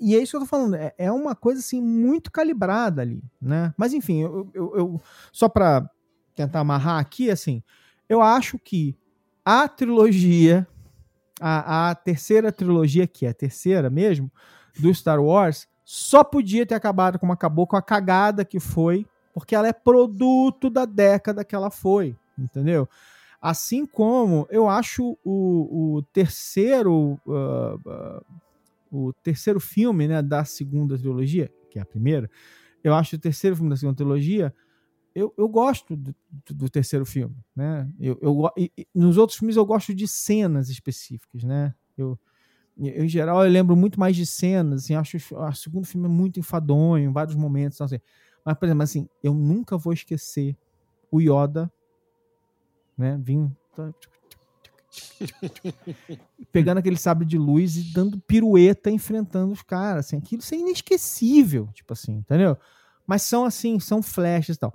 e 0.00 0.16
é 0.16 0.18
isso 0.18 0.32
que 0.32 0.36
eu 0.36 0.40
tô 0.40 0.46
falando, 0.46 0.76
é, 0.76 0.94
é 0.96 1.12
uma 1.12 1.34
coisa 1.34 1.60
assim 1.60 1.82
muito 1.82 2.32
calibrada 2.32 3.02
ali, 3.02 3.22
né? 3.40 3.74
Mas 3.76 3.92
enfim, 3.92 4.22
eu, 4.22 4.50
eu, 4.54 4.76
eu 4.76 5.02
só 5.30 5.48
para 5.48 5.88
tentar 6.34 6.60
amarrar 6.60 6.98
aqui, 6.98 7.30
assim, 7.30 7.62
eu 8.08 8.22
acho 8.22 8.58
que 8.58 8.96
a 9.44 9.68
trilogia, 9.68 10.66
a, 11.38 11.90
a 11.90 11.94
terceira 11.94 12.50
trilogia, 12.50 13.06
que 13.06 13.26
é 13.26 13.28
a 13.28 13.34
terceira 13.34 13.90
mesmo, 13.90 14.30
do 14.78 14.92
Star 14.94 15.20
Wars, 15.20 15.68
só 15.84 16.24
podia 16.24 16.64
ter 16.64 16.74
acabado 16.74 17.18
como 17.18 17.32
acabou, 17.32 17.66
com 17.66 17.76
a 17.76 17.82
cagada 17.82 18.44
que 18.44 18.58
foi, 18.58 19.06
porque 19.34 19.54
ela 19.54 19.68
é 19.68 19.72
produto 19.72 20.70
da 20.70 20.84
década 20.86 21.44
que 21.44 21.54
ela 21.54 21.70
foi, 21.70 22.16
entendeu? 22.38 22.88
Assim 23.40 23.84
como 23.84 24.46
eu 24.50 24.68
acho 24.68 25.16
o, 25.24 25.96
o 25.96 26.02
terceiro. 26.12 27.18
Uh, 27.26 27.74
uh, 27.86 28.24
o 28.90 29.12
terceiro 29.12 29.60
filme 29.60 30.08
né, 30.08 30.20
da 30.20 30.44
segunda 30.44 30.98
trilogia, 30.98 31.52
que 31.70 31.78
é 31.78 31.82
a 31.82 31.86
primeira, 31.86 32.30
eu 32.82 32.94
acho 32.94 33.16
o 33.16 33.18
terceiro 33.18 33.56
filme 33.56 33.70
da 33.70 33.76
segunda 33.76 33.96
trilogia, 33.96 34.54
eu, 35.14 35.34
eu 35.36 35.48
gosto 35.48 35.96
do, 35.96 36.14
do 36.50 36.68
terceiro 36.68 37.04
filme, 37.04 37.36
né? 37.54 37.90
Eu, 37.98 38.18
eu, 38.22 38.50
e, 38.56 38.70
nos 38.94 39.16
outros 39.16 39.38
filmes 39.38 39.56
eu 39.56 39.66
gosto 39.66 39.92
de 39.94 40.06
cenas 40.06 40.68
específicas, 40.68 41.42
né? 41.42 41.74
Eu, 41.98 42.18
eu, 42.78 43.04
em 43.04 43.08
geral, 43.08 43.44
eu 43.44 43.50
lembro 43.50 43.76
muito 43.76 43.98
mais 43.98 44.14
de 44.14 44.24
cenas, 44.24 44.84
assim, 44.84 44.94
acho 44.94 45.16
o 45.16 45.52
segundo 45.52 45.86
filme 45.86 46.06
é 46.06 46.10
muito 46.10 46.38
enfadonho 46.38 47.10
em 47.10 47.12
vários 47.12 47.34
momentos, 47.34 47.76
então, 47.76 47.84
assim. 47.84 47.98
mas, 48.44 48.56
por 48.56 48.66
exemplo, 48.66 48.82
assim, 48.82 49.08
eu 49.22 49.34
nunca 49.34 49.76
vou 49.76 49.92
esquecer 49.92 50.56
o 51.10 51.20
Yoda, 51.20 51.70
né, 52.96 53.18
vindo, 53.20 53.54
pegando 56.50 56.78
aquele 56.78 56.96
sabre 56.96 57.24
de 57.24 57.38
luz 57.38 57.76
e 57.76 57.92
dando 57.92 58.18
pirueta 58.20 58.90
enfrentando 58.90 59.52
os 59.52 59.62
caras, 59.62 60.06
assim, 60.06 60.16
aquilo 60.16 60.42
é 60.50 60.56
inesquecível, 60.56 61.68
tipo 61.72 61.92
assim, 61.92 62.16
entendeu? 62.16 62.56
Mas 63.06 63.22
são 63.22 63.44
assim, 63.44 63.78
são 63.78 64.02
flashes 64.02 64.56
e 64.56 64.58
tal. 64.58 64.74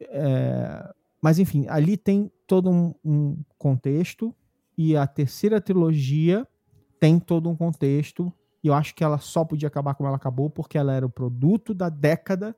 É, 0.00 0.92
mas 1.20 1.38
enfim, 1.38 1.66
ali 1.68 1.96
tem 1.96 2.30
todo 2.46 2.70
um, 2.70 2.94
um, 3.04 3.42
contexto 3.58 4.34
e 4.76 4.96
a 4.96 5.06
terceira 5.06 5.60
trilogia 5.60 6.46
tem 7.00 7.18
todo 7.18 7.48
um 7.48 7.56
contexto 7.56 8.32
e 8.62 8.68
eu 8.68 8.74
acho 8.74 8.94
que 8.94 9.02
ela 9.02 9.18
só 9.18 9.44
podia 9.44 9.68
acabar 9.68 9.94
como 9.94 10.06
ela 10.06 10.16
acabou 10.16 10.48
porque 10.48 10.78
ela 10.78 10.92
era 10.92 11.04
o 11.04 11.10
produto 11.10 11.74
da 11.74 11.88
década 11.88 12.56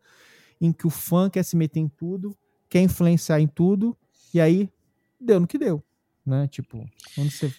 em 0.60 0.72
que 0.72 0.86
o 0.86 0.90
fã 0.90 1.30
quer 1.30 1.42
se 1.42 1.56
meter 1.56 1.80
em 1.80 1.88
tudo, 1.88 2.36
quer 2.68 2.82
influenciar 2.82 3.40
em 3.40 3.48
tudo 3.48 3.96
e 4.34 4.40
aí 4.40 4.70
deu 5.18 5.40
no 5.40 5.46
que 5.46 5.58
deu 5.58 5.82
né? 6.30 6.48
Tipo, 6.48 6.88
quando 7.14 7.30
você. 7.30 7.52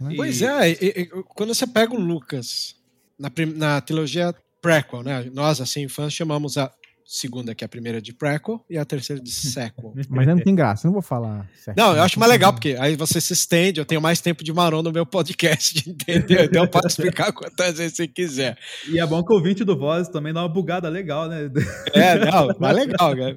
Né? 0.00 0.14
Pois 0.14 0.42
é, 0.42 0.70
e, 0.70 0.74
e, 0.80 1.06
quando 1.06 1.52
você 1.54 1.66
pega 1.66 1.92
o 1.92 1.98
Lucas 1.98 2.76
na, 3.18 3.30
na 3.56 3.80
trilogia 3.80 4.34
prequel, 4.60 5.02
né? 5.02 5.24
Nós, 5.32 5.60
assim, 5.60 5.88
fãs, 5.88 6.12
chamamos 6.12 6.56
a, 6.56 6.72
segunda, 7.10 7.54
que 7.54 7.64
é 7.64 7.66
a 7.66 7.68
primeira 7.68 8.02
de 8.02 8.12
prequel, 8.12 8.62
e 8.68 8.76
a 8.76 8.84
terceira 8.84 9.20
de 9.22 9.30
sequel. 9.32 9.94
Mas 10.10 10.26
não 10.26 10.38
tem 10.38 10.54
graça, 10.54 10.86
não 10.86 10.92
vou 10.92 11.00
falar. 11.00 11.48
Certo. 11.56 11.78
Não, 11.78 11.96
eu 11.96 12.02
acho 12.02 12.20
mais 12.20 12.30
legal, 12.30 12.52
porque 12.52 12.76
aí 12.78 12.96
você 12.96 13.18
se 13.18 13.32
estende, 13.32 13.80
eu 13.80 13.86
tenho 13.86 14.00
mais 14.00 14.20
tempo 14.20 14.44
de 14.44 14.52
marrom 14.52 14.82
no 14.82 14.92
meu 14.92 15.06
podcast, 15.06 15.82
entendeu? 15.88 16.44
Então 16.44 16.64
eu 16.64 16.68
posso 16.68 16.88
explicar 16.88 17.32
quantas 17.32 17.78
vezes 17.78 17.96
você 17.96 18.06
quiser. 18.06 18.58
E 18.86 19.00
é 19.00 19.06
bom 19.06 19.24
que 19.24 19.32
o 19.32 19.36
ouvinte 19.36 19.64
do 19.64 19.76
Voz 19.76 20.08
também 20.08 20.34
dá 20.34 20.42
uma 20.42 20.48
bugada 20.50 20.88
legal, 20.90 21.28
né? 21.28 21.50
É, 21.94 22.30
não, 22.30 22.48
mas 22.60 22.76
legal. 22.76 23.14
Né? 23.14 23.34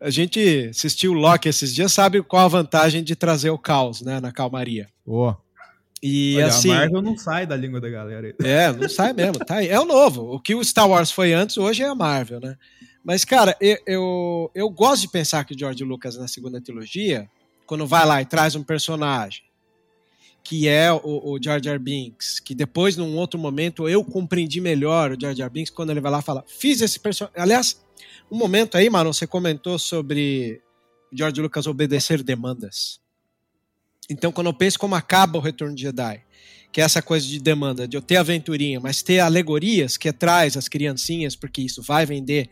A 0.00 0.10
gente 0.10 0.68
assistiu 0.70 1.10
o 1.10 1.14
Loki 1.14 1.48
esses 1.48 1.74
dias, 1.74 1.92
sabe 1.92 2.22
qual 2.22 2.44
a 2.44 2.48
vantagem 2.48 3.02
de 3.02 3.16
trazer 3.16 3.50
o 3.50 3.58
caos, 3.58 4.00
né, 4.00 4.20
na 4.20 4.30
calmaria. 4.30 4.88
Oh. 5.04 5.34
E 6.02 6.36
Olha, 6.36 6.46
assim. 6.46 6.70
A 6.70 6.74
Marvel 6.74 7.02
não 7.02 7.16
sai 7.16 7.46
da 7.46 7.56
língua 7.56 7.80
da 7.80 7.88
galera. 7.88 8.34
É, 8.42 8.72
não 8.72 8.88
sai 8.88 9.12
mesmo. 9.12 9.38
Tá 9.44 9.56
aí. 9.56 9.68
É 9.68 9.80
o 9.80 9.84
novo. 9.84 10.34
O 10.34 10.40
que 10.40 10.54
o 10.54 10.64
Star 10.64 10.88
Wars 10.88 11.10
foi 11.10 11.32
antes, 11.32 11.56
hoje 11.56 11.82
é 11.82 11.88
a 11.88 11.94
Marvel, 11.94 12.40
né? 12.40 12.56
Mas, 13.02 13.24
cara, 13.24 13.56
eu, 13.60 13.78
eu, 13.86 14.50
eu 14.54 14.70
gosto 14.70 15.02
de 15.02 15.08
pensar 15.08 15.44
que 15.44 15.54
o 15.54 15.58
George 15.58 15.84
Lucas, 15.84 16.16
na 16.16 16.26
segunda 16.26 16.60
trilogia, 16.60 17.28
quando 17.64 17.86
vai 17.86 18.04
lá 18.04 18.20
e 18.20 18.26
traz 18.26 18.54
um 18.56 18.62
personagem 18.62 19.46
que 20.48 20.68
é 20.68 20.92
o, 20.92 21.32
o 21.32 21.42
Jar 21.42 21.60
Jar 21.60 21.78
Binks, 21.78 22.38
que 22.38 22.54
depois, 22.54 22.96
num 22.96 23.16
outro 23.16 23.38
momento, 23.38 23.88
eu 23.88 24.04
compreendi 24.04 24.60
melhor 24.60 25.10
o 25.10 25.20
Jar 25.20 25.34
Jar 25.34 25.50
Binks 25.50 25.70
quando 25.70 25.90
ele 25.90 26.00
vai 26.00 26.12
lá 26.12 26.20
e 26.20 26.22
fala: 26.22 26.44
fiz 26.46 26.80
esse 26.80 27.00
personagem. 27.00 27.40
Aliás, 27.40 27.80
um 28.30 28.36
momento 28.36 28.76
aí, 28.76 28.88
Maron, 28.88 29.12
você 29.12 29.26
comentou 29.26 29.76
sobre 29.76 30.62
George 31.12 31.40
Lucas 31.40 31.66
obedecer 31.66 32.22
demandas. 32.22 33.00
Então, 34.08 34.30
quando 34.30 34.48
eu 34.48 34.54
penso 34.54 34.78
como 34.78 34.94
acaba 34.94 35.38
o 35.38 35.40
Retorno 35.40 35.74
de 35.74 35.82
Jedi, 35.82 36.22
que 36.72 36.80
é 36.80 36.84
essa 36.84 37.02
coisa 37.02 37.26
de 37.26 37.40
demanda, 37.40 37.88
de 37.88 37.96
eu 37.96 38.02
ter 38.02 38.16
aventurinha, 38.16 38.78
mas 38.80 39.02
ter 39.02 39.20
alegorias 39.20 39.96
que 39.96 40.12
traz 40.12 40.56
as 40.56 40.68
criancinhas, 40.68 41.34
porque 41.34 41.62
isso 41.62 41.82
vai 41.82 42.06
vender 42.06 42.48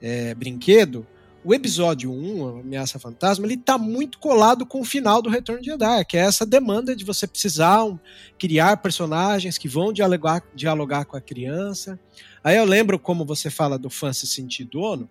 é, 0.00 0.34
brinquedo, 0.34 1.06
o 1.42 1.54
episódio 1.54 2.12
1, 2.12 2.60
Ameaça 2.60 2.98
Fantasma, 2.98 3.46
ele 3.46 3.56
tá 3.56 3.78
muito 3.78 4.18
colado 4.18 4.66
com 4.66 4.80
o 4.80 4.84
final 4.84 5.22
do 5.22 5.30
Retorno 5.30 5.62
de 5.62 5.70
Jedi, 5.70 6.04
que 6.04 6.18
é 6.18 6.20
essa 6.20 6.44
demanda 6.44 6.94
de 6.94 7.02
você 7.02 7.26
precisar 7.26 7.82
um, 7.84 7.98
criar 8.38 8.76
personagens 8.76 9.56
que 9.56 9.66
vão 9.66 9.90
dialogar, 9.90 10.42
dialogar 10.54 11.06
com 11.06 11.16
a 11.16 11.20
criança. 11.20 11.98
Aí 12.44 12.58
eu 12.58 12.64
lembro 12.66 12.98
como 12.98 13.24
você 13.24 13.48
fala 13.48 13.78
do 13.78 13.88
fã 13.88 14.12
se 14.12 14.26
sentir 14.26 14.64
dono, 14.64 15.08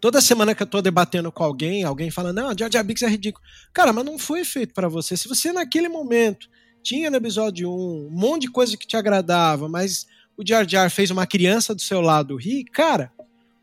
Toda 0.00 0.20
semana 0.20 0.54
que 0.54 0.62
eu 0.62 0.66
tô 0.66 0.80
debatendo 0.80 1.32
com 1.32 1.42
alguém, 1.42 1.82
alguém 1.82 2.10
fala: 2.10 2.32
"Não, 2.32 2.56
Jar 2.56 2.70
Jar 2.70 2.84
Binks 2.84 3.02
é 3.02 3.08
ridículo". 3.08 3.44
Cara, 3.72 3.92
mas 3.92 4.04
não 4.04 4.18
foi 4.18 4.44
feito 4.44 4.72
para 4.72 4.88
você. 4.88 5.16
Se 5.16 5.28
você 5.28 5.52
naquele 5.52 5.88
momento 5.88 6.48
tinha 6.82 7.10
no 7.10 7.16
episódio 7.16 7.70
1 7.70 8.06
um 8.06 8.10
monte 8.10 8.42
de 8.42 8.50
coisa 8.50 8.76
que 8.76 8.86
te 8.86 8.96
agradava, 8.96 9.68
mas 9.68 10.06
o 10.36 10.46
Jar 10.46 10.68
Jar 10.68 10.90
fez 10.90 11.10
uma 11.10 11.26
criança 11.26 11.74
do 11.74 11.82
seu 11.82 12.00
lado 12.00 12.36
rir, 12.36 12.64
cara, 12.64 13.12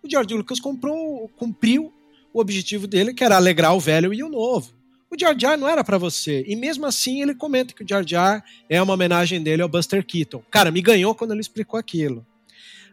o 0.03 0.09
George 0.09 0.35
Lucas 0.35 0.59
comprou, 0.59 1.29
cumpriu 1.37 1.93
o 2.33 2.39
objetivo 2.39 2.85
dele, 2.85 3.13
que 3.13 3.23
era 3.23 3.37
alegrar 3.37 3.73
o 3.73 3.79
velho 3.79 4.13
e 4.13 4.21
o 4.21 4.29
novo. 4.29 4.73
O 5.09 5.17
Jar 5.17 5.33
Jar 5.39 5.57
não 5.57 5.69
era 5.69 5.83
para 5.83 5.97
você. 5.97 6.43
E 6.45 6.55
mesmo 6.55 6.85
assim 6.85 7.21
ele 7.21 7.33
comenta 7.33 7.73
que 7.73 7.83
o 7.83 7.87
Jar 7.87 8.05
Jar 8.05 8.43
é 8.69 8.81
uma 8.81 8.93
homenagem 8.93 9.41
dele 9.41 9.61
ao 9.61 9.69
Buster 9.69 10.05
Keaton. 10.05 10.43
Cara, 10.51 10.69
me 10.69 10.81
ganhou 10.81 11.15
quando 11.15 11.31
ele 11.31 11.39
explicou 11.39 11.79
aquilo. 11.79 12.25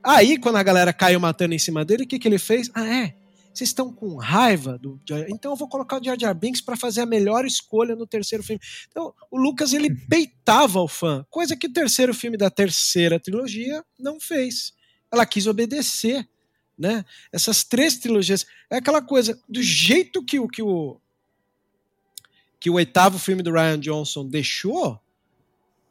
Aí, 0.04 0.38
quando 0.38 0.56
a 0.56 0.62
galera 0.62 0.92
caiu 0.92 1.20
matando 1.20 1.54
em 1.54 1.58
cima 1.58 1.84
dele, 1.84 2.04
o 2.04 2.06
que, 2.06 2.18
que 2.18 2.26
ele 2.26 2.38
fez? 2.38 2.70
Ah, 2.74 2.86
é? 2.86 3.14
Vocês 3.52 3.68
estão 3.70 3.92
com 3.92 4.16
raiva 4.16 4.78
do 4.78 4.98
Então 5.28 5.52
eu 5.52 5.56
vou 5.56 5.68
colocar 5.68 6.00
o 6.00 6.04
Jar 6.04 6.18
Jar 6.18 6.34
Binks 6.34 6.60
para 6.60 6.76
fazer 6.76 7.02
a 7.02 7.06
melhor 7.06 7.44
escolha 7.44 7.94
no 7.94 8.06
terceiro 8.06 8.42
filme. 8.42 8.60
Então, 8.88 9.14
o 9.30 9.38
Lucas 9.38 9.72
ele 9.72 9.94
peitava 10.08 10.80
o 10.80 10.88
fã, 10.88 11.26
coisa 11.28 11.56
que 11.56 11.66
o 11.66 11.72
terceiro 11.72 12.14
filme 12.14 12.36
da 12.36 12.50
terceira 12.50 13.20
trilogia 13.20 13.84
não 13.98 14.18
fez. 14.18 14.72
Ela 15.10 15.26
quis 15.26 15.46
obedecer, 15.46 16.26
né? 16.78 17.04
Essas 17.30 17.62
três 17.62 17.98
trilogias 17.98 18.46
é 18.70 18.76
aquela 18.76 19.02
coisa 19.02 19.38
do 19.48 19.62
jeito 19.62 20.24
que 20.24 20.40
o 20.40 20.48
que 20.48 20.62
o 20.62 20.98
que 22.58 22.70
o 22.70 22.74
oitavo 22.74 23.18
filme 23.18 23.42
do 23.42 23.50
Ryan 23.52 23.80
Johnson 23.80 24.26
deixou. 24.26 25.00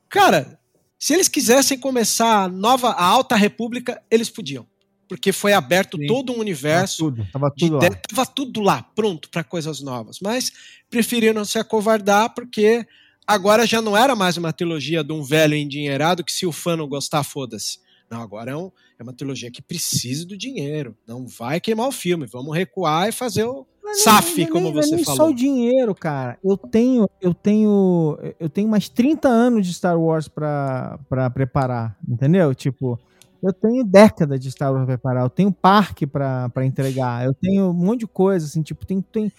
Cara, 0.07 0.57
se 0.97 1.13
eles 1.13 1.27
quisessem 1.27 1.77
começar 1.77 2.43
a 2.43 2.47
nova 2.47 2.91
a 2.91 3.03
Alta 3.03 3.35
República, 3.35 4.01
eles 4.09 4.29
podiam 4.29 4.65
porque 5.11 5.33
foi 5.33 5.51
aberto 5.51 5.97
Sim. 5.97 6.07
todo 6.07 6.31
um 6.31 6.39
universo. 6.39 7.11
Tava 7.11 7.17
tudo, 7.17 7.31
tava 7.33 7.51
tudo 7.51 7.79
de, 7.79 7.89
lá. 7.89 8.01
Tava 8.07 8.25
tudo 8.25 8.61
lá, 8.61 8.83
pronto 8.95 9.29
para 9.29 9.43
coisas 9.43 9.81
novas. 9.81 10.19
Mas 10.21 10.53
preferiram 10.89 11.43
se 11.43 11.59
acovardar 11.59 12.33
porque 12.33 12.87
agora 13.27 13.67
já 13.67 13.81
não 13.81 13.97
era 13.97 14.15
mais 14.15 14.37
uma 14.37 14.53
trilogia 14.53 15.03
de 15.03 15.11
um 15.11 15.21
velho 15.21 15.53
endinheirado 15.53 16.23
que 16.23 16.31
se 16.31 16.45
o 16.45 16.51
fã 16.53 16.77
não 16.77 16.87
gostar, 16.87 17.23
foda-se. 17.23 17.79
Não, 18.09 18.21
agora 18.21 18.51
é, 18.51 18.55
um, 18.55 18.71
é, 18.97 19.03
uma 19.03 19.11
trilogia 19.11 19.51
que 19.51 19.61
precisa 19.61 20.25
do 20.25 20.37
dinheiro. 20.37 20.95
Não 21.05 21.27
vai 21.27 21.59
queimar 21.59 21.89
o 21.89 21.91
filme. 21.91 22.25
Vamos 22.25 22.55
recuar 22.55 23.09
e 23.09 23.11
fazer 23.11 23.43
o 23.43 23.67
mas 23.83 24.03
SAF, 24.03 24.45
não, 24.45 24.49
como 24.49 24.63
nem, 24.65 24.73
você 24.73 24.95
nem 24.95 25.03
falou. 25.03 25.17
só 25.17 25.29
o 25.29 25.35
dinheiro, 25.35 25.93
cara. 25.93 26.39
Eu 26.41 26.55
tenho, 26.55 27.09
eu 27.19 27.33
tenho, 27.33 28.17
eu 28.39 28.47
tenho 28.47 28.69
mais 28.69 28.87
30 28.87 29.27
anos 29.27 29.67
de 29.67 29.73
Star 29.73 29.99
Wars 29.99 30.29
para 30.29 31.29
preparar, 31.33 31.97
entendeu? 32.07 32.55
Tipo, 32.55 32.97
eu 33.41 33.51
tenho 33.51 33.83
década 33.83 34.37
de 34.37 34.51
Star 34.51 34.71
Wars 34.71 34.85
pra 34.85 34.95
preparar, 34.97 35.23
eu 35.23 35.29
tenho 35.29 35.51
parque 35.51 36.05
para 36.05 36.51
entregar, 36.63 37.25
eu 37.25 37.33
tenho 37.33 37.69
um 37.69 37.73
monte 37.73 38.01
de 38.01 38.07
coisa, 38.07 38.45
assim, 38.45 38.61
tipo, 38.61 38.85
tem, 38.85 39.01
tem, 39.01 39.31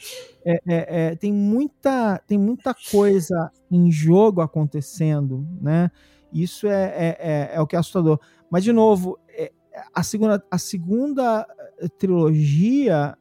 é, 0.44 0.52
é, 0.52 0.60
é, 1.06 1.16
tem, 1.16 1.32
muita, 1.32 2.18
tem 2.26 2.36
muita 2.36 2.74
coisa 2.90 3.50
em 3.70 3.90
jogo 3.90 4.40
acontecendo, 4.40 5.46
né? 5.60 5.90
Isso 6.32 6.66
é, 6.66 6.84
é, 6.84 7.16
é, 7.20 7.50
é 7.54 7.60
o 7.60 7.66
que 7.66 7.76
é 7.76 7.78
assustador. 7.78 8.18
Mas, 8.50 8.64
de 8.64 8.72
novo, 8.72 9.18
é, 9.28 9.52
a, 9.94 10.02
segunda, 10.02 10.42
a 10.50 10.58
segunda 10.58 11.46
trilogia, 11.98 13.16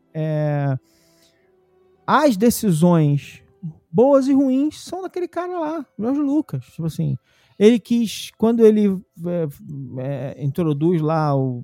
as 2.08 2.38
decisões 2.38 3.44
boas 3.92 4.28
e 4.28 4.34
ruins 4.34 4.80
são 4.82 5.02
daquele 5.02 5.28
cara 5.28 5.60
lá, 5.60 5.86
Jorge 6.00 6.22
Lucas. 6.22 6.66
Tipo 6.66 6.86
assim, 6.86 7.18
ele 7.62 7.80
quis, 7.80 8.32
quando 8.40 8.66
ele 8.66 9.00
é, 9.24 10.36
é, 10.36 10.44
introduz 10.44 11.00
lá 11.00 11.36
o, 11.36 11.64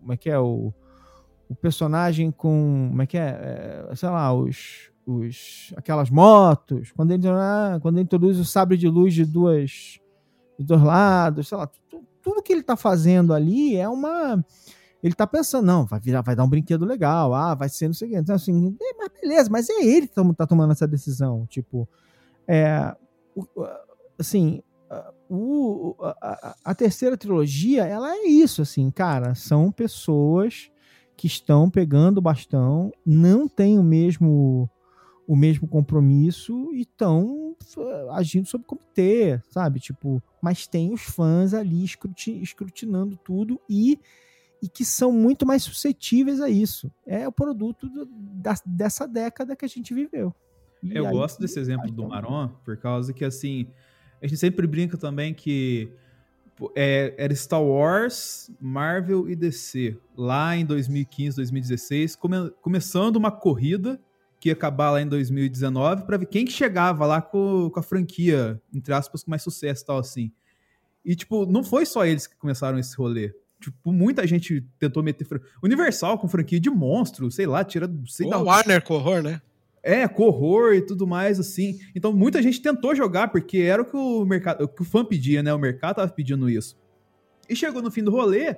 Como 0.00 0.12
é 0.14 0.16
que 0.16 0.30
é? 0.30 0.38
O, 0.38 0.72
o 1.46 1.54
personagem 1.54 2.30
com. 2.30 2.86
Como 2.88 3.02
é 3.02 3.06
que 3.06 3.18
é? 3.18 3.86
é 3.90 3.94
sei 3.94 4.08
lá, 4.08 4.32
os, 4.32 4.90
os. 5.04 5.74
aquelas 5.76 6.08
motos. 6.08 6.90
Quando 6.92 7.10
ele, 7.10 7.28
ah, 7.28 7.78
quando 7.82 7.96
ele 7.96 8.04
introduz 8.04 8.38
o 8.38 8.46
sabre 8.46 8.78
de 8.78 8.88
luz 8.88 9.12
de 9.12 9.26
duas. 9.26 10.00
de 10.58 10.64
dois 10.64 10.82
lados, 10.82 11.48
sei 11.48 11.58
lá. 11.58 11.66
Tudo, 11.66 12.06
tudo 12.22 12.42
que 12.42 12.50
ele 12.50 12.62
está 12.62 12.74
fazendo 12.74 13.34
ali 13.34 13.76
é 13.76 13.86
uma 13.86 14.42
ele 15.02 15.14
tá 15.14 15.26
pensando, 15.26 15.64
não, 15.64 15.86
vai 15.86 15.98
virar, 15.98 16.20
vai 16.20 16.36
dar 16.36 16.44
um 16.44 16.48
brinquedo 16.48 16.84
legal, 16.84 17.32
ah, 17.32 17.54
vai 17.54 17.70
ser 17.70 17.86
não 17.86 17.94
sei 17.94 18.08
o 18.08 18.10
quê. 18.10 18.18
Então, 18.18 18.34
assim, 18.34 18.76
é, 18.80 18.94
mas 18.98 19.08
beleza, 19.20 19.50
mas 19.50 19.68
é 19.70 19.82
ele 19.82 20.06
que 20.06 20.14
tá, 20.14 20.22
tá 20.34 20.46
tomando 20.46 20.72
essa 20.72 20.86
decisão. 20.86 21.46
Tipo, 21.46 21.88
é, 22.46 22.94
assim, 24.18 24.62
o, 25.30 25.94
a, 26.00 26.56
a, 26.64 26.74
terceira 26.74 27.16
trilogia, 27.16 27.84
ela 27.84 28.12
é 28.12 28.26
isso, 28.26 28.60
assim, 28.60 28.90
cara. 28.90 29.34
São 29.36 29.70
pessoas 29.70 30.70
que 31.16 31.28
estão 31.28 31.70
pegando 31.70 32.18
o 32.18 32.22
bastão, 32.22 32.92
não 33.06 33.46
têm 33.46 33.78
o 33.78 33.82
mesmo 33.82 34.68
o 35.28 35.36
mesmo 35.36 35.68
compromisso 35.68 36.74
e 36.74 36.80
estão 36.80 37.54
agindo 38.10 38.48
sob 38.48 38.64
comitê, 38.64 39.40
sabe? 39.48 39.78
Tipo, 39.78 40.20
mas 40.42 40.66
tem 40.66 40.92
os 40.92 41.02
fãs 41.02 41.54
ali 41.54 41.84
escrutinando 41.84 43.16
tudo 43.16 43.60
e, 43.70 44.00
e 44.60 44.68
que 44.68 44.84
são 44.84 45.12
muito 45.12 45.46
mais 45.46 45.62
suscetíveis 45.62 46.40
a 46.40 46.50
isso. 46.50 46.90
É 47.06 47.28
o 47.28 47.32
produto 47.32 47.88
do, 47.88 48.06
da, 48.06 48.56
dessa 48.66 49.06
década 49.06 49.54
que 49.54 49.64
a 49.64 49.68
gente 49.68 49.94
viveu. 49.94 50.34
E 50.82 50.96
Eu 50.96 51.06
aí, 51.06 51.12
gosto 51.12 51.38
desse 51.38 51.60
exemplo 51.60 51.92
do 51.92 52.08
Maron, 52.08 52.48
por 52.64 52.76
causa 52.76 53.12
que, 53.12 53.24
assim, 53.24 53.68
a 54.22 54.26
gente 54.26 54.38
sempre 54.38 54.66
brinca 54.66 54.96
também 54.96 55.32
que 55.32 55.90
é, 56.74 57.14
era 57.16 57.34
Star 57.34 57.62
Wars, 57.62 58.50
Marvel 58.60 59.28
e 59.28 59.34
DC, 59.34 59.96
lá 60.16 60.56
em 60.56 60.64
2015, 60.64 61.36
2016, 61.36 62.16
come, 62.16 62.50
começando 62.60 63.16
uma 63.16 63.30
corrida 63.30 64.00
que 64.38 64.48
ia 64.48 64.52
acabar 64.52 64.90
lá 64.90 65.02
em 65.02 65.06
2019 65.06 66.04
para 66.04 66.16
ver 66.16 66.26
quem 66.26 66.44
que 66.44 66.52
chegava 66.52 67.06
lá 67.06 67.20
com, 67.20 67.70
com, 67.72 67.80
a 67.80 67.82
franquia, 67.82 68.60
entre 68.74 68.92
aspas, 68.92 69.22
com 69.22 69.30
mais 69.30 69.42
sucesso 69.42 69.82
e 69.82 69.86
tal 69.86 69.98
assim. 69.98 70.32
E, 71.04 71.14
tipo, 71.14 71.46
não 71.46 71.62
foi 71.62 71.86
só 71.86 72.04
eles 72.04 72.26
que 72.26 72.36
começaram 72.36 72.78
esse 72.78 72.96
rolê. 72.96 73.34
Tipo, 73.60 73.92
muita 73.92 74.26
gente 74.26 74.64
tentou 74.78 75.02
meter. 75.02 75.26
Universal 75.62 76.18
com 76.18 76.28
franquia 76.28 76.58
de 76.58 76.70
monstro, 76.70 77.30
sei 77.30 77.46
lá, 77.46 77.62
tira. 77.62 77.90
Sei 78.06 78.26
o 78.26 78.44
Warner 78.44 78.82
com 78.82 78.94
horror, 78.94 79.22
né? 79.22 79.40
É, 79.82 80.04
horror 80.06 80.74
e 80.74 80.82
tudo 80.82 81.06
mais, 81.06 81.40
assim. 81.40 81.78
Então, 81.94 82.12
muita 82.12 82.42
gente 82.42 82.60
tentou 82.60 82.94
jogar, 82.94 83.28
porque 83.28 83.58
era 83.58 83.80
o 83.80 83.84
que 83.84 83.96
o 83.96 84.24
mercado, 84.24 84.64
o 84.64 84.68
que 84.68 84.82
o 84.82 84.84
fã 84.84 85.04
pedia, 85.04 85.42
né? 85.42 85.52
O 85.54 85.58
mercado 85.58 85.96
tava 85.96 86.10
pedindo 86.12 86.48
isso. 86.50 86.78
E 87.48 87.56
chegou 87.56 87.82
no 87.82 87.90
fim 87.90 88.02
do 88.02 88.10
rolê, 88.10 88.56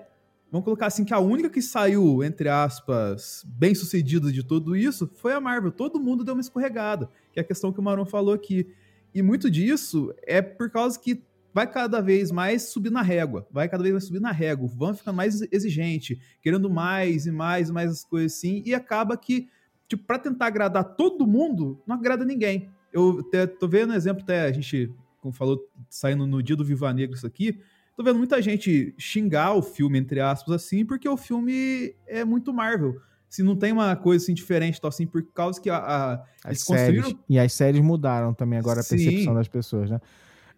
vamos 0.51 0.65
colocar 0.65 0.87
assim, 0.87 1.05
que 1.05 1.15
a 1.15 1.19
única 1.19 1.49
que 1.49 1.63
saiu, 1.63 2.23
entre 2.23 2.49
aspas, 2.49 3.43
bem 3.47 3.75
sucedida 3.75 4.31
de 4.33 4.43
tudo 4.43 4.77
isso 4.77 5.11
foi 5.15 5.33
a 5.33 5.41
Marvel. 5.41 5.73
Todo 5.73 6.01
mundo 6.01 6.25
deu 6.25 6.35
uma 6.35 6.41
escorregada, 6.41 7.09
que 7.33 7.39
é 7.39 7.43
a 7.43 7.47
questão 7.47 7.73
que 7.73 7.81
o 7.81 7.83
Maron 7.83 8.05
falou 8.05 8.35
aqui. 8.35 8.67
E 9.15 9.23
muito 9.23 9.51
disso 9.51 10.13
é 10.27 10.43
por 10.43 10.71
causa 10.71 10.99
que 10.99 11.23
vai 11.55 11.71
cada 11.71 12.01
vez 12.01 12.31
mais 12.31 12.63
subir 12.63 12.91
na 12.91 13.03
régua, 13.03 13.47
vai 13.51 13.69
cada 13.69 13.83
vez 13.83 13.93
mais 13.93 14.05
subir 14.05 14.21
na 14.21 14.33
régua, 14.33 14.67
o 14.67 14.69
fã 14.69 14.95
fica 14.95 15.13
mais 15.13 15.43
exigente, 15.53 16.19
querendo 16.41 16.71
mais 16.71 17.27
e 17.27 17.31
mais 17.31 17.69
e 17.69 17.73
mais 17.73 17.91
as 17.91 18.05
coisas 18.05 18.33
assim, 18.33 18.63
e 18.65 18.75
acaba 18.75 19.17
que, 19.17 19.49
tipo, 19.97 20.07
pra 20.07 20.19
tentar 20.19 20.47
agradar 20.47 20.85
todo 20.85 21.27
mundo, 21.27 21.81
não 21.87 21.97
agrada 21.97 22.25
ninguém. 22.25 22.71
Eu 22.93 23.21
até, 23.21 23.47
tô 23.47 23.69
vendo 23.69 23.95
exemplo, 23.95 24.23
até 24.23 24.43
a 24.43 24.53
gente, 24.53 24.91
como 25.21 25.33
falou, 25.33 25.69
saindo 25.89 26.27
no 26.27 26.43
dia 26.43 26.57
do 26.57 26.65
Viva 26.65 26.93
Negra 26.93 27.17
isso 27.17 27.27
aqui, 27.27 27.59
tô 27.97 28.03
vendo 28.03 28.19
muita 28.19 28.41
gente 28.41 28.95
xingar 28.99 29.55
o 29.55 29.63
filme, 29.63 29.99
entre 29.99 30.21
aspas, 30.21 30.55
assim, 30.55 30.85
porque 30.85 31.09
o 31.09 31.17
filme 31.17 31.95
é 32.07 32.25
muito 32.25 32.53
Marvel 32.53 33.01
se 33.33 33.43
não 33.43 33.57
tem 33.57 33.73
uma 33.73 33.97
coisa 33.97 34.23
assim 34.23 34.35
diferente, 34.35 34.79
tal, 34.79 34.91
assim, 34.91 35.07
por 35.07 35.23
causa 35.33 35.59
que 35.59 35.71
a, 35.71 35.79
a 35.79 36.25
eles 36.45 36.61
séries, 36.61 37.01
construíram. 37.01 37.25
E 37.27 37.39
as 37.39 37.51
séries 37.55 37.81
mudaram 37.81 38.35
também 38.35 38.59
agora 38.59 38.83
a 38.83 38.85
percepção 38.85 39.33
das 39.33 39.49
pessoas, 39.49 39.91
né? 39.91 39.99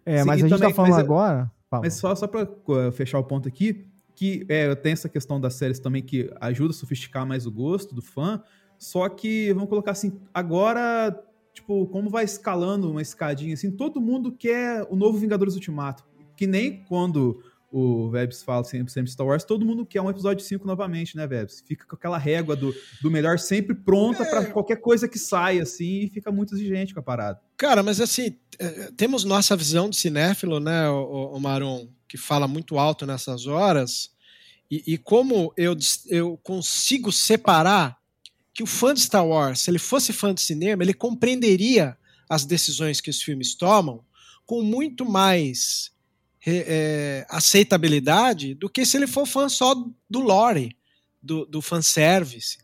É, 0.05 0.19
Sim, 0.19 0.25
mas 0.25 0.43
a 0.43 0.47
gente 0.47 0.59
também, 0.59 0.69
tá 0.69 0.75
falando 0.75 0.99
agora. 0.99 1.49
Mas 1.71 1.93
só, 1.93 2.13
só 2.13 2.27
pra 2.27 2.43
uh, 2.43 2.91
fechar 2.91 3.17
o 3.17 3.23
ponto 3.23 3.47
aqui, 3.47 3.87
que 4.13 4.45
é, 4.49 4.75
tem 4.75 4.91
essa 4.91 5.07
questão 5.07 5.39
das 5.39 5.53
séries 5.53 5.79
também 5.79 6.03
que 6.03 6.29
ajuda 6.41 6.71
a 6.71 6.73
sofisticar 6.73 7.25
mais 7.25 7.45
o 7.45 7.51
gosto 7.51 7.95
do 7.95 8.01
fã. 8.01 8.43
Só 8.77 9.07
que, 9.09 9.51
vamos 9.53 9.69
colocar 9.69 9.91
assim, 9.91 10.19
agora, 10.33 11.17
tipo, 11.53 11.87
como 11.87 12.09
vai 12.09 12.23
escalando 12.23 12.89
uma 12.89 13.01
escadinha 13.01 13.53
assim, 13.53 13.71
todo 13.71 14.01
mundo 14.01 14.31
quer 14.31 14.85
o 14.89 14.95
novo 14.95 15.17
Vingadores 15.17 15.55
Ultimato. 15.55 16.03
Que 16.35 16.45
nem 16.45 16.83
quando 16.83 17.41
o 17.77 18.09
Vebs 18.09 18.41
fala 18.41 18.63
sempre, 18.63 18.91
sempre 18.91 19.11
Star 19.11 19.27
Wars, 19.27 19.43
todo 19.43 19.65
mundo 19.65 19.85
quer 19.85 20.01
um 20.01 20.09
episódio 20.09 20.45
5 20.45 20.65
novamente, 20.65 21.17
né, 21.17 21.27
Vebs? 21.27 21.61
Fica 21.67 21.85
com 21.85 21.95
aquela 21.95 22.17
régua 22.17 22.55
do, 22.55 22.73
do 23.01 23.11
melhor 23.11 23.37
sempre 23.37 23.75
pronta 23.75 24.23
é. 24.23 24.29
para 24.29 24.45
qualquer 24.45 24.77
coisa 24.77 25.09
que 25.09 25.19
saia, 25.19 25.63
assim, 25.63 26.03
e 26.03 26.09
fica 26.09 26.31
muito 26.31 26.55
exigente 26.55 26.93
com 26.93 27.01
a 27.01 27.03
parada. 27.03 27.41
Cara, 27.57 27.83
mas 27.83 27.99
assim, 27.99 28.37
é, 28.57 28.91
temos 28.95 29.25
nossa 29.25 29.57
visão 29.57 29.89
de 29.89 29.97
cinéfilo, 29.97 30.61
né, 30.61 30.89
o, 30.89 31.33
o 31.35 31.39
Maron, 31.39 31.89
que 32.07 32.17
fala 32.17 32.47
muito 32.47 32.79
alto 32.79 33.05
nessas 33.05 33.45
horas, 33.45 34.09
e, 34.71 34.93
e 34.93 34.97
como 34.97 35.53
eu, 35.57 35.75
eu 36.07 36.39
consigo 36.43 37.11
separar 37.11 37.97
que 38.55 38.63
o 38.63 38.65
fã 38.65 38.93
de 38.93 39.01
Star 39.01 39.27
Wars, 39.27 39.59
se 39.59 39.69
ele 39.69 39.77
fosse 39.77 40.13
fã 40.13 40.33
de 40.33 40.39
cinema, 40.39 40.81
ele 40.81 40.93
compreenderia 40.93 41.97
as 42.27 42.45
decisões 42.45 43.01
que 43.01 43.09
os 43.09 43.21
filmes 43.21 43.53
tomam 43.53 44.01
com 44.45 44.61
muito 44.61 45.03
mais 45.03 45.91
é, 46.47 47.25
aceitabilidade 47.29 48.53
do 48.53 48.69
que 48.69 48.85
se 48.85 48.95
ele 48.95 49.07
for 49.07 49.25
fã 49.25 49.49
só 49.49 49.75
do 50.09 50.19
lore, 50.21 50.75
do, 51.21 51.45
do 51.45 51.61
fanservice. 51.61 52.59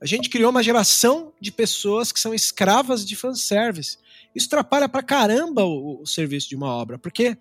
A 0.00 0.06
gente 0.06 0.28
criou 0.28 0.50
uma 0.50 0.64
geração 0.64 1.32
de 1.40 1.52
pessoas 1.52 2.10
que 2.10 2.18
são 2.18 2.34
escravas 2.34 3.06
de 3.06 3.14
fanservice. 3.14 3.98
Isso 4.34 4.48
atrapalha 4.48 4.88
pra 4.88 5.02
caramba 5.02 5.64
o, 5.64 6.02
o 6.02 6.06
serviço 6.06 6.48
de 6.48 6.56
uma 6.56 6.74
obra, 6.74 6.98
porque, 6.98 7.38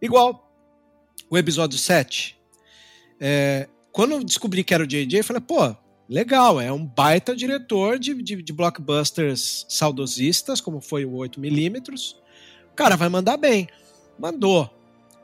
igual 0.00 0.50
o 1.28 1.36
episódio 1.36 1.78
7, 1.78 2.38
é, 3.20 3.68
quando 3.92 4.12
eu 4.12 4.24
descobri 4.24 4.64
que 4.64 4.72
era 4.72 4.84
o 4.84 4.86
JJ, 4.86 5.18
eu 5.18 5.24
falei, 5.24 5.42
pô, 5.42 5.76
legal, 6.08 6.60
é 6.60 6.72
um 6.72 6.84
baita 6.84 7.36
diretor 7.36 7.98
de, 7.98 8.14
de, 8.22 8.42
de 8.42 8.52
blockbusters 8.52 9.66
saudosistas, 9.68 10.60
como 10.60 10.80
foi 10.80 11.04
o 11.04 11.12
8mm. 11.12 12.14
O 12.72 12.74
cara 12.74 12.96
vai 12.96 13.08
mandar 13.08 13.36
bem. 13.36 13.68
Mandou. 14.18 14.70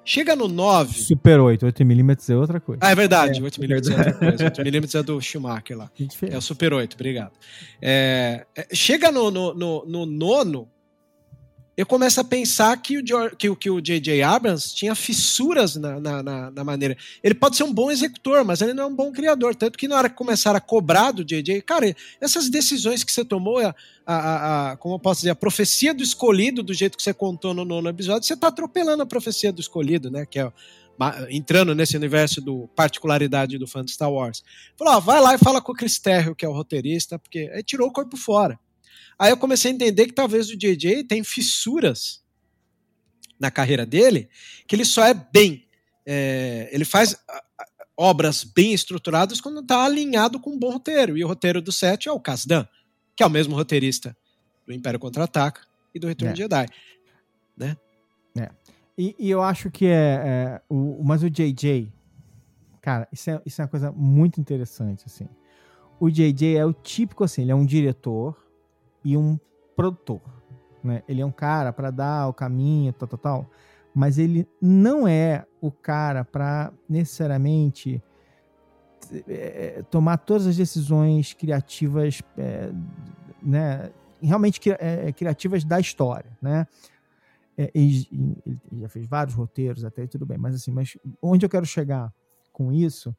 Chega 0.04 0.36
no 0.36 0.48
9. 0.48 1.00
Super 1.00 1.40
8, 1.40 1.64
8mm 1.64 2.30
é 2.30 2.36
outra 2.36 2.60
coisa. 2.60 2.80
Ah, 2.84 2.90
é 2.90 2.94
verdade, 2.94 3.38
é, 3.38 3.42
8mm 3.42 3.70
é 3.70 3.74
outra 3.76 4.12
coisa. 4.12 4.50
8mm 4.50 5.00
é 5.00 5.02
do 5.02 5.20
Schumacher 5.20 5.78
lá. 5.78 5.90
É 6.30 6.36
o 6.36 6.42
Super 6.42 6.74
8, 6.74 6.92
obrigado. 6.92 7.32
É, 7.80 8.44
é, 8.54 8.66
chega 8.74 9.10
no, 9.10 9.30
no, 9.30 9.54
no, 9.54 9.84
no, 9.86 10.04
nono, 10.04 10.68
eu 11.76 11.84
começo 11.84 12.20
a 12.20 12.24
pensar 12.24 12.76
que 12.76 12.98
o, 12.98 13.36
que, 13.36 13.56
que 13.56 13.70
o 13.70 13.80
J.J. 13.80 14.22
Abrams 14.22 14.74
tinha 14.74 14.94
fissuras 14.94 15.74
na, 15.74 15.98
na, 15.98 16.22
na, 16.22 16.50
na, 16.50 16.64
maneira. 16.64 16.96
Ele 17.22 17.34
pode 17.34 17.56
ser 17.56 17.64
um 17.64 17.72
bom 17.72 17.90
executor, 17.90 18.44
mas 18.44 18.60
ele 18.60 18.72
não 18.72 18.84
é 18.84 18.86
um 18.86 18.94
bom 18.94 19.10
criador. 19.10 19.56
Tanto 19.56 19.76
que 19.76 19.88
na 19.88 19.96
hora 19.96 20.08
que 20.08 20.14
começaram 20.14 20.56
a 20.56 20.60
cobrar 20.60 21.10
do 21.10 21.24
J.J., 21.24 21.62
cara, 21.62 21.94
essas 22.20 22.48
decisões 22.48 23.02
que 23.02 23.10
você 23.10 23.24
tomou, 23.24 23.58
a, 23.58 23.74
a, 24.06 24.72
a, 24.72 24.76
como 24.76 24.94
eu 24.94 24.98
posso 25.00 25.22
dizer, 25.22 25.30
a 25.30 25.36
profecia 25.36 25.92
do 25.92 26.02
escolhido, 26.02 26.62
do 26.62 26.72
jeito 26.72 26.96
que 26.96 27.02
você 27.02 27.12
contou 27.12 27.52
no 27.52 27.64
nono 27.64 27.88
episódio, 27.88 28.26
você 28.26 28.34
está 28.34 28.48
atropelando 28.48 29.02
a 29.02 29.06
profecia 29.06 29.52
do 29.52 29.60
escolhido, 29.60 30.10
né? 30.10 30.24
Que 30.24 30.38
é 30.38 30.52
entrando 31.28 31.74
nesse 31.74 31.96
universo 31.96 32.40
do 32.40 32.68
particularidade 32.76 33.58
do 33.58 33.66
fã 33.66 33.84
de 33.84 33.90
Star 33.90 34.12
Wars. 34.12 34.44
Falou, 34.78 34.94
ó, 34.94 35.00
vai 35.00 35.20
lá 35.20 35.34
e 35.34 35.38
fala 35.38 35.60
com 35.60 35.72
o 35.72 35.74
Chris 35.74 35.98
Terrio, 35.98 36.34
que 36.36 36.44
é 36.44 36.48
o 36.48 36.52
roteirista, 36.52 37.18
porque 37.18 37.50
aí 37.52 37.62
tirou 37.62 37.88
o 37.88 37.92
corpo 37.92 38.16
fora. 38.16 38.58
Aí 39.18 39.30
eu 39.30 39.36
comecei 39.36 39.70
a 39.70 39.74
entender 39.74 40.06
que 40.06 40.12
talvez 40.12 40.50
o 40.50 40.56
JJ 40.56 41.04
tem 41.04 41.22
fissuras 41.22 42.22
na 43.38 43.50
carreira 43.50 43.84
dele, 43.84 44.28
que 44.66 44.74
ele 44.74 44.84
só 44.84 45.04
é 45.04 45.14
bem. 45.14 45.66
É, 46.06 46.68
ele 46.72 46.84
faz 46.84 47.16
obras 47.96 48.44
bem 48.44 48.72
estruturadas 48.72 49.40
quando 49.40 49.60
está 49.60 49.84
alinhado 49.84 50.40
com 50.40 50.50
um 50.50 50.58
bom 50.58 50.72
roteiro. 50.72 51.16
E 51.16 51.24
o 51.24 51.28
roteiro 51.28 51.62
do 51.62 51.72
set 51.72 52.08
é 52.08 52.12
o 52.12 52.20
Kasdan, 52.20 52.66
que 53.16 53.22
é 53.22 53.26
o 53.26 53.30
mesmo 53.30 53.54
roteirista 53.54 54.16
do 54.66 54.72
Império 54.72 54.98
Contra-Ataca 54.98 55.62
e 55.94 55.98
do 55.98 56.06
Retorno 56.06 56.30
é. 56.30 56.34
de 56.34 56.42
Jedi. 56.42 56.66
Né? 57.56 57.76
É. 58.38 58.50
E, 58.96 59.14
e, 59.18 59.30
eu 59.30 59.42
acho 59.42 59.70
que 59.70 59.86
é, 59.86 59.90
é, 59.92 60.62
o, 60.68 61.02
mas 61.04 61.22
o 61.22 61.30
JJ, 61.30 61.92
cara, 62.80 63.08
isso 63.12 63.30
é, 63.30 63.40
isso 63.44 63.60
é 63.60 63.64
uma 63.64 63.70
coisa 63.70 63.92
muito 63.92 64.40
interessante, 64.40 65.04
assim. 65.06 65.28
O 65.98 66.10
JJ 66.10 66.56
é 66.56 66.64
o 66.64 66.72
típico, 66.72 67.24
assim, 67.24 67.42
ele 67.42 67.52
é 67.52 67.54
um 67.54 67.64
diretor 67.64 68.36
e 69.04 69.16
um 69.16 69.38
produtor. 69.76 70.20
Né? 70.82 71.02
Ele 71.08 71.20
é 71.20 71.26
um 71.26 71.32
cara 71.32 71.72
para 71.72 71.90
dar 71.90 72.28
o 72.28 72.32
caminho, 72.32 72.92
tal, 72.92 73.08
tal, 73.08 73.18
tal, 73.18 73.50
mas 73.94 74.18
ele 74.18 74.48
não 74.60 75.06
é 75.06 75.46
o 75.60 75.70
cara 75.70 76.24
para 76.24 76.72
necessariamente 76.88 78.02
é, 79.28 79.82
tomar 79.90 80.18
todas 80.18 80.46
as 80.46 80.56
decisões 80.56 81.32
criativas, 81.32 82.22
é, 82.36 82.70
né? 83.42 83.90
realmente 84.20 84.60
é, 84.70 85.12
criativas 85.12 85.64
da 85.64 85.78
história, 85.78 86.36
né? 86.40 86.66
É, 87.56 87.70
ele, 87.72 88.08
ele, 88.44 88.80
já 88.80 88.88
fez 88.88 89.06
vários 89.06 89.34
roteiros 89.36 89.84
até 89.84 90.06
tudo 90.08 90.26
bem, 90.26 90.36
mas 90.36 90.56
assim, 90.56 90.72
mas 90.72 90.96
onde 91.22 91.46
eu 91.46 91.50
quero 91.50 91.64
chegar 91.64 92.12
com 92.52 92.72
isso 92.72 93.14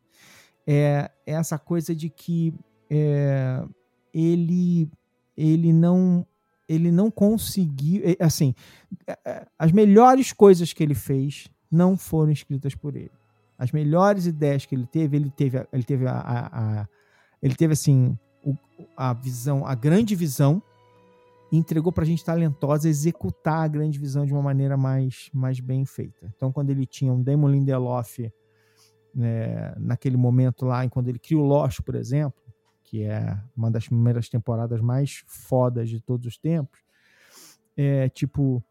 é, 0.68 1.10
é 1.26 1.34
essa 1.34 1.58
coisa 1.58 1.96
de 1.96 2.10
que 2.10 2.54
é, 2.90 3.64
ele 4.14 4.90
ele 5.38 5.74
não 5.74 6.26
ele 6.68 6.92
não 6.92 7.12
conseguiu, 7.12 8.02
assim, 8.20 8.56
é, 9.06 9.20
é, 9.24 9.48
as 9.60 9.72
melhores 9.72 10.34
coisas 10.34 10.74
que 10.74 10.82
ele 10.82 10.96
fez 10.96 11.48
não 11.70 11.96
foram 11.96 12.32
escritas 12.32 12.74
por 12.74 12.96
ele. 12.96 13.12
As 13.56 13.72
melhores 13.72 14.26
ideias 14.26 14.66
que 14.66 14.74
ele 14.74 14.88
teve, 14.88 15.16
ele 15.16 15.30
teve, 15.30 15.64
ele 15.72 15.84
teve 15.84 16.08
a, 16.08 16.14
a, 16.14 16.82
a 16.82 16.88
ele 17.40 17.54
teve 17.54 17.74
assim 17.74 18.18
a 18.98 19.14
visão, 19.14 19.66
a 19.66 19.76
grande 19.76 20.16
visão, 20.16 20.62
e 21.52 21.58
entregou 21.58 21.92
para 21.92 22.04
gente 22.04 22.26
talentosa 22.26 22.90
executar 22.90 23.64
a 23.64 23.68
grande 23.68 24.00
visão 24.00 24.26
de 24.26 24.34
uma 24.34 24.42
maneira 24.42 24.76
mais, 24.76 25.30
mais 25.34 25.60
bem 25.60 25.86
feita. 25.86 26.32
Então, 26.36 26.52
quando 26.52 26.72
ele 26.72 26.86
tinha 26.86 27.14
um 27.14 27.22
Damon 27.22 27.50
Lindelof 27.50 28.32
né, 29.14 29.74
naquele 29.78 30.18
momento 30.18 30.66
lá, 30.66 30.88
quando 30.90 31.08
ele 31.08 31.20
criou 31.20 31.46
Lost, 31.46 31.82
por 31.82 31.96
exemplo, 31.96 32.42
que 32.96 33.04
é 33.04 33.38
uma 33.58 33.70
das 33.70 33.90
primeiras 33.90 34.30
temporadas 34.30 34.80
mais 34.80 35.22
fodas 35.28 35.90
de 35.90 36.00
todos 36.00 36.28
os 36.28 36.38
tempos, 36.38 36.80
é 37.76 38.08
tipo, 38.08 38.64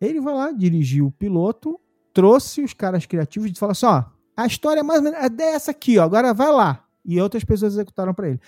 ele 0.00 0.20
vai 0.20 0.34
lá, 0.34 0.52
dirigiu 0.52 1.06
o 1.06 1.10
piloto, 1.10 1.80
trouxe 2.14 2.62
os 2.62 2.72
caras 2.72 3.06
criativos 3.06 3.50
e 3.50 3.58
falou 3.58 3.72
assim: 3.72 3.86
ó, 3.86 4.04
a 4.36 4.46
história 4.46 4.78
é 4.78 4.82
mais 4.84 5.00
ou 5.00 5.04
menos 5.04 5.18
é 5.18 5.28
dessa 5.28 5.72
aqui, 5.72 5.98
ó, 5.98 6.04
agora 6.04 6.32
vai 6.32 6.52
lá. 6.52 6.86
E 7.04 7.20
outras 7.20 7.42
pessoas 7.42 7.72
executaram 7.72 8.14
para 8.14 8.28
ele. 8.28 8.40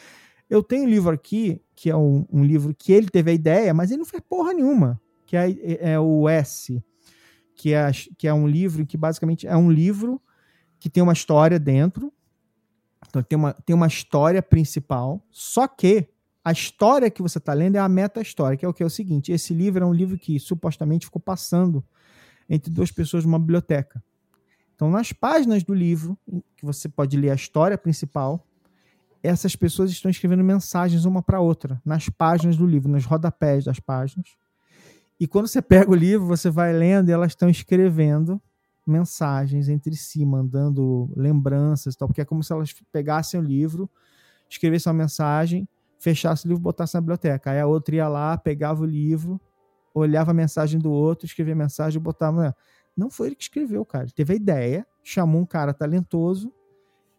Eu 0.49 0.63
tenho 0.63 0.85
um 0.85 0.89
livro 0.89 1.11
aqui, 1.11 1.61
que 1.75 1.91
é 1.91 1.97
um, 1.97 2.25
um, 2.33 2.45
livro 2.45 2.73
que 2.73 2.93
ele 2.93 3.09
teve 3.09 3.33
a 3.33 3.35
ideia, 3.35 3.75
mas 3.75 3.91
ele 3.91 3.99
não 3.99 4.07
fez 4.07 4.23
porra 4.23 4.53
nenhuma, 4.53 5.01
que 5.27 5.37
é, 5.37 5.51
é, 5.51 5.93
é 5.95 6.01
o 6.01 6.29
S, 6.29 6.81
que 7.57 7.75
é, 7.75 7.91
que 8.17 8.29
é 8.29 8.33
um 8.33 8.47
livro 8.47 8.87
que 8.87 8.97
basicamente 8.97 9.49
é 9.49 9.57
um 9.57 9.69
livro 9.69 10.23
que 10.79 10.89
tem 10.89 11.03
uma 11.03 11.13
história 11.13 11.59
dentro, 11.59 12.13
então 13.07 13.23
tem 13.23 13.37
uma, 13.39 13.53
tem 13.53 13.75
uma 13.75 13.87
história 13.87 14.43
principal, 14.43 15.23
só 15.31 15.67
que 15.67 16.09
a 16.45 16.53
história 16.53 17.11
que 17.11 17.23
você 17.23 17.39
está 17.39 17.53
lendo 17.53 17.77
é 17.77 17.79
a 17.79 17.89
meta-história, 17.89 18.57
que 18.57 18.65
é 18.65 18.69
o 18.69 18.73
que 18.73 18.83
é 18.83 18.87
o 18.87 18.91
seguinte: 18.91 19.33
esse 19.33 19.53
livro 19.53 19.85
é 19.85 19.87
um 19.87 19.93
livro 19.93 20.19
que 20.19 20.39
supostamente 20.39 21.07
ficou 21.07 21.21
passando 21.21 21.85
entre 22.49 22.71
duas 22.71 22.91
pessoas 22.91 23.25
numa 23.25 23.39
biblioteca. 23.39 24.03
Então, 24.75 24.91
nas 24.91 25.13
páginas 25.13 25.63
do 25.63 25.75
livro, 25.75 26.17
que 26.57 26.65
você 26.65 26.89
pode 26.89 27.17
ler 27.17 27.31
a 27.31 27.35
história 27.35 27.77
principal, 27.77 28.47
essas 29.23 29.57
pessoas 29.57 29.91
estão 29.91 30.11
escrevendo 30.11 30.45
mensagens 30.45 31.05
uma 31.05 31.23
para 31.23 31.41
outra, 31.41 31.81
nas 31.85 32.09
páginas 32.09 32.57
do 32.57 32.67
livro, 32.67 32.91
nos 32.91 33.05
rodapés 33.05 33.65
das 33.65 33.81
páginas. 33.81 34.37
E 35.19 35.27
quando 35.27 35.49
você 35.49 35.61
pega 35.61 35.91
o 35.91 35.95
livro, 35.95 36.27
você 36.27 36.49
vai 36.49 36.73
lendo 36.73 37.09
e 37.09 37.13
elas 37.13 37.33
estão 37.33 37.49
escrevendo 37.49 38.41
mensagens 38.89 39.69
entre 39.69 39.95
si, 39.95 40.25
mandando 40.25 41.11
lembranças 41.17 41.95
e 41.95 41.99
tal, 41.99 42.09
porque 42.09 42.21
é 42.21 42.25
como 42.25 42.43
se 42.43 42.53
elas 42.53 42.75
pegassem 42.93 43.39
o 43.39 43.43
livro, 43.43 43.89
escrevessem 44.49 44.91
uma 44.91 44.99
mensagem, 44.99 45.69
fechassem 45.99 46.49
o 46.49 46.51
livro, 46.51 46.63
botassem 46.63 46.99
na 46.99 47.03
biblioteca. 47.03 47.51
Aí 47.51 47.61
a 47.61 47.67
outra 47.67 47.97
ia 47.97 48.09
lá, 48.09 48.37
pegava 48.37 48.83
o 48.83 48.87
livro, 48.87 49.41
olhava 49.95 50.31
a 50.31 50.35
mensagem 50.35 50.81
do 50.81 50.91
outro, 50.91 51.27
escrevia 51.27 51.55
a 51.55 51.57
mensagem 51.57 52.01
e 52.01 52.03
botava. 52.03 52.55
Não 52.97 53.11
foi 53.11 53.29
ele 53.29 53.37
que 53.37 53.45
escreveu, 53.45 53.85
cara. 53.85 54.05
Ele 54.05 54.13
teve 54.13 54.33
a 54.33 54.37
ideia, 54.37 54.87
chamou 55.03 55.41
um 55.41 55.47
cara 55.47 55.73
talentoso 55.73 56.53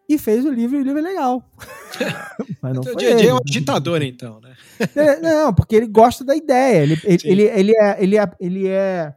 e 0.08 0.18
fez 0.18 0.44
o 0.44 0.52
livro 0.52 0.78
e 0.78 0.82
o 0.82 0.84
livro 0.84 1.00
é 1.00 1.04
legal. 1.04 1.44
Mas 2.62 2.74
não 2.74 2.82
então, 2.82 2.94
foi 2.94 3.04
ele. 3.04 3.28
é 3.28 3.34
um 3.34 3.40
ditador, 3.44 4.02
então, 4.02 4.40
né? 4.42 4.56
É, 4.96 5.20
não, 5.20 5.54
porque 5.54 5.76
ele 5.76 5.88
gosta 5.88 6.24
da 6.24 6.36
ideia. 6.36 6.84
Ele, 6.84 7.00
ele, 7.04 7.22
ele, 7.24 7.44
ele, 7.44 7.72
é, 7.76 8.04
ele, 8.04 8.18
é, 8.18 8.32
ele, 8.40 8.68
é, 8.68 9.14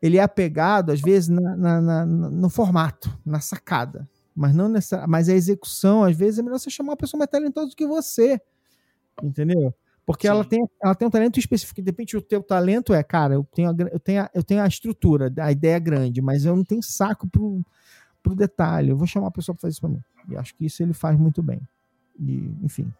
ele 0.00 0.16
é 0.16 0.22
apegado, 0.22 0.90
às 0.90 1.00
vezes, 1.00 1.28
na, 1.28 1.56
na, 1.56 1.80
na, 1.80 2.06
no 2.06 2.48
formato, 2.48 3.16
na 3.24 3.40
sacada. 3.40 4.08
Mas 4.34 4.54
não 4.54 4.68
nessa, 4.68 5.06
mas 5.06 5.28
a 5.28 5.34
execução, 5.34 6.04
às 6.04 6.16
vezes, 6.16 6.38
é 6.38 6.42
melhor 6.42 6.58
você 6.58 6.70
chamar 6.70 6.92
uma 6.92 6.96
pessoa 6.96 7.18
mais 7.18 7.30
talentosa 7.30 7.70
do 7.70 7.76
que 7.76 7.86
você. 7.86 8.40
Entendeu? 9.22 9.74
Porque 10.06 10.26
ela 10.26 10.44
tem, 10.44 10.64
ela 10.82 10.94
tem 10.94 11.06
um 11.06 11.10
talento 11.10 11.38
específico. 11.38 11.82
De 11.82 11.90
repente, 11.90 12.16
o 12.16 12.22
teu 12.22 12.42
talento 12.42 12.94
é, 12.94 13.02
cara, 13.02 13.34
eu 13.34 13.44
tenho 13.52 13.68
a, 13.68 13.74
eu 13.90 14.00
tenho 14.00 14.22
a, 14.22 14.30
eu 14.32 14.42
tenho 14.42 14.62
a 14.62 14.66
estrutura, 14.66 15.30
a 15.38 15.52
ideia 15.52 15.76
é 15.76 15.80
grande, 15.80 16.22
mas 16.22 16.44
eu 16.44 16.56
não 16.56 16.64
tenho 16.64 16.82
saco 16.82 17.28
pro, 17.28 17.62
pro 18.22 18.34
detalhe. 18.34 18.90
Eu 18.90 18.96
vou 18.96 19.06
chamar 19.06 19.26
a 19.26 19.30
pessoa 19.32 19.54
para 19.54 19.62
fazer 19.62 19.72
isso 19.72 19.80
para 19.80 19.90
mim. 19.90 20.00
E 20.30 20.36
acho 20.36 20.54
que 20.54 20.64
isso 20.64 20.82
ele 20.82 20.94
faz 20.94 21.18
muito 21.18 21.42
bem. 21.42 21.60
E, 22.18 22.54
enfim, 22.62 22.90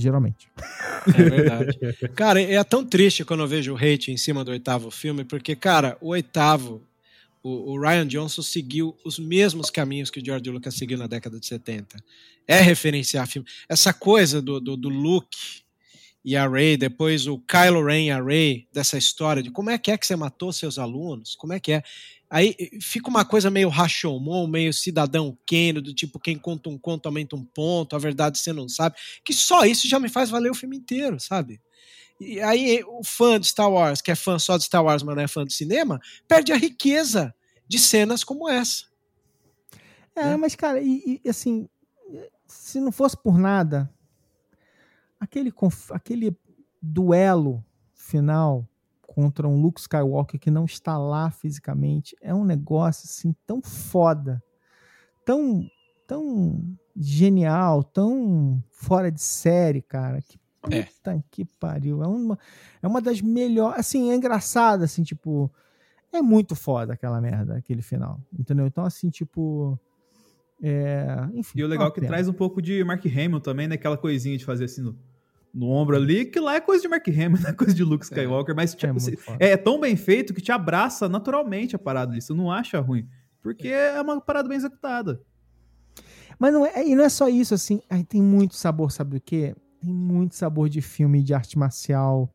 geralmente. 0.00 0.48
É 1.06 1.22
verdade. 1.22 1.78
cara, 2.14 2.40
é 2.40 2.62
tão 2.64 2.84
triste 2.84 3.24
quando 3.24 3.40
eu 3.40 3.48
vejo 3.48 3.72
o 3.72 3.76
hate 3.76 4.12
em 4.12 4.16
cima 4.16 4.44
do 4.44 4.50
oitavo 4.50 4.90
filme, 4.90 5.24
porque, 5.24 5.56
cara, 5.56 5.96
o 6.00 6.08
oitavo, 6.08 6.82
o, 7.42 7.72
o 7.72 7.80
Ryan 7.80 8.06
Johnson 8.06 8.42
seguiu 8.42 8.96
os 9.04 9.18
mesmos 9.18 9.70
caminhos 9.70 10.10
que 10.10 10.20
o 10.20 10.24
George 10.24 10.50
Lucas 10.50 10.74
seguiu 10.74 10.98
na 10.98 11.06
década 11.06 11.38
de 11.38 11.46
70. 11.46 12.02
É 12.46 12.60
referenciar 12.60 13.26
filme. 13.26 13.48
Essa 13.68 13.92
coisa 13.92 14.40
do, 14.40 14.60
do, 14.60 14.76
do 14.76 14.88
Luke 14.88 15.62
e 16.24 16.36
a 16.36 16.46
Ray, 16.46 16.76
depois 16.76 17.26
o 17.26 17.38
Kylo 17.38 17.84
Ren 17.84 18.06
e 18.06 18.10
a 18.10 18.22
Ray, 18.22 18.66
dessa 18.72 18.98
história 18.98 19.42
de 19.42 19.50
como 19.50 19.70
é 19.70 19.78
que 19.78 19.90
é 19.90 19.96
que 19.96 20.06
você 20.06 20.16
matou 20.16 20.52
seus 20.52 20.78
alunos, 20.78 21.34
como 21.34 21.52
é 21.52 21.60
que 21.60 21.72
é. 21.72 21.82
Aí 22.30 22.54
fica 22.80 23.08
uma 23.08 23.24
coisa 23.24 23.50
meio 23.50 23.70
Rashomon, 23.70 24.46
meio 24.46 24.72
cidadão 24.72 25.36
Kane, 25.46 25.80
do 25.80 25.94
tipo, 25.94 26.20
quem 26.20 26.38
conta 26.38 26.68
um 26.68 26.78
conto 26.78 27.06
aumenta 27.06 27.34
um 27.34 27.44
ponto, 27.44 27.96
a 27.96 27.98
verdade 27.98 28.38
você 28.38 28.52
não 28.52 28.68
sabe, 28.68 28.96
que 29.24 29.32
só 29.32 29.64
isso 29.64 29.88
já 29.88 29.98
me 29.98 30.10
faz 30.10 30.28
valer 30.28 30.50
o 30.50 30.54
filme 30.54 30.76
inteiro, 30.76 31.18
sabe? 31.18 31.58
E 32.20 32.40
aí 32.40 32.82
o 32.86 33.02
fã 33.02 33.40
de 33.40 33.46
Star 33.46 33.70
Wars, 33.70 34.02
que 34.02 34.10
é 34.10 34.14
fã 34.14 34.38
só 34.38 34.58
de 34.58 34.64
Star 34.64 34.84
Wars, 34.84 35.02
mas 35.02 35.16
não 35.16 35.22
é 35.22 35.28
fã 35.28 35.44
de 35.44 35.54
cinema, 35.54 36.00
perde 36.26 36.52
a 36.52 36.56
riqueza 36.56 37.34
de 37.66 37.78
cenas 37.78 38.22
como 38.22 38.48
essa. 38.48 38.84
É, 40.14 40.24
né? 40.24 40.36
mas 40.36 40.54
cara, 40.54 40.82
e, 40.82 41.20
e 41.24 41.28
assim, 41.30 41.66
se 42.46 42.80
não 42.80 42.92
fosse 42.92 43.16
por 43.16 43.38
nada, 43.38 43.90
aquele, 45.18 45.52
aquele 45.90 46.36
duelo 46.82 47.64
final 47.94 48.68
contra 49.18 49.48
um 49.48 49.60
Luke 49.60 49.80
Skywalker 49.80 50.38
que 50.38 50.48
não 50.48 50.64
está 50.64 50.96
lá 50.96 51.28
fisicamente 51.28 52.14
é 52.22 52.32
um 52.32 52.44
negócio 52.44 53.04
assim 53.04 53.34
tão 53.44 53.60
foda, 53.60 54.40
tão 55.24 55.68
tão 56.06 56.62
genial, 56.96 57.82
tão 57.82 58.62
fora 58.70 59.10
de 59.10 59.20
série, 59.20 59.82
cara. 59.82 60.22
Que 60.22 60.38
é. 60.70 60.84
puta 60.84 61.14
é. 61.16 61.22
que 61.32 61.44
pariu. 61.44 62.00
É 62.00 62.06
uma, 62.06 62.38
é 62.80 62.86
uma 62.86 63.00
das 63.00 63.20
melhores. 63.20 63.80
Assim, 63.80 64.08
é 64.12 64.14
engraçado, 64.14 64.84
assim, 64.84 65.02
tipo. 65.02 65.52
É 66.12 66.22
muito 66.22 66.54
foda 66.54 66.92
aquela 66.92 67.20
merda, 67.20 67.56
aquele 67.56 67.82
final. 67.82 68.20
Entendeu? 68.32 68.68
Então, 68.68 68.84
assim, 68.84 69.10
tipo. 69.10 69.76
É, 70.62 71.28
enfim, 71.34 71.58
e 71.58 71.64
o 71.64 71.66
legal 71.66 71.88
é 71.88 71.90
que 71.90 72.00
pena. 72.00 72.12
traz 72.12 72.28
um 72.28 72.32
pouco 72.32 72.62
de 72.62 72.84
Mark 72.84 73.04
Hamill 73.04 73.40
também, 73.40 73.66
né? 73.66 73.74
Aquela 73.74 73.98
coisinha 73.98 74.38
de 74.38 74.44
fazer 74.44 74.66
assim 74.66 74.82
no, 74.82 74.96
no 75.52 75.68
ombro 75.68 75.96
ali, 75.96 76.26
que 76.26 76.38
lá 76.38 76.56
é 76.56 76.60
coisa 76.60 76.82
de 76.82 76.88
Mark 76.88 77.06
Hamill, 77.08 77.40
não 77.42 77.50
é 77.50 77.52
coisa 77.52 77.74
de 77.74 77.84
Luke 77.84 78.04
é. 78.04 78.08
Skywalker, 78.08 78.52
é, 78.52 78.56
mas 78.56 78.74
tipo, 78.74 78.98
é, 79.38 79.50
é, 79.50 79.56
tão 79.56 79.80
bem 79.80 79.96
feito 79.96 80.34
que 80.34 80.40
te 80.40 80.52
abraça 80.52 81.08
naturalmente 81.08 81.74
a 81.74 81.78
parada 81.78 82.12
ali, 82.12 82.20
você 82.20 82.34
não 82.34 82.50
acha 82.50 82.80
ruim, 82.80 83.08
porque 83.40 83.68
é 83.68 84.00
uma 84.00 84.20
parada 84.20 84.48
bem 84.48 84.58
executada. 84.58 85.20
Mas 86.38 86.52
não 86.52 86.64
é, 86.64 86.86
e 86.86 86.94
não 86.94 87.04
é 87.04 87.08
só 87.08 87.28
isso, 87.28 87.54
assim, 87.54 87.80
aí 87.90 88.04
tem 88.04 88.22
muito 88.22 88.54
sabor, 88.54 88.92
sabe 88.92 89.16
do 89.16 89.20
quê? 89.20 89.54
Tem 89.80 89.92
muito 89.92 90.36
sabor 90.36 90.68
de 90.68 90.80
filme 90.80 91.22
de 91.22 91.34
arte 91.34 91.58
marcial 91.58 92.32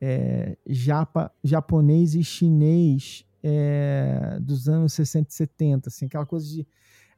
é, 0.00 0.56
japa, 0.66 1.32
japonês 1.42 2.14
e 2.14 2.22
chinês 2.22 3.24
é, 3.42 4.38
dos 4.40 4.68
anos 4.68 4.92
60 4.92 5.30
e 5.30 5.34
70, 5.34 5.88
assim, 5.88 6.06
aquela 6.06 6.26
coisa 6.26 6.46
de 6.46 6.66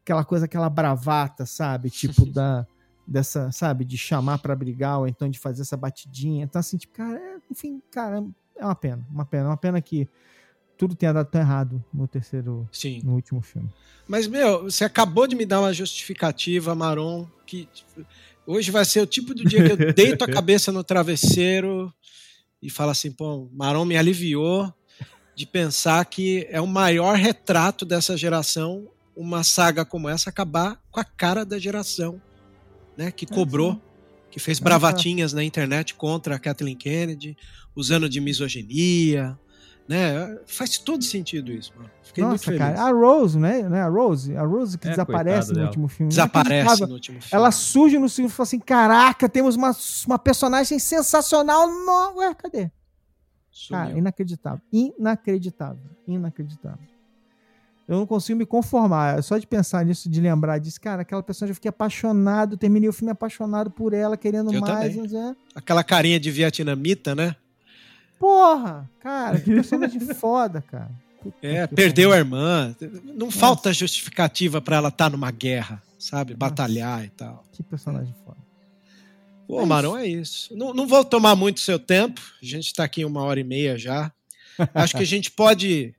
aquela 0.03 0.25
coisa, 0.25 0.45
aquela 0.45 0.71
bravata, 0.71 1.45
sabe? 1.45 1.91
Tipo 1.91 2.27
da 2.31 2.67
dessa, 3.07 3.51
sabe, 3.53 3.85
de 3.85 3.97
chamar 3.97 4.39
para 4.39 4.57
brigar 4.57 4.99
ou 4.99 5.07
então 5.07 5.29
de 5.29 5.39
fazer 5.39 5.63
essa 5.63 5.77
batidinha. 5.77 6.45
Então, 6.45 6.59
assim, 6.59 6.77
tipo, 6.77 6.95
cara, 6.95 7.19
é, 7.19 7.37
enfim, 7.51 7.81
cara, 7.91 8.25
é 8.57 8.65
uma 8.65 8.75
pena, 8.75 9.07
uma 9.11 9.25
pena, 9.25 9.49
uma 9.49 9.57
pena 9.57 9.81
que 9.81 10.09
tudo 10.77 10.95
tenha 10.95 11.13
dado 11.13 11.29
tão 11.31 11.41
errado 11.41 11.83
no 11.93 12.07
terceiro, 12.07 12.69
Sim. 12.73 13.01
no 13.03 13.15
último 13.15 13.41
filme. 13.41 13.69
Mas, 14.07 14.27
meu, 14.27 14.65
você 14.65 14.85
acabou 14.85 15.27
de 15.27 15.37
me 15.37 15.47
dar 15.47 15.61
uma 15.61 15.73
justificativa, 15.73 16.75
Maron, 16.75 17.27
que 17.47 17.69
hoje 18.47 18.71
vai 18.71 18.85
ser 18.85 19.01
o 19.01 19.07
tipo 19.07 19.35
do 19.35 19.45
dia 19.45 19.65
que 19.65 19.73
eu 19.73 19.77
deito 19.95 20.25
a 20.25 20.29
cabeça 20.29 20.71
no 20.71 20.85
travesseiro 20.85 21.93
e 22.61 22.69
falo 22.69 22.91
assim, 22.91 23.11
pô, 23.11 23.49
Maron 23.53 23.85
me 23.85 23.97
aliviou 23.97 24.73
de 25.35 25.47
pensar 25.47 26.05
que 26.07 26.47
é 26.51 26.61
o 26.61 26.67
maior 26.67 27.17
retrato 27.17 27.85
dessa 27.85 28.17
geração 28.17 28.89
uma 29.15 29.43
saga 29.43 29.85
como 29.85 30.09
essa 30.09 30.29
acabar 30.29 30.81
com 30.91 31.01
a 31.01 31.05
cara 31.05 31.45
da 31.45 31.59
geração, 31.59 32.21
né? 32.97 33.11
Que 33.11 33.27
cobrou, 33.27 33.81
que 34.31 34.41
fez 34.41 34.59
bravatinhas 34.59 35.33
na 35.33 35.45
internet 35.45 35.95
contra 35.95 36.37
a 36.37 36.39
Kathleen 36.39 36.77
Kennedy, 36.77 37.37
usando 37.75 38.09
de 38.09 38.21
misoginia, 38.21 39.39
né? 39.89 40.39
Faz 40.47 40.79
todo 40.79 41.05
sentido 41.05 41.53
isso, 41.53 41.73
mano. 41.77 41.91
Fiquei 42.03 42.25
Nossa, 42.25 42.31
muito 42.31 42.45
feliz. 42.45 42.59
Cara, 42.59 42.83
a 42.83 42.91
Rose, 42.91 43.39
né? 43.39 43.63
A 43.81 43.89
Rose, 43.89 44.37
a 44.37 44.43
Rose 44.43 44.79
que 44.79 44.87
é, 44.87 44.91
desaparece 44.91 45.49
no 45.49 45.55
dela. 45.55 45.67
último 45.67 45.89
filme. 45.89 46.09
Desaparece 46.09 46.87
no 46.87 46.95
último 46.95 47.21
filme. 47.21 47.31
Ela 47.33 47.51
surge 47.53 47.99
no 47.99 48.09
segundo 48.09 48.31
e 48.31 48.35
fala 48.35 48.47
assim: 48.47 48.59
caraca, 48.59 49.29
temos 49.29 49.55
uma, 49.55 49.75
uma 50.07 50.19
personagem 50.19 50.79
sensacional. 50.79 51.69
No... 51.69 52.19
Ué, 52.19 52.35
cadê? 52.35 52.71
Sumiu. 53.51 53.83
Cara, 53.83 53.99
inacreditável. 53.99 54.61
Inacreditável. 54.73 55.91
Inacreditável. 56.07 56.96
Eu 57.89 57.99
não 57.99 58.07
consigo 58.07 58.39
me 58.39 58.45
conformar. 58.45 59.23
Só 59.23 59.39
de 59.39 59.47
pensar 59.47 59.85
nisso, 59.85 60.09
de 60.09 60.21
lembrar 60.21 60.59
disso, 60.59 60.81
cara, 60.81 61.03
aquela 61.03 61.23
pessoa 61.23 61.49
eu 61.49 61.55
fiquei 61.55 61.69
apaixonado, 61.69 62.57
terminei 62.57 62.89
o 62.89 62.93
filme 62.93 63.13
apaixonado 63.13 63.71
por 63.71 63.93
ela, 63.93 64.17
querendo 64.17 64.53
eu 64.53 64.61
mais. 64.61 64.97
É... 65.15 65.37
Aquela 65.55 65.85
carinha 65.85 66.19
de 66.19 66.31
vietnamita, 66.31 67.15
né? 67.15 67.37
Porra, 68.19 68.91
cara, 68.99 69.39
que 69.39 69.51
personagem 69.55 70.01
foda, 70.01 70.63
cara. 70.63 70.91
É, 71.43 71.67
perdeu 71.67 72.13
a 72.13 72.17
irmã. 72.17 72.75
Não 73.05 73.27
Nossa. 73.27 73.39
falta 73.39 73.73
justificativa 73.73 74.61
para 74.61 74.77
ela 74.77 74.89
estar 74.89 75.05
tá 75.05 75.11
numa 75.11 75.31
guerra, 75.31 75.83
sabe? 75.99 76.33
Nossa. 76.33 76.39
Batalhar 76.39 77.05
e 77.05 77.09
tal. 77.11 77.45
Que 77.53 77.63
personagem 77.63 78.15
foda. 78.25 78.37
Pô, 79.47 79.61
é 79.61 79.65
Marão, 79.65 79.97
é 79.97 80.07
isso. 80.07 80.57
Não, 80.57 80.75
não 80.75 80.87
vou 80.87 81.05
tomar 81.05 81.37
muito 81.37 81.61
seu 81.61 81.79
tempo. 81.79 82.21
A 82.43 82.45
gente 82.45 82.67
está 82.67 82.85
aqui 82.85 83.05
uma 83.05 83.23
hora 83.23 83.39
e 83.39 83.45
meia 83.45 83.79
já. 83.79 84.11
Acho 84.75 84.97
que 84.97 85.03
a 85.03 85.07
gente 85.07 85.31
pode. 85.31 85.95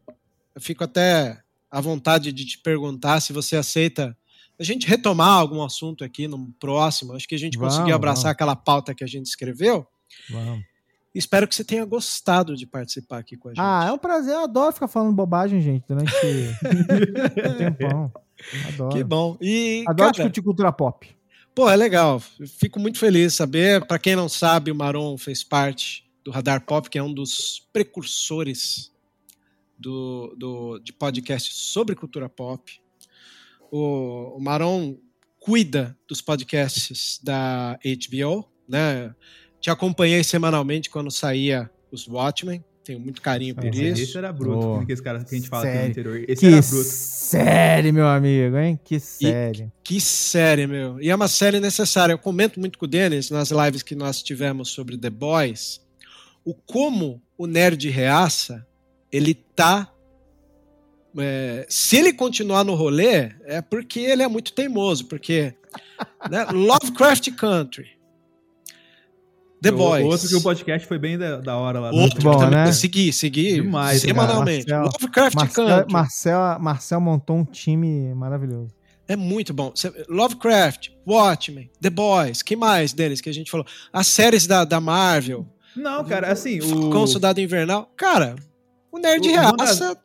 Eu 0.54 0.62
fico 0.62 0.84
até 0.84 1.38
à 1.78 1.82
vontade 1.82 2.32
de 2.32 2.44
te 2.44 2.58
perguntar 2.58 3.20
se 3.20 3.32
você 3.32 3.56
aceita 3.56 4.18
a 4.60 4.64
gente 4.64 4.88
retomar 4.88 5.30
algum 5.30 5.62
assunto 5.62 6.04
aqui 6.04 6.28
no 6.28 6.52
próximo. 6.60 7.14
Acho 7.14 7.28
que 7.28 7.36
a 7.36 7.38
gente 7.38 7.56
conseguiu 7.56 7.94
abraçar 7.94 8.24
vamos. 8.24 8.32
aquela 8.34 8.56
pauta 8.56 8.96
que 8.96 9.04
a 9.04 9.08
gente 9.08 9.28
escreveu. 9.28 9.86
Vamos. 10.28 10.66
Espero 11.14 11.48
que 11.48 11.54
você 11.54 11.64
tenha 11.64 11.86
gostado 11.86 12.56
de 12.56 12.66
participar 12.66 13.20
aqui 13.20 13.38
com 13.38 13.50
a 13.50 13.52
gente. 13.52 13.62
Ah, 13.62 13.86
é 13.90 13.92
um 13.92 13.98
prazer. 14.00 14.34
Eu 14.34 14.46
adoro 14.46 14.74
ficar 14.74 14.88
falando 14.88 15.14
bobagem, 15.14 15.62
gente, 15.62 15.84
durante 15.88 16.12
um 17.46 17.58
tempão. 17.58 18.12
Adoro. 18.70 18.96
Que 18.96 19.04
bom. 19.04 19.38
E, 19.40 19.84
adoro 19.88 19.98
cara, 19.98 20.12
discutir 20.14 20.42
cultura 20.42 20.72
pop. 20.72 21.08
Pô, 21.54 21.70
é 21.70 21.76
legal. 21.76 22.20
Fico 22.60 22.80
muito 22.80 22.98
feliz 22.98 23.34
de 23.34 23.38
saber. 23.38 23.86
Para 23.86 24.00
quem 24.00 24.16
não 24.16 24.28
sabe, 24.28 24.72
o 24.72 24.76
Maron 24.76 25.16
fez 25.16 25.44
parte 25.44 26.10
do 26.24 26.32
Radar 26.32 26.66
Pop, 26.66 26.90
que 26.90 26.98
é 26.98 27.04
um 27.04 27.14
dos 27.14 27.68
precursores 27.72 28.92
do, 29.78 30.36
do, 30.38 30.80
de 30.80 30.92
podcast 30.92 31.54
sobre 31.54 31.96
cultura 31.96 32.28
pop. 32.28 32.80
O, 33.72 34.38
o 34.38 34.40
Maron 34.40 34.98
cuida 35.40 35.98
dos 36.08 36.22
podcasts 36.22 37.20
da 37.24 37.80
HBO, 37.84 38.46
né? 38.68 39.14
Te 39.62 39.70
acompanhei 39.70 40.24
semanalmente 40.24 40.90
quando 40.90 41.10
saía 41.10 41.70
os 41.92 42.08
Watchmen. 42.08 42.64
Tenho 42.84 43.00
muito 43.00 43.22
carinho 43.22 43.54
por 43.54 43.66
isso. 43.66 44.02
Esse 44.02 44.18
era 44.18 44.32
bruto, 44.32 44.66
oh, 44.66 44.86
que 44.86 44.94
esse 44.94 45.02
cara 45.02 45.24
que 45.24 45.36
a 45.36 45.38
gente 45.38 45.50
fala 45.50 45.64
série. 45.64 45.78
aqui 45.78 45.86
no 45.86 45.92
interior. 45.92 46.26
Esse 46.30 46.40
que 46.40 46.46
era 46.48 46.62
bruto. 46.62 46.84
série, 46.86 47.92
meu 47.92 48.08
amigo, 48.08 48.58
hein? 48.58 48.80
Que 48.84 49.00
série. 49.00 49.64
E, 49.64 49.72
que 49.84 50.02
série, 50.02 50.68
meu. 50.68 51.02
E 51.02 51.10
é 51.10 51.16
uma 51.16 51.28
série 51.30 51.60
necessária. 51.60 52.14
Eu 52.14 52.18
comento 52.18 52.60
muito 52.60 52.78
com 52.78 52.86
o 52.86 52.88
Denis 52.88 53.30
nas 53.30 53.52
lives 53.52 53.84
que 53.84 53.96
nós 53.96 54.22
tivemos 54.22 54.70
sobre 54.70 54.98
The 54.98 55.10
Boys, 55.10 55.82
o 56.46 56.54
como 56.54 57.22
o 57.38 57.48
nerd 57.48 57.90
reaça 57.90 58.67
ele 59.12 59.34
tá. 59.34 59.92
É, 61.20 61.66
se 61.68 61.98
ele 61.98 62.14
continuar 62.14 62.64
no 62.64 62.76
rolê, 62.76 63.32
é 63.46 63.62
porque 63.62 64.00
ele 64.00 64.22
é 64.22 64.28
muito 64.28 64.54
teimoso, 64.54 65.06
porque 65.06 65.54
né, 66.30 66.46
Lovecraft 66.52 67.32
Country, 67.32 67.88
The 69.62 69.72
O- 69.72 69.78
Boys. 69.78 70.06
Outro 70.06 70.28
que 70.28 70.36
o 70.36 70.42
podcast 70.44 70.88
foi 70.88 71.00
bem 71.00 71.18
da, 71.18 71.38
da 71.38 71.58
hora 71.58 71.80
lá. 71.80 71.92
Outro 71.92 72.22
bom, 72.22 72.34
que 72.34 72.38
também 72.38 72.60
né? 72.66 72.72
segui, 72.72 73.12
segui 73.12 73.56
Demais, 73.56 74.02
semanalmente. 74.02 74.66
cara. 74.68 74.84
Marcel- 74.84 75.00
Lovecraft 75.02 75.36
Marcel, 75.36 75.66
Country. 75.68 75.94
Marcel, 75.94 76.60
Marcel 76.60 77.02
montou 77.02 77.38
um 77.38 77.46
time 77.46 78.14
maravilhoso. 78.14 78.76
É 79.08 79.16
muito 79.16 79.54
bom. 79.54 79.74
Lovecraft, 80.10 80.90
Watchmen, 81.08 81.72
The 81.82 81.90
Boys, 81.90 82.44
que 82.44 82.56
mais 82.56 82.94
deles 82.94 83.22
que 83.22 83.30
a 83.30 83.34
gente 83.34 83.50
falou? 83.50 83.66
As 83.92 84.06
séries 84.06 84.46
da, 84.46 84.66
da 84.66 84.80
Marvel, 84.82 85.48
Não, 85.76 86.04
cara, 86.04 86.32
assim, 86.32 86.60
o... 86.60 86.68
Falcão 86.68 87.08
Soldado 87.08 87.40
Invernal. 87.42 87.90
Cara, 87.96 88.36
o 88.98 89.02
Nerd 89.02 89.28
O- 89.28 89.32
Reaça, 89.32 89.98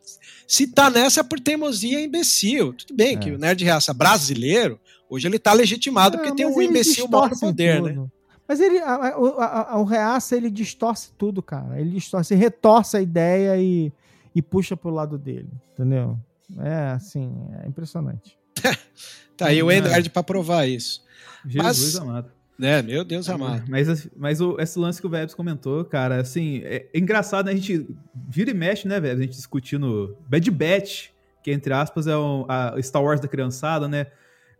se 0.46 0.66
tá 0.66 0.88
nessa 0.90 1.20
é 1.20 1.22
por 1.22 1.40
teimosia 1.40 1.98
é 1.98 2.04
imbecil. 2.04 2.72
Tudo 2.72 2.94
bem 2.94 3.16
É. 3.16 3.18
que 3.18 3.30
o 3.30 3.38
Nerd 3.38 3.64
Reaça 3.64 3.92
brasileiro, 3.92 4.78
hoje 5.08 5.26
ele 5.26 5.38
tá 5.38 5.52
legitimado 5.52 6.18
porque 6.18 6.34
tem 6.34 6.46
um 6.46 6.60
imbecil 6.62 7.08
maior 7.08 7.30
poder, 7.38 7.82
né? 7.82 7.92
tudo. 7.92 8.12
Mas 8.46 8.60
ele, 8.60 8.78
a- 8.78 8.94
a- 9.14 9.18
o- 9.18 9.40
a- 9.40 9.78
o 9.78 9.84
Reaça, 9.84 10.36
ele 10.36 10.50
distorce 10.50 11.10
tudo, 11.16 11.42
cara. 11.42 11.80
Ele 11.80 11.90
distorce, 11.90 12.34
ele 12.34 12.40
retorce 12.42 12.96
a 12.96 13.00
ideia 13.00 13.56
e, 13.56 13.90
e 14.34 14.42
puxa 14.42 14.76
pro 14.76 14.90
lado 14.90 15.16
dele, 15.16 15.48
entendeu? 15.72 16.18
É, 16.58 16.90
assim, 16.92 17.32
é 17.62 17.66
impressionante. 17.68 18.36
Tá 19.36 19.46
aí 19.46 19.62
o 19.62 19.70
É. 19.70 19.80
Nerd 19.80 20.10
pra 20.10 20.22
provar 20.22 20.66
isso. 20.68 21.02
Jesus 21.46 21.94
mas- 21.94 21.96
amado. 21.96 22.30
Né? 22.62 22.80
Meu 22.80 23.02
Deus 23.02 23.28
amado. 23.28 23.64
Mas, 23.68 24.08
mas 24.16 24.40
o, 24.40 24.56
esse 24.60 24.78
lance 24.78 25.00
que 25.00 25.06
o 25.08 25.10
Vebs 25.10 25.34
comentou, 25.34 25.84
cara, 25.84 26.20
assim, 26.20 26.60
é, 26.62 26.86
é 26.94 26.98
engraçado, 26.98 27.46
né? 27.46 27.52
A 27.52 27.56
gente 27.56 27.84
vira 28.28 28.52
e 28.52 28.54
mexe, 28.54 28.86
né, 28.86 29.00
Vebs? 29.00 29.18
A 29.18 29.22
gente 29.22 29.34
discutindo 29.34 30.16
Bad 30.28 30.48
Batch, 30.48 31.08
que 31.42 31.50
entre 31.50 31.74
aspas 31.74 32.06
é 32.06 32.16
um, 32.16 32.46
a 32.48 32.80
Star 32.80 33.02
Wars 33.02 33.20
da 33.20 33.26
criançada, 33.26 33.88
né? 33.88 34.06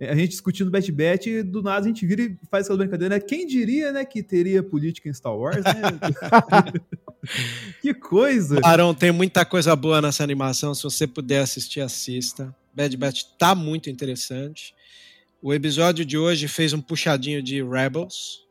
É, 0.01 0.11
A 0.11 0.17
gente 0.17 0.31
discutindo 0.31 0.69
Bad 0.69 0.91
Batch 0.91 1.27
e 1.29 1.43
do 1.45 1.63
nada 1.63 1.85
a 1.85 1.89
gente 1.89 2.05
vira 2.05 2.23
e 2.23 2.37
faz 2.51 2.65
aquela 2.65 2.79
brincadeira, 2.79 3.15
né? 3.15 3.21
Quem 3.21 3.47
diria, 3.47 3.93
né, 3.93 4.05
que 4.05 4.21
teria 4.21 4.65
política 4.65 5.09
em 5.09 5.15
Star 5.15 5.37
Wars, 5.37 5.63
né? 5.65 6.83
que 7.81 7.95
coisa! 7.95 8.59
Barão, 8.61 8.93
tem 8.93 9.13
muita 9.13 9.45
coisa 9.45 9.77
boa 9.77 10.03
nessa 10.03 10.25
animação. 10.25 10.75
Se 10.75 10.83
você 10.83 11.07
puder 11.07 11.39
assistir, 11.39 11.81
assista. 11.81 12.53
Bad 12.75 12.97
Batch 12.97 13.23
tá 13.39 13.55
muito 13.55 13.89
interessante. 13.89 14.75
O 15.43 15.53
episódio 15.53 16.05
de 16.05 16.17
hoje 16.17 16.47
fez 16.47 16.73
um 16.73 16.81
puxadinho 16.81 17.43
de 17.43 17.61
Rebels. 17.65 18.47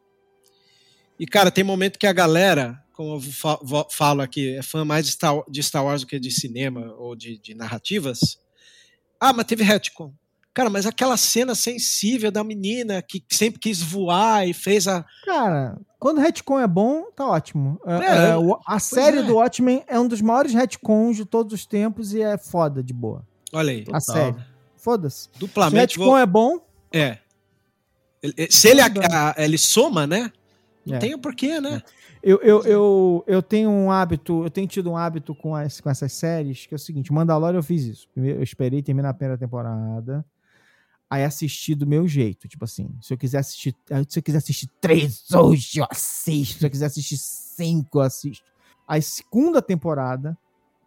E, 1.17 1.25
cara, 1.25 1.49
tem 1.49 1.63
momento 1.63 1.97
que 1.97 2.05
a 2.05 2.11
galera, 2.11 2.83
como 2.91 3.15
eu 3.15 3.87
falo 3.89 4.21
aqui, 4.21 4.57
é 4.57 4.61
fã 4.61 4.83
mais 4.83 5.05
de 5.05 5.63
Star, 5.63 5.85
Wars 5.85 6.01
do 6.01 6.07
que 6.07 6.19
de 6.19 6.29
cinema 6.29 6.93
ou 6.97 7.15
de, 7.15 7.37
de 7.39 7.55
narrativas. 7.55 8.37
Ah, 9.17 9.31
mas 9.31 9.45
teve 9.45 9.63
retcon. 9.63 10.13
Cara, 10.53 10.69
mas 10.69 10.85
aquela 10.85 11.15
cena 11.15 11.55
sensível 11.55 12.29
da 12.29 12.43
menina 12.43 13.01
que 13.01 13.23
sempre 13.31 13.61
quis 13.61 13.81
voar 13.81 14.45
e 14.45 14.53
fez 14.53 14.85
a. 14.85 15.05
Cara, 15.23 15.79
quando 15.97 16.19
retcon 16.19 16.59
é 16.59 16.67
bom, 16.67 17.03
tá 17.15 17.25
ótimo. 17.25 17.79
É, 17.85 17.93
É, 17.93 18.31
é, 18.31 18.35
a 18.67 18.79
série 18.79 19.19
é. 19.19 19.23
do 19.23 19.35
Watchmen 19.35 19.81
é 19.87 19.97
um 19.97 20.09
dos 20.09 20.19
maiores 20.19 20.53
retcons 20.53 21.15
de 21.15 21.23
todos 21.23 21.53
os 21.53 21.65
tempos 21.65 22.13
e 22.13 22.21
é 22.21 22.37
foda 22.37 22.83
de 22.83 22.93
boa. 22.93 23.25
Olha 23.53 23.71
aí, 23.71 23.85
Total. 23.85 23.97
A 23.97 24.01
série. 24.01 24.37
Foda-se. 24.75 25.21
Se 25.21 25.29
o 25.37 25.39
duplamente. 25.39 25.97
retcon 25.97 26.03
Vou, 26.03 26.17
é 26.17 26.25
bom, 26.25 26.59
é. 26.91 27.17
Se 28.49 28.67
ele, 28.69 28.87
bem. 28.89 29.03
a- 29.11 29.35
ele 29.37 29.57
soma, 29.57 30.05
né? 30.05 30.31
Não 30.85 30.95
É. 30.95 30.99
tem 30.99 31.13
o 31.13 31.19
porquê, 31.19 31.59
né? 31.59 31.81
Eu, 32.23 32.37
eu, 32.41 32.63
eu, 32.63 33.23
eu 33.27 33.41
tenho 33.41 33.69
um 33.69 33.91
hábito, 33.91 34.43
eu 34.43 34.49
tenho 34.49 34.67
tido 34.67 34.91
um 34.91 34.97
hábito 34.97 35.33
com, 35.33 35.55
as, 35.55 35.81
com 35.81 35.89
essas 35.89 36.11
séries, 36.13 36.67
que 36.67 36.73
é 36.73 36.77
o 36.77 36.79
seguinte, 36.79 37.11
Mandalorian 37.11 37.57
eu 37.59 37.63
fiz 37.63 37.83
isso. 37.83 38.07
Primeiro, 38.13 38.39
eu 38.39 38.43
esperei 38.43 38.81
terminar 38.83 39.09
a 39.09 39.13
primeira 39.13 39.37
temporada, 39.39 40.23
aí 41.09 41.23
assisti 41.23 41.73
do 41.73 41.87
meu 41.87 42.07
jeito. 42.07 42.47
Tipo 42.47 42.65
assim, 42.65 42.89
se 43.01 43.11
eu 43.13 43.17
quiser 43.17 43.39
assistir. 43.39 43.75
Se 44.07 44.19
eu 44.19 44.23
quiser 44.23 44.37
assistir 44.37 44.67
três 44.79 45.31
hoje, 45.33 45.79
eu 45.79 45.87
assisto. 45.89 46.59
Se 46.59 46.65
eu 46.65 46.69
quiser 46.69 46.85
assistir 46.85 47.17
cinco, 47.17 47.97
eu 47.97 48.03
assisto. 48.03 48.45
A 48.87 49.01
segunda 49.01 49.61
temporada, 49.61 50.37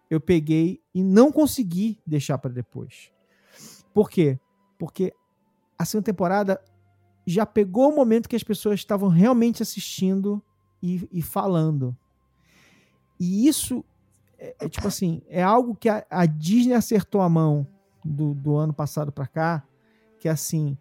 eu 0.08 0.20
peguei 0.20 0.80
e 0.94 1.02
não 1.02 1.32
consegui 1.32 1.98
deixar 2.06 2.38
pra 2.38 2.50
depois. 2.50 3.10
Por 3.92 4.08
quê? 4.08 4.38
Porque 4.78 5.12
a 5.78 5.84
segunda 5.84 6.06
temporada 6.06 6.60
já 7.26 7.46
pegou 7.46 7.90
o 7.90 7.96
momento 7.96 8.28
que 8.28 8.36
as 8.36 8.42
pessoas 8.42 8.80
estavam 8.80 9.08
realmente 9.08 9.62
assistindo 9.62 10.42
e, 10.82 11.08
e 11.10 11.22
falando. 11.22 11.96
E 13.18 13.48
isso 13.48 13.84
é, 14.38 14.54
é 14.60 14.68
tipo 14.68 14.86
assim, 14.86 15.22
é 15.28 15.42
algo 15.42 15.74
que 15.74 15.88
a, 15.88 16.04
a 16.10 16.26
Disney 16.26 16.74
acertou 16.74 17.20
a 17.20 17.28
mão 17.28 17.66
do, 18.04 18.34
do 18.34 18.56
ano 18.56 18.72
passado 18.72 19.10
pra 19.10 19.26
cá, 19.26 19.64
que 20.18 20.28
assim, 20.28 20.76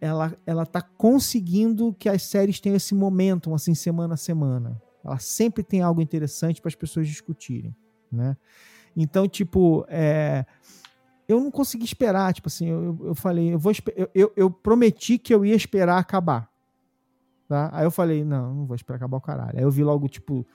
ela, 0.00 0.36
ela 0.44 0.66
tá 0.66 0.82
conseguindo 0.82 1.94
que 1.94 2.08
as 2.08 2.22
séries 2.22 2.60
tenham 2.60 2.76
esse 2.76 2.94
momento, 2.94 3.54
assim, 3.54 3.74
semana 3.74 4.14
a 4.14 4.18
semana. 4.18 4.80
Ela 5.04 5.18
sempre 5.18 5.62
tem 5.62 5.82
algo 5.82 6.00
interessante 6.00 6.60
para 6.60 6.68
as 6.68 6.74
pessoas 6.74 7.06
discutirem, 7.06 7.74
né? 8.10 8.36
Então, 8.96 9.28
tipo, 9.28 9.84
é, 9.88 10.44
eu 11.28 11.40
não 11.40 11.50
consegui 11.50 11.84
esperar, 11.84 12.32
tipo 12.32 12.48
assim, 12.48 12.66
eu, 12.68 12.98
eu- 13.02 13.14
falei, 13.14 13.54
eu 13.54 13.58
vou 13.58 13.72
eu, 14.14 14.32
eu, 14.36 14.50
prometi 14.50 15.18
que 15.18 15.34
eu 15.34 15.44
ia 15.44 15.54
esperar 15.54 15.98
acabar. 15.98 16.48
Tá? 17.48 17.70
Aí 17.72 17.84
eu 17.84 17.90
falei, 17.90 18.24
não, 18.24 18.54
não 18.54 18.66
vou 18.66 18.74
esperar 18.74 18.96
acabar 18.96 19.16
o 19.16 19.20
caralho. 19.20 19.58
Aí 19.58 19.62
eu 19.64 19.70
vi 19.70 19.84
logo, 19.84 20.08
tipo, 20.08 20.46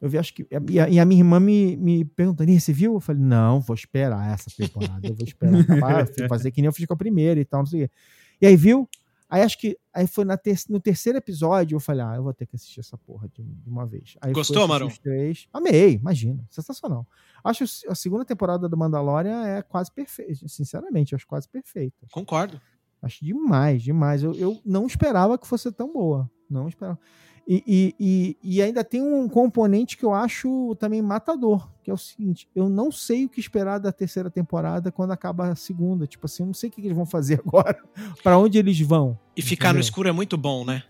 eu 0.00 0.08
vi, 0.08 0.18
acho 0.18 0.34
que. 0.34 0.46
E 0.70 0.80
a, 0.80 0.88
e 0.88 0.98
a 0.98 1.04
minha 1.04 1.20
irmã 1.20 1.38
me, 1.38 1.76
me 1.76 2.04
perguntando, 2.04 2.50
"Ih, 2.50 2.58
você 2.60 2.72
viu? 2.72 2.94
Eu 2.94 3.00
falei, 3.00 3.22
não, 3.22 3.60
vou 3.60 3.74
esperar 3.74 4.28
essa 4.32 4.50
temporada, 4.56 5.06
eu 5.06 5.14
vou 5.14 5.24
esperar 5.24 5.60
acabar, 5.60 6.06
fazer 6.28 6.50
que 6.50 6.60
nem 6.60 6.66
eu 6.66 6.72
fiz 6.72 6.84
com 6.86 6.94
a 6.94 6.96
primeira 6.96 7.40
e 7.40 7.44
tal, 7.44 7.60
não 7.60 7.66
sei 7.66 7.84
o 7.84 7.88
quê. 7.88 7.94
E 8.40 8.46
aí 8.46 8.56
viu? 8.56 8.88
Aí 9.32 9.40
acho 9.40 9.58
que. 9.58 9.78
Aí 9.94 10.06
foi 10.06 10.26
ter, 10.36 10.58
no 10.68 10.78
terceiro 10.78 11.16
episódio, 11.16 11.76
eu 11.76 11.80
falei, 11.80 12.04
ah, 12.04 12.16
eu 12.16 12.22
vou 12.22 12.34
ter 12.34 12.46
que 12.46 12.54
assistir 12.54 12.80
essa 12.80 12.98
porra 12.98 13.30
de, 13.30 13.42
de 13.42 13.68
uma 13.70 13.86
vez. 13.86 14.14
Aí 14.20 14.30
Gostou, 14.30 14.68
os 14.86 14.98
Três. 14.98 15.48
Amei, 15.50 15.94
imagina. 15.94 16.44
Sensacional. 16.50 17.06
Acho 17.42 17.64
a 17.88 17.94
segunda 17.94 18.26
temporada 18.26 18.68
do 18.68 18.76
Mandalorian 18.76 19.42
é 19.46 19.62
quase 19.62 19.90
perfeita. 19.90 20.46
Sinceramente, 20.46 21.14
acho 21.14 21.26
quase 21.26 21.48
perfeita. 21.48 22.06
Concordo. 22.12 22.60
Acho 23.00 23.24
demais, 23.24 23.82
demais. 23.82 24.22
Eu, 24.22 24.34
eu 24.34 24.60
não 24.66 24.86
esperava 24.86 25.38
que 25.38 25.46
fosse 25.46 25.72
tão 25.72 25.90
boa. 25.90 26.30
Não 26.48 26.68
esperava. 26.68 27.00
E, 27.46 27.94
e, 27.98 28.36
e, 28.42 28.62
ainda 28.62 28.84
tem 28.84 29.02
um 29.02 29.28
componente 29.28 29.96
que 29.96 30.04
eu 30.04 30.14
acho 30.14 30.76
também 30.76 31.02
matador, 31.02 31.68
que 31.82 31.90
é 31.90 31.94
o 31.94 31.98
seguinte: 31.98 32.48
eu 32.54 32.68
não 32.68 32.92
sei 32.92 33.24
o 33.24 33.28
que 33.28 33.40
esperar 33.40 33.78
da 33.78 33.90
terceira 33.90 34.30
temporada 34.30 34.92
quando 34.92 35.10
acaba 35.10 35.48
a 35.48 35.56
segunda. 35.56 36.06
Tipo 36.06 36.26
assim, 36.26 36.44
eu 36.44 36.46
não 36.46 36.54
sei 36.54 36.70
o 36.70 36.72
que 36.72 36.80
eles 36.80 36.96
vão 36.96 37.04
fazer 37.04 37.42
agora, 37.44 37.76
pra 38.22 38.38
onde 38.38 38.58
eles 38.58 38.78
vão. 38.80 39.18
E 39.36 39.42
ficar 39.42 39.74
no 39.74 39.80
escuro 39.80 40.08
é 40.08 40.12
muito 40.12 40.36
bom, 40.36 40.64
né? 40.64 40.84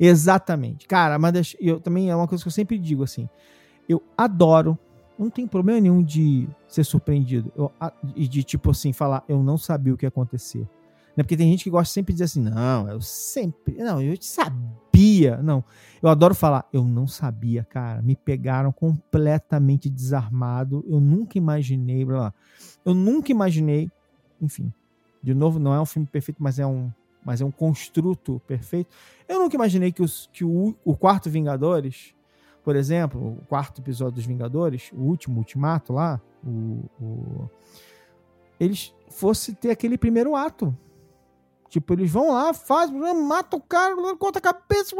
Exatamente. 0.00 0.86
Cara, 0.86 1.18
mas 1.18 1.54
eu 1.60 1.78
também 1.78 2.08
é 2.08 2.16
uma 2.16 2.26
coisa 2.26 2.42
que 2.42 2.48
eu 2.48 2.52
sempre 2.52 2.78
digo 2.78 3.02
assim. 3.02 3.28
Eu 3.86 4.02
adoro, 4.16 4.78
não 5.18 5.28
tem 5.28 5.46
problema 5.46 5.80
nenhum 5.80 6.02
de 6.02 6.48
ser 6.68 6.84
surpreendido. 6.84 7.52
Eu, 7.56 7.70
e 8.14 8.26
de 8.28 8.42
tipo 8.42 8.70
assim, 8.70 8.92
falar, 8.92 9.24
eu 9.28 9.42
não 9.42 9.58
sabia 9.58 9.92
o 9.92 9.96
que 9.96 10.06
ia 10.06 10.08
acontecer. 10.08 10.66
Né? 11.18 11.24
Porque 11.24 11.36
tem 11.36 11.50
gente 11.50 11.64
que 11.64 11.70
gosta 11.70 11.92
sempre 11.92 12.12
de 12.14 12.20
dizer 12.22 12.24
assim, 12.26 12.40
não, 12.40 12.88
eu 12.88 13.00
sempre. 13.00 13.74
Não, 13.78 14.00
eu 14.00 14.16
sabia. 14.20 15.36
Não. 15.42 15.64
Eu 16.00 16.08
adoro 16.08 16.32
falar, 16.32 16.68
eu 16.72 16.84
não 16.84 17.08
sabia, 17.08 17.64
cara. 17.64 18.00
Me 18.00 18.14
pegaram 18.14 18.70
completamente 18.70 19.90
desarmado. 19.90 20.84
Eu 20.88 21.00
nunca 21.00 21.36
imaginei, 21.36 22.04
blá, 22.04 22.18
blá. 22.18 22.34
Eu 22.84 22.94
nunca 22.94 23.32
imaginei, 23.32 23.90
enfim. 24.40 24.72
De 25.20 25.34
novo, 25.34 25.58
não 25.58 25.74
é 25.74 25.80
um 25.80 25.84
filme 25.86 26.06
perfeito, 26.06 26.40
mas 26.40 26.60
é 26.60 26.66
um, 26.66 26.88
mas 27.24 27.40
é 27.40 27.44
um 27.44 27.50
construto 27.50 28.40
perfeito. 28.46 28.88
Eu 29.28 29.40
nunca 29.40 29.56
imaginei 29.56 29.90
que, 29.90 30.00
os, 30.02 30.30
que 30.32 30.44
o, 30.44 30.72
o 30.84 30.96
quarto 30.96 31.28
Vingadores, 31.28 32.14
por 32.62 32.76
exemplo, 32.76 33.38
o 33.42 33.46
quarto 33.46 33.80
episódio 33.80 34.14
dos 34.14 34.24
Vingadores, 34.26 34.92
o 34.92 35.00
último, 35.00 35.38
Ultimato 35.38 35.92
lá, 35.94 36.20
o, 36.46 36.84
o- 37.00 37.50
eles 38.60 38.94
fosse 39.10 39.52
ter 39.52 39.70
aquele 39.70 39.98
primeiro 39.98 40.36
ato. 40.36 40.76
Tipo, 41.68 41.94
eles 41.94 42.10
vão 42.10 42.32
lá, 42.32 42.54
fazem, 42.54 42.96
matam 42.96 43.58
o 43.58 43.62
cara, 43.62 43.94
corta 44.16 44.38
a 44.38 44.42
cabeça. 44.42 44.96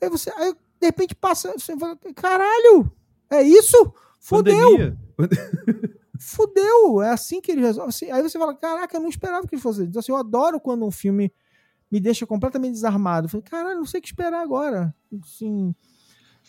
Aí 0.00 0.08
você, 0.08 0.30
aí 0.36 0.52
de 0.52 0.86
repente 0.86 1.14
passa, 1.14 1.52
você 1.52 1.76
fala, 1.78 1.98
caralho, 2.14 2.90
é 3.30 3.42
isso? 3.42 3.92
Fudeu! 4.20 4.54
Pandemia. 4.54 4.98
fudeu, 6.18 7.02
é 7.02 7.10
assim 7.10 7.40
que 7.40 7.52
ele 7.52 7.60
resolve. 7.60 7.88
Assim, 7.90 8.10
aí 8.10 8.22
você 8.22 8.38
fala, 8.38 8.54
caraca, 8.54 8.96
eu 8.96 9.00
não 9.00 9.08
esperava 9.08 9.46
que 9.46 9.54
ele 9.54 9.62
fosse. 9.62 9.82
Então, 9.82 10.00
assim, 10.00 10.12
eu 10.12 10.16
adoro 10.16 10.60
quando 10.60 10.84
um 10.84 10.90
filme 10.90 11.32
me 11.90 12.00
deixa 12.00 12.26
completamente 12.26 12.72
desarmado. 12.72 13.26
Eu 13.26 13.30
falei, 13.30 13.44
caralho, 13.44 13.78
não 13.78 13.86
sei 13.86 14.00
o 14.00 14.02
que 14.02 14.08
esperar 14.08 14.40
agora. 14.40 14.94
Assim, 15.22 15.74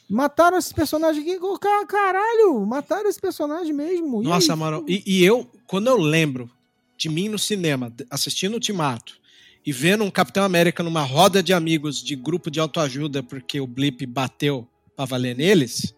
mataram 0.09 0.57
esse 0.57 0.73
personagem 0.73 1.21
aqui. 1.21 1.39
Caralho, 1.87 2.65
mataram 2.65 3.09
esse 3.09 3.19
personagem 3.19 3.73
mesmo. 3.73 4.21
Nossa, 4.23 4.55
mano. 4.55 4.85
E, 4.87 5.03
e 5.05 5.23
eu, 5.23 5.47
quando 5.67 5.87
eu 5.87 5.97
lembro 5.97 6.49
de 6.97 7.09
mim 7.09 7.27
no 7.29 7.37
cinema, 7.37 7.93
assistindo 8.09 8.53
o 8.53 8.55
Ultimato, 8.55 9.19
e 9.65 9.71
vendo 9.71 10.03
um 10.03 10.11
Capitão 10.11 10.43
América 10.43 10.83
numa 10.83 11.01
roda 11.01 11.41
de 11.41 11.53
amigos 11.53 12.03
de 12.03 12.15
grupo 12.15 12.51
de 12.51 12.59
autoajuda 12.59 13.23
porque 13.23 13.59
o 13.59 13.67
Blip 13.67 14.05
bateu 14.05 14.67
pra 14.95 15.05
valer 15.05 15.35
neles, 15.35 15.93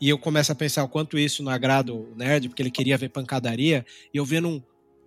e 0.00 0.08
eu 0.08 0.18
começo 0.18 0.50
a 0.50 0.54
pensar 0.54 0.82
o 0.84 0.88
quanto 0.88 1.18
isso 1.18 1.42
não 1.42 1.52
agrada 1.52 1.94
o 1.94 2.12
nerd, 2.16 2.48
porque 2.48 2.62
ele 2.62 2.70
queria 2.70 2.98
ver 2.98 3.08
pancadaria, 3.08 3.84
e 4.12 4.16
eu 4.16 4.24
vendo 4.24 4.48
um 4.48 4.62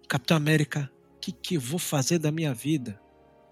Capitão 0.07 0.37
América, 0.37 0.89
o 1.15 1.19
que, 1.19 1.31
que 1.31 1.57
eu 1.57 1.61
vou 1.61 1.79
fazer 1.79 2.19
da 2.19 2.31
minha 2.31 2.53
vida? 2.53 2.99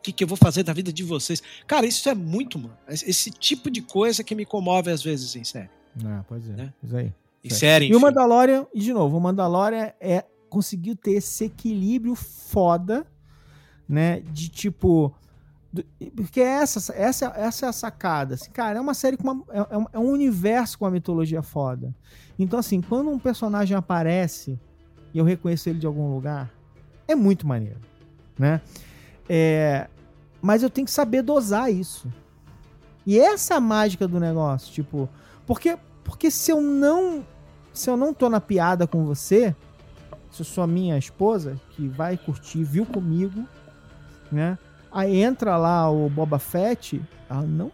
que, 0.03 0.11
que 0.11 0.23
eu 0.23 0.27
vou 0.27 0.37
fazer 0.37 0.63
da 0.63 0.73
vida 0.73 0.91
de 0.91 1.03
vocês? 1.03 1.41
Cara, 1.65 1.85
isso 1.85 2.07
é 2.09 2.13
muito, 2.13 2.59
mano. 2.59 2.77
Esse 2.87 3.31
tipo 3.31 3.71
de 3.71 3.81
coisa 3.81 4.23
que 4.23 4.35
me 4.35 4.45
comove 4.45 4.91
às 4.91 5.01
vezes 5.01 5.35
em 5.35 5.45
série. 5.45 5.69
É, 5.97 6.23
pois 6.27 6.47
é. 6.49 6.53
Né? 6.53 6.73
Isso 6.83 6.97
aí. 6.97 7.13
Em 7.43 7.49
série, 7.49 7.85
E 7.85 7.89
o 7.89 7.91
enfim. 7.97 8.05
Mandalorian, 8.05 8.67
e 8.73 8.79
de 8.79 8.93
novo, 8.93 9.17
o 9.17 9.21
Mandalorian 9.21 9.93
é 9.99 10.25
conseguiu 10.49 10.95
ter 10.95 11.13
esse 11.13 11.45
equilíbrio 11.45 12.13
foda, 12.13 13.07
né? 13.87 14.21
De 14.31 14.49
tipo. 14.49 15.13
do- 15.71 15.83
porque 16.15 16.39
essa, 16.41 16.93
essa, 16.93 17.25
essa 17.35 17.65
é 17.65 17.69
a 17.69 17.73
sacada. 17.73 18.35
Assim, 18.35 18.51
cara, 18.51 18.77
é 18.77 18.81
uma 18.81 18.93
série 18.93 19.17
com 19.17 19.29
uma. 19.31 19.43
É, 19.49 19.67
é 19.71 19.77
um- 19.77 19.85
é 19.93 19.99
universo 19.99 20.77
com 20.79 20.85
uma 20.85 20.91
mitologia 20.91 21.41
foda. 21.41 21.93
Então, 22.37 22.57
assim, 22.59 22.81
quando 22.81 23.09
um 23.09 23.19
personagem 23.19 23.75
aparece 23.77 24.59
e 25.13 25.17
eu 25.19 25.25
reconheço 25.25 25.69
ele 25.69 25.79
de 25.79 25.85
algum 25.85 26.13
lugar, 26.13 26.51
é 27.07 27.13
muito 27.15 27.45
maneiro, 27.47 27.79
né? 28.37 28.61
É, 29.29 29.87
mas 30.41 30.63
eu 30.63 30.69
tenho 30.69 30.85
que 30.85 30.91
saber 30.91 31.21
dosar 31.21 31.71
isso. 31.71 32.11
E 33.05 33.19
essa 33.19 33.53
é 33.53 33.57
a 33.57 33.61
mágica 33.61 34.07
do 34.07 34.19
negócio, 34.19 34.71
tipo, 34.73 35.07
porque 35.45 35.77
porque 36.03 36.29
se 36.31 36.51
eu 36.51 36.61
não 36.61 37.25
se 37.73 37.89
eu 37.89 37.97
não 37.97 38.13
tô 38.13 38.29
na 38.29 38.39
piada 38.41 38.85
com 38.87 39.03
você, 39.05 39.55
se 40.31 40.41
eu 40.41 40.45
sou 40.45 40.63
a 40.63 40.67
minha 40.67 40.97
esposa 40.97 41.59
que 41.71 41.87
vai 41.87 42.17
curtir, 42.17 42.63
viu 42.63 42.85
comigo, 42.85 43.45
né? 44.33 44.57
Aí 44.91 45.21
entra 45.21 45.57
lá 45.57 45.89
o 45.89 46.09
Boba 46.09 46.39
Fett, 46.39 47.01
ela 47.29 47.41
não 47.41 47.71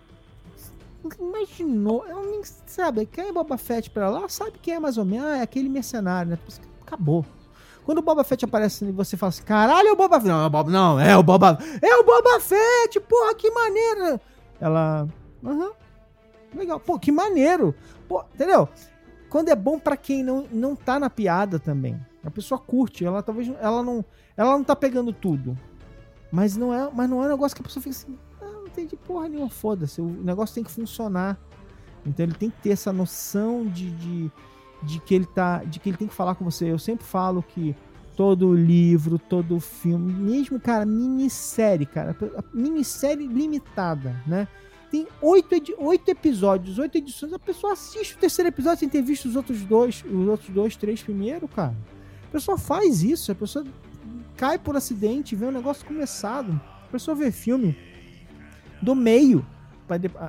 imaginou, 1.19 2.05
ela 2.07 2.23
nem 2.23 2.41
sabe 2.43 3.05
quem 3.05 3.29
é 3.29 3.31
Boba 3.31 3.57
Fett 3.57 3.89
pra 3.89 4.09
lá, 4.09 4.27
sabe 4.29 4.59
quem 4.61 4.75
é 4.75 4.79
mais 4.79 4.97
ou 4.97 5.05
menos, 5.05 5.27
ah, 5.27 5.37
é 5.37 5.41
aquele 5.41 5.69
mercenário, 5.69 6.31
né? 6.31 6.37
Tipo 6.37 6.49
assim, 6.49 6.69
Acabou. 6.89 7.23
Quando 7.85 7.99
o 7.99 8.01
Boba 8.01 8.23
Fett 8.23 8.45
aparece 8.45 8.83
e 8.83 8.91
você 8.91 9.15
fala 9.15 9.29
assim, 9.29 9.43
caralho, 9.43 9.89
é 9.89 9.91
o 9.91 9.95
Boba 9.95 10.19
Fett. 10.19 10.27
Não, 10.27 10.41
é 10.41 10.45
o 10.45 10.49
Boba, 10.49 10.71
não, 10.71 10.99
é 10.99 11.17
o 11.17 11.23
Boba. 11.23 11.57
É 11.81 11.95
o 11.97 12.03
Boba 12.03 12.39
Fett, 12.39 12.99
porra, 12.99 13.35
que 13.35 13.49
maneiro. 13.51 14.19
Ela. 14.59 15.07
Aham. 15.45 15.71
Legal. 16.55 16.79
Pô, 16.79 16.97
que 16.97 17.11
maneiro. 17.11 17.75
Pô, 18.07 18.23
entendeu? 18.33 18.67
Quando 19.29 19.49
é 19.49 19.55
bom 19.55 19.77
pra 19.77 19.95
quem 19.95 20.23
não, 20.23 20.47
não 20.51 20.75
tá 20.75 20.99
na 20.99 21.09
piada 21.09 21.59
também. 21.59 21.99
A 22.23 22.31
pessoa 22.31 22.59
curte, 22.59 23.05
ela 23.05 23.21
talvez 23.21 23.51
ela 23.61 23.83
não, 23.83 24.03
ela 24.35 24.51
não 24.51 24.63
tá 24.63 24.75
pegando 24.75 25.13
tudo. 25.13 25.57
Mas 26.31 26.55
não 26.55 26.73
é, 26.73 26.89
mas 26.93 27.09
não 27.09 27.23
é 27.23 27.27
um 27.27 27.29
negócio 27.29 27.55
que 27.55 27.61
a 27.61 27.65
pessoa 27.65 27.81
fica 27.81 27.95
assim, 27.95 28.17
ah, 28.41 28.45
não 28.45 28.67
entendi 28.67 28.95
porra 28.95 29.27
nenhuma, 29.27 29.49
foda-se. 29.49 29.99
O 30.01 30.07
negócio 30.07 30.55
tem 30.55 30.63
que 30.63 30.71
funcionar. 30.71 31.39
Então 32.05 32.25
ele 32.25 32.33
tem 32.33 32.49
que 32.49 32.61
ter 32.61 32.69
essa 32.69 32.93
noção 32.93 33.65
de, 33.65 33.91
de, 33.91 34.31
de 34.83 34.99
que 35.01 35.15
ele 35.15 35.25
tá, 35.25 35.63
de 35.63 35.79
que 35.79 35.89
ele 35.89 35.97
tem 35.97 36.07
que 36.07 36.13
falar 36.13 36.35
com 36.35 36.45
você. 36.45 36.71
Eu 36.71 36.79
sempre 36.79 37.05
falo 37.05 37.43
que 37.43 37.75
todo 38.15 38.53
livro, 38.53 39.17
todo 39.17 39.59
filme, 39.59 40.11
mesmo, 40.11 40.59
cara, 40.59 40.85
minissérie, 40.85 41.85
cara, 41.85 42.15
minissérie 42.53 43.25
limitada, 43.25 44.21
né? 44.27 44.47
Tem 44.91 45.07
oito, 45.21 45.55
oito 45.77 46.09
episódios, 46.09 46.79
oito 46.79 46.97
edições. 46.97 47.31
A 47.31 47.39
pessoa 47.39 47.73
assiste 47.73 48.15
o 48.15 48.17
terceiro 48.17 48.49
episódio 48.49 48.79
sem 48.79 48.89
ter 48.89 49.01
visto 49.01 49.25
os 49.25 49.35
outros 49.35 49.61
dois, 49.61 50.03
os 50.03 50.27
outros 50.27 50.49
dois, 50.49 50.75
três 50.75 51.01
primeiro, 51.01 51.47
cara. 51.47 51.75
A 52.27 52.31
pessoa 52.31 52.57
faz 52.57 53.03
isso, 53.03 53.31
a 53.31 53.35
pessoa 53.35 53.63
cai 54.39 54.57
por 54.57 54.77
acidente, 54.77 55.35
vê 55.35 55.45
o 55.45 55.51
negócio 55.51 55.85
começado. 55.85 56.59
A 56.87 56.87
pessoa 56.89 57.13
vê 57.13 57.29
filme 57.29 57.77
do 58.81 58.95
meio. 58.95 59.45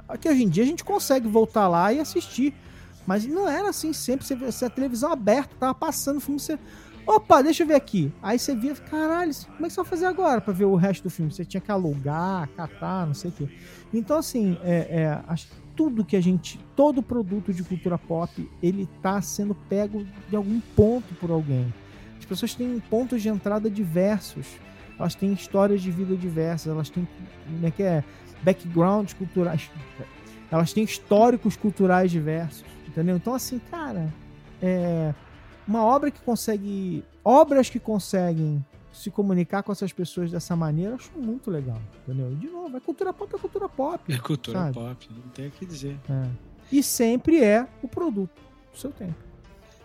Aqui 0.08 0.28
hoje 0.28 0.42
em 0.42 0.48
dia 0.48 0.64
a 0.64 0.66
gente 0.66 0.82
consegue 0.82 1.28
voltar 1.28 1.68
lá 1.68 1.92
e 1.92 2.00
assistir. 2.00 2.52
Mas 3.06 3.24
não 3.24 3.48
era 3.48 3.68
assim 3.68 3.92
sempre. 3.92 4.26
Você, 4.26 4.34
vê- 4.34 4.46
a 4.66 4.70
televisão 4.70 5.12
aberta, 5.12 5.54
tava 5.60 5.74
passando 5.74 6.16
o 6.16 6.20
filme, 6.20 6.40
você. 6.40 6.58
Opa, 7.06 7.40
deixa 7.40 7.62
eu 7.62 7.68
ver 7.68 7.74
aqui. 7.76 8.12
Aí 8.20 8.36
você 8.36 8.54
via, 8.54 8.74
caralho, 8.74 9.32
como 9.46 9.64
é 9.64 9.68
que 9.68 9.74
você 9.74 9.80
vai 9.80 9.88
fazer 9.90 10.06
agora 10.06 10.40
pra 10.40 10.52
ver 10.52 10.64
o 10.64 10.74
resto 10.74 11.04
do 11.04 11.10
filme? 11.10 11.32
Você 11.32 11.44
tinha 11.44 11.60
que 11.60 11.70
alugar, 11.70 12.48
catar, 12.56 13.06
não 13.06 13.14
sei 13.14 13.30
o 13.30 13.32
quê. 13.32 13.48
Então, 13.94 14.18
assim, 14.18 14.58
é, 14.64 15.20
é, 15.30 15.34
tudo 15.76 16.04
que 16.04 16.16
a 16.16 16.20
gente. 16.20 16.58
Todo 16.74 17.00
produto 17.00 17.52
de 17.54 17.62
cultura 17.62 17.96
pop, 17.96 18.50
ele 18.60 18.88
tá 19.00 19.22
sendo 19.22 19.54
pego 19.54 20.04
de 20.28 20.34
algum 20.34 20.60
ponto 20.74 21.14
por 21.14 21.30
alguém. 21.30 21.72
As 22.30 22.38
pessoas 22.38 22.54
têm 22.54 22.78
pontos 22.78 23.20
de 23.20 23.28
entrada 23.28 23.68
diversos. 23.68 24.46
Elas 24.96 25.16
têm 25.16 25.32
histórias 25.32 25.82
de 25.82 25.90
vida 25.90 26.14
diversas. 26.16 26.72
Elas 26.72 26.88
têm. 26.88 27.08
Como 27.44 27.66
é 27.66 27.70
que 27.72 27.82
é? 27.82 28.04
Backgrounds 28.42 29.14
culturais. 29.14 29.68
Elas 30.48 30.72
têm 30.72 30.84
históricos 30.84 31.56
culturais 31.56 32.08
diversos. 32.08 32.64
Entendeu? 32.86 33.16
Então, 33.16 33.34
assim, 33.34 33.58
cara. 33.58 34.08
É 34.62 35.12
uma 35.66 35.84
obra 35.84 36.10
que 36.10 36.20
consegue. 36.20 37.04
Obras 37.24 37.68
que 37.68 37.80
conseguem 37.80 38.64
se 38.92 39.10
comunicar 39.10 39.64
com 39.64 39.72
essas 39.72 39.92
pessoas 39.92 40.30
dessa 40.30 40.54
maneira, 40.54 40.92
eu 40.92 40.96
acho 40.96 41.10
muito 41.16 41.50
legal. 41.50 41.80
Entendeu? 42.06 42.32
De 42.36 42.48
novo, 42.48 42.76
é 42.76 42.80
cultura 42.80 43.12
pop, 43.12 43.34
é 43.34 43.38
cultura 43.38 43.68
pop. 43.68 44.12
É 44.12 44.18
cultura 44.18 44.58
sabe? 44.58 44.74
pop, 44.74 45.08
não 45.10 45.28
tem 45.32 45.48
o 45.48 45.50
que 45.50 45.66
dizer. 45.66 45.98
É. 46.08 46.28
E 46.70 46.82
sempre 46.82 47.42
é 47.42 47.66
o 47.82 47.88
produto 47.88 48.40
do 48.72 48.78
seu 48.78 48.92
tempo. 48.92 49.29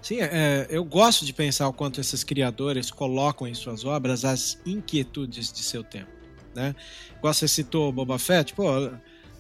Sim, 0.06 0.20
é, 0.22 0.68
eu 0.70 0.86
gosto 0.86 1.26
de 1.26 1.34
pensar 1.34 1.68
o 1.68 1.74
quanto 1.74 2.00
esses 2.00 2.24
criadores 2.24 2.92
colocam 2.92 3.48
em 3.48 3.56
suas 3.56 3.84
obras 3.84 4.24
as 4.24 4.60
inquietudes 4.64 5.52
de 5.52 5.64
seu 5.64 5.84
tempo, 5.84 6.12
né? 6.54 6.76
Igual 7.18 7.34
você 7.34 7.48
citou 7.48 7.90
o 7.90 7.92
Boba 7.92 8.20
Fett, 8.20 8.54
pô, 8.54 8.68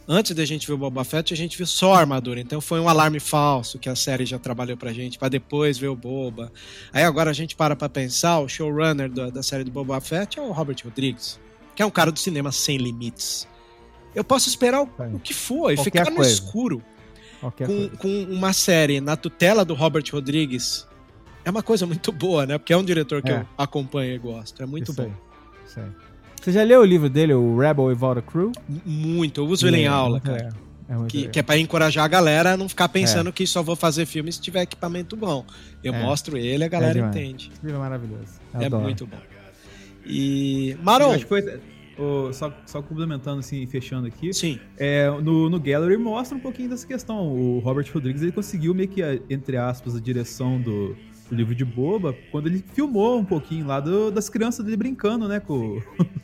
antes 0.08 0.36
da 0.36 0.44
gente 0.44 0.66
ver 0.66 0.74
o 0.74 0.78
Boba 0.80 1.04
Fett, 1.04 1.32
a 1.32 1.38
gente 1.38 1.56
viu 1.56 1.68
só 1.68 1.94
a 1.94 2.00
armadura, 2.00 2.40
então 2.40 2.60
foi 2.60 2.80
um 2.80 2.90
alarme 2.90 3.20
falso 3.20 3.78
que 3.78 3.88
a 3.88 3.96
série 3.96 4.26
já 4.26 4.40
trabalhou 4.40 4.76
pra 4.76 4.92
gente, 4.92 5.20
pra 5.20 5.30
depois 5.30 5.78
ver 5.78 5.90
o 5.90 5.96
Boba. 5.96 6.52
Aí 6.92 7.04
agora 7.04 7.30
a 7.30 7.34
gente 7.34 7.56
para 7.56 7.76
pra 7.76 7.88
pensar, 7.88 8.40
o 8.40 8.50
showrunner 8.50 9.12
da, 9.12 9.30
da 9.30 9.44
série 9.44 9.64
do 9.64 9.70
Boba 9.70 10.02
Fett 10.02 10.40
é 10.40 10.42
o 10.42 10.52
Robert 10.52 10.78
Rodrigues, 10.84 11.40
que 11.76 11.84
é 11.84 11.86
um 11.86 11.92
cara 11.92 12.12
do 12.12 12.18
cinema 12.18 12.52
sem 12.52 12.78
limites. 12.78 13.48
Eu 14.16 14.24
posso 14.24 14.50
esperar 14.50 14.82
o, 14.82 14.90
o 15.14 15.20
que 15.20 15.32
for 15.32 15.72
e 15.72 15.76
Qualquer 15.76 15.84
ficar 15.84 16.10
no 16.10 16.16
coisa. 16.16 16.32
escuro 16.32 16.84
com, 17.66 17.90
com 17.98 18.24
uma 18.24 18.54
série 18.54 19.00
na 19.02 19.16
tutela 19.16 19.64
do 19.66 19.74
Robert 19.74 20.04
Rodrigues 20.12 20.88
é 21.44 21.50
uma 21.52 21.62
coisa 21.64 21.86
muito 21.86 22.12
boa, 22.12 22.46
né? 22.46 22.58
Porque 22.58 22.74
é 22.74 22.78
um 22.78 22.84
diretor 22.84 23.22
que 23.22 23.32
É. 23.32 23.42
eu 23.42 23.46
acompanho 23.58 24.14
e 24.16 24.18
gosto. 24.18 24.62
É 24.64 24.66
muito 24.66 24.92
Isso 24.92 25.02
bom. 25.02 25.04
aí, 25.08 25.14
isso 25.68 25.80
aí. 25.80 25.86
Você 26.42 26.52
já 26.52 26.64
leu 26.64 26.82
o 26.82 26.86
livro 26.86 27.10
dele, 27.10 27.34
o 27.34 27.58
Rebel 27.58 27.86
Without 27.86 28.20
a 28.20 28.22
Crew? 28.22 28.52
Muito. 28.86 29.42
Eu 29.42 29.48
uso 29.48 29.68
ele 29.68 29.78
em 29.78 29.86
É, 29.86 29.88
aula, 29.88 30.20
cara. 30.20 30.50
É 30.88 30.96
muito 30.96 31.10
Que, 31.12 31.28
que 31.28 31.40
é 31.40 31.44
pra 31.44 31.58
encorajar 31.58 32.06
a 32.06 32.08
galera 32.08 32.54
a 32.54 32.58
não 32.58 32.70
ficar 32.70 32.88
pensando 32.90 33.34
que 33.34 33.48
só 33.48 33.64
vou 33.64 33.76
fazer 33.76 34.06
filme 34.06 34.32
se 34.32 34.40
tiver 34.40 34.62
equipamento 34.62 35.16
bom. 35.16 35.44
Eu 35.84 35.94
É. 35.96 36.02
mostro 36.04 36.38
ele 36.38 36.64
a 36.64 36.68
galera 36.68 37.00
entende. 37.00 37.50
Esse 37.52 37.62
livro 37.66 37.78
é 37.78 37.80
maravilhoso. 37.80 38.34
Eu 38.54 38.62
É 38.62 38.66
adoro. 38.68 38.84
muito 38.84 39.08
bom. 39.08 39.18
E. 40.06 40.72
Eu 40.72 40.78
Maron, 40.84 41.18
ô, 41.98 42.32
só, 42.34 42.54
só 42.66 42.82
complementando 42.82 43.40
assim, 43.40 43.62
e 43.64 43.68
fechando 43.68 44.08
aqui, 44.08 44.34
sim. 44.34 44.60
é, 44.78 45.10
no, 45.22 45.50
no 45.50 45.60
Gallery 45.60 45.98
mostra 45.98 46.38
um 46.38 46.42
pouquinho 46.42 46.70
dessa 46.70 46.86
questão. 46.86 47.28
O 47.28 47.60
Robert 47.60 47.88
Rodrigues 47.94 48.22
ele 48.22 48.32
conseguiu 48.32 48.74
meio 48.74 48.90
que, 48.90 49.02
a- 49.02 49.20
entre 49.30 49.58
aspas, 49.58 49.96
a 49.96 50.00
direção 50.00 50.60
do, 50.60 50.96
do 51.30 51.36
livro 51.36 51.56
de 51.56 51.66
Boba, 51.66 52.16
quando 52.32 52.48
ele 52.48 52.64
filmou 52.74 53.18
um 53.20 53.26
pouquinho 53.26 53.66
lá 53.66 53.80
do- 53.80 54.12
das 54.12 54.30
crianças 54.30 54.64
dele 54.64 54.78
brincando, 54.78 55.28
né, 55.28 55.40
com 55.40 55.82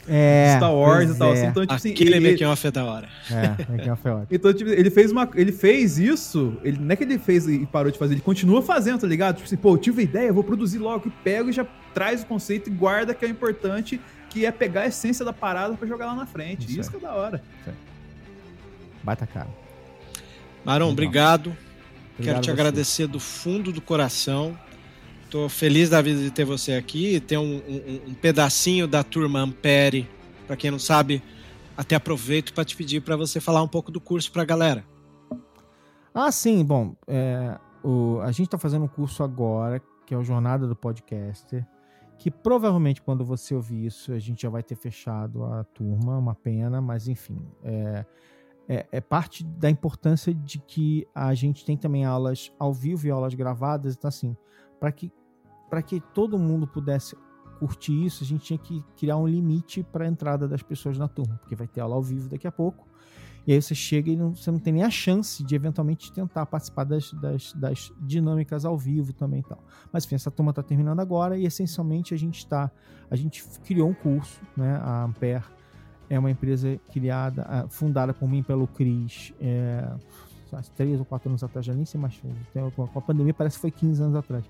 É, 0.07 0.55
Star 0.57 0.73
Wars 0.75 1.09
e 1.15 1.17
tal. 1.17 1.29
é. 1.29 1.33
assim, 1.33 1.45
então, 1.47 1.63
tipo 1.63 1.73
assim, 1.73 1.91
Aquele 1.91 2.15
ele- 2.15 2.31
making-off 2.31 2.67
é 2.67 2.71
da 2.71 2.83
hora. 2.85 3.07
É, 3.31 3.75
é 3.75 3.77
que 3.77 3.89
é 3.89 3.91
ótimo. 3.93 4.27
Então, 4.31 4.53
tipo, 4.53 4.69
ele 4.69 4.89
fez 4.89 5.11
uma. 5.11 5.29
Ele 5.35 5.51
fez 5.51 5.97
isso. 5.99 6.57
Ele, 6.63 6.77
não 6.79 6.91
é 6.91 6.95
que 6.95 7.03
ele 7.03 7.17
fez 7.19 7.47
e 7.47 7.65
parou 7.65 7.91
de 7.91 7.97
fazer, 7.97 8.13
ele 8.15 8.21
continua 8.21 8.61
fazendo, 8.61 8.99
tá 9.01 9.07
ligado? 9.07 9.35
Tipo 9.35 9.47
assim, 9.47 9.57
pô, 9.57 9.73
eu 9.73 9.77
tive 9.77 10.01
a 10.01 10.03
ideia, 10.03 10.27
eu 10.27 10.33
vou 10.33 10.43
produzir 10.43 10.77
logo, 10.79 11.07
e 11.07 11.11
pego 11.23 11.49
e 11.49 11.53
já 11.53 11.65
traz 11.93 12.23
o 12.23 12.25
conceito 12.25 12.69
e 12.69 12.73
guarda 12.73 13.13
que 13.13 13.23
é 13.25 13.27
o 13.27 13.31
importante, 13.31 13.99
que 14.31 14.45
é 14.45 14.51
pegar 14.51 14.81
a 14.81 14.87
essência 14.87 15.23
da 15.23 15.33
parada 15.33 15.75
pra 15.75 15.87
jogar 15.87 16.07
lá 16.07 16.15
na 16.15 16.25
frente. 16.25 16.65
Isso 16.69 16.79
Isso, 16.79 16.89
que 16.89 16.97
é 16.97 16.99
da 16.99 17.13
hora. 17.13 17.43
Baita 19.03 19.27
cara. 19.27 19.49
Maron, 20.63 20.85
Legal. 20.85 20.91
obrigado. 20.91 21.47
Obrigado 22.13 22.35
Quero 22.35 22.41
te 22.41 22.51
agradecer 22.51 23.07
do 23.07 23.19
fundo 23.19 23.71
do 23.71 23.81
coração. 23.81 24.57
Tô 25.29 25.47
feliz 25.49 25.89
da 25.89 26.01
vida 26.01 26.21
de 26.21 26.29
ter 26.31 26.45
você 26.45 26.73
aqui, 26.73 27.19
ter 27.19 27.37
um, 27.37 27.57
um- 27.67 28.01
um 28.09 28.13
pedacinho 28.13 28.87
da 28.87 29.03
turma 29.03 29.39
Ampere. 29.39 30.07
Para 30.45 30.55
quem 30.55 30.69
não 30.69 30.79
sabe, 30.79 31.23
até 31.77 31.95
aproveito 31.95 32.53
para 32.53 32.65
te 32.65 32.75
pedir 32.75 33.01
para 33.01 33.15
você 33.15 33.39
falar 33.39 33.61
um 33.63 33.67
pouco 33.67 33.91
do 33.91 33.99
curso 34.01 34.31
para 34.31 34.41
a 34.41 34.45
galera. 34.45 34.85
Ah, 36.13 36.31
sim, 36.31 36.63
bom, 36.63 36.93
é, 37.07 37.57
o, 37.81 38.19
a 38.21 38.31
gente 38.33 38.47
está 38.47 38.57
fazendo 38.57 38.83
um 38.83 38.87
curso 38.87 39.23
agora, 39.23 39.81
que 40.05 40.13
é 40.13 40.17
o 40.17 40.23
Jornada 40.23 40.67
do 40.67 40.75
Podcaster, 40.75 41.65
que 42.21 42.29
provavelmente 42.29 43.01
quando 43.01 43.25
você 43.25 43.55
ouvir 43.55 43.87
isso, 43.87 44.13
a 44.13 44.19
gente 44.19 44.43
já 44.43 44.49
vai 44.49 44.61
ter 44.61 44.75
fechado 44.75 45.43
a 45.43 45.63
turma, 45.63 46.19
uma 46.19 46.35
pena, 46.35 46.79
mas 46.79 47.07
enfim, 47.07 47.41
é, 47.63 48.05
é, 48.69 48.87
é 48.91 49.01
parte 49.01 49.43
da 49.43 49.67
importância 49.71 50.31
de 50.31 50.59
que 50.59 51.07
a 51.15 51.33
gente 51.33 51.65
tem 51.65 51.75
também 51.75 52.05
aulas 52.05 52.53
ao 52.59 52.71
vivo 52.71 53.07
e 53.07 53.09
aulas 53.09 53.33
gravadas, 53.33 53.95
então 53.95 54.07
assim, 54.07 54.37
para 54.79 54.91
que, 54.91 55.11
para 55.67 55.81
que 55.81 55.99
todo 55.99 56.37
mundo 56.37 56.67
pudesse 56.67 57.17
curtir 57.57 58.05
isso, 58.05 58.23
a 58.23 58.27
gente 58.27 58.45
tinha 58.45 58.59
que 58.59 58.83
criar 58.95 59.17
um 59.17 59.25
limite 59.25 59.81
para 59.81 60.05
a 60.05 60.07
entrada 60.07 60.47
das 60.47 60.61
pessoas 60.61 60.99
na 60.99 61.07
turma, 61.07 61.39
porque 61.39 61.55
vai 61.55 61.67
ter 61.67 61.81
aula 61.81 61.95
ao 61.95 62.03
vivo 62.03 62.29
daqui 62.29 62.45
a 62.45 62.51
pouco. 62.51 62.87
E 63.45 63.53
aí 63.53 63.61
você 63.61 63.73
chega 63.73 64.11
e 64.11 64.15
não- 64.15 64.35
você 64.35 64.51
não 64.51 64.59
tem 64.59 64.73
nem 64.73 64.83
a 64.83 64.89
chance 64.89 65.43
de 65.43 65.55
eventualmente 65.55 66.11
tentar 66.11 66.45
participar 66.45 66.83
das, 66.83 67.11
das, 67.13 67.53
das 67.53 67.91
dinâmicas 67.99 68.65
ao 68.65 68.77
vivo 68.77 69.13
também 69.13 69.39
e 69.39 69.43
tal. 69.43 69.63
Mas 69.91 70.05
enfim, 70.05 70.15
essa 70.15 70.29
turma 70.29 70.51
está 70.51 70.61
terminando 70.61 70.99
agora 70.99 71.37
e 71.37 71.45
essencialmente 71.45 72.13
a 72.13 72.17
gente 72.17 72.37
está. 72.37 72.71
A 73.09 73.15
gente 73.15 73.43
criou 73.65 73.89
um 73.89 73.93
curso, 73.93 74.39
né? 74.55 74.75
A 74.83 75.03
Ampere 75.05 75.43
é 76.09 76.19
uma 76.19 76.29
empresa 76.29 76.79
criada, 76.91 77.45
ah, 77.47 77.65
fundada 77.69 78.13
por 78.13 78.29
mim 78.29 78.43
pelo 78.43 78.67
Cris, 78.67 79.33
é, 79.39 79.89
três 80.75 80.99
ou 80.99 81.05
quatro 81.05 81.29
anos 81.29 81.43
atrás, 81.43 81.65
já 81.65 81.73
nem 81.73 81.85
sei 81.85 81.99
mais, 81.99 82.21
com 82.75 82.83
a 82.83 83.01
pandemia 83.01 83.33
parece 83.33 83.55
que 83.55 83.61
foi 83.61 83.71
15 83.71 84.03
anos 84.03 84.15
atrás. 84.15 84.43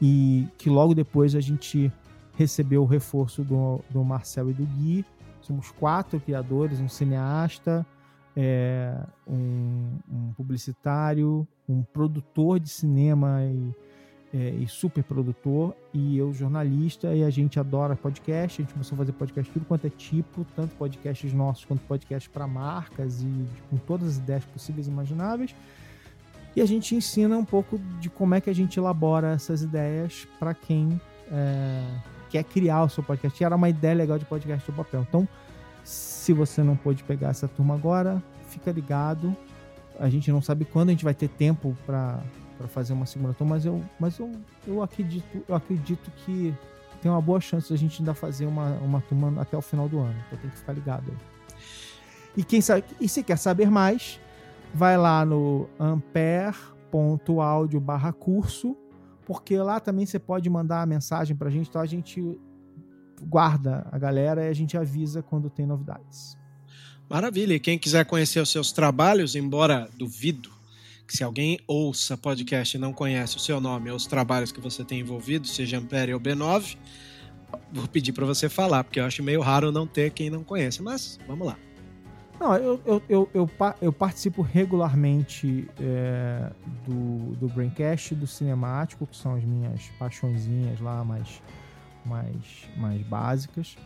E 0.00 0.48
que 0.58 0.70
logo 0.70 0.94
depois 0.94 1.34
a 1.34 1.40
gente 1.40 1.92
recebeu 2.34 2.82
o 2.82 2.86
reforço 2.86 3.44
do, 3.44 3.80
do 3.90 4.02
Marcel 4.02 4.50
e 4.50 4.52
do 4.52 4.64
Gui. 4.64 5.04
Somos 5.42 5.70
quatro 5.70 6.18
criadores, 6.20 6.80
um 6.80 6.88
cineasta, 6.88 7.84
é, 8.36 8.96
um, 9.26 9.98
um, 10.10 10.32
publicitário, 10.34 11.46
um 11.68 11.82
produtor 11.82 12.58
de 12.58 12.68
cinema 12.68 13.42
e, 13.42 13.74
é, 14.32 14.50
e 14.50 14.66
super 14.66 15.04
produtor, 15.04 15.76
e 15.92 16.16
eu 16.16 16.32
jornalista, 16.32 17.14
e 17.14 17.22
a 17.22 17.30
gente 17.30 17.60
adora 17.60 17.94
podcast, 17.94 18.60
a 18.60 18.64
gente 18.64 18.72
começou 18.72 18.96
a 18.96 18.98
fazer 18.98 19.12
podcast 19.12 19.52
tudo 19.52 19.66
quanto 19.66 19.86
é 19.86 19.90
tipo, 19.90 20.46
tanto 20.56 20.74
podcasts 20.76 21.32
nossos 21.32 21.64
quanto 21.64 21.80
podcasts 21.86 22.32
para 22.32 22.46
marcas 22.46 23.22
e 23.22 23.46
com 23.68 23.76
todas 23.76 24.08
as 24.08 24.16
ideias 24.18 24.44
possíveis 24.46 24.86
e 24.86 24.90
imagináveis. 24.90 25.54
E 26.54 26.60
a 26.60 26.66
gente 26.66 26.94
ensina 26.94 27.36
um 27.36 27.44
pouco 27.44 27.78
de 27.98 28.10
como 28.10 28.34
é 28.34 28.40
que 28.40 28.50
a 28.50 28.54
gente 28.54 28.78
elabora 28.78 29.32
essas 29.32 29.62
ideias 29.62 30.26
para 30.38 30.52
quem 30.52 31.00
é, 31.30 31.84
quer 32.32 32.44
criar 32.44 32.82
o 32.82 32.88
seu 32.88 33.02
podcast. 33.02 33.40
E 33.40 33.44
era 33.44 33.54
uma 33.54 33.68
ideia 33.68 33.94
legal 33.94 34.18
de 34.18 34.24
podcast 34.24 34.70
do 34.70 34.74
papel. 34.74 35.04
Então, 35.06 35.28
se 35.84 36.32
você 36.32 36.62
não 36.62 36.74
pôde 36.74 37.04
pegar 37.04 37.28
essa 37.28 37.46
turma 37.46 37.74
agora, 37.74 38.22
fica 38.48 38.72
ligado. 38.72 39.36
A 40.00 40.08
gente 40.08 40.32
não 40.32 40.40
sabe 40.40 40.64
quando 40.64 40.88
a 40.88 40.92
gente 40.92 41.04
vai 41.04 41.14
ter 41.14 41.28
tempo 41.28 41.76
para 41.84 42.22
fazer 42.68 42.94
uma 42.94 43.04
segunda 43.04 43.34
turma, 43.34 43.56
mas 43.56 43.66
eu, 43.66 43.82
mas 44.00 44.18
eu, 44.18 44.32
eu 44.66 44.82
acredito, 44.82 45.44
eu 45.46 45.54
acredito 45.54 46.10
que 46.24 46.54
tem 47.02 47.10
uma 47.10 47.20
boa 47.20 47.40
chance 47.40 47.68
de 47.68 47.74
a 47.74 47.76
gente 47.76 48.00
ainda 48.00 48.14
fazer 48.14 48.46
uma, 48.46 48.70
uma 48.76 49.02
turma 49.02 49.42
até 49.42 49.56
o 49.56 49.60
final 49.60 49.88
do 49.88 49.98
ano. 49.98 50.14
Então 50.26 50.38
tem 50.38 50.48
que 50.48 50.56
ficar 50.56 50.72
ligado 50.72 51.10
aí. 51.10 51.16
E 52.36 52.42
quem 52.42 52.62
sabe, 52.62 52.84
e 52.98 53.08
se 53.08 53.22
quer 53.22 53.36
saber 53.36 53.70
mais, 53.70 54.18
vai 54.72 54.96
lá 54.96 55.22
no 55.24 55.68
ampere.audio 55.78 57.78
barra 57.78 58.10
curso, 58.10 58.74
porque 59.24 59.56
lá 59.58 59.80
também 59.80 60.06
você 60.06 60.18
pode 60.18 60.48
mandar 60.50 60.86
mensagem 60.86 61.36
para 61.36 61.48
a 61.48 61.50
gente, 61.50 61.68
então 61.68 61.80
a 61.80 61.86
gente 61.86 62.38
guarda 63.22 63.86
a 63.90 63.98
galera 63.98 64.44
e 64.44 64.48
a 64.48 64.52
gente 64.52 64.76
avisa 64.76 65.22
quando 65.22 65.48
tem 65.48 65.66
novidades. 65.66 66.36
Maravilha. 67.08 67.54
E 67.54 67.60
quem 67.60 67.78
quiser 67.78 68.04
conhecer 68.04 68.40
os 68.40 68.50
seus 68.50 68.72
trabalhos, 68.72 69.34
embora 69.34 69.88
duvido 69.96 70.50
que 71.06 71.16
se 71.16 71.22
alguém 71.22 71.58
ouça 71.66 72.16
podcast 72.16 72.76
e 72.76 72.80
não 72.80 72.92
conhece 72.92 73.36
o 73.36 73.40
seu 73.40 73.60
nome 73.60 73.90
ou 73.90 73.96
os 73.96 74.06
trabalhos 74.06 74.50
que 74.50 74.60
você 74.60 74.82
tem 74.84 75.00
envolvido, 75.00 75.46
seja 75.46 75.78
Ampere 75.78 76.14
ou 76.14 76.20
B9, 76.20 76.76
vou 77.72 77.86
pedir 77.86 78.12
para 78.12 78.24
você 78.24 78.48
falar, 78.48 78.82
porque 78.84 78.98
eu 78.98 79.04
acho 79.04 79.22
meio 79.22 79.40
raro 79.40 79.70
não 79.70 79.86
ter 79.86 80.10
quem 80.10 80.30
não 80.30 80.42
conhece. 80.42 80.82
Mas 80.82 81.18
vamos 81.26 81.46
lá. 81.46 81.58
Não, 82.42 82.56
eu, 82.56 82.80
eu, 82.84 83.02
eu, 83.08 83.30
eu, 83.32 83.50
eu 83.80 83.92
participo 83.92 84.42
regularmente 84.42 85.70
é, 85.80 86.50
do, 86.84 87.36
do 87.36 87.46
Braincast 87.46 88.16
do 88.16 88.26
Cinemático, 88.26 89.06
que 89.06 89.16
são 89.16 89.36
as 89.36 89.44
minhas 89.44 89.88
paixõezinhas 89.96 90.80
lá 90.80 91.04
mais, 91.04 91.40
mais, 92.04 92.34
mais 92.76 93.00
básicas. 93.02 93.76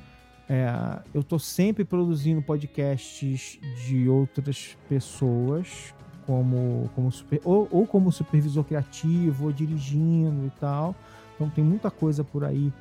É, 0.48 0.72
eu 1.12 1.20
estou 1.20 1.38
sempre 1.38 1.84
produzindo 1.84 2.40
podcasts 2.40 3.58
de 3.84 4.08
outras 4.08 4.74
pessoas, 4.88 5.94
como, 6.24 6.88
como 6.94 7.12
super, 7.12 7.42
ou, 7.44 7.68
ou 7.70 7.86
como 7.86 8.10
supervisor 8.10 8.64
criativo, 8.64 9.44
ou 9.44 9.52
dirigindo 9.52 10.46
e 10.46 10.50
tal. 10.58 10.96
Então 11.34 11.50
tem 11.50 11.62
muita 11.62 11.90
coisa 11.90 12.24
por 12.24 12.42
aí 12.42 12.72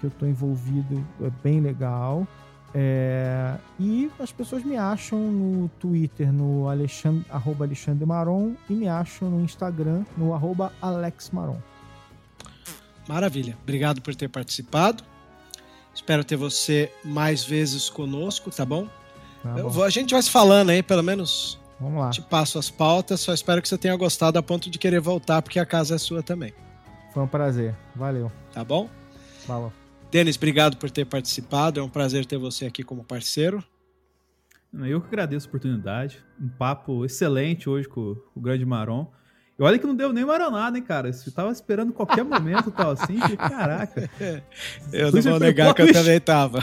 que 0.00 0.04
eu 0.04 0.08
estou 0.08 0.28
envolvido, 0.28 1.02
é 1.22 1.30
bem 1.42 1.60
legal. 1.60 2.28
É, 2.76 3.54
e 3.78 4.10
as 4.18 4.32
pessoas 4.32 4.64
me 4.64 4.76
acham 4.76 5.18
no 5.30 5.68
Twitter, 5.78 6.32
no 6.32 6.68
Alexandre, 6.68 7.24
arroba 7.30 7.64
Alexandre 7.64 8.04
Maron, 8.04 8.54
e 8.68 8.72
me 8.72 8.88
acham 8.88 9.30
no 9.30 9.40
Instagram, 9.40 10.04
no 10.16 10.34
arroba 10.34 10.72
Alex 10.82 11.30
Maron. 11.30 11.58
Maravilha. 13.08 13.56
Obrigado 13.62 14.00
por 14.00 14.14
ter 14.16 14.28
participado. 14.28 15.04
Espero 15.94 16.24
ter 16.24 16.36
você 16.36 16.90
mais 17.04 17.44
vezes 17.44 17.88
conosco, 17.88 18.50
tá 18.50 18.64
bom? 18.64 18.88
Tá 19.42 19.50
bom. 19.52 19.68
Vou, 19.68 19.84
a 19.84 19.90
gente 19.90 20.12
vai 20.12 20.22
se 20.22 20.30
falando 20.30 20.70
aí, 20.70 20.82
pelo 20.82 21.02
menos. 21.02 21.60
Vamos 21.78 22.00
lá. 22.00 22.10
Te 22.10 22.22
passo 22.22 22.58
as 22.58 22.70
pautas, 22.70 23.20
só 23.20 23.32
espero 23.32 23.62
que 23.62 23.68
você 23.68 23.78
tenha 23.78 23.94
gostado 23.94 24.38
a 24.38 24.42
ponto 24.42 24.68
de 24.68 24.78
querer 24.78 25.00
voltar, 25.00 25.42
porque 25.42 25.60
a 25.60 25.66
casa 25.66 25.94
é 25.94 25.98
sua 25.98 26.22
também. 26.22 26.52
Foi 27.12 27.22
um 27.22 27.28
prazer. 27.28 27.74
Valeu. 27.94 28.32
Tá 28.52 28.64
bom? 28.64 28.88
Falou. 29.46 29.72
Denis, 30.14 30.36
obrigado 30.36 30.76
por 30.76 30.92
ter 30.92 31.04
participado. 31.04 31.80
É 31.80 31.82
um 31.82 31.88
prazer 31.88 32.24
ter 32.24 32.38
você 32.38 32.66
aqui 32.66 32.84
como 32.84 33.02
parceiro. 33.02 33.64
Eu 34.72 35.00
que 35.00 35.08
agradeço 35.08 35.46
a 35.46 35.48
oportunidade. 35.48 36.24
Um 36.40 36.48
papo 36.50 37.04
excelente 37.04 37.68
hoje 37.68 37.88
com 37.88 38.16
o 38.32 38.40
grande 38.40 38.64
Maron. 38.64 39.10
E 39.58 39.62
olha 39.64 39.76
que 39.76 39.84
não 39.84 39.96
deu 39.96 40.12
nem 40.12 40.24
maronada, 40.24 40.78
hein, 40.78 40.84
cara? 40.84 41.08
Eu 41.08 41.32
tava 41.32 41.50
esperando 41.50 41.92
qualquer 41.92 42.22
momento 42.22 42.70
tal 42.70 42.92
assim, 42.92 43.18
que, 43.18 43.36
caraca. 43.36 44.08
Eu 44.92 45.10
não 45.10 45.20
vou 45.20 45.40
negar 45.40 45.74
que 45.74 45.82
eu 45.82 45.92
também 45.92 46.20
tava. 46.20 46.60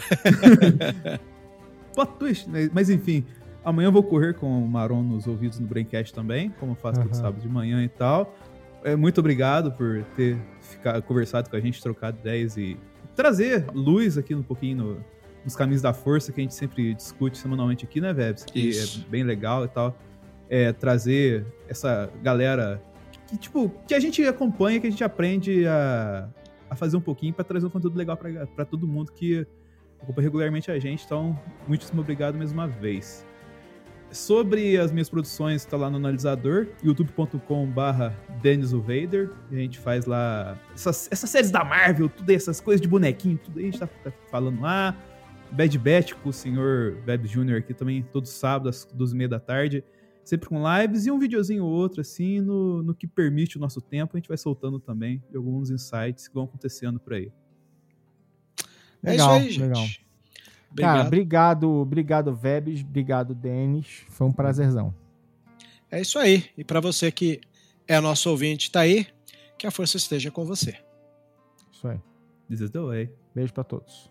Plot 1.93 2.11
twist, 2.17 2.49
né? 2.49 2.69
mas 2.73 2.89
enfim. 2.89 3.25
Amanhã 3.65 3.89
eu 3.89 3.91
vou 3.91 4.01
correr 4.01 4.33
com 4.33 4.63
o 4.63 4.67
Maron 4.67 5.03
nos 5.03 5.27
ouvidos 5.27 5.59
no 5.59 5.67
Braincast 5.67 6.13
também, 6.13 6.51
como 6.57 6.71
eu 6.71 6.75
faço 6.77 7.01
uhum. 7.01 7.07
todo 7.07 7.15
sábado 7.15 7.41
de 7.41 7.49
manhã 7.49 7.83
e 7.83 7.89
tal. 7.89 8.33
É, 8.81 8.95
muito 8.95 9.19
obrigado 9.19 9.73
por 9.73 10.03
ter 10.15 10.37
ficado, 10.61 11.03
conversado 11.03 11.49
com 11.49 11.55
a 11.57 11.59
gente, 11.59 11.81
trocado 11.81 12.17
ideias 12.17 12.55
e 12.55 12.77
trazer 13.15 13.65
luz 13.73 14.17
aqui 14.17 14.33
um 14.33 14.43
pouquinho 14.43 14.77
no, 14.77 15.05
nos 15.43 15.55
caminhos 15.55 15.81
da 15.81 15.93
força 15.93 16.31
que 16.31 16.41
a 16.41 16.43
gente 16.43 16.55
sempre 16.55 16.93
discute 16.93 17.37
semanalmente 17.37 17.85
aqui, 17.85 17.99
né, 18.01 18.13
Vebs? 18.13 18.43
Que 18.43 18.69
Isso. 18.69 19.05
é 19.05 19.09
bem 19.09 19.23
legal 19.23 19.65
e 19.65 19.67
tal 19.67 19.95
é, 20.51 20.73
trazer 20.73 21.45
essa 21.69 22.11
galera 22.21 22.83
que, 23.25 23.37
tipo, 23.37 23.69
que 23.87 23.93
a 23.93 23.99
gente 24.01 24.21
acompanha, 24.27 24.81
que 24.81 24.87
a 24.87 24.89
gente 24.89 25.03
aprende 25.03 25.65
a, 25.65 26.27
a 26.69 26.75
fazer 26.75 26.97
um 26.97 27.01
pouquinho 27.01 27.33
para 27.33 27.45
trazer 27.45 27.65
um 27.65 27.69
conteúdo 27.69 27.97
legal 27.97 28.17
para 28.17 28.65
todo 28.65 28.85
mundo 28.85 29.13
que 29.13 29.47
acompanha 30.01 30.25
regularmente 30.25 30.69
a 30.69 30.77
gente. 30.77 31.05
Então, 31.05 31.39
muitíssimo 31.65 32.01
obrigado 32.01 32.37
mais 32.37 32.51
uma 32.51 32.67
vez. 32.67 33.25
Sobre 34.11 34.77
as 34.77 34.91
minhas 34.91 35.09
produções, 35.09 35.61
está 35.61 35.77
lá 35.77 35.89
no 35.89 35.97
analisador, 35.97 36.67
youtube.com/barra 36.83 38.15
Dennis 38.41 38.71
Vader. 38.71 39.31
A 39.49 39.55
gente 39.55 39.79
faz 39.79 40.05
lá 40.05 40.59
essas, 40.73 41.07
essas 41.11 41.29
séries 41.29 41.49
da 41.49 41.63
Marvel, 41.63 42.09
tudo 42.09 42.29
essas 42.29 42.59
coisas 42.59 42.81
de 42.81 42.87
bonequinho, 42.87 43.37
tudo 43.37 43.59
aí 43.59 43.67
a 43.67 43.71
gente 43.71 43.79
tá, 43.79 43.87
tá 43.87 44.11
falando 44.29 44.61
lá. 44.61 44.95
Bad 45.51 45.77
Batch 45.79 46.13
com 46.13 46.29
o 46.29 46.33
senhor 46.33 46.97
Web 47.07 47.27
Jr. 47.27 47.57
aqui 47.57 47.73
também, 47.73 48.01
todo 48.03 48.25
sábado, 48.25 48.69
às 48.69 48.85
12h30 48.85 49.27
da 49.27 49.39
tarde 49.39 49.83
sempre 50.23 50.47
com 50.47 50.61
lives 50.79 51.05
e 51.05 51.11
um 51.11 51.19
videozinho 51.19 51.65
ou 51.65 51.71
outro, 51.71 52.01
assim, 52.01 52.39
no, 52.39 52.83
no 52.83 52.93
que 52.93 53.07
permite 53.07 53.57
o 53.57 53.59
nosso 53.59 53.81
tempo, 53.81 54.15
a 54.15 54.19
gente 54.19 54.27
vai 54.27 54.37
soltando 54.37 54.79
também 54.79 55.21
alguns 55.35 55.69
insights 55.69 56.27
que 56.27 56.33
vão 56.33 56.45
acontecendo 56.45 56.99
por 56.99 57.13
aí. 57.13 57.31
Legal, 59.03 59.35
é 59.35 59.39
isso 59.39 59.45
aí, 59.45 59.51
gente. 59.51 59.61
Legal. 59.61 59.87
Obrigado. 60.71 60.95
Cara, 60.95 61.07
obrigado, 61.07 61.69
obrigado, 61.69 62.33
Vebs, 62.33 62.81
obrigado, 62.81 63.35
Denis. 63.35 64.03
Foi 64.09 64.27
um 64.27 64.31
prazerzão. 64.31 64.93
É 65.89 65.99
isso 65.99 66.17
aí. 66.17 66.45
E 66.57 66.63
para 66.63 66.79
você 66.79 67.11
que 67.11 67.41
é 67.87 67.99
nosso 67.99 68.29
ouvinte, 68.29 68.71
tá 68.71 68.81
aí, 68.81 69.05
que 69.57 69.67
a 69.67 69.71
força 69.71 69.97
esteja 69.97 70.31
com 70.31 70.45
você. 70.45 70.77
Isso 71.71 71.87
aí. 71.87 71.99
This 72.49 72.61
is 72.61 72.69
the 72.69 72.79
way. 72.79 73.09
Beijo 73.35 73.53
para 73.53 73.63
todos. 73.63 74.10